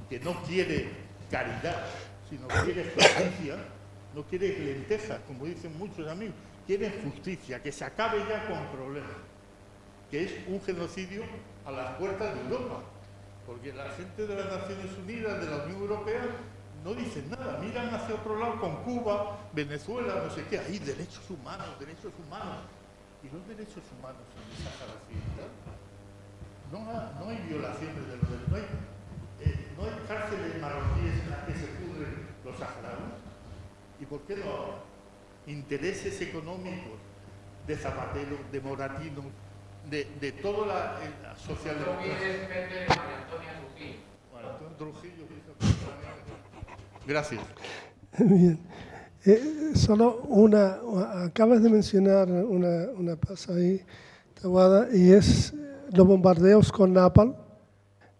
que 0.09 0.19
no 0.19 0.41
quiere 0.43 0.89
caridad, 1.29 1.85
sino 2.29 2.47
quiere 2.47 2.85
justicia, 2.91 3.57
no 4.15 4.23
quiere 4.23 4.57
lentejas, 4.59 5.19
como 5.27 5.45
dicen 5.45 5.77
muchos 5.77 6.07
amigos, 6.07 6.35
quiere 6.65 7.01
justicia, 7.03 7.61
que 7.61 7.71
se 7.71 7.83
acabe 7.83 8.19
ya 8.29 8.47
con 8.47 8.65
problemas, 8.67 9.11
que 10.09 10.23
es 10.23 10.33
un 10.47 10.61
genocidio 10.61 11.23
a 11.65 11.71
las 11.71 11.95
puertas 11.97 12.33
de 12.35 12.41
Europa, 12.41 12.83
porque 13.45 13.73
la 13.73 13.89
gente 13.89 14.25
de 14.25 14.35
las 14.35 14.45
Naciones 14.45 14.97
Unidas, 14.97 15.41
de 15.41 15.49
la 15.49 15.63
Unión 15.65 15.81
Europea, 15.81 16.21
no 16.83 16.93
dicen 16.93 17.29
nada, 17.29 17.57
miran 17.59 17.93
hacia 17.95 18.15
otro 18.15 18.37
lado 18.37 18.59
con 18.59 18.75
Cuba, 18.83 19.37
Venezuela, 19.53 20.21
no 20.25 20.29
sé 20.33 20.43
qué, 20.49 20.59
ahí 20.59 20.79
derechos 20.79 21.23
humanos, 21.29 21.67
derechos 21.79 22.11
humanos. 22.25 22.57
¿Y 23.23 23.27
los 23.33 23.47
derechos 23.47 23.83
humanos 23.97 24.19
en 24.35 24.43
el 24.51 24.57
Sáhara 24.67 24.93
Occidental? 24.99 25.51
No, 26.71 26.79
ha- 26.89 27.11
no 27.23 27.29
hay 27.29 27.37
violaciones 27.47 27.95
de 28.07 28.17
los 28.17 28.29
derechos, 28.29 28.49
no 28.49 28.55
hay, 28.57 28.63
eh, 29.41 29.67
no 29.77 29.83
hay 29.85 29.95
cárceles 30.07 30.59
marroquíes 30.61 31.23
en 31.23 31.29
las 31.29 31.39
que 31.45 31.53
se 31.55 31.67
pudren 31.79 32.27
los 32.43 32.57
saharauis. 32.57 33.15
¿Y 34.01 34.05
por 34.05 34.19
qué 34.21 34.35
no 34.35 34.43
ahora? 34.51 34.77
Intereses 35.47 36.19
económicos 36.21 36.99
de 37.67 37.77
Zapatero, 37.77 38.37
de 38.51 38.59
Moratino, 38.59 39.23
de, 39.89 40.03
de 40.19 40.31
toda 40.33 40.67
la, 40.67 40.99
eh, 41.03 41.13
Antonio 44.51 44.75
Trujillo, 44.77 45.23
fíjate. 45.27 46.02
Gracias. 47.05 47.41
Bien. 48.17 48.59
Eh, 49.25 49.71
solo 49.75 50.21
una, 50.27 50.79
acabas 51.25 51.63
de 51.63 51.69
mencionar 51.69 52.29
una, 52.29 52.89
una 52.97 53.15
cosa 53.15 53.53
ahí, 53.53 53.81
Tawada, 54.41 54.89
y 54.93 55.11
es 55.11 55.53
los 55.93 56.05
bombardeos 56.05 56.71
con 56.71 56.93
Napalm. 56.93 57.33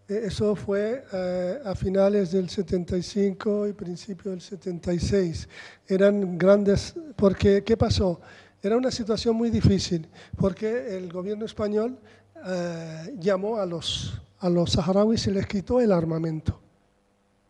Eh, 0.08 0.22
Eso 0.24 0.54
fue 0.56 1.04
eh, 1.12 1.58
a 1.64 1.74
finales 1.74 2.32
del 2.32 2.48
75 2.48 3.68
y 3.68 3.72
principio 3.72 4.30
del 4.30 4.40
76. 4.40 5.48
Eran 5.86 6.38
grandes, 6.38 6.94
porque 7.16 7.62
¿qué 7.62 7.76
pasó? 7.76 8.20
Era 8.62 8.76
una 8.76 8.90
situación 8.90 9.36
muy 9.36 9.50
difícil, 9.50 10.08
porque 10.36 10.96
el 10.96 11.12
gobierno 11.12 11.44
español 11.44 11.98
eh, 12.46 13.14
llamó 13.18 13.58
a 13.58 13.66
los, 13.66 14.20
a 14.38 14.48
los 14.48 14.72
saharauis 14.72 15.26
y 15.26 15.32
les 15.32 15.46
quitó 15.46 15.80
el 15.80 15.92
armamento 15.92 16.63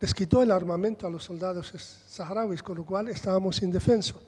les 0.04 0.12
quitó 0.12 0.42
el 0.42 0.50
armamento 0.50 1.06
a 1.06 1.10
los 1.10 1.24
soldados 1.24 1.72
saharauis, 2.06 2.62
con 2.62 2.76
lo 2.76 2.84
cual 2.84 3.08
estábamos 3.08 3.62
indefensos. 3.62 4.20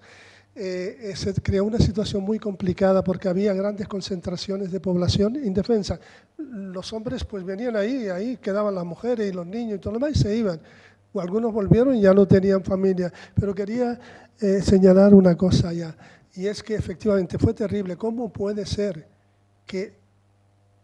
Eh, 0.54 0.96
eh, 1.02 1.16
se 1.16 1.34
creó 1.34 1.64
una 1.64 1.76
situación 1.76 2.22
muy 2.22 2.38
complicada 2.38 3.04
porque 3.04 3.28
había 3.28 3.52
grandes 3.52 3.86
concentraciones 3.86 4.72
de 4.72 4.80
población 4.80 5.36
indefensa. 5.36 6.00
Los 6.38 6.94
hombres 6.94 7.24
pues 7.24 7.44
venían 7.44 7.76
ahí, 7.76 8.08
ahí 8.08 8.38
quedaban 8.38 8.74
las 8.74 8.86
mujeres 8.86 9.30
y 9.30 9.34
los 9.34 9.46
niños 9.46 9.76
y 9.76 9.78
todo 9.78 9.92
lo 9.92 9.98
demás 9.98 10.16
y 10.16 10.22
se 10.22 10.34
iban. 10.34 10.58
O 11.12 11.20
algunos 11.20 11.52
volvieron 11.52 11.94
y 11.94 12.00
ya 12.00 12.14
no 12.14 12.26
tenían 12.26 12.64
familia. 12.64 13.12
Pero 13.38 13.54
quería 13.54 14.00
eh, 14.40 14.62
señalar 14.62 15.12
una 15.12 15.36
cosa 15.36 15.74
ya, 15.74 15.94
y 16.32 16.46
es 16.46 16.62
que 16.62 16.74
efectivamente 16.74 17.36
fue 17.36 17.52
terrible. 17.52 17.98
¿Cómo 17.98 18.32
puede 18.32 18.64
ser 18.64 19.06
que 19.66 19.92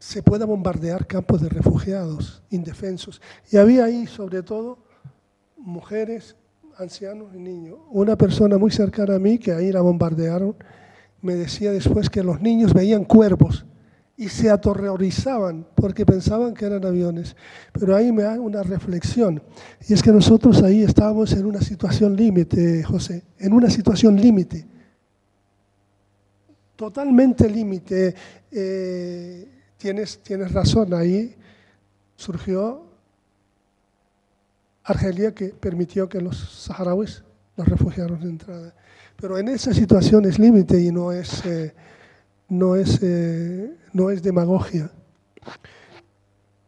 se 0.03 0.21
pueda 0.21 0.47
bombardear 0.47 1.07
campos 1.07 1.41
de 1.41 1.49
refugiados 1.49 2.43
indefensos. 2.51 3.23
Y 3.53 3.57
había 3.57 3.85
ahí, 3.85 4.09
sobre 4.09 4.43
todo, 4.43 4.79
mujeres, 5.57 6.35
ancianos 6.77 7.33
y 7.37 7.39
niños. 7.39 7.79
Una 7.89 8.17
persona 8.17 8.59
muy 8.59 8.73
cercana 8.73 9.15
a 9.15 9.21
mí, 9.21 9.39
que 9.39 9.53
ahí 9.53 9.71
la 9.71 9.81
bombardearon, 9.81 10.57
me 11.21 11.37
decía 11.37 11.71
después 11.71 12.11
que 12.11 12.25
los 12.25 12.41
niños 12.41 12.75
veían 12.75 13.05
cuervos 13.05 13.65
y 14.17 14.29
se 14.29 14.51
aterrorizaban 14.51 15.69
porque 15.77 16.05
pensaban 16.05 16.53
que 16.53 16.65
eran 16.67 16.85
aviones. 16.85 17.37
Pero 17.73 17.95
ahí 17.95 18.11
me 18.11 18.25
da 18.25 18.41
una 18.41 18.65
reflexión, 18.65 19.41
y 19.87 19.93
es 19.95 20.03
que 20.03 20.11
nosotros 20.11 20.65
ahí 20.65 20.83
estábamos 20.83 21.33
en 21.33 21.47
una 21.47 21.61
situación 21.61 22.17
límite, 22.17 22.83
José, 22.83 23.23
en 23.39 23.53
una 23.53 23.71
situación 23.71 24.21
límite, 24.21 24.67
totalmente 26.75 27.49
límite. 27.49 28.17
Eh, 28.51 29.62
tienes, 29.83 30.23
tienes 30.23 30.53
razón, 30.53 30.95
ahí 30.95 31.35
surgió 32.15 32.85
Argelia 34.85 35.35
que 35.35 35.49
permitió 35.49 36.09
que 36.09 36.21
los 36.21 36.39
saharauis, 36.39 37.25
los 37.57 37.67
refugiados 37.67 38.21
de 38.21 38.29
entrada. 38.29 38.75
Pero 39.17 39.39
en 39.39 39.49
esa 39.49 39.75
situación 39.75 40.25
es 40.25 40.39
límite 40.39 40.81
y 40.81 40.93
no 40.93 41.11
es, 41.11 41.45
eh, 41.45 41.75
no, 42.49 42.77
es, 42.77 43.01
eh, 43.03 43.77
no 43.93 44.11
es 44.11 44.23
demagogia. 44.23 44.89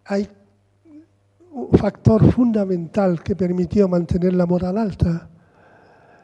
Hay 0.07 0.29
un 1.53 1.79
factor 1.79 2.33
fundamental 2.33 3.23
que 3.23 3.37
permitió 3.37 3.87
mantener 3.87 4.35
la 4.35 4.45
moral 4.45 4.77
alta, 4.77 5.31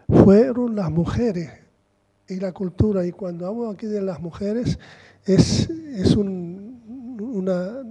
fueron 0.09 0.75
las 0.75 0.91
mujeres 0.91 1.53
y 2.27 2.41
la 2.41 2.51
cultura. 2.51 3.07
Y 3.07 3.13
cuando 3.13 3.47
hablo 3.47 3.71
aquí 3.71 3.87
de 3.87 4.03
las 4.03 4.21
mujeres, 4.21 4.77
es, 5.25 5.69
es 5.71 6.17
un, 6.17 6.50
una, 7.41 7.83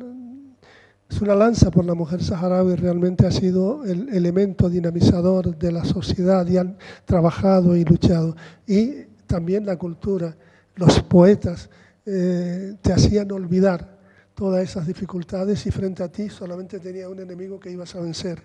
es 1.09 1.21
una 1.21 1.35
lanza 1.35 1.71
por 1.71 1.85
la 1.85 1.95
mujer 1.95 2.23
saharaui, 2.23 2.75
realmente 2.75 3.25
ha 3.25 3.31
sido 3.31 3.83
el 3.83 4.09
elemento 4.09 4.69
dinamizador 4.69 5.57
de 5.57 5.71
la 5.71 5.83
sociedad 5.83 6.47
y 6.47 6.57
han 6.57 6.77
trabajado 7.05 7.75
y 7.75 7.83
luchado. 7.83 8.35
Y 8.67 9.05
también 9.25 9.65
la 9.65 9.77
cultura, 9.77 10.35
los 10.75 11.01
poetas 11.01 11.69
eh, 12.05 12.75
te 12.81 12.93
hacían 12.93 13.31
olvidar 13.31 13.97
todas 14.33 14.63
esas 14.63 14.87
dificultades 14.87 15.65
y 15.65 15.71
frente 15.71 16.01
a 16.01 16.07
ti 16.07 16.29
solamente 16.29 16.79
tenía 16.79 17.09
un 17.09 17.19
enemigo 17.19 17.59
que 17.59 17.71
ibas 17.71 17.93
a 17.95 17.99
vencer. 17.99 18.41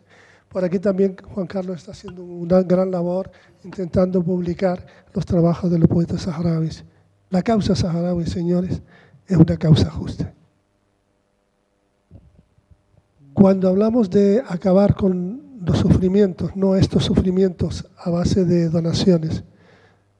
Por 0.48 0.64
aquí 0.64 0.78
también 0.78 1.16
Juan 1.16 1.46
Carlos 1.46 1.78
está 1.78 1.92
haciendo 1.92 2.24
una 2.24 2.62
gran 2.62 2.90
labor 2.90 3.30
intentando 3.62 4.22
publicar 4.22 4.84
los 5.12 5.24
trabajos 5.24 5.70
de 5.70 5.78
los 5.78 5.88
poetas 5.88 6.22
saharauis. 6.22 6.84
La 7.30 7.42
causa 7.42 7.74
saharaui, 7.74 8.26
señores, 8.26 8.82
es 9.26 9.36
una 9.36 9.56
causa 9.56 9.90
justa. 9.90 10.32
Cuando 13.34 13.68
hablamos 13.68 14.10
de 14.10 14.42
acabar 14.48 14.94
con 14.94 15.58
los 15.60 15.78
sufrimientos, 15.78 16.56
no 16.56 16.76
estos 16.76 17.04
sufrimientos 17.04 17.86
a 17.98 18.10
base 18.10 18.44
de 18.44 18.68
donaciones, 18.68 19.44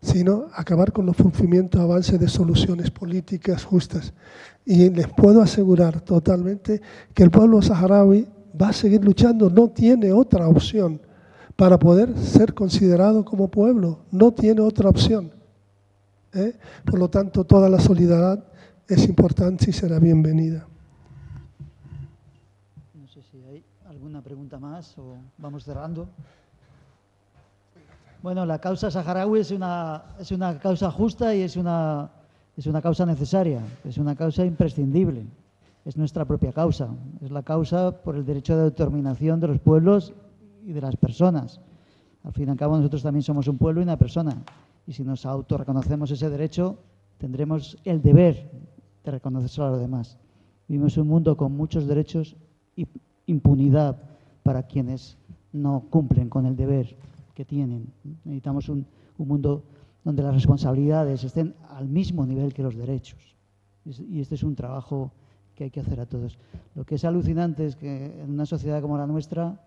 sino 0.02 0.48
acabar 0.52 0.92
con 0.92 1.06
los 1.06 1.16
sufrimientos 1.16 1.80
a 1.80 1.86
base 1.86 2.18
de 2.18 2.28
soluciones 2.28 2.90
políticas 2.90 3.64
justas. 3.64 4.12
Y 4.66 4.90
les 4.90 5.08
puedo 5.08 5.40
asegurar 5.40 6.00
totalmente 6.02 6.82
que 7.14 7.22
el 7.22 7.30
pueblo 7.30 7.62
saharaui 7.62 8.28
va 8.60 8.68
a 8.68 8.72
seguir 8.72 9.04
luchando, 9.04 9.48
no 9.48 9.70
tiene 9.70 10.12
otra 10.12 10.46
opción 10.46 11.00
para 11.56 11.78
poder 11.78 12.16
ser 12.18 12.52
considerado 12.52 13.24
como 13.24 13.48
pueblo, 13.48 14.00
no 14.10 14.32
tiene 14.32 14.60
otra 14.60 14.88
opción. 14.88 15.32
¿eh? 16.32 16.54
Por 16.84 16.98
lo 16.98 17.08
tanto, 17.08 17.44
toda 17.44 17.68
la 17.68 17.78
solidaridad 17.78 18.44
es 18.88 19.08
importante 19.08 19.70
y 19.70 19.72
será 19.72 19.98
bienvenida. 19.98 20.66
No 22.94 23.08
sé 23.08 23.22
si 23.22 23.42
hay 23.44 23.64
alguna 23.86 24.12
pregunta 24.24 24.58
más 24.58 24.96
o 24.98 25.18
vamos 25.36 25.64
cerrando. 25.64 26.08
Bueno, 28.22 28.46
la 28.46 28.58
causa 28.58 28.90
saharaui 28.90 29.40
es 29.40 29.50
una, 29.50 30.02
es 30.18 30.32
una 30.32 30.58
causa 30.58 30.90
justa 30.90 31.34
y 31.34 31.42
es 31.42 31.58
una, 31.58 32.10
es 32.56 32.66
una 32.66 32.80
causa 32.80 33.04
necesaria, 33.04 33.60
es 33.84 33.98
una 33.98 34.16
causa 34.16 34.46
imprescindible. 34.46 35.26
Es 35.84 35.98
nuestra 35.98 36.24
propia 36.24 36.50
causa, 36.52 36.88
es 37.20 37.30
la 37.30 37.42
causa 37.42 37.90
por 38.02 38.16
el 38.16 38.24
derecho 38.24 38.56
de 38.56 38.64
determinación 38.64 39.38
de 39.40 39.48
los 39.48 39.58
pueblos 39.58 40.14
y 40.64 40.72
de 40.72 40.80
las 40.80 40.96
personas. 40.96 41.60
Al 42.22 42.32
fin 42.32 42.48
y 42.48 42.50
al 42.52 42.56
cabo, 42.56 42.78
nosotros 42.78 43.02
también 43.02 43.22
somos 43.22 43.46
un 43.46 43.58
pueblo 43.58 43.82
y 43.82 43.84
una 43.84 43.98
persona. 43.98 44.42
Y 44.86 44.94
si 44.94 45.04
nos 45.04 45.26
autorreconocemos 45.26 46.10
ese 46.10 46.30
derecho, 46.30 46.78
tendremos 47.18 47.76
el 47.84 48.00
deber 48.00 48.50
de 49.04 49.10
reconocerlo 49.10 49.66
a 49.66 49.70
los 49.72 49.80
demás. 49.80 50.16
Vivimos 50.66 50.96
un 50.96 51.08
mundo 51.08 51.36
con 51.36 51.54
muchos 51.54 51.86
derechos 51.86 52.34
y 52.74 52.88
impunidad 53.26 54.13
para 54.44 54.62
quienes 54.62 55.18
no 55.52 55.86
cumplen 55.90 56.28
con 56.28 56.46
el 56.46 56.54
deber 56.54 56.96
que 57.34 57.44
tienen. 57.44 57.92
Necesitamos 58.24 58.68
un, 58.68 58.86
un 59.18 59.28
mundo 59.28 59.64
donde 60.04 60.22
las 60.22 60.34
responsabilidades 60.34 61.24
estén 61.24 61.54
al 61.70 61.88
mismo 61.88 62.24
nivel 62.24 62.54
que 62.54 62.62
los 62.62 62.76
derechos. 62.76 63.34
Y 63.84 64.20
este 64.20 64.36
es 64.36 64.44
un 64.44 64.54
trabajo 64.54 65.10
que 65.54 65.64
hay 65.64 65.70
que 65.70 65.80
hacer 65.80 66.00
a 66.00 66.06
todos. 66.06 66.38
Lo 66.74 66.84
que 66.84 66.96
es 66.96 67.04
alucinante 67.04 67.66
es 67.66 67.74
que 67.76 68.22
en 68.22 68.30
una 68.30 68.46
sociedad 68.46 68.80
como 68.80 68.98
la 68.98 69.06
nuestra, 69.06 69.60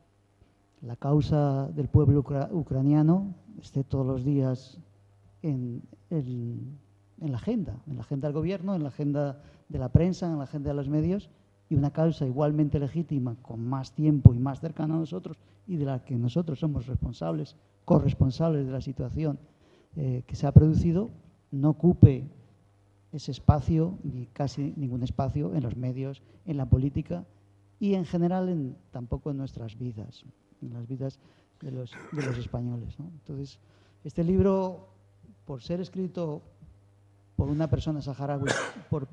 la 0.81 0.95
causa 0.95 1.67
del 1.69 1.87
pueblo 1.87 2.19
ucra 2.19 2.49
ucraniano 2.51 3.33
esté 3.59 3.83
todos 3.83 4.05
los 4.05 4.23
días 4.23 4.79
en, 5.41 5.81
la 7.19 7.37
agenda, 7.37 7.81
en 7.87 7.95
la 7.95 8.01
agenda 8.01 8.27
del 8.27 8.35
gobierno, 8.35 8.75
en 8.75 8.83
la 8.83 8.89
agenda 8.89 9.41
de 9.69 9.79
la 9.79 9.89
prensa, 9.89 10.27
en 10.27 10.37
la 10.37 10.43
agenda 10.43 10.69
de 10.69 10.75
los 10.75 10.89
medios, 10.89 11.29
y 11.69 11.75
una 11.75 11.91
causa 11.91 12.25
igualmente 12.25 12.79
legítima, 12.79 13.35
con 13.41 13.65
más 13.67 13.91
tiempo 13.91 14.33
y 14.33 14.39
más 14.39 14.59
cercana 14.59 14.95
a 14.95 14.99
nosotros, 14.99 15.37
y 15.67 15.75
de 15.75 15.85
la 15.85 16.03
que 16.03 16.15
nosotros 16.15 16.59
somos 16.59 16.87
responsables, 16.87 17.55
corresponsables 17.85 18.65
de 18.65 18.71
la 18.71 18.81
situación 18.81 19.39
eh, 19.95 20.23
que 20.25 20.35
se 20.35 20.47
ha 20.47 20.51
producido, 20.51 21.09
no 21.51 21.69
ocupe 21.71 22.29
ese 23.11 23.31
espacio, 23.31 23.97
ni 24.03 24.27
casi 24.27 24.73
ningún 24.77 25.03
espacio 25.03 25.55
en 25.55 25.63
los 25.63 25.75
medios, 25.75 26.21
en 26.45 26.57
la 26.57 26.65
política 26.67 27.25
y 27.79 27.95
en 27.95 28.05
general 28.05 28.49
en, 28.49 28.77
tampoco 28.91 29.31
en 29.31 29.37
nuestras 29.37 29.77
vidas, 29.77 30.25
en 30.61 30.73
las 30.73 30.87
vidas 30.87 31.19
de 31.61 31.71
los, 31.71 31.93
españoles. 32.37 32.95
Entonces, 32.99 33.59
Este 34.03 34.23
libro, 34.23 34.89
por 35.45 35.61
ser 35.61 35.81
escrito 35.81 36.41
por 37.35 37.49
una 37.49 37.67
persona 37.67 38.01
saharaui, 38.01 38.49
por 38.89 39.07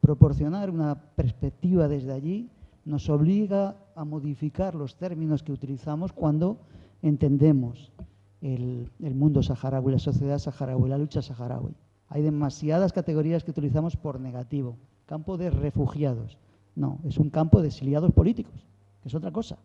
proporcionar 0.00 0.70
una 0.70 0.94
perspectiva 1.14 1.88
desde 1.88 2.12
allí, 2.12 2.50
nos 2.84 3.08
obliga 3.08 3.76
a 3.94 4.04
modificar 4.04 4.74
los 4.74 4.96
términos 4.96 5.42
que 5.42 5.52
utilizamos 5.52 6.12
cuando 6.12 6.58
entendemos 7.02 7.92
el, 8.40 8.90
mundo 9.14 9.42
saharaui, 9.42 9.92
la 9.92 9.98
sociedad 9.98 10.38
saharaui, 10.38 10.88
la 10.88 10.98
lucha 10.98 11.22
saharaui. 11.22 11.74
Hay 12.08 12.22
demasiadas 12.22 12.92
categorías 12.92 13.44
que 13.44 13.50
utilizamos 13.50 13.96
por 13.96 14.18
negativo. 14.18 14.76
Campo 15.06 15.36
de 15.36 15.50
refugiados. 15.50 16.38
No, 16.74 16.98
es 17.04 17.18
un 17.18 17.30
campo 17.30 17.60
de 17.60 17.68
exiliados 17.68 18.12
políticos, 18.12 18.66
que 19.02 19.08
es 19.08 19.14
otra 19.14 19.30
cosa. 19.30 19.58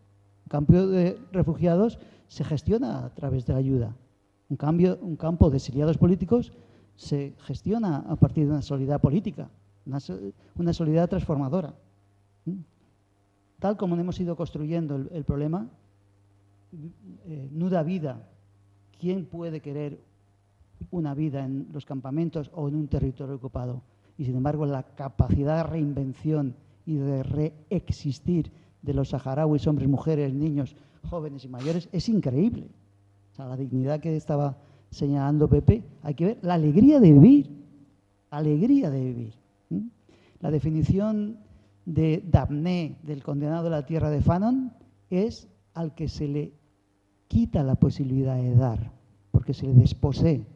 Un 0.44 0.48
campo 0.48 0.86
de 0.86 1.18
refugiados 1.32 1.98
se 2.28 2.44
gestiona 2.44 3.04
a 3.04 3.14
través 3.14 3.46
de 3.46 3.52
la 3.54 3.58
ayuda. 3.58 3.96
Un, 4.48 4.56
cambio, 4.56 4.98
un 5.02 5.16
campo 5.16 5.50
de 5.50 5.56
exiliados 5.56 5.98
políticos 5.98 6.52
se 6.94 7.34
gestiona 7.38 7.98
a 8.08 8.16
partir 8.16 8.44
de 8.46 8.52
una 8.52 8.62
solidaridad 8.62 9.00
política, 9.00 9.50
una, 9.86 9.98
una 10.56 10.72
solidaridad 10.72 11.08
transformadora. 11.08 11.74
Tal 13.58 13.76
como 13.76 13.96
hemos 13.96 14.20
ido 14.20 14.36
construyendo 14.36 14.96
el, 14.96 15.08
el 15.12 15.24
problema, 15.24 15.68
eh, 17.26 17.48
nuda 17.52 17.82
vida. 17.82 18.28
¿Quién 18.98 19.26
puede 19.26 19.60
querer 19.60 20.00
una 20.90 21.14
vida 21.14 21.44
en 21.44 21.68
los 21.72 21.84
campamentos 21.84 22.50
o 22.54 22.68
en 22.68 22.76
un 22.76 22.88
territorio 22.88 23.36
ocupado? 23.36 23.82
Y 24.18 24.24
sin 24.24 24.36
embargo, 24.36 24.66
la 24.66 24.82
capacidad 24.82 25.58
de 25.58 25.70
reinvención 25.70 26.54
y 26.86 26.96
de 26.96 27.22
reexistir 27.22 28.50
de 28.82 28.94
los 28.94 29.10
saharauis, 29.10 29.66
hombres, 29.66 29.88
mujeres, 29.88 30.32
niños, 30.32 30.76
jóvenes 31.10 31.44
y 31.44 31.48
mayores, 31.48 31.88
es 31.92 32.08
increíble. 32.08 32.68
O 33.32 33.34
sea, 33.36 33.46
la 33.46 33.56
dignidad 33.56 34.00
que 34.00 34.16
estaba 34.16 34.56
señalando 34.90 35.48
Pepe, 35.48 35.82
hay 36.02 36.14
que 36.14 36.24
ver 36.24 36.38
la 36.42 36.54
alegría 36.54 37.00
de 37.00 37.12
vivir, 37.12 37.50
alegría 38.30 38.90
de 38.90 39.04
vivir. 39.04 39.34
La 40.40 40.50
definición 40.50 41.38
de 41.84 42.22
Dabné, 42.26 42.98
del 43.02 43.22
condenado 43.22 43.64
de 43.64 43.70
la 43.70 43.86
tierra 43.86 44.10
de 44.10 44.20
Fanon, 44.20 44.72
es 45.10 45.48
al 45.74 45.94
que 45.94 46.08
se 46.08 46.28
le 46.28 46.52
quita 47.28 47.62
la 47.62 47.76
posibilidad 47.76 48.36
de 48.36 48.54
dar, 48.54 48.92
porque 49.30 49.54
se 49.54 49.66
le 49.66 49.74
desposee. 49.74 50.46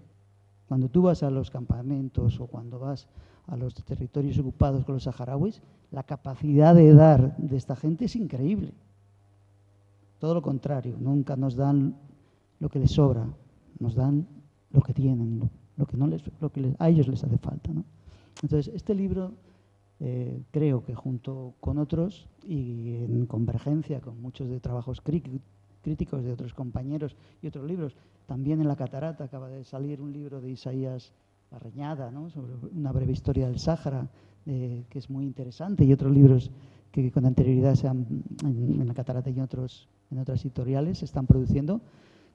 Cuando 0.67 0.89
tú 0.89 1.03
vas 1.03 1.23
a 1.23 1.31
los 1.31 1.51
campamentos 1.51 2.41
o 2.41 2.47
cuando 2.47 2.79
vas 2.79 3.09
a 3.47 3.57
los 3.57 3.75
territorios 3.75 4.39
ocupados 4.39 4.85
con 4.85 4.95
los 4.95 5.05
saharauis, 5.05 5.61
la 5.91 6.05
capacidad 6.05 6.75
de 6.75 6.95
dar 6.95 7.37
de 7.37 7.57
esta 7.57 7.75
gente 7.75 8.05
es 8.05 8.17
increíble. 8.17 8.73
Todo 10.19 10.35
lo 10.35 10.43
contrario, 10.43 10.97
nunca 11.01 11.35
nos 11.37 11.57
dan 11.57 11.97
lo 12.61 12.69
que 12.69 12.79
les 12.79 12.93
sobra, 12.93 13.27
nos 13.79 13.95
dan 13.95 14.27
lo 14.71 14.83
que 14.83 14.95
tienen, 14.95 15.51
lo 15.77 15.87
que, 15.87 15.97
no 15.97 16.07
les, 16.07 16.23
lo 16.41 16.53
que 16.53 16.75
a 16.79 16.89
ellos 16.89 17.09
les 17.09 17.25
hace 17.25 17.39
falta. 17.39 17.73
¿no? 17.73 17.85
Entonces, 18.43 18.73
este 18.75 18.95
libro 18.95 19.33
eh, 20.01 20.43
creo 20.51 20.83
que 20.83 20.95
junto 20.95 21.55
con 21.61 21.77
otros 21.79 22.27
y 22.47 22.97
en 22.97 23.27
convergencia 23.27 24.01
con 24.01 24.21
muchos 24.21 24.49
de 24.49 24.59
trabajos 24.59 25.03
críticos 25.03 26.25
de 26.25 26.33
otros 26.33 26.55
compañeros 26.55 27.17
y 27.43 27.49
otros 27.49 27.67
libros, 27.67 27.95
también 28.27 28.61
en 28.61 28.69
La 28.69 28.77
Catarata 28.77 29.25
acaba 29.25 29.49
de 29.49 29.63
salir 29.65 30.01
un 30.01 30.13
libro 30.13 30.41
de 30.41 30.51
Isaías 30.51 31.13
Barreñada, 31.51 32.11
¿no? 32.11 32.31
sobre 32.31 32.55
una 32.75 32.93
breve 32.93 33.13
historia 33.13 33.47
del 33.47 33.59
Sáhara, 33.59 34.09
eh, 34.47 34.85
que 34.89 34.99
es 34.99 35.11
muy 35.11 35.25
interesante, 35.25 35.85
y 35.85 35.93
otros 35.93 36.13
libros 36.13 36.51
que 36.93 37.11
con 37.13 37.27
anterioridad 37.27 37.75
se 37.75 37.89
han, 37.89 38.25
en, 38.43 38.87
La 38.87 38.95
Catarata 38.95 39.31
y 39.31 39.41
otros, 39.41 39.89
en 40.11 40.19
otras 40.19 40.43
editoriales 40.45 40.99
se 40.99 41.05
están 41.05 41.27
produciendo, 41.27 41.81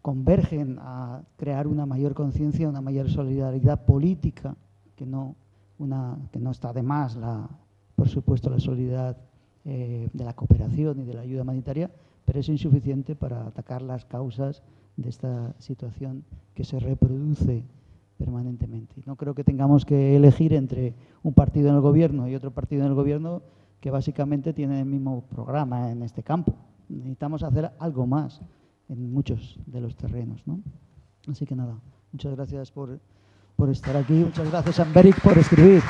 convergen 0.01 0.77
a 0.81 1.23
crear 1.35 1.65
una 1.65 1.85
mayor 1.85 2.13
conciencia, 2.13 2.69
una 2.69 2.81
mayor 2.81 3.09
solidaridad 3.09 3.85
política, 3.85 4.55
que 4.95 5.05
no, 5.05 5.35
una, 5.79 6.17
que 6.31 6.39
no 6.39 6.51
está 6.51 6.73
de 6.73 6.83
más, 6.83 7.15
la, 7.15 7.49
por 7.95 8.09
supuesto, 8.09 8.49
la 8.49 8.59
solidaridad 8.59 9.17
eh, 9.65 10.09
de 10.13 10.23
la 10.23 10.33
cooperación 10.33 10.99
y 10.99 11.05
de 11.05 11.13
la 11.13 11.21
ayuda 11.21 11.41
humanitaria, 11.41 11.91
pero 12.25 12.39
es 12.39 12.49
insuficiente 12.49 13.15
para 13.15 13.47
atacar 13.47 13.81
las 13.81 14.05
causas 14.05 14.63
de 14.97 15.09
esta 15.09 15.53
situación 15.59 16.23
que 16.53 16.63
se 16.63 16.79
reproduce 16.79 17.63
permanentemente. 18.17 18.95
No 19.05 19.15
creo 19.15 19.35
que 19.35 19.43
tengamos 19.43 19.85
que 19.85 20.15
elegir 20.15 20.53
entre 20.53 20.93
un 21.23 21.33
partido 21.33 21.69
en 21.69 21.75
el 21.75 21.81
gobierno 21.81 22.27
y 22.27 22.35
otro 22.35 22.51
partido 22.51 22.83
en 22.83 22.89
el 22.89 22.93
gobierno 22.93 23.41
que 23.81 23.91
básicamente 23.91 24.53
tienen 24.53 24.77
el 24.77 24.85
mismo 24.85 25.23
programa 25.29 25.91
en 25.91 26.01
este 26.01 26.23
campo. 26.23 26.55
Necesitamos 26.87 27.43
hacer 27.43 27.71
algo 27.79 28.07
más 28.07 28.41
en 28.89 29.11
muchos 29.11 29.59
de 29.65 29.81
los 29.81 29.95
terrenos. 29.95 30.41
¿no? 30.45 30.59
Así 31.27 31.45
que 31.45 31.55
nada, 31.55 31.79
muchas 32.11 32.35
gracias 32.35 32.71
por, 32.71 32.99
por 33.55 33.69
estar 33.69 33.95
aquí, 33.95 34.13
muchas 34.13 34.49
gracias 34.49 34.79
Amberic 34.79 35.19
por 35.21 35.37
escribir. 35.37 35.81